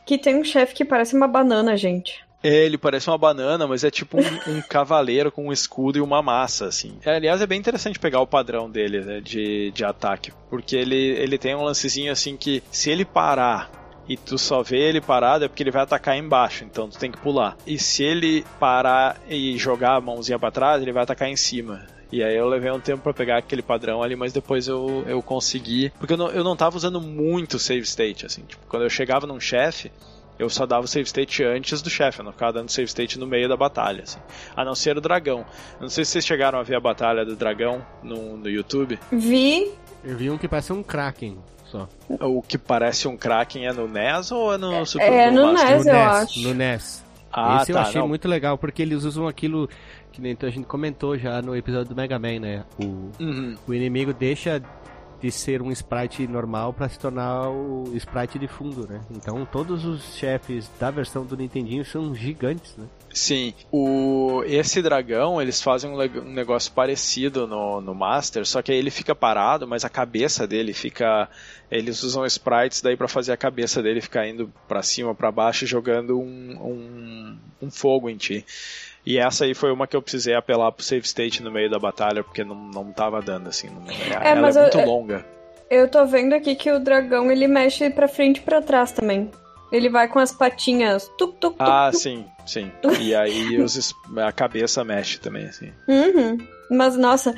Que 0.07 0.17
tem 0.17 0.37
um 0.37 0.45
chefe 0.45 0.75
que 0.75 0.85
parece 0.85 1.15
uma 1.15 1.29
banana, 1.29 1.77
gente. 1.77 2.25
É, 2.43 2.65
Ele 2.65 2.79
parece 2.79 3.09
uma 3.09 3.19
banana, 3.19 3.67
mas 3.67 3.85
é 3.85 3.91
tipo 3.91 4.19
um, 4.19 4.57
um 4.57 4.63
cavaleiro 4.67 5.31
com 5.31 5.49
um 5.49 5.53
escudo 5.53 5.99
e 5.99 6.01
uma 6.01 6.23
massa, 6.23 6.67
assim. 6.67 6.99
É, 7.05 7.17
aliás, 7.17 7.41
é 7.41 7.47
bem 7.47 7.59
interessante 7.59 7.99
pegar 7.99 8.21
o 8.21 8.27
padrão 8.27 8.71
dele, 8.71 9.01
né, 9.03 9.21
de, 9.21 9.71
de 9.73 9.85
ataque. 9.85 10.33
Porque 10.49 10.75
ele, 10.75 10.97
ele 10.97 11.37
tem 11.37 11.55
um 11.55 11.63
lancezinho 11.63 12.11
assim 12.11 12.37
que, 12.37 12.63
se 12.71 12.91
ele 12.91 13.05
parar 13.05 13.71
e 14.11 14.17
tu 14.17 14.37
só 14.37 14.61
vê 14.61 14.89
ele 14.89 15.01
parado, 15.01 15.45
é 15.45 15.49
porque 15.49 15.63
ele 15.63 15.71
vai 15.71 15.83
atacar 15.83 16.17
embaixo, 16.17 16.65
então 16.65 16.89
tu 16.89 16.99
tem 16.99 17.13
que 17.13 17.19
pular. 17.19 17.57
E 17.65 17.79
se 17.79 18.03
ele 18.03 18.45
parar 18.59 19.17
e 19.29 19.57
jogar 19.57 19.95
a 19.95 20.01
mãozinha 20.01 20.37
pra 20.37 20.51
trás, 20.51 20.83
ele 20.83 20.93
vai 20.93 21.05
atacar 21.05 21.29
em 21.29 21.37
cima. 21.37 21.87
E 22.11 22.21
aí 22.21 22.37
eu 22.37 22.49
levei 22.49 22.73
um 22.73 22.81
tempo 22.81 23.05
pra 23.05 23.15
pegar 23.15 23.37
aquele 23.37 23.63
padrão 23.63 24.03
ali, 24.03 24.17
mas 24.17 24.33
depois 24.33 24.67
eu, 24.67 25.05
eu 25.07 25.23
consegui. 25.23 25.93
Porque 25.97 26.15
eu 26.15 26.17
não, 26.17 26.29
eu 26.29 26.43
não 26.43 26.57
tava 26.57 26.77
usando 26.77 27.01
muito 27.01 27.57
save 27.57 27.83
state, 27.83 28.27
assim. 28.27 28.43
Tipo, 28.43 28.67
quando 28.67 28.83
eu 28.83 28.91
chegava 28.91 29.29
num 29.29 29.39
chefe, 29.39 29.93
eu 30.41 30.51
só 30.51 30.67
dava 30.67 30.87
o 30.87 30.89
save 30.89 31.07
state 31.07 31.45
antes 31.45 31.81
do 31.81 31.89
chefe, 31.89 32.19
eu 32.19 32.25
não 32.25 32.33
ficava 32.33 32.55
dando 32.55 32.69
save 32.69 32.89
state 32.89 33.17
no 33.17 33.29
meio 33.29 33.49
da 33.49 33.57
batalha, 33.57 34.03
assim. 34.03 34.19
A 34.57 34.65
não 34.65 34.75
ser 34.75 34.99
o 34.99 35.01
dragão. 35.01 35.47
Eu 35.75 35.83
não 35.83 35.89
sei 35.89 36.05
se 36.05 36.11
vocês 36.11 36.27
chegaram 36.27 36.59
a 36.59 36.65
ver 36.65 36.75
a 36.75 36.81
batalha 36.81 37.25
do 37.25 37.37
dragão 37.37 37.87
no, 38.03 38.37
no 38.37 38.51
YouTube. 38.51 38.99
Vi, 39.13 39.71
Eu 40.03 40.17
vi 40.17 40.29
um 40.33 40.37
que 40.37 40.49
parece 40.49 40.73
um 40.73 40.83
Kraken 40.83 41.39
só. 41.71 41.89
O 42.21 42.43
que 42.43 42.59
parece 42.59 43.07
um 43.09 43.17
Kraken 43.17 43.67
é 43.67 43.73
no 43.73 43.87
NES 43.89 44.31
ou 44.33 44.53
é 44.55 44.59
no 44.59 44.85
Super 44.85 45.13
é 45.13 45.31
no 45.31 45.53
Master? 45.53 45.71
NES, 45.77 45.85
no 45.85 45.91
eu 45.91 45.95
NES, 45.95 46.07
acho. 46.09 46.41
No 46.41 46.55
NES. 46.55 47.05
Ah, 47.33 47.59
Esse 47.63 47.73
tá. 47.73 47.79
eu 47.79 47.83
achei 47.83 48.01
não. 48.01 48.09
muito 48.09 48.27
legal, 48.29 48.59
porque 48.59 48.83
eles 48.83 49.05
usam 49.05 49.29
aquilo 49.29 49.69
que 50.13 50.21
nem 50.21 50.37
a 50.43 50.51
gente 50.51 50.67
comentou 50.67 51.17
já 51.17 51.41
no 51.41 51.55
episódio 51.57 51.91
do 51.91 51.95
Mega 51.95 52.19
Man, 52.19 52.41
né? 52.41 52.65
O, 52.79 53.11
Uhum. 53.21 53.57
o 53.69 53.73
inimigo 53.75 54.13
deixa 54.13 54.61
de 55.21 55.31
ser 55.31 55.61
um 55.61 55.71
sprite 55.71 56.27
normal 56.27 56.73
pra 56.73 56.89
se 56.89 56.99
tornar 56.99 57.51
o 57.51 57.93
sprite 57.95 58.39
de 58.39 58.49
fundo, 58.49 58.87
né? 58.89 59.01
Então 59.11 59.45
todos 59.45 59.85
os 59.85 60.17
chefes 60.17 60.71
da 60.79 60.91
versão 60.91 61.25
do 61.25 61.37
Nintendinho 61.37 61.85
são 61.85 62.15
gigantes, 62.15 62.75
né? 62.77 62.87
Sim, 63.13 63.53
o 63.73 64.43
esse 64.47 64.81
dragão 64.81 65.43
eles 65.43 65.61
fazem 65.61 65.91
um, 65.91 66.01
um 66.01 66.33
negócio 66.33 66.73
parecido 66.73 67.47
no, 67.47 67.81
no 67.81 67.95
Master, 67.95 68.47
só 68.47 68.63
que 68.63 68.71
aí 68.71 68.79
ele 68.79 68.91
fica 68.91 69.15
parado, 69.15 69.67
mas 69.67 69.85
a 69.85 69.89
cabeça 69.89 70.47
dele 70.47 70.73
fica. 70.73 71.29
Eles 71.71 72.03
usam 72.03 72.25
sprites 72.27 72.81
daí 72.81 72.97
pra 72.97 73.07
fazer 73.07 73.33
a 73.33 73.37
cabeça 73.37 73.83
dele 73.83 74.01
ficar 74.01 74.27
indo 74.27 74.53
pra 74.67 74.83
cima, 74.83 75.15
pra 75.15 75.31
baixo, 75.31 75.67
jogando 75.67 76.19
um, 76.19 76.57
um, 76.61 77.39
um 77.63 77.71
fogo 77.71 78.09
em 78.09 78.17
ti. 78.17 78.45
E 79.05 79.19
essa 79.19 79.45
aí 79.45 79.55
foi 79.55 79.73
uma 79.73 79.87
que 79.87 79.97
eu 79.97 80.03
precisei 80.03 80.35
apelar 80.35 80.71
pro 80.73 80.85
save 80.85 81.07
state 81.07 81.43
no 81.43 81.51
meio 81.51 81.71
da 81.71 81.79
batalha, 81.79 82.23
porque 82.23 82.45
não, 82.45 82.55
não 82.55 82.93
tava 82.93 83.21
dando 83.23 83.49
assim. 83.49 83.69
Não, 83.71 83.85
ela 84.21 84.41
mas 84.43 84.57
é 84.57 84.59
eu- 84.61 84.63
muito 84.65 84.79
é- 84.81 84.85
longa. 84.85 85.27
Eu 85.71 85.89
tô 85.89 86.05
vendo 86.05 86.33
aqui 86.35 86.55
que 86.57 86.71
o 86.71 86.81
dragão 86.81 87.31
ele 87.31 87.47
mexe 87.47 87.89
pra 87.91 88.09
frente 88.09 88.39
e 88.39 88.41
pra 88.41 88.61
trás 88.61 88.91
também. 88.93 89.31
Ele 89.71 89.89
vai 89.89 90.09
com 90.09 90.19
as 90.19 90.33
patinhas. 90.33 91.07
Tuc, 91.17 91.37
tuc, 91.39 91.53
tuc, 91.53 91.61
Ah, 91.61 91.91
sim, 91.95 92.27
sim. 92.45 92.73
E 93.01 93.15
aí 93.15 93.57
os, 93.63 93.95
a 94.17 94.33
cabeça 94.33 94.83
mexe 94.85 95.19
também, 95.21 95.47
assim. 95.47 95.73
Uhum. 95.87 96.39
Mas 96.73 96.97
nossa, 96.97 97.33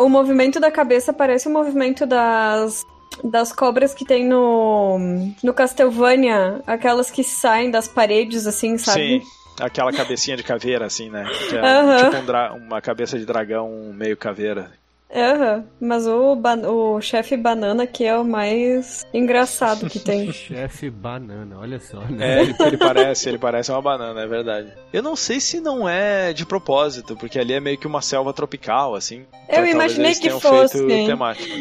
o 0.00 0.08
movimento 0.08 0.60
da 0.60 0.70
cabeça 0.70 1.12
parece 1.14 1.48
o 1.48 1.50
movimento 1.50 2.04
das 2.06 2.84
das 3.24 3.52
cobras 3.52 3.92
que 3.94 4.04
tem 4.06 4.24
no 4.26 4.98
no 5.42 5.52
Castlevania, 5.54 6.62
aquelas 6.66 7.10
que 7.10 7.22
saem 7.24 7.70
das 7.70 7.88
paredes 7.88 8.46
assim, 8.46 8.76
sabe? 8.78 9.20
Sim, 9.20 9.22
aquela 9.60 9.92
cabecinha 9.92 10.36
de 10.36 10.42
caveira, 10.42 10.86
assim, 10.86 11.10
né? 11.10 11.24
Que 11.48 11.56
é 11.56 11.96
tipo 11.96 12.16
um 12.16 12.66
uma 12.66 12.80
cabeça 12.80 13.18
de 13.18 13.26
dragão 13.26 13.92
meio 13.94 14.16
caveira. 14.16 14.70
Aham. 15.14 15.64
Mas 15.80 16.06
o 16.06 16.34
ba- 16.34 16.54
o 16.56 17.00
chefe 17.00 17.36
banana 17.36 17.86
que 17.86 18.04
é 18.04 18.16
o 18.16 18.24
mais 18.24 19.04
engraçado 19.12 19.88
que 19.90 19.98
tem. 19.98 20.32
Chefe 20.32 20.88
banana, 20.88 21.58
olha 21.58 21.78
só, 21.80 22.00
É, 22.02 22.10
né? 22.12 22.42
ele, 22.42 22.54
ele 22.60 22.76
parece, 22.78 23.28
ele 23.28 23.38
parece 23.38 23.70
uma 23.70 23.82
banana, 23.82 24.20
é 24.22 24.26
verdade. 24.26 24.72
Eu 24.92 25.02
não 25.02 25.14
sei 25.14 25.38
se 25.40 25.60
não 25.60 25.86
é 25.88 26.32
de 26.32 26.46
propósito, 26.46 27.14
porque 27.16 27.38
ali 27.38 27.52
é 27.52 27.60
meio 27.60 27.76
que 27.76 27.86
uma 27.86 28.00
selva 28.00 28.32
tropical, 28.32 28.94
assim. 28.94 29.26
Eu 29.48 29.54
Talvez 29.56 29.74
imaginei 29.74 30.14
que 30.14 30.30
fosse. 30.30 30.78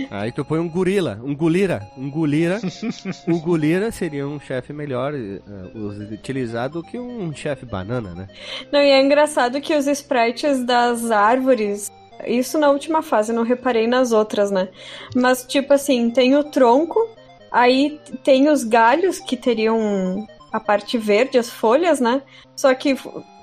Aí 0.09 0.31
tu 0.31 0.45
põe 0.45 0.59
um 0.59 0.69
gorila, 0.69 1.19
um 1.23 1.35
gulira, 1.35 1.87
um 1.97 2.09
gulira. 2.09 2.59
o 3.27 3.39
gulira 3.39 3.91
seria 3.91 4.25
um 4.27 4.39
chefe 4.39 4.71
melhor 4.71 5.13
us- 5.13 6.11
utilizado 6.11 6.81
que 6.83 6.97
um 6.97 7.33
chefe 7.35 7.65
banana, 7.65 8.13
né? 8.15 8.27
Não, 8.71 8.79
e 8.79 8.89
é 8.91 9.01
engraçado 9.01 9.59
que 9.59 9.75
os 9.75 9.87
sprites 9.87 10.63
das 10.65 11.11
árvores. 11.11 11.91
Isso 12.27 12.57
na 12.57 12.69
última 12.69 13.01
fase, 13.01 13.31
não 13.33 13.43
reparei 13.43 13.87
nas 13.87 14.11
outras, 14.11 14.51
né? 14.51 14.69
Mas, 15.15 15.43
tipo 15.45 15.73
assim, 15.73 16.09
tem 16.09 16.35
o 16.35 16.43
tronco, 16.43 16.99
aí 17.51 17.99
tem 18.23 18.49
os 18.49 18.63
galhos 18.63 19.19
que 19.19 19.35
teriam 19.37 20.25
a 20.51 20.59
parte 20.59 20.97
verde, 20.97 21.37
as 21.37 21.49
folhas, 21.49 21.99
né? 21.99 22.21
Só 22.55 22.73
que 22.73 22.95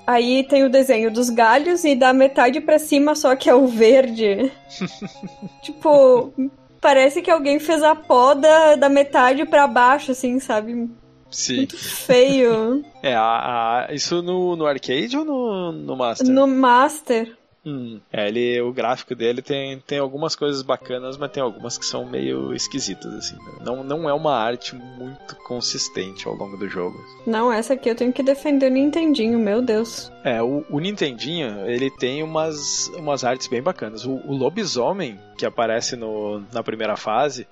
aí 0.05 0.43
tem 0.43 0.63
o 0.63 0.69
desenho 0.69 1.11
dos 1.11 1.29
galhos 1.29 1.83
e 1.83 1.95
da 1.95 2.13
metade 2.13 2.59
pra 2.61 2.79
cima 2.79 3.15
só 3.15 3.35
que 3.35 3.49
é 3.49 3.55
o 3.55 3.67
verde. 3.67 4.51
tipo, 5.61 6.33
parece 6.81 7.21
que 7.21 7.31
alguém 7.31 7.59
fez 7.59 7.81
a 7.83 7.95
poda 7.95 8.75
da 8.77 8.89
metade 8.89 9.45
pra 9.45 9.67
baixo, 9.67 10.11
assim, 10.11 10.39
sabe? 10.39 10.89
Sim. 11.31 11.57
Muito 11.57 11.77
feio. 11.77 12.83
É, 13.01 13.15
a, 13.15 13.85
a- 13.87 13.93
isso 13.93 14.21
no, 14.21 14.57
no 14.57 14.65
arcade 14.65 15.17
ou 15.17 15.23
no, 15.23 15.71
no 15.71 15.95
Master? 15.95 16.27
no 16.27 16.45
Master. 16.45 17.37
Hum, 17.65 17.99
é, 18.11 18.27
ele, 18.27 18.61
o 18.61 18.71
gráfico 18.71 19.13
dele 19.13 19.41
tem, 19.41 19.79
tem 19.79 19.99
algumas 19.99 20.35
coisas 20.35 20.61
bacanas, 20.61 21.17
mas 21.17 21.31
tem 21.31 21.43
algumas 21.43 21.77
que 21.77 21.85
são 21.85 22.05
meio 22.05 22.53
esquisitas, 22.53 23.13
assim. 23.13 23.35
né? 23.35 23.59
Não, 23.61 23.83
não 23.83 24.09
é 24.09 24.13
uma 24.13 24.33
arte 24.35 24.75
muito 24.75 25.35
consistente 25.37 26.27
ao 26.27 26.35
longo 26.35 26.55
do 26.57 26.69
jogo. 26.69 26.97
Não, 27.25 27.51
essa 27.51 27.73
aqui 27.73 27.89
eu 27.89 27.95
tenho 27.95 28.13
que 28.13 28.23
defender 28.23 28.67
o 28.67 28.73
Nintendinho, 28.73 29.37
meu 29.37 29.61
Deus. 29.61 30.11
É, 30.23 30.41
o, 30.41 30.65
o 30.69 30.79
Nintendinho, 30.79 31.69
ele 31.69 31.91
tem 31.91 32.23
umas, 32.23 32.87
umas 32.95 33.23
artes 33.23 33.47
bem 33.47 33.61
bacanas. 33.61 34.05
O, 34.05 34.11
o 34.11 34.35
lobisomem, 34.35 35.19
que 35.37 35.45
aparece 35.45 35.95
no, 35.95 36.41
na 36.53 36.63
primeira 36.63 36.95
fase, 36.95 37.45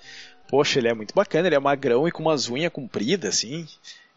poxa, 0.47 0.79
ele 0.79 0.87
é 0.87 0.93
muito 0.93 1.13
bacana, 1.13 1.47
ele 1.47 1.55
é 1.55 1.59
magrão 1.59 2.07
e 2.07 2.11
com 2.11 2.23
umas 2.23 2.49
unhas 2.49 2.71
compridas, 2.71 3.35
assim. 3.35 3.65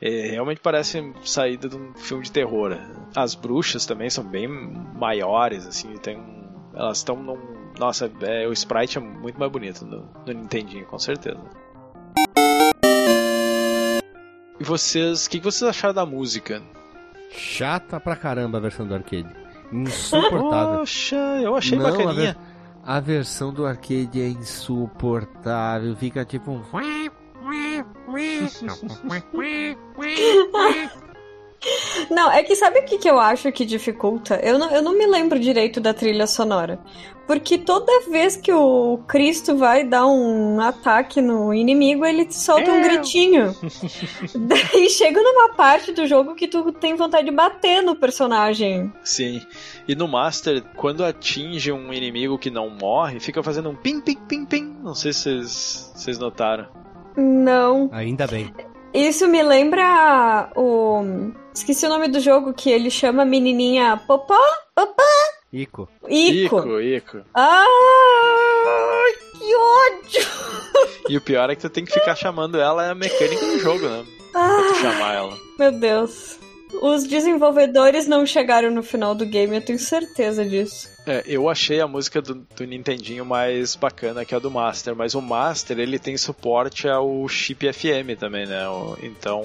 É, 0.01 0.31
realmente 0.31 0.61
parece 0.61 1.13
saída 1.23 1.69
de 1.69 1.77
um 1.77 1.93
filme 1.95 2.25
de 2.25 2.33
terror. 2.33 2.77
As 3.15 3.35
bruxas 3.35 3.85
também 3.85 4.09
são 4.09 4.25
bem 4.25 4.49
maiores, 4.49 5.67
assim, 5.67 5.97
tem 5.99 6.41
elas 6.75 6.99
estão 6.99 7.17
num. 7.17 7.39
Nossa, 7.79 8.11
é, 8.23 8.47
o 8.47 8.53
sprite 8.53 8.99
é 8.99 9.01
muito 9.01 9.39
mais 9.39 9.51
bonito 9.51 9.85
no, 9.85 10.09
no 10.27 10.33
Nintendinho, 10.33 10.87
com 10.87 10.99
certeza. 10.99 11.41
E 14.59 14.65
vocês, 14.65 15.27
o 15.27 15.31
que, 15.31 15.39
que 15.39 15.45
vocês 15.45 15.69
acharam 15.69 15.95
da 15.95 16.07
música? 16.07 16.63
Chata 17.31 17.99
pra 17.99 18.15
caramba 18.15 18.59
a 18.59 18.61
versão 18.61 18.87
do 18.87 18.95
arcade. 18.95 19.29
Insuportável. 19.73 20.79
Poxa, 20.79 21.17
eu 21.43 21.57
achei 21.57 21.79
Não, 21.79 21.87
a 21.87 21.91
bacaninha. 21.91 22.37
A 22.85 22.99
versão 22.99 23.53
do 23.53 23.65
arcade 23.65 24.21
é 24.21 24.29
insuportável. 24.29 25.95
Fica 25.97 26.25
tipo 26.25 26.51
um. 26.51 26.63
Não, 32.11 32.31
é 32.31 32.43
que 32.43 32.57
sabe 32.57 32.81
o 32.81 32.85
que, 32.85 32.99
que 32.99 33.09
eu 33.09 33.19
acho 33.21 33.53
que 33.53 33.65
dificulta? 33.65 34.41
Eu 34.43 34.59
não, 34.59 34.71
eu 34.71 34.83
não 34.83 34.97
me 34.97 35.07
lembro 35.07 35.39
direito 35.39 35.81
da 35.81 35.93
trilha 35.93 36.27
sonora. 36.27 36.79
Porque 37.27 37.59
toda 37.59 38.11
vez 38.11 38.35
que 38.35 38.53
o 38.53 38.99
Cristo 39.07 39.57
vai 39.57 39.85
dar 39.85 40.05
um 40.05 40.61
ataque 40.61 41.21
no 41.21 41.55
inimigo, 41.55 42.05
ele 42.05 42.27
solta 42.33 42.73
um 42.73 42.83
gritinho. 42.83 43.55
Daí 44.35 44.91
chega 44.91 45.23
numa 45.23 45.51
parte 45.51 45.93
do 45.93 46.09
jogo 46.09 46.35
que 46.35 46.49
tu 46.49 46.73
tem 46.73 46.97
vontade 46.97 47.27
de 47.27 47.31
bater 47.31 47.85
no 47.85 47.95
personagem. 47.95 48.93
Sim. 49.05 49.41
E 49.87 49.95
no 49.95 50.09
Master, 50.09 50.65
quando 50.75 51.05
atinge 51.05 51.71
um 51.71 51.93
inimigo 51.93 52.37
que 52.37 52.51
não 52.51 52.69
morre, 52.69 53.21
fica 53.21 53.45
fazendo 53.45 53.71
um 53.71 53.77
pim, 53.77 54.01
pim, 54.01 54.17
pim, 54.17 54.45
pim. 54.45 54.77
Não 54.83 54.95
sei 54.95 55.13
se 55.13 55.41
vocês 55.45 56.19
notaram. 56.19 56.67
Não. 57.17 57.89
Ainda 57.93 58.27
bem. 58.27 58.53
Isso 58.93 59.29
me 59.29 59.43
lembra 59.43 60.51
o. 60.57 61.03
Esqueci 61.55 61.87
o 61.87 61.89
nome 61.89 62.09
do 62.09 62.19
jogo 62.21 62.53
que 62.53 62.71
ele 62.71 62.91
chama 62.91 63.23
a 63.23 63.27
menininha 63.27 64.01
Popó? 64.07 64.37
Popó? 64.75 65.03
Ico. 65.53 65.89
Ico. 66.09 66.59
Ico, 66.59 66.81
Ico. 66.81 67.19
Ah, 67.35 67.65
que 69.39 69.55
ódio! 69.57 70.29
E 71.09 71.17
o 71.17 71.21
pior 71.21 71.51
é 71.51 71.55
que 71.57 71.61
tu 71.63 71.71
tem 71.71 71.85
que 71.85 71.93
ficar 71.93 72.15
chamando 72.17 72.61
ela 72.61 72.87
é 72.87 72.91
a 72.91 72.95
mecânica 72.95 73.45
do 73.47 73.59
jogo, 73.59 73.89
né? 73.89 74.05
Pra 74.33 74.41
tu 74.41 74.71
Ah, 74.71 74.75
chamar 74.81 75.15
ela. 75.15 75.37
meu 75.59 75.73
Deus. 75.73 76.39
Os 76.83 77.05
desenvolvedores 77.05 78.07
não 78.07 78.25
chegaram 78.27 78.71
no 78.71 78.83
final 78.83 79.15
do 79.15 79.27
game, 79.27 79.55
eu 79.55 79.61
tenho 79.63 79.79
certeza 79.79 80.45
disso. 80.45 80.89
É, 81.07 81.23
eu 81.27 81.49
achei 81.49 81.81
a 81.81 81.87
música 81.89 82.21
do, 82.23 82.35
do 82.57 82.65
Nintendinho 82.65 83.25
mais 83.25 83.75
bacana 83.77 84.25
que 84.25 84.35
a 84.35 84.39
do 84.39 84.51
Master, 84.51 84.95
mas 84.95 85.15
o 85.15 85.21
Master 85.23 85.79
ele 85.79 85.99
tem 85.99 86.17
suporte 86.17 86.89
ao 86.89 87.27
chip 87.29 87.71
FM 87.73 88.19
também, 88.19 88.47
né? 88.47 88.63
Então 89.03 89.43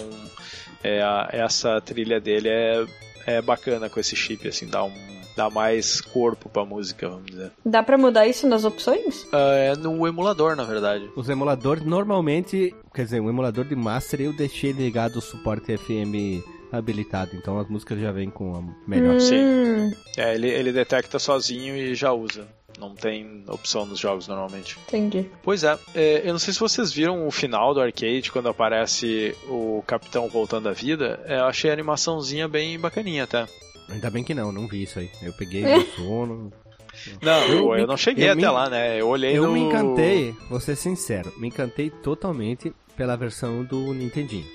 é, 0.84 1.02
a- 1.02 1.30
essa 1.32 1.80
trilha 1.82 2.20
dele 2.20 2.50
é, 2.50 2.86
é 3.26 3.42
bacana 3.42 3.90
com 3.90 4.00
esse 4.00 4.16
chip, 4.16 4.48
assim, 4.48 4.68
dá, 4.68 4.84
um, 4.84 4.92
dá 5.36 5.50
mais 5.50 6.00
corpo 6.02 6.48
pra 6.50 6.64
música, 6.66 7.10
vamos 7.10 7.26
dizer. 7.26 7.52
Dá 7.66 7.82
pra 7.82 7.98
mudar 7.98 8.28
isso 8.28 8.48
nas 8.48 8.64
opções? 8.66 9.26
Ah, 9.32 9.56
é 9.56 9.76
no 9.76 10.06
emulador, 10.08 10.56
na 10.56 10.64
verdade. 10.64 11.10
Os 11.16 11.28
emuladores 11.30 11.84
normalmente. 11.86 12.74
Quer 12.94 13.06
dizer, 13.06 13.20
o 13.22 13.30
emulador 13.30 13.66
de 13.66 13.76
Master 13.76 14.22
eu 14.22 14.32
deixei 14.34 14.72
ligado 14.72 15.18
o 15.18 15.22
suporte 15.22 15.76
FM 15.76 16.44
habilitado. 16.72 17.32
Então 17.36 17.59
as 17.59 17.68
músicas 17.70 17.99
já 17.99 18.11
vêm 18.11 18.30
com 18.30 18.55
a 18.55 18.89
melhor. 18.89 19.20
Sim. 19.20 19.36
Hum, 19.38 19.91
É, 20.18 20.34
ele, 20.36 20.49
ele 20.49 20.72
detecta 20.72 21.20
sozinho 21.20 21.76
e 21.76 21.93
já 21.95 22.11
usa. 22.11 22.47
Não 22.78 22.93
tem 22.93 23.45
opção 23.47 23.86
nos 23.86 23.97
jogos 23.99 24.28
normalmente. 24.28 24.78
entendi. 24.88 25.26
Pois 25.41 25.63
é, 25.63 25.78
é, 25.95 26.22
eu 26.28 26.34
não 26.34 26.39
sei 26.39 26.53
se 26.53 26.59
vocês 26.59 26.91
viram 26.91 27.26
o 27.26 27.32
final 27.32 27.74
do 27.74 27.79
arcade 27.79 28.29
quando 28.32 28.50
aparece 28.50 29.33
o 29.47 29.82
capitão 29.87 30.28
voltando 30.28 30.67
à 30.67 30.74
vida. 30.74 31.21
É, 31.25 31.37
eu 31.39 31.46
achei 31.46 31.70
a 31.70 31.74
animaçãozinha 31.74 32.50
bem 32.50 32.78
bacaninha 32.78 33.24
até. 33.24 33.46
Ainda 33.87 34.09
bem 34.09 34.24
que 34.25 34.33
não, 34.33 34.51
não 34.51 34.67
vi 34.67 34.83
isso 34.83 35.00
aí. 35.00 35.09
Eu 35.21 35.32
peguei 35.32 35.62
no 35.63 35.82
sono. 35.96 36.51
Não, 37.21 37.43
Eu 37.46 37.58
eu, 37.59 37.82
me- 37.82 37.86
não 37.86 37.96
cheguei 37.97 38.28
eu 38.28 38.32
até 38.33 38.42
me- 38.42 38.47
lá, 38.47 38.70
né? 38.70 39.00
Eu 39.00 39.08
olhei 39.08 39.37
Eu 39.37 39.43
no... 39.47 39.54
me 39.54 39.59
encantei, 39.62 40.33
vou 40.50 40.59
ser 40.59 40.75
sincero, 40.75 41.32
me 41.37 41.47
encantei 41.47 41.89
totalmente 41.89 42.74
pela 42.97 43.16
versão 43.16 43.63
do 43.63 43.93
Nintendinho. 43.93 44.46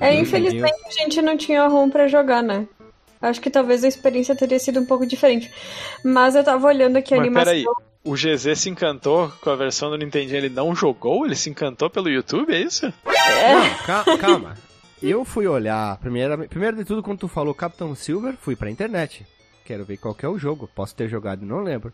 É, 0.00 0.14
infelizmente 0.14 0.74
a 0.86 0.90
gente 1.02 1.22
não 1.22 1.36
tinha 1.36 1.66
ROM 1.66 1.90
pra 1.90 2.08
jogar, 2.08 2.42
né? 2.42 2.66
Acho 3.20 3.40
que 3.40 3.50
talvez 3.50 3.82
a 3.82 3.88
experiência 3.88 4.36
teria 4.36 4.58
sido 4.58 4.78
um 4.80 4.86
pouco 4.86 5.04
diferente. 5.06 5.50
Mas 6.04 6.34
eu 6.36 6.44
tava 6.44 6.66
olhando 6.68 6.96
aqui 6.96 7.14
a 7.14 7.16
Mas 7.16 7.26
animação. 7.26 7.52
peraí, 7.52 7.64
o 8.04 8.12
GZ 8.14 8.56
se 8.58 8.70
encantou 8.70 9.30
com 9.42 9.50
a 9.50 9.56
versão 9.56 9.90
do 9.90 9.98
Nintendo, 9.98 10.34
ele 10.34 10.48
não 10.48 10.74
jogou? 10.74 11.26
Ele 11.26 11.34
se 11.34 11.50
encantou 11.50 11.90
pelo 11.90 12.08
YouTube, 12.08 12.54
é 12.54 12.60
isso? 12.60 12.86
Não, 12.86 13.84
calma, 13.84 14.18
calma. 14.18 14.54
Eu 15.02 15.24
fui 15.24 15.46
olhar, 15.46 15.96
primeiro, 15.98 16.48
primeiro 16.48 16.76
de 16.76 16.84
tudo, 16.84 17.02
quando 17.02 17.18
tu 17.20 17.28
falou 17.28 17.54
Capitão 17.54 17.94
Silver, 17.94 18.34
fui 18.40 18.56
pra 18.56 18.70
internet. 18.70 19.26
Quero 19.64 19.84
ver 19.84 19.96
qual 19.96 20.14
que 20.14 20.24
é 20.24 20.28
o 20.28 20.38
jogo. 20.38 20.68
Posso 20.74 20.94
ter 20.94 21.08
jogado, 21.08 21.44
não 21.44 21.60
lembro. 21.62 21.92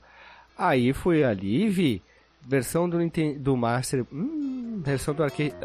Aí 0.56 0.92
fui 0.92 1.24
ali 1.24 1.64
e 1.64 1.68
vi. 1.68 2.02
Versão 2.46 2.88
do, 2.88 2.98
Nintendo, 2.98 3.38
do 3.38 3.56
Master. 3.56 4.04
Hum, 4.12 4.80
versão 4.84 5.14
do 5.14 5.22
arcade. 5.24 5.54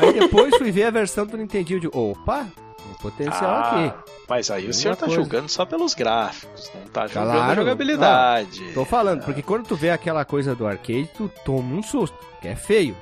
Aí 0.00 0.12
depois 0.12 0.56
fui 0.56 0.70
ver 0.70 0.84
a 0.84 0.90
versão 0.90 1.26
do 1.26 1.36
Nintendo 1.36 1.80
de. 1.80 1.88
Opa! 1.92 2.46
Tem 2.84 2.94
potencial 3.00 3.50
Ah, 3.50 3.86
aqui. 3.86 4.12
Mas 4.28 4.50
aí 4.50 4.68
o 4.68 4.74
senhor 4.74 4.96
tá 4.96 5.06
coisa. 5.06 5.20
julgando 5.20 5.48
só 5.48 5.64
pelos 5.64 5.94
gráficos, 5.94 6.70
não 6.74 6.90
tá 6.90 7.06
julgando 7.06 7.30
a 7.30 7.34
Claro. 7.34 7.60
jogabilidade. 7.62 8.72
Tô 8.74 8.84
falando, 8.84 9.24
porque 9.24 9.42
quando 9.42 9.66
tu 9.66 9.76
vê 9.76 9.90
aquela 9.90 10.24
coisa 10.24 10.54
do 10.54 10.66
arcade, 10.66 11.08
tu 11.16 11.30
toma 11.44 11.76
um 11.76 11.82
susto. 11.82 12.16
Que 12.40 12.48
é 12.48 12.56
feio. 12.56 12.96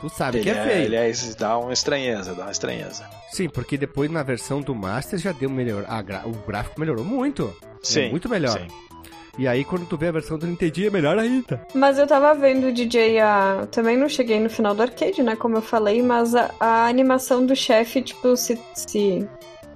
Tu 0.00 0.08
sabe 0.10 0.38
Ele 0.38 0.44
que 0.44 0.50
é 0.50 0.52
é, 0.60 0.64
feio. 0.64 0.84
ele 0.84 0.96
é, 0.96 1.12
dá 1.38 1.56
uma 1.58 1.72
estranheza, 1.72 2.34
dá 2.34 2.42
uma 2.44 2.50
estranheza. 2.50 3.08
Sim, 3.30 3.48
porque 3.48 3.76
depois 3.78 4.10
na 4.10 4.22
versão 4.22 4.60
do 4.60 4.74
Master 4.74 5.18
já 5.18 5.32
deu 5.32 5.48
melhor. 5.50 5.84
ah, 5.88 6.02
gra- 6.02 6.22
o 6.26 6.32
gráfico 6.46 6.78
melhorou 6.80 7.04
muito. 7.04 7.54
Sim. 7.82 8.06
É 8.06 8.10
muito 8.10 8.28
melhor. 8.28 8.58
sim. 8.58 8.66
E 9.38 9.46
aí 9.46 9.64
quando 9.64 9.86
tu 9.86 9.96
vê 9.96 10.08
a 10.08 10.12
versão 10.12 10.38
do 10.38 10.46
Nintendo 10.46 10.86
é 10.86 10.90
melhor 10.90 11.18
ainda. 11.18 11.66
Mas 11.74 11.98
eu 11.98 12.06
tava 12.06 12.34
vendo 12.34 12.68
o 12.68 12.72
DJ 12.72 13.20
a. 13.20 13.66
Também 13.70 13.96
não 13.96 14.08
cheguei 14.08 14.38
no 14.38 14.50
final 14.50 14.74
do 14.74 14.82
arcade, 14.82 15.22
né? 15.22 15.36
Como 15.36 15.56
eu 15.56 15.62
falei, 15.62 16.02
mas 16.02 16.34
a, 16.34 16.50
a 16.58 16.86
animação 16.86 17.44
do 17.44 17.56
chefe, 17.56 18.02
tipo, 18.02 18.36
se, 18.36 18.60
se. 18.74 19.28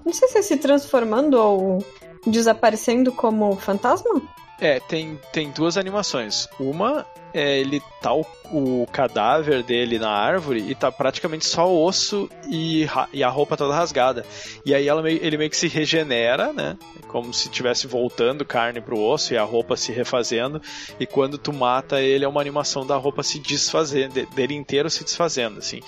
Não 0.04 0.12
sei 0.12 0.28
se 0.28 0.38
é 0.38 0.42
se 0.42 0.56
transformando 0.56 1.34
ou 1.34 1.84
desaparecendo 2.26 3.12
como 3.12 3.56
fantasma? 3.56 4.22
É, 4.60 4.78
tem, 4.80 5.18
tem 5.32 5.50
duas 5.50 5.76
animações. 5.76 6.48
Uma 6.60 7.04
é 7.36 7.58
ele 7.58 7.82
tá 8.00 8.14
o, 8.14 8.24
o 8.52 8.86
cadáver 8.92 9.64
dele 9.64 9.98
na 9.98 10.08
árvore 10.10 10.60
e 10.70 10.74
tá 10.76 10.92
praticamente 10.92 11.44
só 11.44 11.68
osso 11.68 12.30
e, 12.48 12.86
e 13.12 13.24
a 13.24 13.28
roupa 13.28 13.56
toda 13.56 13.74
rasgada. 13.74 14.24
E 14.64 14.72
aí 14.72 14.86
meio- 15.02 15.18
ele 15.20 15.36
meio 15.36 15.50
que 15.50 15.56
se 15.56 15.66
regenera, 15.66 16.52
né? 16.52 16.76
Como 17.08 17.34
se 17.34 17.48
estivesse 17.48 17.88
voltando 17.88 18.44
carne 18.44 18.80
pro 18.80 19.00
osso 19.00 19.34
e 19.34 19.36
a 19.36 19.42
roupa 19.42 19.76
se 19.76 19.90
refazendo. 19.90 20.62
E 21.00 21.04
quando 21.06 21.36
tu 21.36 21.52
mata 21.52 22.00
ele, 22.00 22.24
é 22.24 22.28
uma 22.28 22.40
animação 22.40 22.86
da 22.86 22.94
roupa 22.96 23.24
se 23.24 23.40
desfazendo, 23.40 24.14
de- 24.14 24.26
dele 24.26 24.54
inteiro 24.54 24.88
se 24.88 25.02
desfazendo, 25.02 25.58
assim. 25.58 25.80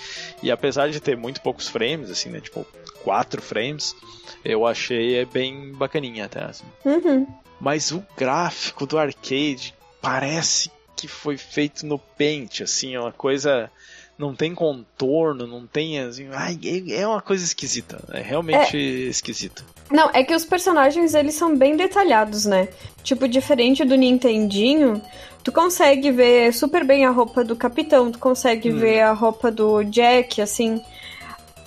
E 0.43 0.51
apesar 0.51 0.89
de 0.89 0.99
ter 0.99 1.15
muito 1.15 1.39
poucos 1.41 1.69
frames, 1.69 2.11
assim, 2.11 2.27
né? 2.29 2.41
Tipo, 2.41 2.65
quatro 3.05 3.41
frames, 3.41 3.95
eu 4.43 4.67
achei 4.67 5.15
é 5.19 5.23
bem 5.23 5.71
bacaninha 5.71 6.25
até, 6.25 6.43
assim. 6.43 6.65
Uhum. 6.83 7.25
Mas 7.59 7.91
o 7.91 8.03
gráfico 8.15 8.85
do 8.85 8.97
arcade 8.97 9.73
parece 10.01 10.71
que 10.95 11.07
foi 11.07 11.37
feito 11.37 11.85
no 11.85 11.99
Paint, 11.99 12.61
assim, 12.61 12.95
é 12.95 12.99
uma 12.99 13.11
coisa. 13.11 13.69
Não 14.17 14.33
tem 14.33 14.55
contorno, 14.55 15.45
não 15.45 15.67
tem 15.67 15.99
assim. 15.99 16.27
Ai, 16.31 16.57
é 16.63 17.01
é 17.01 17.07
uma 17.07 17.21
coisa 17.21 17.43
esquisita. 17.43 18.03
É 18.11 18.19
realmente 18.21 18.75
esquisito. 18.75 19.63
Não, 19.91 20.09
é 20.11 20.23
que 20.23 20.33
os 20.33 20.43
personagens 20.43 21.13
eles 21.13 21.35
são 21.35 21.55
bem 21.55 21.77
detalhados, 21.77 22.45
né? 22.45 22.67
Tipo, 23.03 23.27
diferente 23.27 23.85
do 23.85 23.95
Nintendinho, 23.95 24.99
tu 25.43 25.51
consegue 25.51 26.11
ver 26.11 26.51
super 26.51 26.83
bem 26.83 27.05
a 27.05 27.11
roupa 27.11 27.43
do 27.43 27.55
capitão, 27.55 28.11
tu 28.11 28.17
consegue 28.17 28.71
Hum. 28.71 28.79
ver 28.79 29.01
a 29.01 29.13
roupa 29.13 29.51
do 29.51 29.83
Jack, 29.83 30.41
assim. 30.41 30.81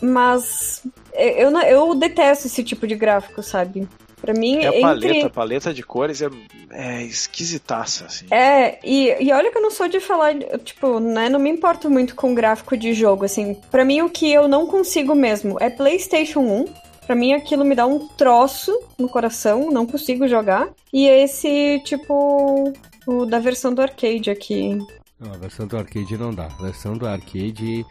Mas 0.00 0.82
é, 1.12 1.44
eu, 1.44 1.50
eu 1.60 1.94
detesto 1.94 2.46
esse 2.46 2.64
tipo 2.64 2.86
de 2.86 2.96
gráfico, 2.96 3.42
sabe? 3.42 3.88
Pra 4.20 4.34
mim, 4.34 4.58
É 4.58 4.66
a 4.66 4.68
entre. 4.68 4.80
paleta, 4.82 5.26
a 5.26 5.30
paleta 5.30 5.74
de 5.74 5.82
cores 5.82 6.20
é, 6.20 6.28
é 6.70 7.02
esquisitaça, 7.02 8.04
assim. 8.04 8.26
É, 8.30 8.78
e, 8.84 9.16
e 9.18 9.32
olha 9.32 9.50
que 9.50 9.56
eu 9.56 9.62
não 9.62 9.70
sou 9.70 9.88
de 9.88 9.98
falar, 10.00 10.34
tipo, 10.64 11.00
né, 11.00 11.28
não 11.28 11.38
me 11.40 11.48
importo 11.50 11.88
muito 11.88 12.14
com 12.14 12.34
gráfico 12.34 12.76
de 12.76 12.92
jogo, 12.92 13.24
assim. 13.24 13.54
Pra 13.70 13.84
mim, 13.84 14.02
o 14.02 14.10
que 14.10 14.30
eu 14.30 14.46
não 14.46 14.66
consigo 14.66 15.14
mesmo 15.14 15.56
é 15.60 15.70
PlayStation 15.70 16.40
1. 16.40 16.64
Pra 17.06 17.14
mim, 17.16 17.32
aquilo 17.32 17.64
me 17.64 17.74
dá 17.74 17.86
um 17.86 18.06
troço 18.08 18.78
no 18.98 19.08
coração, 19.08 19.70
não 19.70 19.84
consigo 19.86 20.28
jogar. 20.28 20.68
E 20.92 21.08
esse, 21.08 21.80
tipo, 21.84 22.72
o 23.06 23.26
da 23.26 23.38
versão 23.40 23.72
do 23.74 23.82
arcade 23.82 24.30
aqui. 24.30 24.78
Não, 25.18 25.32
a 25.34 25.36
versão 25.36 25.66
do 25.66 25.76
arcade 25.76 26.16
não 26.16 26.32
dá. 26.32 26.46
A 26.58 26.62
versão 26.62 26.96
do 26.96 27.06
arcade 27.06 27.84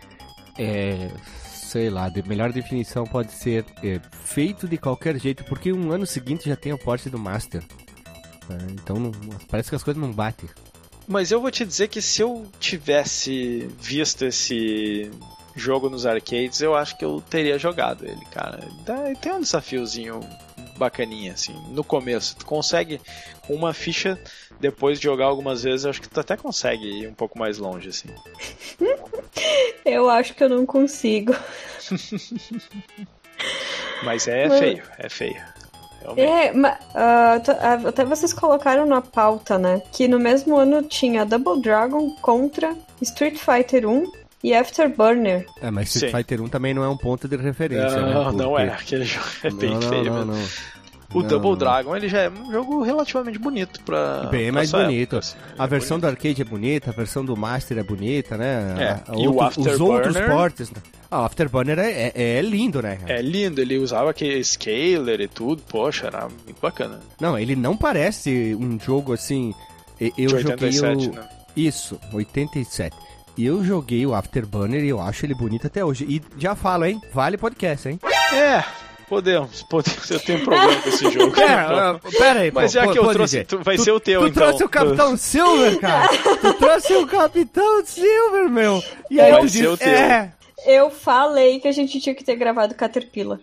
é. 0.57 1.09
Sei 1.69 1.87
lá, 1.87 2.09
de 2.09 2.27
melhor 2.27 2.51
definição 2.51 3.03
pode 3.05 3.31
ser 3.31 3.63
é, 3.83 3.99
feito 4.23 4.67
de 4.67 4.75
qualquer 4.75 5.19
jeito, 5.19 5.43
porque 5.43 5.71
um 5.71 5.91
ano 5.91 6.03
seguinte 6.05 6.49
já 6.49 6.55
tem 6.55 6.73
o 6.73 6.79
porte 6.79 7.11
do 7.11 7.19
Master. 7.19 7.61
É, 8.49 8.71
então 8.73 8.95
não- 8.95 9.11
parece 9.47 9.69
que 9.69 9.75
as 9.75 9.83
coisas 9.83 10.01
não 10.01 10.11
batem. 10.11 10.49
Mas 11.07 11.29
eu 11.29 11.39
vou 11.39 11.51
te 11.51 11.63
dizer 11.63 11.87
que 11.87 12.01
se 12.01 12.21
eu 12.23 12.47
tivesse 12.59 13.69
visto 13.79 14.25
esse 14.25 15.11
jogo 15.55 15.89
nos 15.91 16.07
arcades, 16.07 16.59
eu 16.59 16.75
acho 16.75 16.97
que 16.97 17.05
eu 17.05 17.21
teria 17.29 17.59
jogado 17.59 18.03
ele, 18.05 18.25
cara. 18.31 18.67
Dá- 18.85 19.13
Tem 19.21 19.31
um 19.33 19.41
desafiozinho 19.41 20.19
bacaninha, 20.77 21.33
assim, 21.33 21.53
no 21.71 21.83
começo. 21.83 22.35
Tu 22.37 22.45
consegue, 22.45 23.01
uma 23.49 23.73
ficha, 23.73 24.17
depois 24.59 24.97
de 24.97 25.03
jogar 25.03 25.25
algumas 25.25 25.61
vezes, 25.63 25.83
eu 25.83 25.89
acho 25.91 26.01
que 26.01 26.07
tu 26.09 26.19
até 26.19 26.37
consegue 26.37 26.85
ir 26.87 27.07
um 27.07 27.13
pouco 27.13 27.37
mais 27.37 27.57
longe, 27.57 27.89
assim. 27.89 28.07
Eu 29.85 30.09
acho 30.09 30.33
que 30.33 30.43
eu 30.43 30.49
não 30.49 30.65
consigo. 30.65 31.35
Mas 34.03 34.27
é 34.27 34.47
Mas- 34.47 34.59
feio, 34.59 34.83
é 34.97 35.09
feio. 35.09 35.37
Realmente. 36.01 36.31
É, 36.31 36.53
mas 36.53 36.77
até 37.85 38.05
vocês 38.05 38.31
colocaram 38.31 38.85
na 38.85 39.01
pauta, 39.01 39.57
né? 39.57 39.81
Que 39.91 40.07
no 40.07 40.17
mesmo 40.17 40.55
ano 40.57 40.81
tinha 40.83 41.25
Double 41.25 41.61
Dragon 41.61 42.09
contra 42.21 42.73
Street 43.01 43.37
Fighter 43.37 43.85
1 43.85 44.09
e 44.41 44.53
Afterburner. 44.53 45.45
É, 45.61 45.69
mas 45.69 45.89
Street 45.93 46.11
Sim. 46.11 46.17
Fighter 46.17 46.41
1 46.41 46.47
também 46.47 46.73
não 46.73 46.83
é 46.85 46.89
um 46.89 46.95
ponto 46.95 47.27
de 47.27 47.35
referência, 47.35 47.99
né? 48.01 48.13
Não, 48.13 48.31
não 48.31 48.57
é. 48.57 48.67
Porque- 48.67 48.95
Aquele 48.95 49.03
jogo 49.03 49.25
é 49.43 49.49
bem 49.51 49.71
não, 49.71 49.79
não, 49.81 49.89
feio 49.89 50.03
não, 50.05 50.13
mesmo. 50.25 50.31
não. 50.33 50.47
O 51.13 51.21
Não, 51.21 51.27
Double 51.27 51.49
não. 51.51 51.57
Dragon, 51.57 51.95
ele 51.97 52.07
já 52.07 52.19
é 52.19 52.29
um 52.29 52.51
jogo 52.51 52.83
relativamente 52.83 53.39
bonito 53.39 53.81
pra. 53.83 54.27
Bem 54.29 54.45
pra 54.45 54.51
mais 54.53 54.71
bonito. 54.71 55.15
época, 55.15 55.17
assim. 55.19 55.37
A 55.57 55.63
É 55.63 55.67
versão 55.67 55.97
bonito. 55.99 56.01
do 56.01 56.07
arcade 56.15 56.41
é 56.41 56.45
bonita, 56.45 56.89
a 56.91 56.93
versão 56.93 57.25
do 57.25 57.35
Master 57.35 57.77
é 57.79 57.83
bonita, 57.83 58.37
né? 58.37 58.75
É, 58.77 59.11
A- 59.11 59.15
e 59.15 59.27
o 59.27 59.33
outro- 59.35 59.61
os 59.61 59.67
Afterburner- 59.67 60.05
outros 60.07 60.17
portes. 60.27 60.71
né? 60.71 60.81
Ah, 61.09 61.21
o 61.21 61.25
Afterburner 61.25 61.79
é, 61.79 62.11
é, 62.15 62.37
é 62.37 62.41
lindo, 62.43 62.81
né? 62.81 62.99
É 63.07 63.21
lindo, 63.23 63.59
ele 63.59 63.79
usava 63.79 64.11
aquele 64.11 64.43
scaler 64.43 65.19
e 65.21 65.27
tudo, 65.27 65.63
poxa, 65.67 66.05
era 66.07 66.27
muito 66.45 66.61
bacana. 66.61 66.99
Não, 67.19 67.37
ele 67.39 67.55
não 67.55 67.75
parece 67.75 68.55
um 68.59 68.79
jogo 68.79 69.13
assim. 69.13 69.53
e- 69.99 70.13
Eu 70.17 70.27
De 70.37 70.39
joguei 70.43 70.67
87, 70.67 71.09
o. 71.09 71.13
né? 71.15 71.29
Isso, 71.55 71.99
87. 72.13 72.95
E 73.35 73.45
eu 73.45 73.63
joguei 73.63 74.05
o 74.05 74.13
Afterburner 74.13 74.83
e 74.83 74.89
eu 74.89 75.01
acho 75.01 75.25
ele 75.25 75.33
bonito 75.33 75.65
até 75.65 75.83
hoje. 75.83 76.05
E 76.07 76.21
já 76.37 76.53
falo, 76.55 76.85
hein? 76.85 77.01
Vale 77.13 77.37
podcast, 77.37 77.89
hein? 77.89 77.99
É, 78.33 78.63
podemos, 79.09 79.63
podemos. 79.63 80.09
Eu 80.11 80.19
tenho 80.19 80.39
problema 80.45 80.81
com 80.81 80.89
esse 80.89 81.11
jogo. 81.11 81.31
Pera, 81.33 81.99
então. 81.99 82.11
pera 82.19 82.39
aí, 82.41 82.51
Mas 82.53 82.71
pô, 82.73 82.79
já 82.79 82.85
pô, 82.85 82.91
que 82.93 82.99
eu 82.99 83.03
trouxe, 83.11 83.35
dizer. 83.37 83.45
tu- 83.47 83.59
vai 83.63 83.75
Tu- 83.75 83.83
ser 83.83 83.91
o 83.91 83.99
teu, 83.99 84.21
Tu 84.21 84.27
então. 84.27 84.43
trouxe 84.47 84.63
o 84.63 84.69
Capitão 84.69 85.17
Silver, 85.17 85.79
cara! 85.79 86.07
tu 86.39 86.53
trouxe 86.53 86.93
o 86.93 87.07
Capitão 87.07 87.85
Silver, 87.85 88.47
meu! 88.49 88.81
E 89.09 89.19
aí 89.19 89.31
Vai 89.31 89.41
tu 89.41 89.49
ser 89.49 89.67
o 89.67 89.71
disse, 89.75 89.83
teu. 89.83 89.93
é... 89.93 90.31
Eu 90.65 90.89
falei 90.91 91.57
que 91.61 91.69
a 91.69 91.71
gente 91.71 92.01
tinha 92.01 92.13
que 92.13 92.21
ter 92.21 92.35
gravado 92.35 92.75
Caterpillar. 92.75 93.39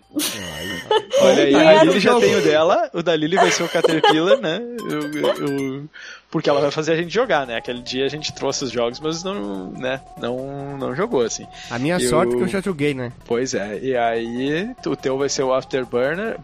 Olha 1.19 1.43
aí, 1.45 1.55
a 1.77 1.83
Lili 1.83 1.99
já 1.99 2.19
tem 2.19 2.35
o 2.35 2.41
dela, 2.41 2.89
o 2.93 3.01
da 3.01 3.15
Lili 3.15 3.35
vai 3.35 3.49
ser 3.49 3.63
o 3.63 3.69
Caterpillar, 3.69 4.37
né? 4.39 4.61
Eu- 4.87 5.01
eu- 5.11 5.47
eu- 5.47 5.89
porque 6.29 6.49
ela 6.49 6.59
vai 6.59 6.71
fazer 6.71 6.91
a 6.93 6.95
gente 6.97 7.13
jogar, 7.13 7.47
né? 7.47 7.55
Aquele 7.55 7.81
dia 7.81 8.05
a 8.05 8.09
gente 8.09 8.33
trouxe 8.33 8.65
os 8.65 8.71
jogos, 8.71 8.99
mas 8.99 9.23
não, 9.23 9.71
né? 9.71 10.01
Não, 10.19 10.77
não 10.77 10.93
jogou, 10.95 11.21
assim. 11.21 11.47
A 11.71 11.79
minha 11.79 11.95
Eu- 11.95 12.09
sorte 12.09 12.33
é 12.33 12.37
que 12.37 12.43
eu 12.43 12.47
já 12.47 12.61
joguei, 12.61 12.93
né? 12.93 13.11
Pois 13.25 13.53
é, 13.53 13.79
e 13.81 13.95
aí 13.95 14.69
o 14.85 14.95
teu 14.95 15.17
vai 15.17 15.29
ser 15.29 15.43
o 15.43 15.53
Afterburner. 15.53 16.37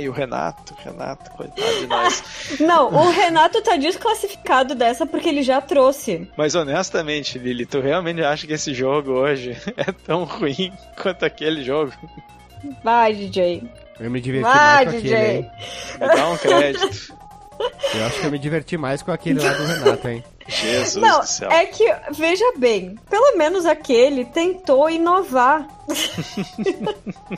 E 0.00 0.08
o 0.08 0.12
Renato, 0.12 0.74
Renato, 0.84 1.30
coitado 1.32 1.80
de 1.80 1.86
nós. 1.86 2.22
Não, 2.60 2.92
o 2.94 3.10
Renato 3.10 3.60
tá 3.62 3.76
desclassificado 3.76 4.74
dessa 4.74 5.04
porque 5.04 5.28
ele 5.28 5.42
já 5.42 5.60
trouxe. 5.60 6.28
Mas 6.36 6.54
honestamente, 6.54 7.38
Lili, 7.38 7.66
tu 7.66 7.80
realmente 7.80 8.22
acha 8.22 8.46
que 8.46 8.52
esse 8.52 8.72
jogo 8.72 9.10
hoje 9.12 9.56
é 9.76 9.90
tão 10.06 10.24
ruim 10.24 10.72
quanto 11.00 11.24
aquele 11.24 11.64
jogo? 11.64 11.92
Vai, 12.82 13.12
DJ. 13.14 13.62
Eu 14.00 14.10
me 14.10 14.20
diverti 14.20 14.42
Vai, 14.44 14.84
mais 14.84 14.94
com 14.96 15.00
DJ. 15.00 15.14
aquele, 15.16 15.36
hein? 15.38 15.50
Me 16.00 16.06
dá 16.08 16.28
um 16.30 16.36
crédito. 16.38 17.14
Eu 17.94 18.04
acho 18.06 18.20
que 18.20 18.26
eu 18.26 18.30
me 18.30 18.38
diverti 18.38 18.76
mais 18.76 19.02
com 19.02 19.12
aquele 19.12 19.40
lá 19.40 19.52
do 19.52 19.64
Renato, 19.64 20.08
hein? 20.08 20.24
Jesus 20.46 20.96
Não, 20.96 21.20
do 21.20 21.26
céu. 21.26 21.50
é 21.50 21.64
que, 21.64 21.84
veja 22.10 22.44
bem, 22.58 22.98
pelo 23.08 23.36
menos 23.38 23.64
aquele 23.64 24.24
tentou 24.26 24.90
inovar 24.90 25.66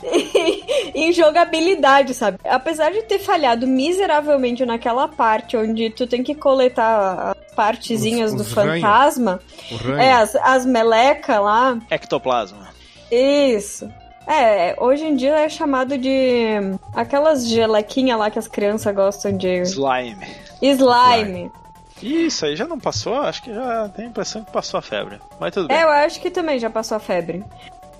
em, 0.02 0.64
em 1.08 1.12
jogabilidade, 1.12 2.14
sabe? 2.14 2.38
Apesar 2.44 2.90
de 2.92 3.02
ter 3.02 3.18
falhado 3.18 3.66
miseravelmente 3.66 4.64
naquela 4.64 5.06
parte 5.08 5.56
onde 5.56 5.90
tu 5.90 6.06
tem 6.06 6.22
que 6.22 6.34
coletar 6.34 7.30
as 7.36 7.54
partezinhas 7.54 8.30
Os- 8.32 8.36
do 8.36 8.42
os 8.42 8.52
ranho. 8.52 8.80
fantasma, 8.82 9.40
ranho. 9.70 10.00
é, 10.00 10.12
as, 10.12 10.34
as 10.36 10.66
melecas 10.66 11.38
lá, 11.40 11.78
Ectoplasma. 11.90 12.68
isso. 13.10 13.88
É, 14.26 14.74
hoje 14.78 15.04
em 15.04 15.14
dia 15.14 15.38
é 15.38 15.48
chamado 15.48 15.96
de 15.96 16.48
aquelas 16.94 17.46
gelequinhas 17.46 18.18
lá 18.18 18.30
que 18.30 18.38
as 18.38 18.48
crianças 18.48 18.94
gostam 18.94 19.36
de 19.36 19.62
Slime. 19.62 20.26
slime. 20.60 21.52
Isso 22.02 22.44
aí 22.44 22.56
já 22.56 22.66
não 22.66 22.78
passou? 22.78 23.14
Acho 23.14 23.42
que 23.42 23.54
já 23.54 23.88
tem 23.88 24.06
a 24.06 24.08
impressão 24.08 24.44
que 24.44 24.52
passou 24.52 24.78
a 24.78 24.82
febre. 24.82 25.18
Mas 25.40 25.54
tudo 25.54 25.68
bem. 25.68 25.76
É, 25.76 25.84
eu 25.84 25.88
acho 25.88 26.20
que 26.20 26.30
também 26.30 26.58
já 26.58 26.68
passou 26.68 26.96
a 26.96 27.00
febre. 27.00 27.44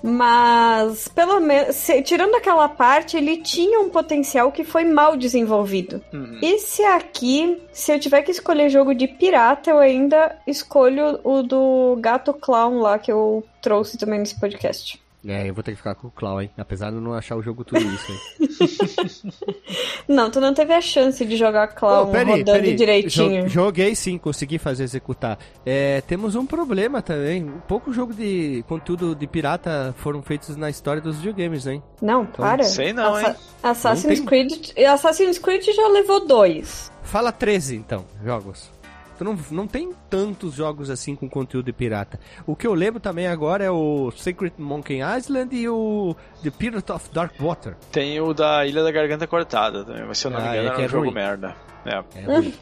Mas, 0.03 1.07
pelo 1.07 1.39
menos, 1.39 1.87
tirando 2.05 2.35
aquela 2.35 2.69
parte, 2.69 3.17
ele 3.17 3.37
tinha 3.37 3.79
um 3.79 3.89
potencial 3.89 4.51
que 4.51 4.63
foi 4.63 4.85
mal 4.85 5.17
desenvolvido. 5.17 6.03
Uhum. 6.13 6.39
Esse 6.41 6.83
aqui, 6.83 7.59
se 7.71 7.91
eu 7.91 7.99
tiver 7.99 8.21
que 8.21 8.31
escolher 8.31 8.69
jogo 8.69 8.93
de 8.93 9.07
pirata, 9.07 9.71
eu 9.71 9.79
ainda 9.79 10.37
escolho 10.45 11.19
o 11.23 11.41
do 11.41 11.97
Gato 11.99 12.31
Clown 12.33 12.79
lá 12.79 12.99
que 12.99 13.11
eu 13.11 13.43
trouxe 13.59 13.97
também 13.97 14.19
nesse 14.19 14.39
podcast. 14.39 15.01
É, 15.25 15.49
eu 15.49 15.53
vou 15.53 15.63
ter 15.63 15.71
que 15.71 15.77
ficar 15.77 15.95
com 15.95 16.07
o 16.07 16.11
Clau, 16.11 16.41
hein? 16.41 16.49
Apesar 16.57 16.89
de 16.89 16.95
eu 16.97 17.01
não 17.01 17.13
achar 17.13 17.35
o 17.35 17.41
jogo 17.41 17.63
tudo 17.63 17.81
isso, 17.81 18.11
hein? 18.11 18.17
Não, 20.07 20.31
tu 20.31 20.39
não 20.39 20.53
teve 20.53 20.73
a 20.73 20.79
chance 20.79 21.25
de 21.25 21.35
jogar 21.35 21.67
Clown 21.69 22.03
Ô, 22.09 22.11
peraí, 22.11 22.39
rodando 22.39 22.59
peraí. 22.59 22.75
direitinho. 22.75 23.43
Jo- 23.43 23.49
joguei 23.49 23.93
sim, 23.93 24.17
consegui 24.17 24.57
fazer 24.57 24.83
executar. 24.85 25.37
É, 25.65 25.99
temos 26.01 26.33
um 26.35 26.45
problema 26.45 27.01
também. 27.01 27.51
Pouco 27.67 27.91
jogo 27.91 28.13
de 28.13 28.63
conteúdo 28.69 29.13
de 29.13 29.27
pirata 29.27 29.93
foram 29.97 30.21
feitos 30.21 30.55
na 30.55 30.69
história 30.69 31.01
dos 31.01 31.17
videogames, 31.17 31.67
hein? 31.67 31.83
Não, 32.01 32.25
para. 32.25 32.63
sei 32.63 32.93
não, 32.93 33.15
Assa- 33.15 33.29
hein? 33.29 33.35
Assassin's 33.63 34.19
Não 34.19 34.25
Creed, 34.25 34.71
Assassin's 34.87 35.37
Creed 35.39 35.65
já 35.65 35.87
levou 35.89 36.25
dois. 36.25 36.89
Fala 37.03 37.31
13, 37.31 37.75
então, 37.75 38.05
jogos. 38.23 38.69
Tu 39.17 39.23
não, 39.23 39.37
não 39.49 39.65
tem 39.67 39.91
tantos 40.09 40.53
jogos 40.53 40.89
assim 40.89 41.15
com 41.15 41.27
conteúdo 41.29 41.65
de 41.65 41.73
pirata. 41.73 42.19
O 42.45 42.55
que 42.55 42.67
eu 42.67 42.73
lembro 42.73 42.99
também 42.99 43.25
agora 43.27 43.63
é 43.63 43.71
o 43.71 44.11
Secret 44.15 44.53
Monkey 44.57 44.99
Island 45.01 45.55
e 45.55 45.67
o 45.67 46.15
The 46.43 46.51
Pirate 46.51 46.91
of 46.91 47.09
Dark 47.11 47.33
Water. 47.39 47.75
Tem 47.91 48.19
o 48.21 48.33
da 48.33 48.65
Ilha 48.65 48.83
da 48.83 48.91
Garganta 48.91 49.25
Cortada 49.27 49.83
também, 49.83 50.05
mas 50.05 50.17
se 50.19 50.27
eu 50.27 50.31
não 50.31 50.39
me 50.39 50.47
Ah, 50.47 50.51
engano 50.57 50.67
é 50.67 50.71
era 50.71 50.79
um 50.79 50.85
é 50.85 50.87
jogo 50.87 51.03
ruim. 51.05 51.13
merda. 51.13 51.55
É. 51.85 52.03
É 52.19 52.25
ruim. 52.25 52.53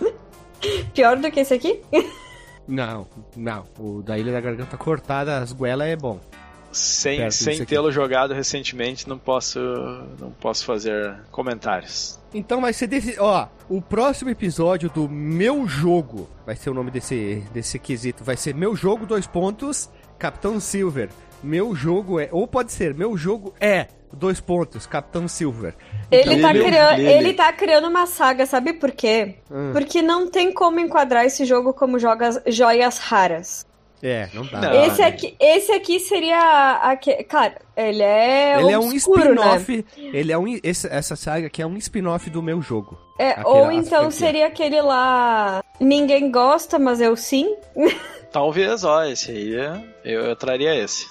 Pior 0.94 1.16
do 1.16 1.30
que 1.30 1.40
esse 1.40 1.54
aqui? 1.54 1.80
não, 2.68 3.06
não. 3.36 3.64
O 3.78 4.02
da 4.02 4.18
Ilha 4.18 4.32
da 4.32 4.40
Garganta 4.40 4.76
Cortada, 4.76 5.38
as 5.38 5.52
goelas 5.52 5.88
é 5.88 5.96
bom. 5.96 6.20
Sem, 6.72 7.28
sem 7.32 7.64
tê-lo 7.64 7.90
jogado 7.90 8.32
recentemente, 8.32 9.08
não 9.08 9.18
posso, 9.18 9.58
não 10.20 10.30
posso 10.30 10.64
fazer 10.64 11.16
comentários. 11.32 12.19
Então 12.32 12.60
vai 12.60 12.72
ser 12.72 12.86
desse. 12.86 13.18
Ó, 13.18 13.48
o 13.68 13.82
próximo 13.82 14.30
episódio 14.30 14.88
do 14.90 15.08
Meu 15.08 15.66
Jogo 15.66 16.28
vai 16.46 16.56
ser 16.56 16.70
o 16.70 16.74
nome 16.74 16.90
desse, 16.90 17.42
desse 17.52 17.78
quesito. 17.78 18.22
Vai 18.22 18.36
ser 18.36 18.54
Meu 18.54 18.76
Jogo, 18.76 19.06
dois 19.06 19.26
pontos, 19.26 19.90
Capitão 20.18 20.60
Silver. 20.60 21.08
Meu 21.42 21.74
jogo 21.74 22.20
é. 22.20 22.28
Ou 22.30 22.46
pode 22.46 22.72
ser, 22.72 22.94
meu 22.94 23.16
jogo 23.16 23.54
é. 23.60 23.86
Dois 24.12 24.40
pontos, 24.40 24.86
Capitão 24.86 25.28
Silver. 25.28 25.74
Ele 26.10 26.42
tá, 26.42 26.52
criando, 26.52 27.00
ele 27.00 27.32
tá 27.32 27.52
criando 27.52 27.88
uma 27.88 28.06
saga, 28.06 28.44
sabe 28.44 28.72
por 28.72 28.90
quê? 28.90 29.36
Hum. 29.50 29.70
Porque 29.72 30.02
não 30.02 30.28
tem 30.28 30.52
como 30.52 30.80
enquadrar 30.80 31.24
esse 31.24 31.44
jogo 31.44 31.72
como 31.72 31.98
jogas, 31.98 32.42
joias 32.48 32.98
raras. 32.98 33.64
É, 34.02 34.28
não 34.32 34.46
dá. 34.46 34.60
Não. 34.60 34.84
esse, 34.86 35.02
aqui, 35.02 35.36
esse 35.38 35.72
aqui 35.72 36.00
seria. 36.00 36.78
Aque, 36.82 37.22
claro, 37.24 37.54
ele 37.76 38.02
é. 38.02 38.58
Ele 38.60 38.72
é 38.72 38.78
um 38.78 38.88
obscuro, 38.88 39.34
né? 39.34 39.56
spin-off. 39.58 39.84
Ele 39.98 40.32
é 40.32 40.38
um. 40.38 40.46
esse- 40.62 40.88
essa 40.88 41.14
saga 41.16 41.48
aqui 41.48 41.60
é 41.60 41.66
um 41.66 41.76
spin-off 41.76 42.30
do 42.30 42.42
meu 42.42 42.62
jogo. 42.62 42.98
É, 43.18 43.30
Aquele- 43.32 43.46
ou 43.46 43.70
então 43.72 44.10
seria 44.10 44.46
aquele 44.46 44.80
lá. 44.80 45.62
Ninguém 45.78 46.30
gosta, 46.30 46.78
mas 46.78 47.00
eu 47.00 47.14
sim. 47.16 47.54
Talvez, 48.32 48.84
ó, 48.84 49.04
esse 49.04 49.30
aí 49.30 49.52
eu, 50.04 50.20
eu 50.22 50.36
traria 50.36 50.74
esse. 50.74 51.06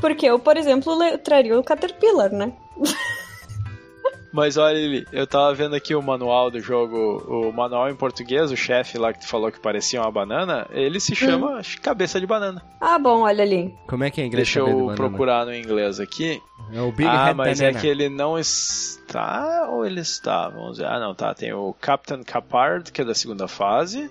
Porque 0.00 0.26
eu, 0.26 0.38
por 0.38 0.56
exemplo, 0.56 0.96
traria 1.18 1.58
o 1.58 1.62
Caterpillar, 1.62 2.30
né? 2.32 2.52
Mas 4.36 4.58
olha, 4.58 4.74
Lili, 4.76 5.06
eu 5.12 5.26
tava 5.26 5.54
vendo 5.54 5.74
aqui 5.74 5.94
o 5.94 6.02
manual 6.02 6.50
do 6.50 6.60
jogo, 6.60 7.24
o 7.26 7.50
manual 7.50 7.88
em 7.88 7.96
português, 7.96 8.52
o 8.52 8.56
chefe 8.56 8.98
lá 8.98 9.10
que 9.10 9.20
tu 9.20 9.26
falou 9.26 9.50
que 9.50 9.58
parecia 9.58 9.98
uma 9.98 10.12
banana, 10.12 10.66
ele 10.72 11.00
se 11.00 11.14
chama 11.16 11.62
que 11.62 11.80
Cabeça 11.80 12.20
de 12.20 12.26
Banana. 12.26 12.62
Ah, 12.78 12.98
bom, 12.98 13.22
olha 13.22 13.42
ali. 13.42 13.74
Como 13.86 14.04
é 14.04 14.10
que 14.10 14.20
é 14.20 14.24
em 14.24 14.26
inglês? 14.26 14.46
Deixa 14.46 14.60
eu 14.60 14.92
procurar 14.94 15.46
no 15.46 15.54
inglês 15.54 15.98
aqui. 15.98 16.42
É 16.70 16.82
o 16.82 16.92
Big 16.92 17.08
ah, 17.08 17.24
Head 17.24 17.36
mas 17.38 17.60
Banana. 17.60 17.78
é 17.78 17.80
que 17.80 17.86
ele 17.86 18.10
não 18.10 18.38
está 18.38 19.68
ou 19.70 19.86
ele 19.86 20.00
está? 20.00 20.50
Vamos 20.50 20.76
ver. 20.76 20.84
Ah, 20.84 21.00
não, 21.00 21.14
tá. 21.14 21.32
Tem 21.32 21.54
o 21.54 21.74
Captain 21.80 22.22
Capard, 22.22 22.92
que 22.92 23.00
é 23.00 23.04
da 23.06 23.14
segunda 23.14 23.48
fase. 23.48 24.10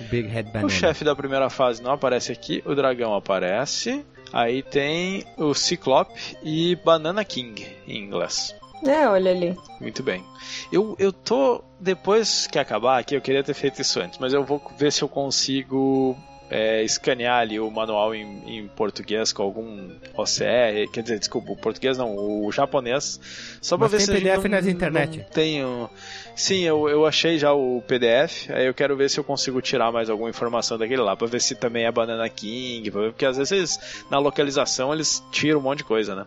O 0.00 0.04
Big 0.04 0.26
Head 0.26 0.52
Banana. 0.52 0.66
O 0.66 0.70
chefe 0.70 1.04
da 1.04 1.14
primeira 1.14 1.50
fase 1.50 1.82
não 1.82 1.92
aparece 1.92 2.32
aqui. 2.32 2.62
O 2.64 2.74
dragão 2.74 3.14
aparece. 3.14 4.02
Aí 4.32 4.62
tem 4.62 5.24
o 5.36 5.52
Ciclope 5.52 6.36
e 6.42 6.76
Banana 6.76 7.24
King 7.24 7.66
em 7.86 8.02
inglês. 8.02 8.54
É, 8.84 9.08
olha 9.08 9.30
ali. 9.30 9.56
Muito 9.80 10.02
bem. 10.02 10.24
Eu, 10.70 10.96
eu 10.98 11.12
tô. 11.12 11.62
Depois 11.78 12.46
que 12.46 12.58
acabar 12.58 12.98
aqui, 12.98 13.14
eu 13.14 13.20
queria 13.20 13.44
ter 13.44 13.54
feito 13.54 13.80
isso 13.80 14.00
antes, 14.00 14.18
mas 14.18 14.32
eu 14.32 14.44
vou 14.44 14.60
ver 14.78 14.92
se 14.92 15.02
eu 15.02 15.08
consigo 15.08 16.16
é, 16.50 16.82
escanear 16.82 17.40
ali 17.40 17.58
o 17.58 17.70
manual 17.70 18.14
em, 18.14 18.42
em 18.58 18.68
português 18.68 19.32
com 19.32 19.42
algum 19.42 19.90
OCR. 20.16 20.90
Quer 20.92 21.02
dizer, 21.02 21.18
desculpa, 21.18 21.52
o 21.52 21.56
português 21.56 21.98
não, 21.98 22.16
o 22.16 22.50
japonês. 22.52 23.18
Só 23.60 23.76
pra 23.76 23.88
Mas 23.88 23.92
ver 23.92 23.96
tem 23.98 24.06
se 24.06 24.12
PDF 24.24 24.44
não, 24.44 24.50
nas 24.50 24.66
internet. 24.66 25.18
não 25.18 25.24
tenho. 25.24 25.90
Sim, 26.34 26.60
eu, 26.60 26.88
eu 26.88 27.06
achei 27.06 27.38
já 27.38 27.52
o 27.52 27.82
PDF. 27.86 28.50
Aí 28.50 28.66
eu 28.66 28.74
quero 28.74 28.96
ver 28.96 29.08
se 29.10 29.18
eu 29.18 29.24
consigo 29.24 29.60
tirar 29.62 29.90
mais 29.90 30.08
alguma 30.10 30.28
informação 30.30 30.76
daquele 30.78 31.00
lá, 31.02 31.16
pra 31.16 31.26
ver 31.26 31.40
se 31.40 31.54
também 31.54 31.84
é 31.86 31.90
Banana 31.90 32.28
King, 32.28 32.88
ver- 32.90 33.10
porque 33.10 33.24
às 33.24 33.36
vezes 33.38 34.04
na 34.10 34.18
localização 34.18 34.92
eles 34.92 35.22
tiram 35.32 35.58
um 35.58 35.62
monte 35.62 35.78
de 35.78 35.84
coisa, 35.84 36.14
né? 36.14 36.26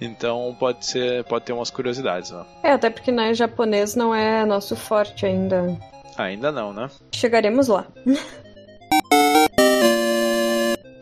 Então 0.00 0.56
pode 0.60 0.86
ser, 0.86 1.24
pode 1.24 1.44
ter 1.44 1.52
umas 1.52 1.70
curiosidades, 1.70 2.30
ó. 2.32 2.46
É, 2.62 2.70
até 2.72 2.88
porque 2.88 3.10
né, 3.10 3.34
japonês 3.34 3.96
não 3.96 4.14
é 4.14 4.44
nosso 4.46 4.76
forte 4.76 5.26
ainda. 5.26 5.76
Ainda 6.16 6.50
não, 6.52 6.72
né? 6.72 6.88
Chegaremos 7.12 7.66
lá. 7.68 7.84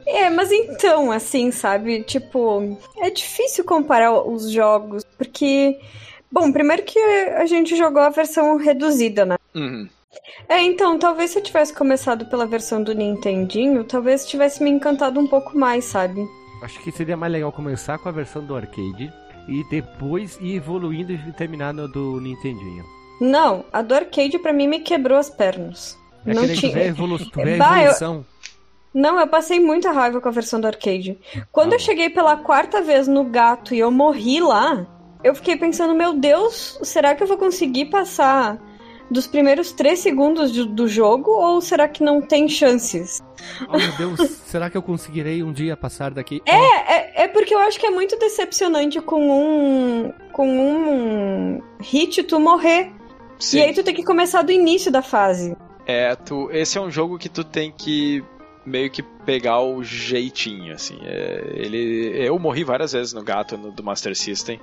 É, 0.07 0.31
mas 0.31 0.53
então, 0.53 1.11
assim, 1.11 1.51
sabe? 1.51 2.03
Tipo, 2.05 2.79
é 2.99 3.11
difícil 3.11 3.65
comparar 3.65 4.13
os 4.13 4.51
jogos, 4.51 5.03
porque. 5.19 5.79
Bom, 6.31 6.51
primeiro 6.53 6.83
que 6.83 6.99
a 6.99 7.47
gente 7.47 7.77
jogou 7.77 8.03
a 8.03 8.11
versão 8.11 8.57
reduzida, 8.57 9.25
né? 9.25 9.37
Uhum. 9.55 9.89
É, 10.49 10.61
então, 10.63 10.99
talvez 10.99 11.31
se 11.31 11.39
eu 11.39 11.43
tivesse 11.43 11.73
começado 11.75 12.27
pela 12.27 12.47
versão 12.47 12.83
do 12.83 12.95
Nintendinho, 12.95 13.85
talvez 13.85 14.27
tivesse 14.27 14.63
me 14.63 14.71
encantado 14.71 15.21
um 15.21 15.27
pouco 15.27 15.57
mais, 15.57 15.85
sabe? 15.85 16.27
Acho 16.63 16.81
que 16.81 16.91
seria 16.91 17.17
mais 17.17 17.33
legal 17.33 17.53
começar 17.53 17.99
com 17.99 18.09
a 18.09 18.13
versão 18.13 18.45
do 18.45 18.55
arcade 18.57 19.13
e 19.49 19.65
depois 19.71 20.39
ir 20.41 20.57
evoluindo 20.57 21.13
e 21.13 21.33
terminar 21.33 21.73
no 21.73 21.87
do 21.89 22.21
Nintendinho. 22.21 22.85
Não, 23.21 23.65
a 23.73 23.81
do 23.83 23.95
arcade 23.95 24.39
pra 24.39 24.53
mim 24.53 24.67
me 24.67 24.81
quebrou 24.81 25.19
as 25.19 25.31
pernas. 25.31 25.97
É 26.27 26.35
não 26.35 26.43
que 26.43 26.49
nem 26.49 26.57
tu 26.57 26.61
vê 26.63 26.67
a 26.69 26.71
tinha. 26.73 26.85
evolu 26.87 27.19
tu 27.19 27.41
vê 27.43 27.55
a 27.55 27.59
Bah, 27.59 27.77
eu- 27.79 27.83
evolução. 27.85 28.27
Não, 28.97 29.21
eu 29.21 29.27
passei 29.27 29.61
muita 29.61 29.93
raiva 29.93 30.23
com 30.23 30.29
a 30.29 30.33
versão 30.33 30.59
do 30.59 30.67
arcade. 30.67 31.19
Quando 31.53 31.75
Ah, 31.75 31.77
eu 31.77 31.79
cheguei 31.79 32.09
pela 32.09 32.35
quarta 32.35 32.81
vez 32.81 33.07
no 33.07 33.25
gato 33.25 33.75
e 33.75 33.79
eu 33.79 33.91
morri 33.91 34.41
lá, 34.41 34.87
eu 35.23 35.35
fiquei 35.35 35.55
pensando, 35.55 35.95
meu 35.95 36.15
Deus, 36.15 36.79
será 36.83 37.15
que 37.15 37.23
eu 37.23 37.27
vou 37.27 37.37
conseguir 37.37 37.91
passar 37.91 38.59
dos 39.11 39.27
primeiros 39.27 39.71
três 39.71 39.99
segundos 39.99 40.51
do, 40.51 40.65
do 40.65 40.89
jogo 40.89 41.31
ou 41.31 41.61
será 41.61 41.87
que 41.87 42.03
não 42.03 42.23
tem 42.23 42.49
chances? 42.49 43.23
Oh 43.69 43.77
meu 43.77 43.93
Deus, 43.99 44.31
será 44.47 44.71
que 44.71 44.79
eu 44.79 44.83
conseguirei 44.83 45.43
um 45.43 45.53
dia 45.53 45.77
passar 45.77 46.11
daqui? 46.11 46.41
Oh, 46.49 46.51
É, 46.51 47.25
é 47.25 47.29
porque 47.29 47.55
eu 47.55 47.59
acho 47.59 47.79
que 47.79 47.87
é 47.87 47.91
muito 47.91 48.19
decepcionante 48.19 48.99
com 49.03 49.31
um 49.31 50.11
com 50.33 50.49
um 50.49 51.63
hit 51.81 52.23
tu 52.23 52.41
morrer. 52.41 52.93
Sim. 53.39 53.59
E 53.59 53.63
aí 53.63 53.75
tu 53.75 53.83
tem 53.83 53.95
que 53.95 54.03
começar 54.03 54.41
do 54.41 54.53
início 54.53 54.91
da 54.91 55.03
fase. 55.03 55.55
É, 55.87 56.17
tu, 56.17 56.49
esse 56.51 56.79
é 56.79 56.81
um 56.81 56.91
jogo 56.91 57.19
que 57.19 57.29
tu 57.29 57.45
tem 57.45 57.71
que 57.71 58.25
meio 58.67 58.91
que 58.91 59.03
pegar 59.03 59.61
o 59.61 59.83
jeitinho, 59.85 60.75
assim. 60.75 60.99
É, 61.03 61.53
ele, 61.55 62.13
eu 62.19 62.39
morri 62.39 62.65
várias 62.65 62.93
vezes 62.93 63.13
no 63.13 63.23
gato 63.23 63.57
no, 63.57 63.71
do 63.71 63.83
Master 63.83 64.15
System, 64.17 64.61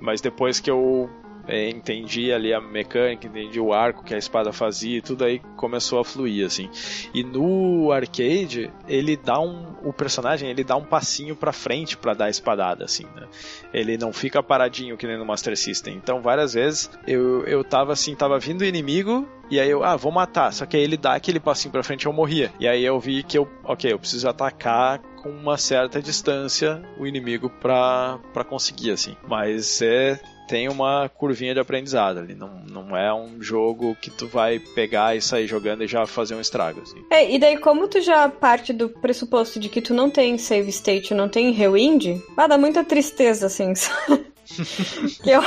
mas 0.00 0.20
depois 0.20 0.60
que 0.60 0.70
eu 0.70 1.10
entendi 1.48 2.32
ali 2.32 2.52
a 2.52 2.60
mecânica, 2.60 3.26
entendi 3.26 3.60
o 3.60 3.72
arco 3.72 4.04
que 4.04 4.14
a 4.14 4.18
espada 4.18 4.52
fazia 4.52 4.98
e 4.98 5.02
tudo 5.02 5.24
aí 5.24 5.40
começou 5.56 5.98
a 5.98 6.04
fluir, 6.04 6.46
assim. 6.46 6.70
E 7.12 7.22
no 7.22 7.90
arcade, 7.92 8.70
ele 8.88 9.16
dá 9.16 9.40
um. 9.40 9.74
O 9.82 9.92
personagem 9.92 10.50
ele 10.50 10.62
dá 10.62 10.76
um 10.76 10.84
passinho 10.84 11.34
pra 11.34 11.52
frente 11.52 11.96
pra 11.96 12.14
dar 12.14 12.26
a 12.26 12.30
espadada, 12.30 12.84
assim, 12.84 13.04
né? 13.16 13.26
Ele 13.72 13.96
não 13.96 14.12
fica 14.12 14.42
paradinho 14.42 14.96
que 14.96 15.06
nem 15.06 15.18
no 15.18 15.24
Master 15.24 15.56
System. 15.56 15.94
Então, 15.96 16.20
várias 16.20 16.54
vezes 16.54 16.90
eu, 17.06 17.44
eu 17.46 17.64
tava 17.64 17.92
assim, 17.92 18.14
tava 18.14 18.38
vindo 18.38 18.60
o 18.60 18.64
inimigo, 18.64 19.26
e 19.50 19.58
aí 19.58 19.68
eu, 19.68 19.82
ah, 19.82 19.96
vou 19.96 20.12
matar. 20.12 20.52
Só 20.52 20.64
que 20.64 20.76
aí 20.76 20.82
ele 20.82 20.96
dá 20.96 21.14
aquele 21.14 21.40
passinho 21.40 21.72
pra 21.72 21.82
frente 21.82 22.04
e 22.04 22.06
eu 22.06 22.12
morria. 22.12 22.52
E 22.60 22.68
aí 22.68 22.84
eu 22.84 23.00
vi 23.00 23.22
que 23.22 23.36
eu, 23.36 23.48
ok, 23.64 23.92
eu 23.92 23.98
preciso 23.98 24.28
atacar 24.28 25.00
com 25.22 25.30
uma 25.30 25.58
certa 25.58 26.00
distância 26.00 26.82
o 26.98 27.06
inimigo 27.06 27.50
pra, 27.50 28.18
pra 28.32 28.44
conseguir, 28.44 28.92
assim. 28.92 29.16
Mas 29.28 29.82
é. 29.82 30.20
Tem 30.50 30.68
uma 30.68 31.08
curvinha 31.08 31.54
de 31.54 31.60
aprendizado 31.60 32.18
ali. 32.18 32.34
Não, 32.34 32.50
não 32.68 32.96
é 32.96 33.14
um 33.14 33.40
jogo 33.40 33.96
que 34.02 34.10
tu 34.10 34.26
vai 34.26 34.58
pegar 34.58 35.14
e 35.14 35.22
sair 35.22 35.46
jogando 35.46 35.84
e 35.84 35.86
já 35.86 36.04
fazer 36.08 36.34
um 36.34 36.40
estrago. 36.40 36.80
Assim. 36.80 37.04
É, 37.08 37.30
e 37.30 37.38
daí 37.38 37.56
como 37.56 37.86
tu 37.86 38.00
já 38.00 38.28
parte 38.28 38.72
do 38.72 38.88
pressuposto 38.88 39.60
de 39.60 39.68
que 39.68 39.80
tu 39.80 39.94
não 39.94 40.10
tem 40.10 40.36
save 40.36 40.68
state, 40.70 41.14
não 41.14 41.28
tem 41.28 41.52
rewind, 41.52 42.20
ah, 42.36 42.48
dá 42.48 42.58
muita 42.58 42.82
tristeza, 42.82 43.46
assim, 43.46 43.74
que 45.22 45.30
eu, 45.30 45.40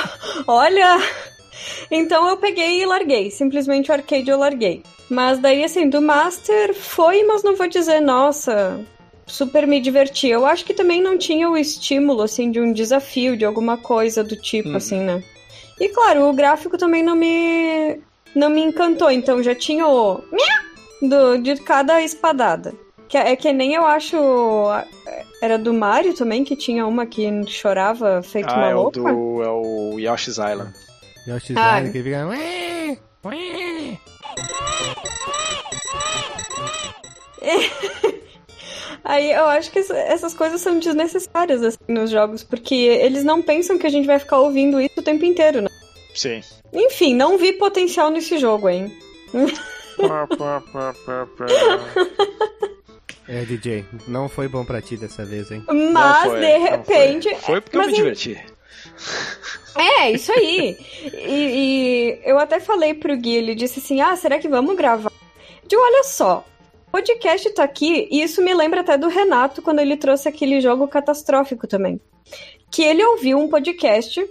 olha, 0.47 0.97
Então 1.91 2.27
eu 2.27 2.37
peguei 2.37 2.81
e 2.81 2.85
larguei. 2.85 3.29
Simplesmente 3.29 3.91
o 3.91 3.93
arcade 3.93 4.29
eu 4.29 4.37
larguei. 4.37 4.83
Mas 5.09 5.39
daí, 5.39 5.63
assim, 5.63 5.89
do 5.89 6.01
Master 6.01 6.73
foi, 6.73 7.23
mas 7.23 7.43
não 7.43 7.55
vou 7.55 7.67
dizer, 7.67 7.99
nossa, 7.99 8.79
super 9.27 9.65
me 9.67 9.79
diverti. 9.79 10.27
Eu 10.27 10.45
acho 10.45 10.65
que 10.65 10.73
também 10.73 11.01
não 11.01 11.17
tinha 11.17 11.49
o 11.49 11.57
estímulo, 11.57 12.21
assim, 12.21 12.51
de 12.51 12.59
um 12.59 12.71
desafio, 12.73 13.35
de 13.37 13.45
alguma 13.45 13.77
coisa 13.77 14.23
do 14.23 14.35
tipo, 14.35 14.69
Uhum. 14.69 14.75
assim, 14.77 14.99
né? 14.99 15.23
E 15.79 15.89
claro, 15.89 16.29
o 16.29 16.33
gráfico 16.33 16.77
também 16.77 17.01
não 17.03 17.15
me. 17.15 17.99
não 18.35 18.49
me 18.49 18.61
encantou. 18.61 19.09
Então 19.11 19.41
já 19.43 19.55
tinha 19.55 19.87
o. 19.87 20.21
Do, 21.01 21.37
de 21.37 21.55
cada 21.57 22.01
espadada. 22.01 22.73
Que 23.09 23.17
é 23.17 23.35
que 23.35 23.51
nem 23.51 23.73
eu 23.73 23.85
acho. 23.85 24.15
Era 25.41 25.57
do 25.57 25.73
Mario 25.73 26.13
também, 26.13 26.43
que 26.45 26.55
tinha 26.55 26.87
uma 26.87 27.05
que 27.05 27.29
chorava 27.47 28.21
feito 28.23 28.49
Ah, 28.49 28.55
uma 28.57 28.69
é 28.69 28.75
o, 28.75 28.81
louca. 28.83 29.01
do, 29.01 29.43
é 29.43 29.49
o 29.49 29.99
Yoshi's 29.99 30.37
Island. 30.37 30.73
Yoshi 31.27 31.53
Ah. 31.57 31.79
Island, 31.79 31.91
que 31.91 32.03
fica... 32.03 32.25
Aí 39.03 39.31
eu 39.31 39.45
acho 39.45 39.69
que 39.71 39.79
essa- 39.79 39.97
essas 39.97 40.33
coisas 40.33 40.61
são 40.61 40.79
desnecessárias 40.79 41.61
assim, 41.61 41.77
nos 41.87 42.09
jogos, 42.09 42.43
porque 42.43 42.73
eles 42.75 43.23
não 43.23 43.41
pensam 43.41 43.77
que 43.77 43.85
a 43.85 43.89
gente 43.89 44.05
vai 44.05 44.17
ficar 44.19 44.39
ouvindo 44.39 44.79
isso 44.79 44.99
o 44.99 45.03
tempo 45.03 45.25
inteiro, 45.25 45.61
né? 45.61 45.69
Sim. 46.15 46.41
Enfim, 46.71 47.13
não 47.15 47.37
vi 47.37 47.53
potencial 47.53 48.09
nesse 48.09 48.37
jogo, 48.37 48.69
hein? 48.69 48.91
É, 53.27 53.45
DJ, 53.45 53.85
não 54.07 54.27
foi 54.27 54.47
bom 54.49 54.65
pra 54.65 54.81
ti 54.81 54.97
dessa 54.97 55.23
vez, 55.23 55.49
hein? 55.49 55.63
Mas, 55.93 56.23
foi, 56.29 56.39
de 56.41 56.45
não 56.45 56.59
foi. 56.59 56.69
repente. 56.69 57.35
Foi 57.35 57.61
porque 57.61 57.77
eu 57.77 57.81
me 57.85 57.91
em- 57.91 57.95
diverti. 57.95 58.37
É, 59.75 60.11
isso 60.11 60.31
aí. 60.33 60.77
e, 61.13 61.29
e 61.29 62.21
eu 62.25 62.37
até 62.37 62.59
falei 62.59 62.93
pro 62.93 63.15
Gui, 63.15 63.35
ele 63.35 63.55
disse 63.55 63.79
assim: 63.79 64.01
ah, 64.01 64.15
será 64.17 64.39
que 64.39 64.49
vamos 64.49 64.75
gravar? 64.75 65.09
Eu 65.63 65.67
digo, 65.69 65.81
olha 65.81 66.03
só. 66.03 66.43
O 66.93 66.97
podcast 66.97 67.49
tá 67.55 67.63
aqui, 67.63 68.07
e 68.11 68.21
isso 68.21 68.39
me 68.39 68.53
lembra 68.53 68.81
até 68.81 68.95
do 68.95 69.07
Renato 69.07 69.63
quando 69.63 69.79
ele 69.79 69.97
trouxe 69.97 70.29
aquele 70.29 70.61
jogo 70.61 70.87
catastrófico 70.87 71.65
também. 71.65 71.99
Que 72.71 72.83
ele 72.83 73.03
ouviu 73.03 73.39
um 73.39 73.49
podcast 73.49 74.23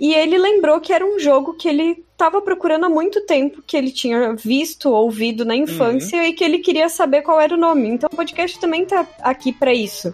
e 0.00 0.12
ele 0.14 0.36
lembrou 0.36 0.80
que 0.80 0.92
era 0.92 1.06
um 1.06 1.16
jogo 1.20 1.54
que 1.54 1.68
ele 1.68 2.04
tava 2.16 2.42
procurando 2.42 2.86
há 2.86 2.88
muito 2.88 3.20
tempo, 3.20 3.62
que 3.64 3.76
ele 3.76 3.92
tinha 3.92 4.34
visto, 4.34 4.90
ouvido 4.90 5.44
na 5.44 5.54
infância 5.54 6.26
e 6.26 6.32
que 6.32 6.42
ele 6.42 6.58
queria 6.58 6.88
saber 6.88 7.22
qual 7.22 7.40
era 7.40 7.54
o 7.54 7.56
nome. 7.56 7.88
Então 7.88 8.10
o 8.12 8.16
podcast 8.16 8.58
também 8.58 8.84
tá 8.84 9.06
aqui 9.20 9.52
pra 9.52 9.72
isso. 9.72 10.12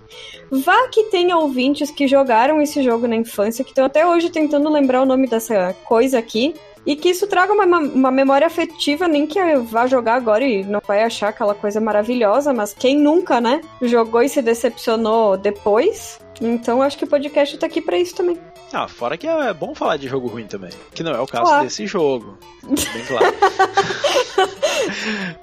Vá 0.51 0.89
que 0.89 1.05
tenha 1.05 1.39
ouvintes 1.39 1.91
que 1.91 2.07
jogaram 2.07 2.61
esse 2.61 2.83
jogo 2.83 3.09
na 3.09 3.17
infância, 3.17 3.65
que 3.65 3.71
estão 3.71 3.87
até 3.87 4.07
hoje 4.07 4.29
tentando 4.29 4.69
lembrar 4.69 5.01
o 5.01 5.07
nome 5.07 5.27
dessa 5.27 5.75
coisa 5.85 6.19
aqui. 6.19 6.55
E 6.86 6.94
que 6.97 7.09
isso 7.11 7.27
traga 7.27 7.52
uma, 7.52 7.65
uma 7.78 8.11
memória 8.11 8.47
afetiva, 8.47 9.09
nem 9.09 9.27
que 9.27 9.39
vá 9.56 9.86
jogar 9.86 10.15
agora 10.16 10.44
e 10.44 10.62
não 10.65 10.81
vai 10.86 11.02
achar 11.02 11.28
aquela 11.28 11.55
coisa 11.55 11.81
maravilhosa, 11.81 12.52
mas 12.52 12.74
quem 12.74 12.97
nunca, 12.98 13.40
né, 13.40 13.61
jogou 13.81 14.23
e 14.23 14.28
se 14.28 14.43
decepcionou 14.43 15.36
depois. 15.36 16.19
Então 16.40 16.82
acho 16.82 16.98
que 16.98 17.05
o 17.05 17.09
podcast 17.09 17.56
tá 17.56 17.66
aqui 17.66 17.81
pra 17.81 17.97
isso 17.97 18.15
também. 18.15 18.36
Ah, 18.73 18.89
fora 18.89 19.16
que 19.16 19.27
é 19.27 19.55
bom 19.55 19.73
falar 19.74 19.97
de 19.97 20.09
jogo 20.09 20.27
ruim 20.27 20.47
também. 20.47 20.70
Que 20.93 21.02
não 21.02 21.12
é 21.12 21.20
o 21.20 21.27
caso 21.27 21.44
Claro. 21.44 21.65
desse 21.65 21.86
jogo. 21.86 22.36
Bem 22.65 23.05
claro. 23.06 23.35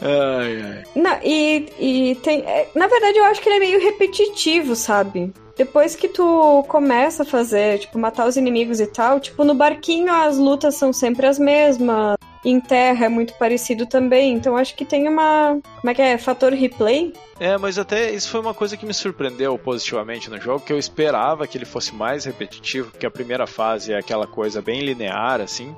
ai, 0.01 0.61
ai. 0.61 0.83
Não, 0.95 1.17
e, 1.23 1.69
e 1.79 2.15
tem. 2.15 2.41
é, 2.41 2.67
Na 2.75 2.87
verdade, 2.87 3.17
eu 3.17 3.23
acho 3.25 3.41
que 3.41 3.49
ele 3.49 3.55
é 3.57 3.59
meio 3.59 3.79
repetitivo, 3.81 4.75
sabe? 4.75 5.33
Depois 5.61 5.95
que 5.95 6.07
tu 6.07 6.63
começa 6.67 7.21
a 7.21 7.25
fazer, 7.25 7.77
tipo, 7.77 7.99
matar 7.99 8.27
os 8.27 8.35
inimigos 8.35 8.79
e 8.79 8.87
tal, 8.87 9.19
tipo, 9.19 9.43
no 9.43 9.53
barquinho 9.53 10.11
as 10.11 10.35
lutas 10.39 10.73
são 10.73 10.91
sempre 10.91 11.27
as 11.27 11.37
mesmas. 11.37 12.15
Em 12.43 12.59
terra 12.59 13.05
é 13.05 13.09
muito 13.09 13.33
parecido 13.35 13.85
também. 13.85 14.33
Então 14.33 14.57
acho 14.57 14.75
que 14.75 14.85
tem 14.85 15.07
uma. 15.07 15.59
Como 15.79 15.91
é 15.91 15.93
que 15.93 16.01
é? 16.01 16.17
Fator 16.17 16.53
replay? 16.53 17.13
É, 17.41 17.57
mas 17.57 17.79
até 17.79 18.11
isso 18.11 18.29
foi 18.29 18.39
uma 18.39 18.53
coisa 18.53 18.77
que 18.77 18.85
me 18.85 18.93
surpreendeu 18.93 19.57
positivamente 19.57 20.29
no 20.29 20.39
jogo, 20.39 20.63
que 20.63 20.71
eu 20.71 20.77
esperava 20.77 21.47
que 21.47 21.57
ele 21.57 21.65
fosse 21.65 21.91
mais 21.91 22.23
repetitivo, 22.25 22.91
porque 22.91 23.03
a 23.03 23.09
primeira 23.09 23.47
fase 23.47 23.91
é 23.91 23.97
aquela 23.97 24.27
coisa 24.27 24.61
bem 24.61 24.81
linear, 24.81 25.41
assim. 25.41 25.75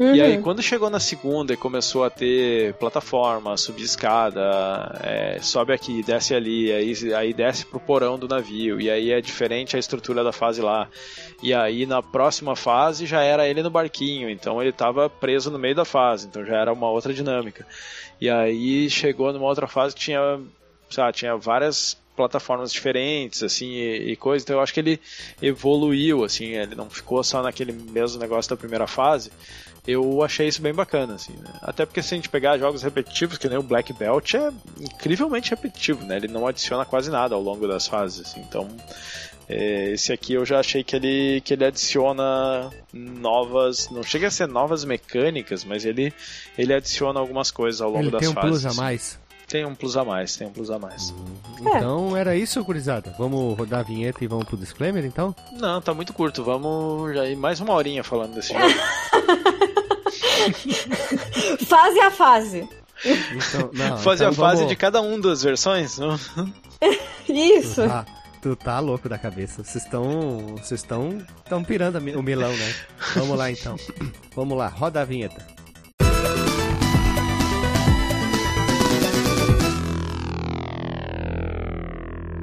Uhum. 0.00 0.16
E 0.16 0.20
aí, 0.20 0.42
quando 0.42 0.60
chegou 0.60 0.90
na 0.90 0.98
segunda 0.98 1.52
e 1.52 1.56
começou 1.56 2.02
a 2.02 2.10
ter 2.10 2.74
plataforma, 2.74 3.56
subir 3.56 3.84
escada, 3.84 4.98
é, 5.00 5.38
sobe 5.40 5.72
aqui, 5.72 6.02
desce 6.02 6.34
ali, 6.34 6.72
aí, 6.72 6.92
aí 7.14 7.32
desce 7.32 7.64
pro 7.64 7.78
porão 7.78 8.18
do 8.18 8.26
navio, 8.26 8.80
e 8.80 8.90
aí 8.90 9.12
é 9.12 9.20
diferente 9.20 9.76
a 9.76 9.78
estrutura 9.78 10.24
da 10.24 10.32
fase 10.32 10.60
lá. 10.60 10.88
E 11.40 11.54
aí, 11.54 11.86
na 11.86 12.02
próxima 12.02 12.56
fase, 12.56 13.06
já 13.06 13.22
era 13.22 13.46
ele 13.46 13.62
no 13.62 13.70
barquinho, 13.70 14.28
então 14.28 14.60
ele 14.60 14.72
tava 14.72 15.08
preso 15.08 15.52
no 15.52 15.58
meio 15.58 15.76
da 15.76 15.84
fase, 15.84 15.95
então 16.24 16.44
já 16.44 16.56
era 16.56 16.72
uma 16.72 16.90
outra 16.90 17.12
dinâmica. 17.12 17.66
E 18.20 18.30
aí, 18.30 18.88
chegou 18.88 19.32
numa 19.32 19.46
outra 19.46 19.66
fase 19.66 19.94
que 19.94 20.00
tinha, 20.00 20.40
sabe, 20.90 21.12
tinha 21.16 21.36
várias 21.36 21.96
plataformas 22.16 22.72
diferentes, 22.72 23.42
assim, 23.42 23.66
e, 23.66 24.12
e 24.12 24.16
coisa, 24.16 24.42
então 24.42 24.56
eu 24.56 24.62
acho 24.62 24.72
que 24.72 24.80
ele 24.80 25.00
evoluiu, 25.40 26.24
assim, 26.24 26.46
ele 26.46 26.74
não 26.74 26.88
ficou 26.88 27.22
só 27.22 27.42
naquele 27.42 27.72
mesmo 27.72 28.18
negócio 28.18 28.48
da 28.48 28.56
primeira 28.56 28.86
fase, 28.86 29.30
eu 29.86 30.22
achei 30.24 30.48
isso 30.48 30.60
bem 30.60 30.74
bacana, 30.74 31.14
assim, 31.14 31.34
né? 31.34 31.52
Até 31.62 31.86
porque 31.86 32.02
se 32.02 32.14
a 32.14 32.16
gente 32.16 32.28
pegar 32.28 32.58
jogos 32.58 32.82
repetitivos, 32.82 33.38
que 33.38 33.48
nem 33.48 33.58
o 33.58 33.62
Black 33.62 33.92
Belt, 33.92 34.34
é 34.34 34.50
incrivelmente 34.80 35.50
repetitivo, 35.50 36.04
né? 36.04 36.16
Ele 36.16 36.26
não 36.26 36.46
adiciona 36.46 36.84
quase 36.84 37.10
nada 37.10 37.34
ao 37.34 37.42
longo 37.42 37.68
das 37.68 37.86
fases, 37.86 38.26
assim, 38.26 38.40
então... 38.40 38.66
é, 39.48 39.90
esse 39.92 40.12
aqui 40.12 40.32
eu 40.34 40.44
já 40.44 40.58
achei 40.60 40.82
que 40.82 40.96
ele, 40.96 41.40
que 41.42 41.54
ele 41.54 41.64
adiciona 41.64 42.70
novas. 42.92 43.88
Não 43.90 44.02
chega 44.02 44.28
a 44.28 44.30
ser 44.30 44.48
novas 44.48 44.84
mecânicas, 44.84 45.64
mas 45.64 45.84
ele, 45.84 46.12
ele 46.58 46.74
adiciona 46.74 47.20
algumas 47.20 47.50
coisas 47.50 47.80
ao 47.80 47.90
longo 47.90 48.04
Ele 48.04 48.10
das 48.10 48.20
tem 48.20 48.28
um 48.30 48.34
fases. 48.34 48.50
plus 48.62 48.66
a 48.66 48.74
mais. 48.82 49.18
Tem 49.48 49.64
um 49.64 49.76
plus 49.76 49.96
a 49.96 50.04
mais, 50.04 50.34
tem 50.36 50.48
um 50.48 50.50
plus 50.50 50.72
a 50.72 50.78
mais. 50.78 51.14
Então 51.60 52.16
era 52.16 52.34
isso, 52.34 52.62
gurizada. 52.64 53.14
Vamos 53.16 53.56
rodar 53.56 53.78
a 53.78 53.82
vinheta 53.84 54.24
e 54.24 54.26
vamos 54.26 54.44
pro 54.46 54.56
disclaimer, 54.56 55.04
então? 55.04 55.32
Não, 55.52 55.80
tá 55.80 55.94
muito 55.94 56.12
curto. 56.12 56.42
Vamos 56.42 57.14
já 57.14 57.24
ir 57.28 57.36
mais 57.36 57.60
uma 57.60 57.72
horinha 57.74 58.02
falando 58.02 58.34
desse 58.34 58.52
jogo. 58.52 58.64
Fase 61.66 62.00
a 62.00 62.10
fase. 62.10 62.68
Então, 63.04 63.70
não, 63.72 63.98
Fazer 63.98 64.24
então 64.24 64.44
a 64.44 64.48
fase 64.48 64.56
vamos- 64.62 64.68
de 64.70 64.76
cada 64.76 65.00
um 65.00 65.20
das 65.20 65.42
versões? 65.42 65.98
Não? 65.98 66.18
Isso. 67.28 67.86
Tá, 67.86 68.06
tu 68.46 68.54
tá 68.54 68.78
louco 68.78 69.08
da 69.08 69.18
cabeça. 69.18 69.64
Vocês 69.64 69.84
estão. 69.84 70.54
Vocês 70.56 70.80
estão. 70.80 71.18
Estão 71.42 71.64
pirando 71.64 71.96
o 71.96 72.22
milão, 72.22 72.56
né? 72.56 72.74
Vamos 73.16 73.36
lá 73.36 73.50
então. 73.50 73.76
Vamos 74.36 74.56
lá, 74.56 74.68
roda 74.68 75.00
a 75.00 75.04
vinheta. 75.04 75.44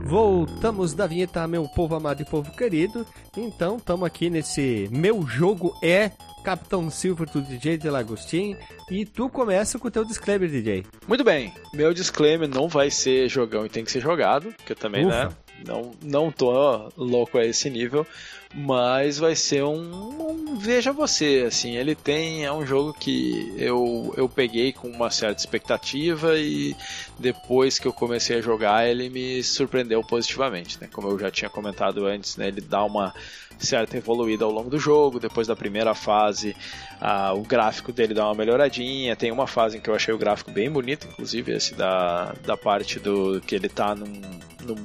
Voltamos 0.05 0.93
da 0.93 1.07
vinheta, 1.07 1.47
meu 1.47 1.67
povo 1.69 1.95
amado 1.95 2.21
e 2.21 2.25
povo 2.25 2.51
querido. 2.51 3.07
Então, 3.35 3.77
estamos 3.77 4.05
aqui 4.05 4.29
nesse 4.29 4.87
Meu 4.91 5.25
Jogo 5.25 5.73
é 5.81 6.11
Capitão 6.43 6.89
Silver 6.89 7.27
do 7.29 7.41
DJ 7.41 7.77
de 7.77 7.89
Lagostin. 7.89 8.55
E 8.91 9.05
tu 9.05 9.29
começa 9.29 9.79
com 9.79 9.87
o 9.87 9.91
teu 9.91 10.03
disclaimer, 10.03 10.49
DJ. 10.49 10.85
Muito 11.07 11.23
bem, 11.23 11.53
meu 11.73 11.93
disclaimer 11.93 12.47
não 12.47 12.67
vai 12.67 12.91
ser 12.91 13.29
jogão 13.29 13.65
e 13.65 13.69
tem 13.69 13.83
que 13.85 13.91
ser 13.91 14.01
jogado, 14.01 14.53
porque 14.57 14.73
eu 14.73 14.77
também, 14.77 15.05
Ufa. 15.05 15.29
né? 15.29 15.35
Não, 15.65 15.91
não 16.01 16.31
tô 16.31 16.91
louco 16.97 17.37
a 17.37 17.45
esse 17.45 17.69
nível, 17.69 18.05
mas 18.53 19.17
vai 19.17 19.35
ser 19.35 19.63
um, 19.63 20.29
um 20.29 20.43
Veja 20.55 20.93
você, 20.93 21.45
assim, 21.47 21.75
ele 21.75 21.95
tem. 21.95 22.45
É 22.45 22.51
um 22.51 22.65
jogo 22.65 22.93
que 22.93 23.53
eu, 23.57 24.13
eu 24.15 24.29
peguei 24.29 24.71
com 24.71 24.87
uma 24.87 25.09
certa 25.09 25.39
expectativa 25.39 26.37
e 26.37 26.75
depois 27.17 27.79
que 27.79 27.87
eu 27.87 27.93
comecei 27.93 28.37
a 28.37 28.41
jogar 28.41 28.87
ele 28.87 29.09
me 29.09 29.43
surpreendeu 29.43 30.01
positivamente, 30.03 30.79
né? 30.79 30.87
Como 30.91 31.09
eu 31.09 31.19
já 31.19 31.31
tinha 31.31 31.49
comentado 31.49 32.05
antes, 32.05 32.37
né? 32.37 32.47
Ele 32.47 32.61
dá 32.61 32.83
uma 32.83 33.13
certa 33.57 33.97
evoluída 33.97 34.45
ao 34.45 34.51
longo 34.51 34.69
do 34.69 34.79
jogo, 34.79 35.19
depois 35.19 35.47
da 35.47 35.55
primeira 35.55 35.93
fase 35.93 36.55
ah, 36.99 37.33
o 37.33 37.41
gráfico 37.41 37.91
dele 37.91 38.13
dá 38.13 38.25
uma 38.25 38.35
melhoradinha. 38.35 39.15
Tem 39.15 39.31
uma 39.31 39.47
fase 39.47 39.77
em 39.77 39.81
que 39.81 39.89
eu 39.89 39.95
achei 39.95 40.13
o 40.13 40.17
gráfico 40.17 40.51
bem 40.51 40.69
bonito, 40.69 41.07
inclusive 41.07 41.51
esse 41.53 41.73
da, 41.73 42.33
da 42.45 42.55
parte 42.55 42.99
do 42.99 43.41
que 43.41 43.55
ele 43.55 43.69
tá 43.69 43.95
num, 43.95 44.21
num 44.63 44.83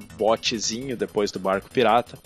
depois 0.97 1.31
do 1.31 1.39
barco 1.39 1.71
pirata. 1.71 2.19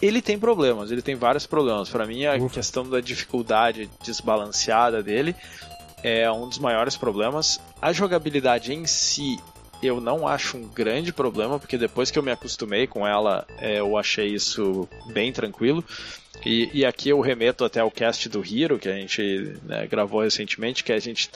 Ele 0.00 0.20
tem 0.20 0.38
problemas, 0.38 0.90
ele 0.90 1.02
tem 1.02 1.14
vários 1.14 1.46
problemas. 1.46 1.88
Para 1.88 2.06
mim, 2.06 2.24
a 2.24 2.34
Ufa. 2.34 2.54
questão 2.54 2.88
da 2.88 3.00
dificuldade 3.00 3.88
desbalanceada 4.02 5.02
dele 5.02 5.34
é 6.02 6.30
um 6.30 6.48
dos 6.48 6.58
maiores 6.58 6.96
problemas. 6.96 7.60
A 7.80 7.92
jogabilidade 7.92 8.72
em 8.72 8.84
si 8.86 9.38
eu 9.82 10.00
não 10.00 10.28
acho 10.28 10.56
um 10.56 10.68
grande 10.68 11.12
problema, 11.12 11.58
porque 11.58 11.76
depois 11.76 12.10
que 12.10 12.18
eu 12.18 12.22
me 12.22 12.30
acostumei 12.30 12.86
com 12.86 13.06
ela, 13.06 13.44
é, 13.58 13.80
eu 13.80 13.98
achei 13.98 14.28
isso 14.28 14.88
bem 15.12 15.32
tranquilo. 15.32 15.84
E, 16.46 16.70
e 16.72 16.84
aqui 16.84 17.08
eu 17.08 17.20
remeto 17.20 17.64
até 17.64 17.80
ao 17.80 17.90
cast 17.90 18.28
do 18.28 18.42
Hero, 18.44 18.78
que 18.78 18.88
a 18.88 18.94
gente 18.94 19.56
né, 19.64 19.86
gravou 19.88 20.22
recentemente, 20.22 20.84
que 20.84 20.92
a 20.92 20.98
gente 21.00 21.28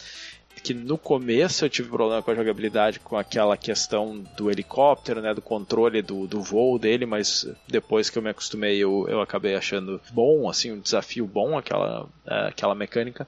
que 0.63 0.75
no 0.75 0.99
começo 0.99 1.65
eu 1.65 1.71
tive 1.71 1.89
problema 1.89 2.23
com 2.23 2.31
a 2.31 2.35
jogabilidade, 2.35 3.01
com 3.01 3.17
aquela 3.17 3.57
questão 3.57 4.25
do 4.37 4.51
helicóptero, 4.51 5.21
né, 5.21 5.33
do 5.33 5.43
controle 5.43 6.03
do, 6.03 6.27
do 6.27 6.41
voo 6.43 6.79
dele, 6.79 7.07
mas 7.07 7.47
depois 7.69 8.11
que 8.11 8.19
eu 8.19 8.23
me 8.23 8.31
acostumei 8.31 8.77
eu, 8.79 9.07
eu 9.09 9.21
acabei 9.21 9.55
achando 9.55 10.01
bom, 10.11 10.49
assim, 10.49 10.73
um 10.73 10.81
desafio 10.81 11.27
bom 11.27 11.57
aquela, 11.57 12.09
é, 12.27 12.49
aquela 12.49 12.75
mecânica. 12.75 13.27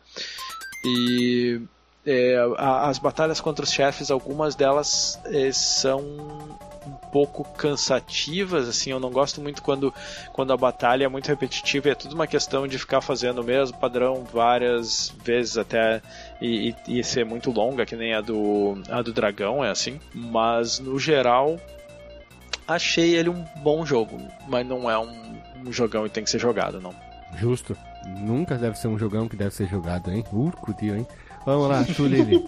E 0.84 1.60
é, 2.06 2.36
as 2.56 2.98
batalhas 2.98 3.40
contra 3.40 3.64
os 3.64 3.72
chefes, 3.72 4.10
algumas 4.10 4.54
delas 4.54 5.20
é, 5.26 5.52
são 5.52 6.00
um 6.00 7.10
pouco 7.12 7.44
cansativas, 7.44 8.68
assim, 8.68 8.90
eu 8.90 9.00
não 9.00 9.10
gosto 9.10 9.40
muito 9.40 9.62
quando, 9.62 9.92
quando 10.32 10.52
a 10.52 10.56
batalha 10.56 11.04
é 11.04 11.08
muito 11.08 11.28
repetitiva, 11.28 11.90
é 11.90 11.94
tudo 11.94 12.14
uma 12.14 12.26
questão 12.26 12.66
de 12.66 12.78
ficar 12.78 13.00
fazendo 13.00 13.40
o 13.40 13.44
mesmo 13.44 13.76
padrão 13.76 14.24
várias 14.24 15.14
vezes 15.22 15.58
até 15.58 16.00
e, 16.40 16.74
e, 16.86 16.98
e 16.98 17.04
ser 17.04 17.24
muito 17.24 17.50
longa, 17.50 17.84
que 17.84 17.96
nem 17.96 18.14
a 18.14 18.20
do, 18.20 18.80
a 18.88 19.02
do 19.02 19.12
dragão, 19.12 19.64
é 19.64 19.70
assim, 19.70 19.98
mas 20.14 20.78
no 20.78 20.98
geral 20.98 21.58
achei 22.66 23.14
ele 23.14 23.30
um 23.30 23.44
bom 23.62 23.84
jogo, 23.84 24.18
mas 24.46 24.66
não 24.66 24.90
é 24.90 24.98
um, 24.98 25.36
um 25.66 25.72
jogão 25.72 26.06
e 26.06 26.10
tem 26.10 26.22
que 26.22 26.30
ser 26.30 26.38
jogado, 26.38 26.80
não. 26.80 26.94
Justo. 27.36 27.76
Nunca 28.20 28.56
deve 28.56 28.78
ser 28.78 28.88
um 28.88 28.98
jogão 28.98 29.28
que 29.28 29.36
deve 29.36 29.54
ser 29.54 29.66
jogado, 29.66 30.10
hein? 30.10 30.24
Urco, 30.32 30.72
tio, 30.72 30.96
hein? 30.96 31.06
Vamos 31.44 31.68
lá, 31.68 31.84
tu, 31.94 32.06
Lili. 32.06 32.42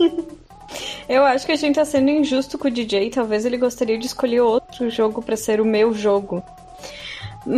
Eu 1.09 1.25
acho 1.25 1.45
que 1.45 1.53
a 1.53 1.57
gente 1.57 1.75
tá 1.75 1.85
sendo 1.85 2.11
injusto 2.11 2.57
com 2.57 2.69
o 2.69 2.71
DJ. 2.71 3.11
Talvez 3.11 3.45
ele 3.45 3.59
gostaria 3.59 3.99
de 3.99 4.07
escolher 4.07 4.41
outro 4.41 4.89
jogo 4.89 5.21
para 5.21 5.37
ser 5.37 5.61
o 5.61 5.65
meu 5.65 5.93
jogo. 5.93 6.43
Não, 7.45 7.57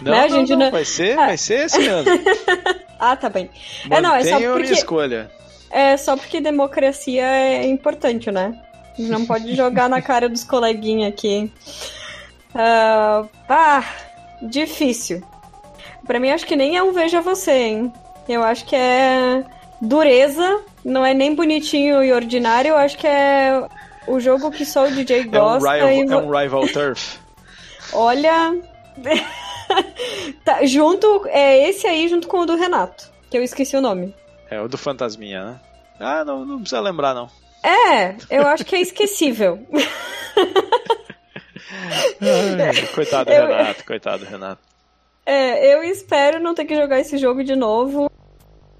né? 0.00 0.28
não, 0.28 0.56
não, 0.56 0.70
vai 0.70 0.84
ser, 0.84 1.18
ah. 1.18 1.26
vai 1.26 1.36
ser 1.36 1.66
esse 1.66 1.78
mesmo. 1.78 2.10
ah, 2.98 3.16
tá 3.16 3.28
bem. 3.28 3.50
é, 3.90 4.00
não, 4.00 4.14
é 4.14 4.24
só 4.24 4.40
porque... 4.40 4.72
escolha. 4.72 5.30
É 5.70 5.96
só 5.96 6.16
porque 6.16 6.40
democracia 6.40 7.24
é 7.24 7.66
importante, 7.66 8.30
né? 8.30 8.58
Não 8.98 9.24
pode 9.26 9.54
jogar 9.54 9.88
na 9.88 10.02
cara 10.02 10.28
dos 10.28 10.42
coleguinhas 10.42 11.12
aqui. 11.12 11.52
Uh, 12.54 13.28
ah, 13.48 13.84
difícil. 14.42 15.22
Pra 16.06 16.18
mim, 16.18 16.30
acho 16.30 16.46
que 16.46 16.56
nem 16.56 16.76
é 16.76 16.82
um 16.82 16.92
Veja 16.92 17.20
Você, 17.20 17.52
hein? 17.52 17.92
Eu 18.28 18.42
acho 18.42 18.64
que 18.64 18.74
é 18.74 19.44
dureza, 19.80 20.62
não 20.84 21.04
é 21.04 21.14
nem 21.14 21.34
bonitinho 21.34 22.02
e 22.02 22.12
ordinário, 22.12 22.70
eu 22.70 22.76
acho 22.76 22.98
que 22.98 23.06
é 23.06 23.62
o 24.06 24.18
jogo 24.18 24.50
que 24.50 24.64
só 24.64 24.86
o 24.86 24.90
DJ 24.90 25.24
gosta. 25.24 25.76
É 25.76 25.84
um 25.84 25.88
rival, 25.88 26.08
e... 26.08 26.12
é 26.12 26.26
um 26.26 26.42
rival 26.42 26.68
turf. 26.68 27.18
Olha. 27.92 28.56
tá, 30.44 30.64
junto. 30.64 31.26
É 31.26 31.68
esse 31.68 31.86
aí 31.86 32.08
junto 32.08 32.28
com 32.28 32.40
o 32.40 32.46
do 32.46 32.56
Renato, 32.56 33.12
que 33.30 33.36
eu 33.36 33.42
esqueci 33.42 33.76
o 33.76 33.80
nome. 33.80 34.14
É 34.50 34.60
o 34.60 34.68
do 34.68 34.78
Fantasminha, 34.78 35.44
né? 35.44 35.60
Ah, 36.00 36.24
não, 36.24 36.44
não 36.44 36.60
precisa 36.60 36.80
lembrar, 36.80 37.14
não. 37.14 37.28
É, 37.62 38.14
eu 38.30 38.46
acho 38.46 38.64
que 38.64 38.76
é 38.76 38.80
esquecível. 38.80 39.58
Ai, 42.20 42.86
coitado 42.94 43.30
do 43.30 43.32
eu... 43.32 43.46
Renato, 43.46 43.84
coitado 43.84 44.24
do 44.24 44.30
Renato. 44.30 44.62
É, 45.26 45.74
eu 45.74 45.82
espero 45.82 46.40
não 46.40 46.54
ter 46.54 46.64
que 46.64 46.74
jogar 46.74 46.98
esse 47.00 47.18
jogo 47.18 47.44
de 47.44 47.54
novo. 47.54 48.10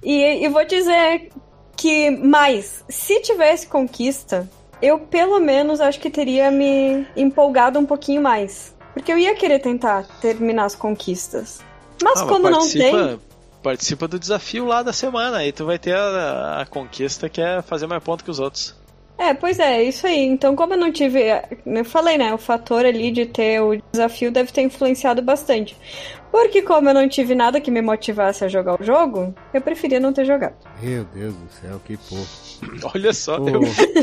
E, 0.03 0.45
e 0.45 0.49
vou 0.49 0.65
dizer 0.65 1.29
que, 1.77 2.11
mais, 2.11 2.85
se 2.89 3.21
tivesse 3.21 3.67
conquista, 3.67 4.49
eu 4.81 4.99
pelo 4.99 5.39
menos 5.41 5.81
acho 5.81 6.01
que 6.01 6.09
teria 6.09 6.51
me 6.51 7.07
empolgado 7.17 7.79
um 7.79 7.85
pouquinho 7.85 8.23
mais. 8.23 8.75
Porque 8.99 9.13
eu 9.13 9.19
ia 9.19 9.33
querer 9.37 9.61
tentar 9.61 10.05
terminar 10.21 10.65
as 10.65 10.75
conquistas. 10.75 11.61
Mas 12.03 12.21
ah, 12.21 12.27
como 12.27 12.51
não 12.51 12.69
tem. 12.69 13.19
Participa 13.63 14.09
do 14.09 14.19
desafio 14.19 14.65
lá 14.65 14.83
da 14.83 14.93
semana, 14.93 15.39
aí 15.39 15.53
tu 15.53 15.65
vai 15.65 15.79
ter 15.79 15.95
a, 15.95 16.63
a 16.63 16.67
conquista 16.67 17.29
que 17.29 17.41
é 17.41 17.63
fazer 17.63 17.87
mais 17.87 18.03
ponto 18.03 18.25
que 18.25 18.31
os 18.31 18.41
outros. 18.41 18.75
É, 19.17 19.35
pois 19.35 19.59
é, 19.59 19.83
isso 19.83 20.07
aí. 20.07 20.25
Então, 20.25 20.55
como 20.57 20.75
eu 20.75 20.79
não 20.79 20.93
tive. 20.93 21.25
Eu 21.65 21.85
falei, 21.85 22.19
né? 22.19 22.35
O 22.35 22.39
fator 22.39 22.85
ali 22.85 23.11
de 23.11 23.27
ter 23.27 23.61
o 23.61 23.81
desafio 23.93 24.33
deve 24.33 24.53
ter 24.53 24.63
influenciado 24.63 25.23
bastante. 25.23 25.77
Porque, 26.31 26.63
como 26.63 26.91
eu 26.91 26.95
não 26.95 27.09
tive 27.09 27.35
nada 27.35 27.61
que 27.61 27.71
me 27.71 27.81
motivasse 27.81 28.45
a 28.45 28.49
jogar 28.49 28.81
o 28.81 28.85
jogo, 28.85 29.35
eu 29.53 29.61
preferia 29.61 29.99
não 29.99 30.13
ter 30.13 30.25
jogado. 30.25 30.55
Meu 30.83 31.05
Deus 31.05 31.35
do 31.35 31.49
céu, 31.61 31.81
que 31.85 31.97
porra. 31.97 32.49
Olha 32.95 33.13
só, 33.13 33.37
eu, 33.37 33.61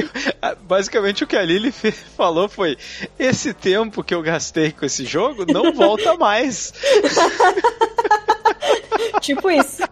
basicamente 0.63 1.23
o 1.23 1.27
que 1.27 1.35
a 1.35 1.43
Lily 1.43 1.71
falou 1.71 2.49
foi: 2.49 2.77
esse 3.19 3.53
tempo 3.53 4.03
que 4.03 4.13
eu 4.13 4.21
gastei 4.21 4.71
com 4.71 4.85
esse 4.85 5.05
jogo 5.05 5.45
não 5.51 5.73
volta 5.73 6.15
mais. 6.17 6.73
tipo 9.21 9.49
isso. 9.49 9.83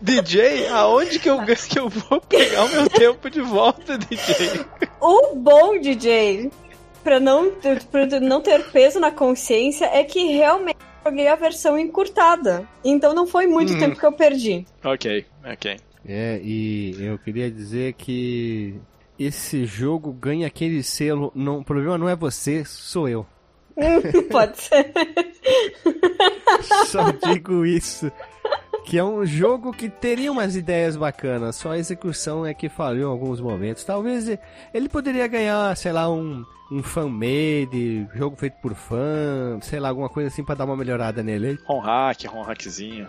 DJ, 0.00 0.68
aonde 0.68 1.18
que 1.18 1.30
eu, 1.30 1.38
que 1.44 1.78
eu 1.78 1.88
vou 1.88 2.20
pegar 2.20 2.64
o 2.64 2.68
meu 2.68 2.88
tempo 2.88 3.30
de 3.30 3.40
volta, 3.40 3.98
DJ? 3.98 4.64
O 5.00 5.34
bom, 5.36 5.78
DJ, 5.80 6.50
pra 7.04 7.20
não, 7.20 7.52
pra 7.90 8.20
não 8.20 8.40
ter 8.40 8.64
peso 8.70 8.98
na 8.98 9.12
consciência, 9.12 9.84
é 9.84 10.02
que 10.02 10.32
realmente 10.32 10.78
joguei 11.04 11.28
a 11.28 11.36
versão 11.36 11.78
encurtada. 11.78 12.66
Então 12.82 13.14
não 13.14 13.26
foi 13.26 13.46
muito 13.46 13.74
hum. 13.74 13.78
tempo 13.78 14.00
que 14.00 14.06
eu 14.06 14.12
perdi. 14.12 14.66
Ok, 14.82 15.26
ok. 15.44 15.76
É, 16.06 16.40
e 16.42 16.96
eu 16.98 17.18
queria 17.18 17.50
dizer 17.50 17.92
que 17.94 18.74
esse 19.18 19.64
jogo 19.64 20.12
ganha 20.12 20.46
aquele 20.46 20.82
selo. 20.82 21.30
Não, 21.34 21.60
o 21.60 21.64
problema 21.64 21.96
não 21.98 22.08
é 22.08 22.16
você, 22.16 22.64
sou 22.64 23.08
eu. 23.08 23.26
Pode 24.30 24.60
ser. 24.60 24.92
Só 26.86 27.10
digo 27.10 27.64
isso. 27.66 28.10
Que 28.84 28.98
é 28.98 29.04
um 29.04 29.24
jogo 29.24 29.72
que 29.72 29.88
teria 29.88 30.30
umas 30.30 30.54
ideias 30.54 30.94
bacanas, 30.94 31.56
só 31.56 31.72
a 31.72 31.78
execução 31.78 32.44
é 32.44 32.52
que 32.52 32.68
falhou 32.68 33.08
em 33.08 33.12
alguns 33.12 33.40
momentos. 33.40 33.82
Talvez 33.82 34.28
ele 34.72 34.88
poderia 34.88 35.26
ganhar, 35.26 35.74
sei 35.76 35.90
lá, 35.90 36.08
um, 36.10 36.44
um 36.70 36.82
fan-made, 36.82 38.06
jogo 38.14 38.36
feito 38.36 38.56
por 38.60 38.74
fã, 38.74 39.58
sei 39.62 39.80
lá, 39.80 39.88
alguma 39.88 40.08
coisa 40.08 40.28
assim 40.28 40.44
para 40.44 40.56
dar 40.56 40.66
uma 40.66 40.76
melhorada 40.76 41.22
nele. 41.22 41.58
Home 41.66 41.82
hack, 41.86 42.24
home 42.30 42.44
hackzinho. 42.44 43.08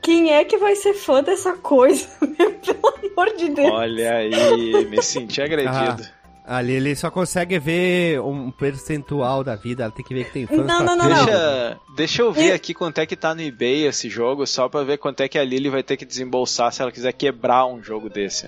Quem 0.00 0.32
é 0.32 0.44
que 0.44 0.56
vai 0.56 0.74
ser 0.74 0.94
fã 0.94 1.22
dessa 1.22 1.52
coisa? 1.58 2.08
Pelo 2.18 3.12
amor 3.12 3.36
de 3.36 3.50
Deus. 3.50 3.70
Olha 3.70 4.14
aí, 4.14 4.84
me 4.86 5.00
senti 5.02 5.40
agredido. 5.42 6.02
Ah. 6.02 6.21
Ali 6.52 6.74
ele 6.74 6.94
só 6.94 7.10
consegue 7.10 7.58
ver 7.58 8.20
um 8.20 8.50
percentual 8.50 9.42
da 9.42 9.56
vida, 9.56 9.84
ela 9.84 9.92
tem 9.92 10.04
que 10.04 10.12
ver 10.12 10.26
que 10.26 10.32
tem 10.32 10.46
fãs. 10.46 10.66
Não, 10.66 10.84
não, 10.84 10.94
não, 10.94 11.08
deixa, 11.08 11.80
deixa 11.96 12.22
eu 12.22 12.30
ver 12.30 12.48
e... 12.48 12.52
aqui 12.52 12.74
quanto 12.74 12.98
é 12.98 13.06
que 13.06 13.16
tá 13.16 13.34
no 13.34 13.40
eBay 13.40 13.86
esse 13.86 14.10
jogo, 14.10 14.46
só 14.46 14.68
pra 14.68 14.82
ver 14.82 14.98
quanto 14.98 15.22
é 15.22 15.28
que 15.28 15.38
a 15.38 15.44
Lily 15.44 15.70
vai 15.70 15.82
ter 15.82 15.96
que 15.96 16.04
desembolsar 16.04 16.70
se 16.70 16.82
ela 16.82 16.92
quiser 16.92 17.12
quebrar 17.14 17.64
um 17.64 17.82
jogo 17.82 18.10
desse. 18.10 18.46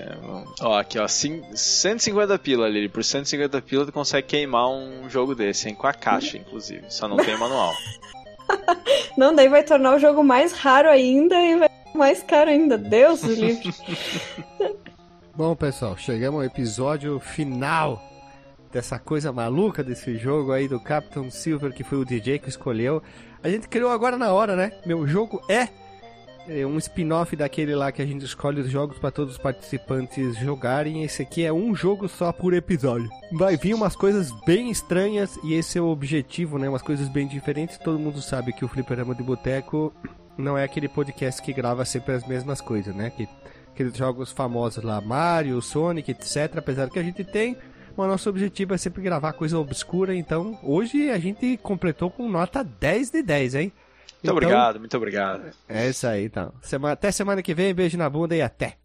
Ó, 0.60 0.78
aqui 0.78 0.98
ó, 0.98 1.08
150 1.08 2.38
pila, 2.40 2.68
Lily. 2.68 2.90
Por 2.90 3.02
150 3.02 3.62
pila 3.62 3.86
tu 3.86 3.92
consegue 3.92 4.26
queimar 4.26 4.68
um 4.68 5.08
jogo 5.08 5.34
desse, 5.34 5.70
hein? 5.70 5.74
Com 5.74 5.86
a 5.86 5.94
caixa, 5.94 6.36
inclusive. 6.36 6.84
Só 6.90 7.08
não 7.08 7.16
tem 7.16 7.38
manual. 7.38 7.72
não, 9.16 9.34
daí 9.34 9.48
vai 9.48 9.62
tornar 9.62 9.96
o 9.96 9.98
jogo 9.98 10.22
mais 10.22 10.52
raro 10.52 10.90
ainda 10.90 11.36
e 11.36 11.56
vai 11.56 11.70
mais 11.94 12.22
caro 12.22 12.50
ainda. 12.50 12.76
Deus 12.76 13.22
do 13.22 13.32
livre. 13.32 13.72
Bom, 15.36 15.56
pessoal, 15.56 15.96
chegamos 15.96 16.38
ao 16.38 16.46
episódio 16.46 17.18
final 17.18 18.00
dessa 18.70 19.00
coisa 19.00 19.32
maluca 19.32 19.82
desse 19.82 20.16
jogo 20.16 20.52
aí 20.52 20.68
do 20.68 20.78
Captain 20.78 21.28
Silver, 21.28 21.72
que 21.72 21.82
foi 21.82 21.98
o 21.98 22.04
DJ 22.04 22.38
que 22.38 22.48
escolheu. 22.48 23.02
A 23.42 23.48
gente 23.48 23.68
criou 23.68 23.90
agora 23.90 24.16
na 24.16 24.32
hora, 24.32 24.54
né? 24.54 24.70
Meu 24.86 25.08
jogo 25.08 25.42
é, 25.48 25.68
é 26.48 26.64
um 26.64 26.78
spin-off 26.78 27.34
daquele 27.34 27.74
lá 27.74 27.90
que 27.90 28.00
a 28.00 28.06
gente 28.06 28.24
escolhe 28.24 28.60
os 28.60 28.70
jogos 28.70 28.96
para 29.00 29.10
todos 29.10 29.32
os 29.32 29.38
participantes 29.38 30.38
jogarem. 30.38 31.02
Esse 31.02 31.22
aqui 31.22 31.44
é 31.44 31.52
um 31.52 31.74
jogo 31.74 32.08
só 32.08 32.30
por 32.30 32.54
episódio. 32.54 33.10
Vai 33.32 33.56
vir 33.56 33.74
umas 33.74 33.96
coisas 33.96 34.30
bem 34.46 34.70
estranhas 34.70 35.36
e 35.42 35.54
esse 35.54 35.78
é 35.78 35.80
o 35.80 35.88
objetivo, 35.88 36.60
né? 36.60 36.68
Umas 36.68 36.82
coisas 36.82 37.08
bem 37.08 37.26
diferentes. 37.26 37.76
Todo 37.78 37.98
mundo 37.98 38.22
sabe 38.22 38.52
que 38.52 38.64
o 38.64 38.68
Fliperama 38.68 39.16
de 39.16 39.24
Boteco 39.24 39.92
não 40.38 40.56
é 40.56 40.62
aquele 40.62 40.88
podcast 40.88 41.42
que 41.42 41.52
grava 41.52 41.84
sempre 41.84 42.14
as 42.14 42.24
mesmas 42.24 42.60
coisas, 42.60 42.94
né? 42.94 43.10
Que 43.10 43.28
aqueles 43.74 43.96
jogos 43.96 44.30
famosos 44.30 44.82
lá, 44.82 45.00
Mario, 45.00 45.60
Sonic, 45.60 46.12
etc. 46.12 46.56
Apesar 46.56 46.88
que 46.88 46.98
a 46.98 47.02
gente 47.02 47.24
tem, 47.24 47.56
mas 47.96 48.08
nosso 48.08 48.30
objetivo 48.30 48.72
é 48.72 48.78
sempre 48.78 49.02
gravar 49.02 49.32
coisa 49.32 49.58
obscura. 49.58 50.14
Então, 50.14 50.58
hoje 50.62 51.10
a 51.10 51.18
gente 51.18 51.56
completou 51.58 52.10
com 52.10 52.28
nota 52.28 52.62
10 52.62 53.10
de 53.10 53.22
10, 53.22 53.54
hein? 53.56 53.62
Muito 53.62 54.18
então, 54.22 54.36
obrigado, 54.36 54.78
muito 54.78 54.96
obrigado. 54.96 55.50
É 55.68 55.88
isso 55.88 56.06
aí, 56.06 56.24
então. 56.24 56.52
Semana, 56.62 56.94
até 56.94 57.10
semana 57.10 57.42
que 57.42 57.52
vem, 57.52 57.74
beijo 57.74 57.98
na 57.98 58.08
bunda 58.08 58.34
e 58.34 58.40
até. 58.40 58.78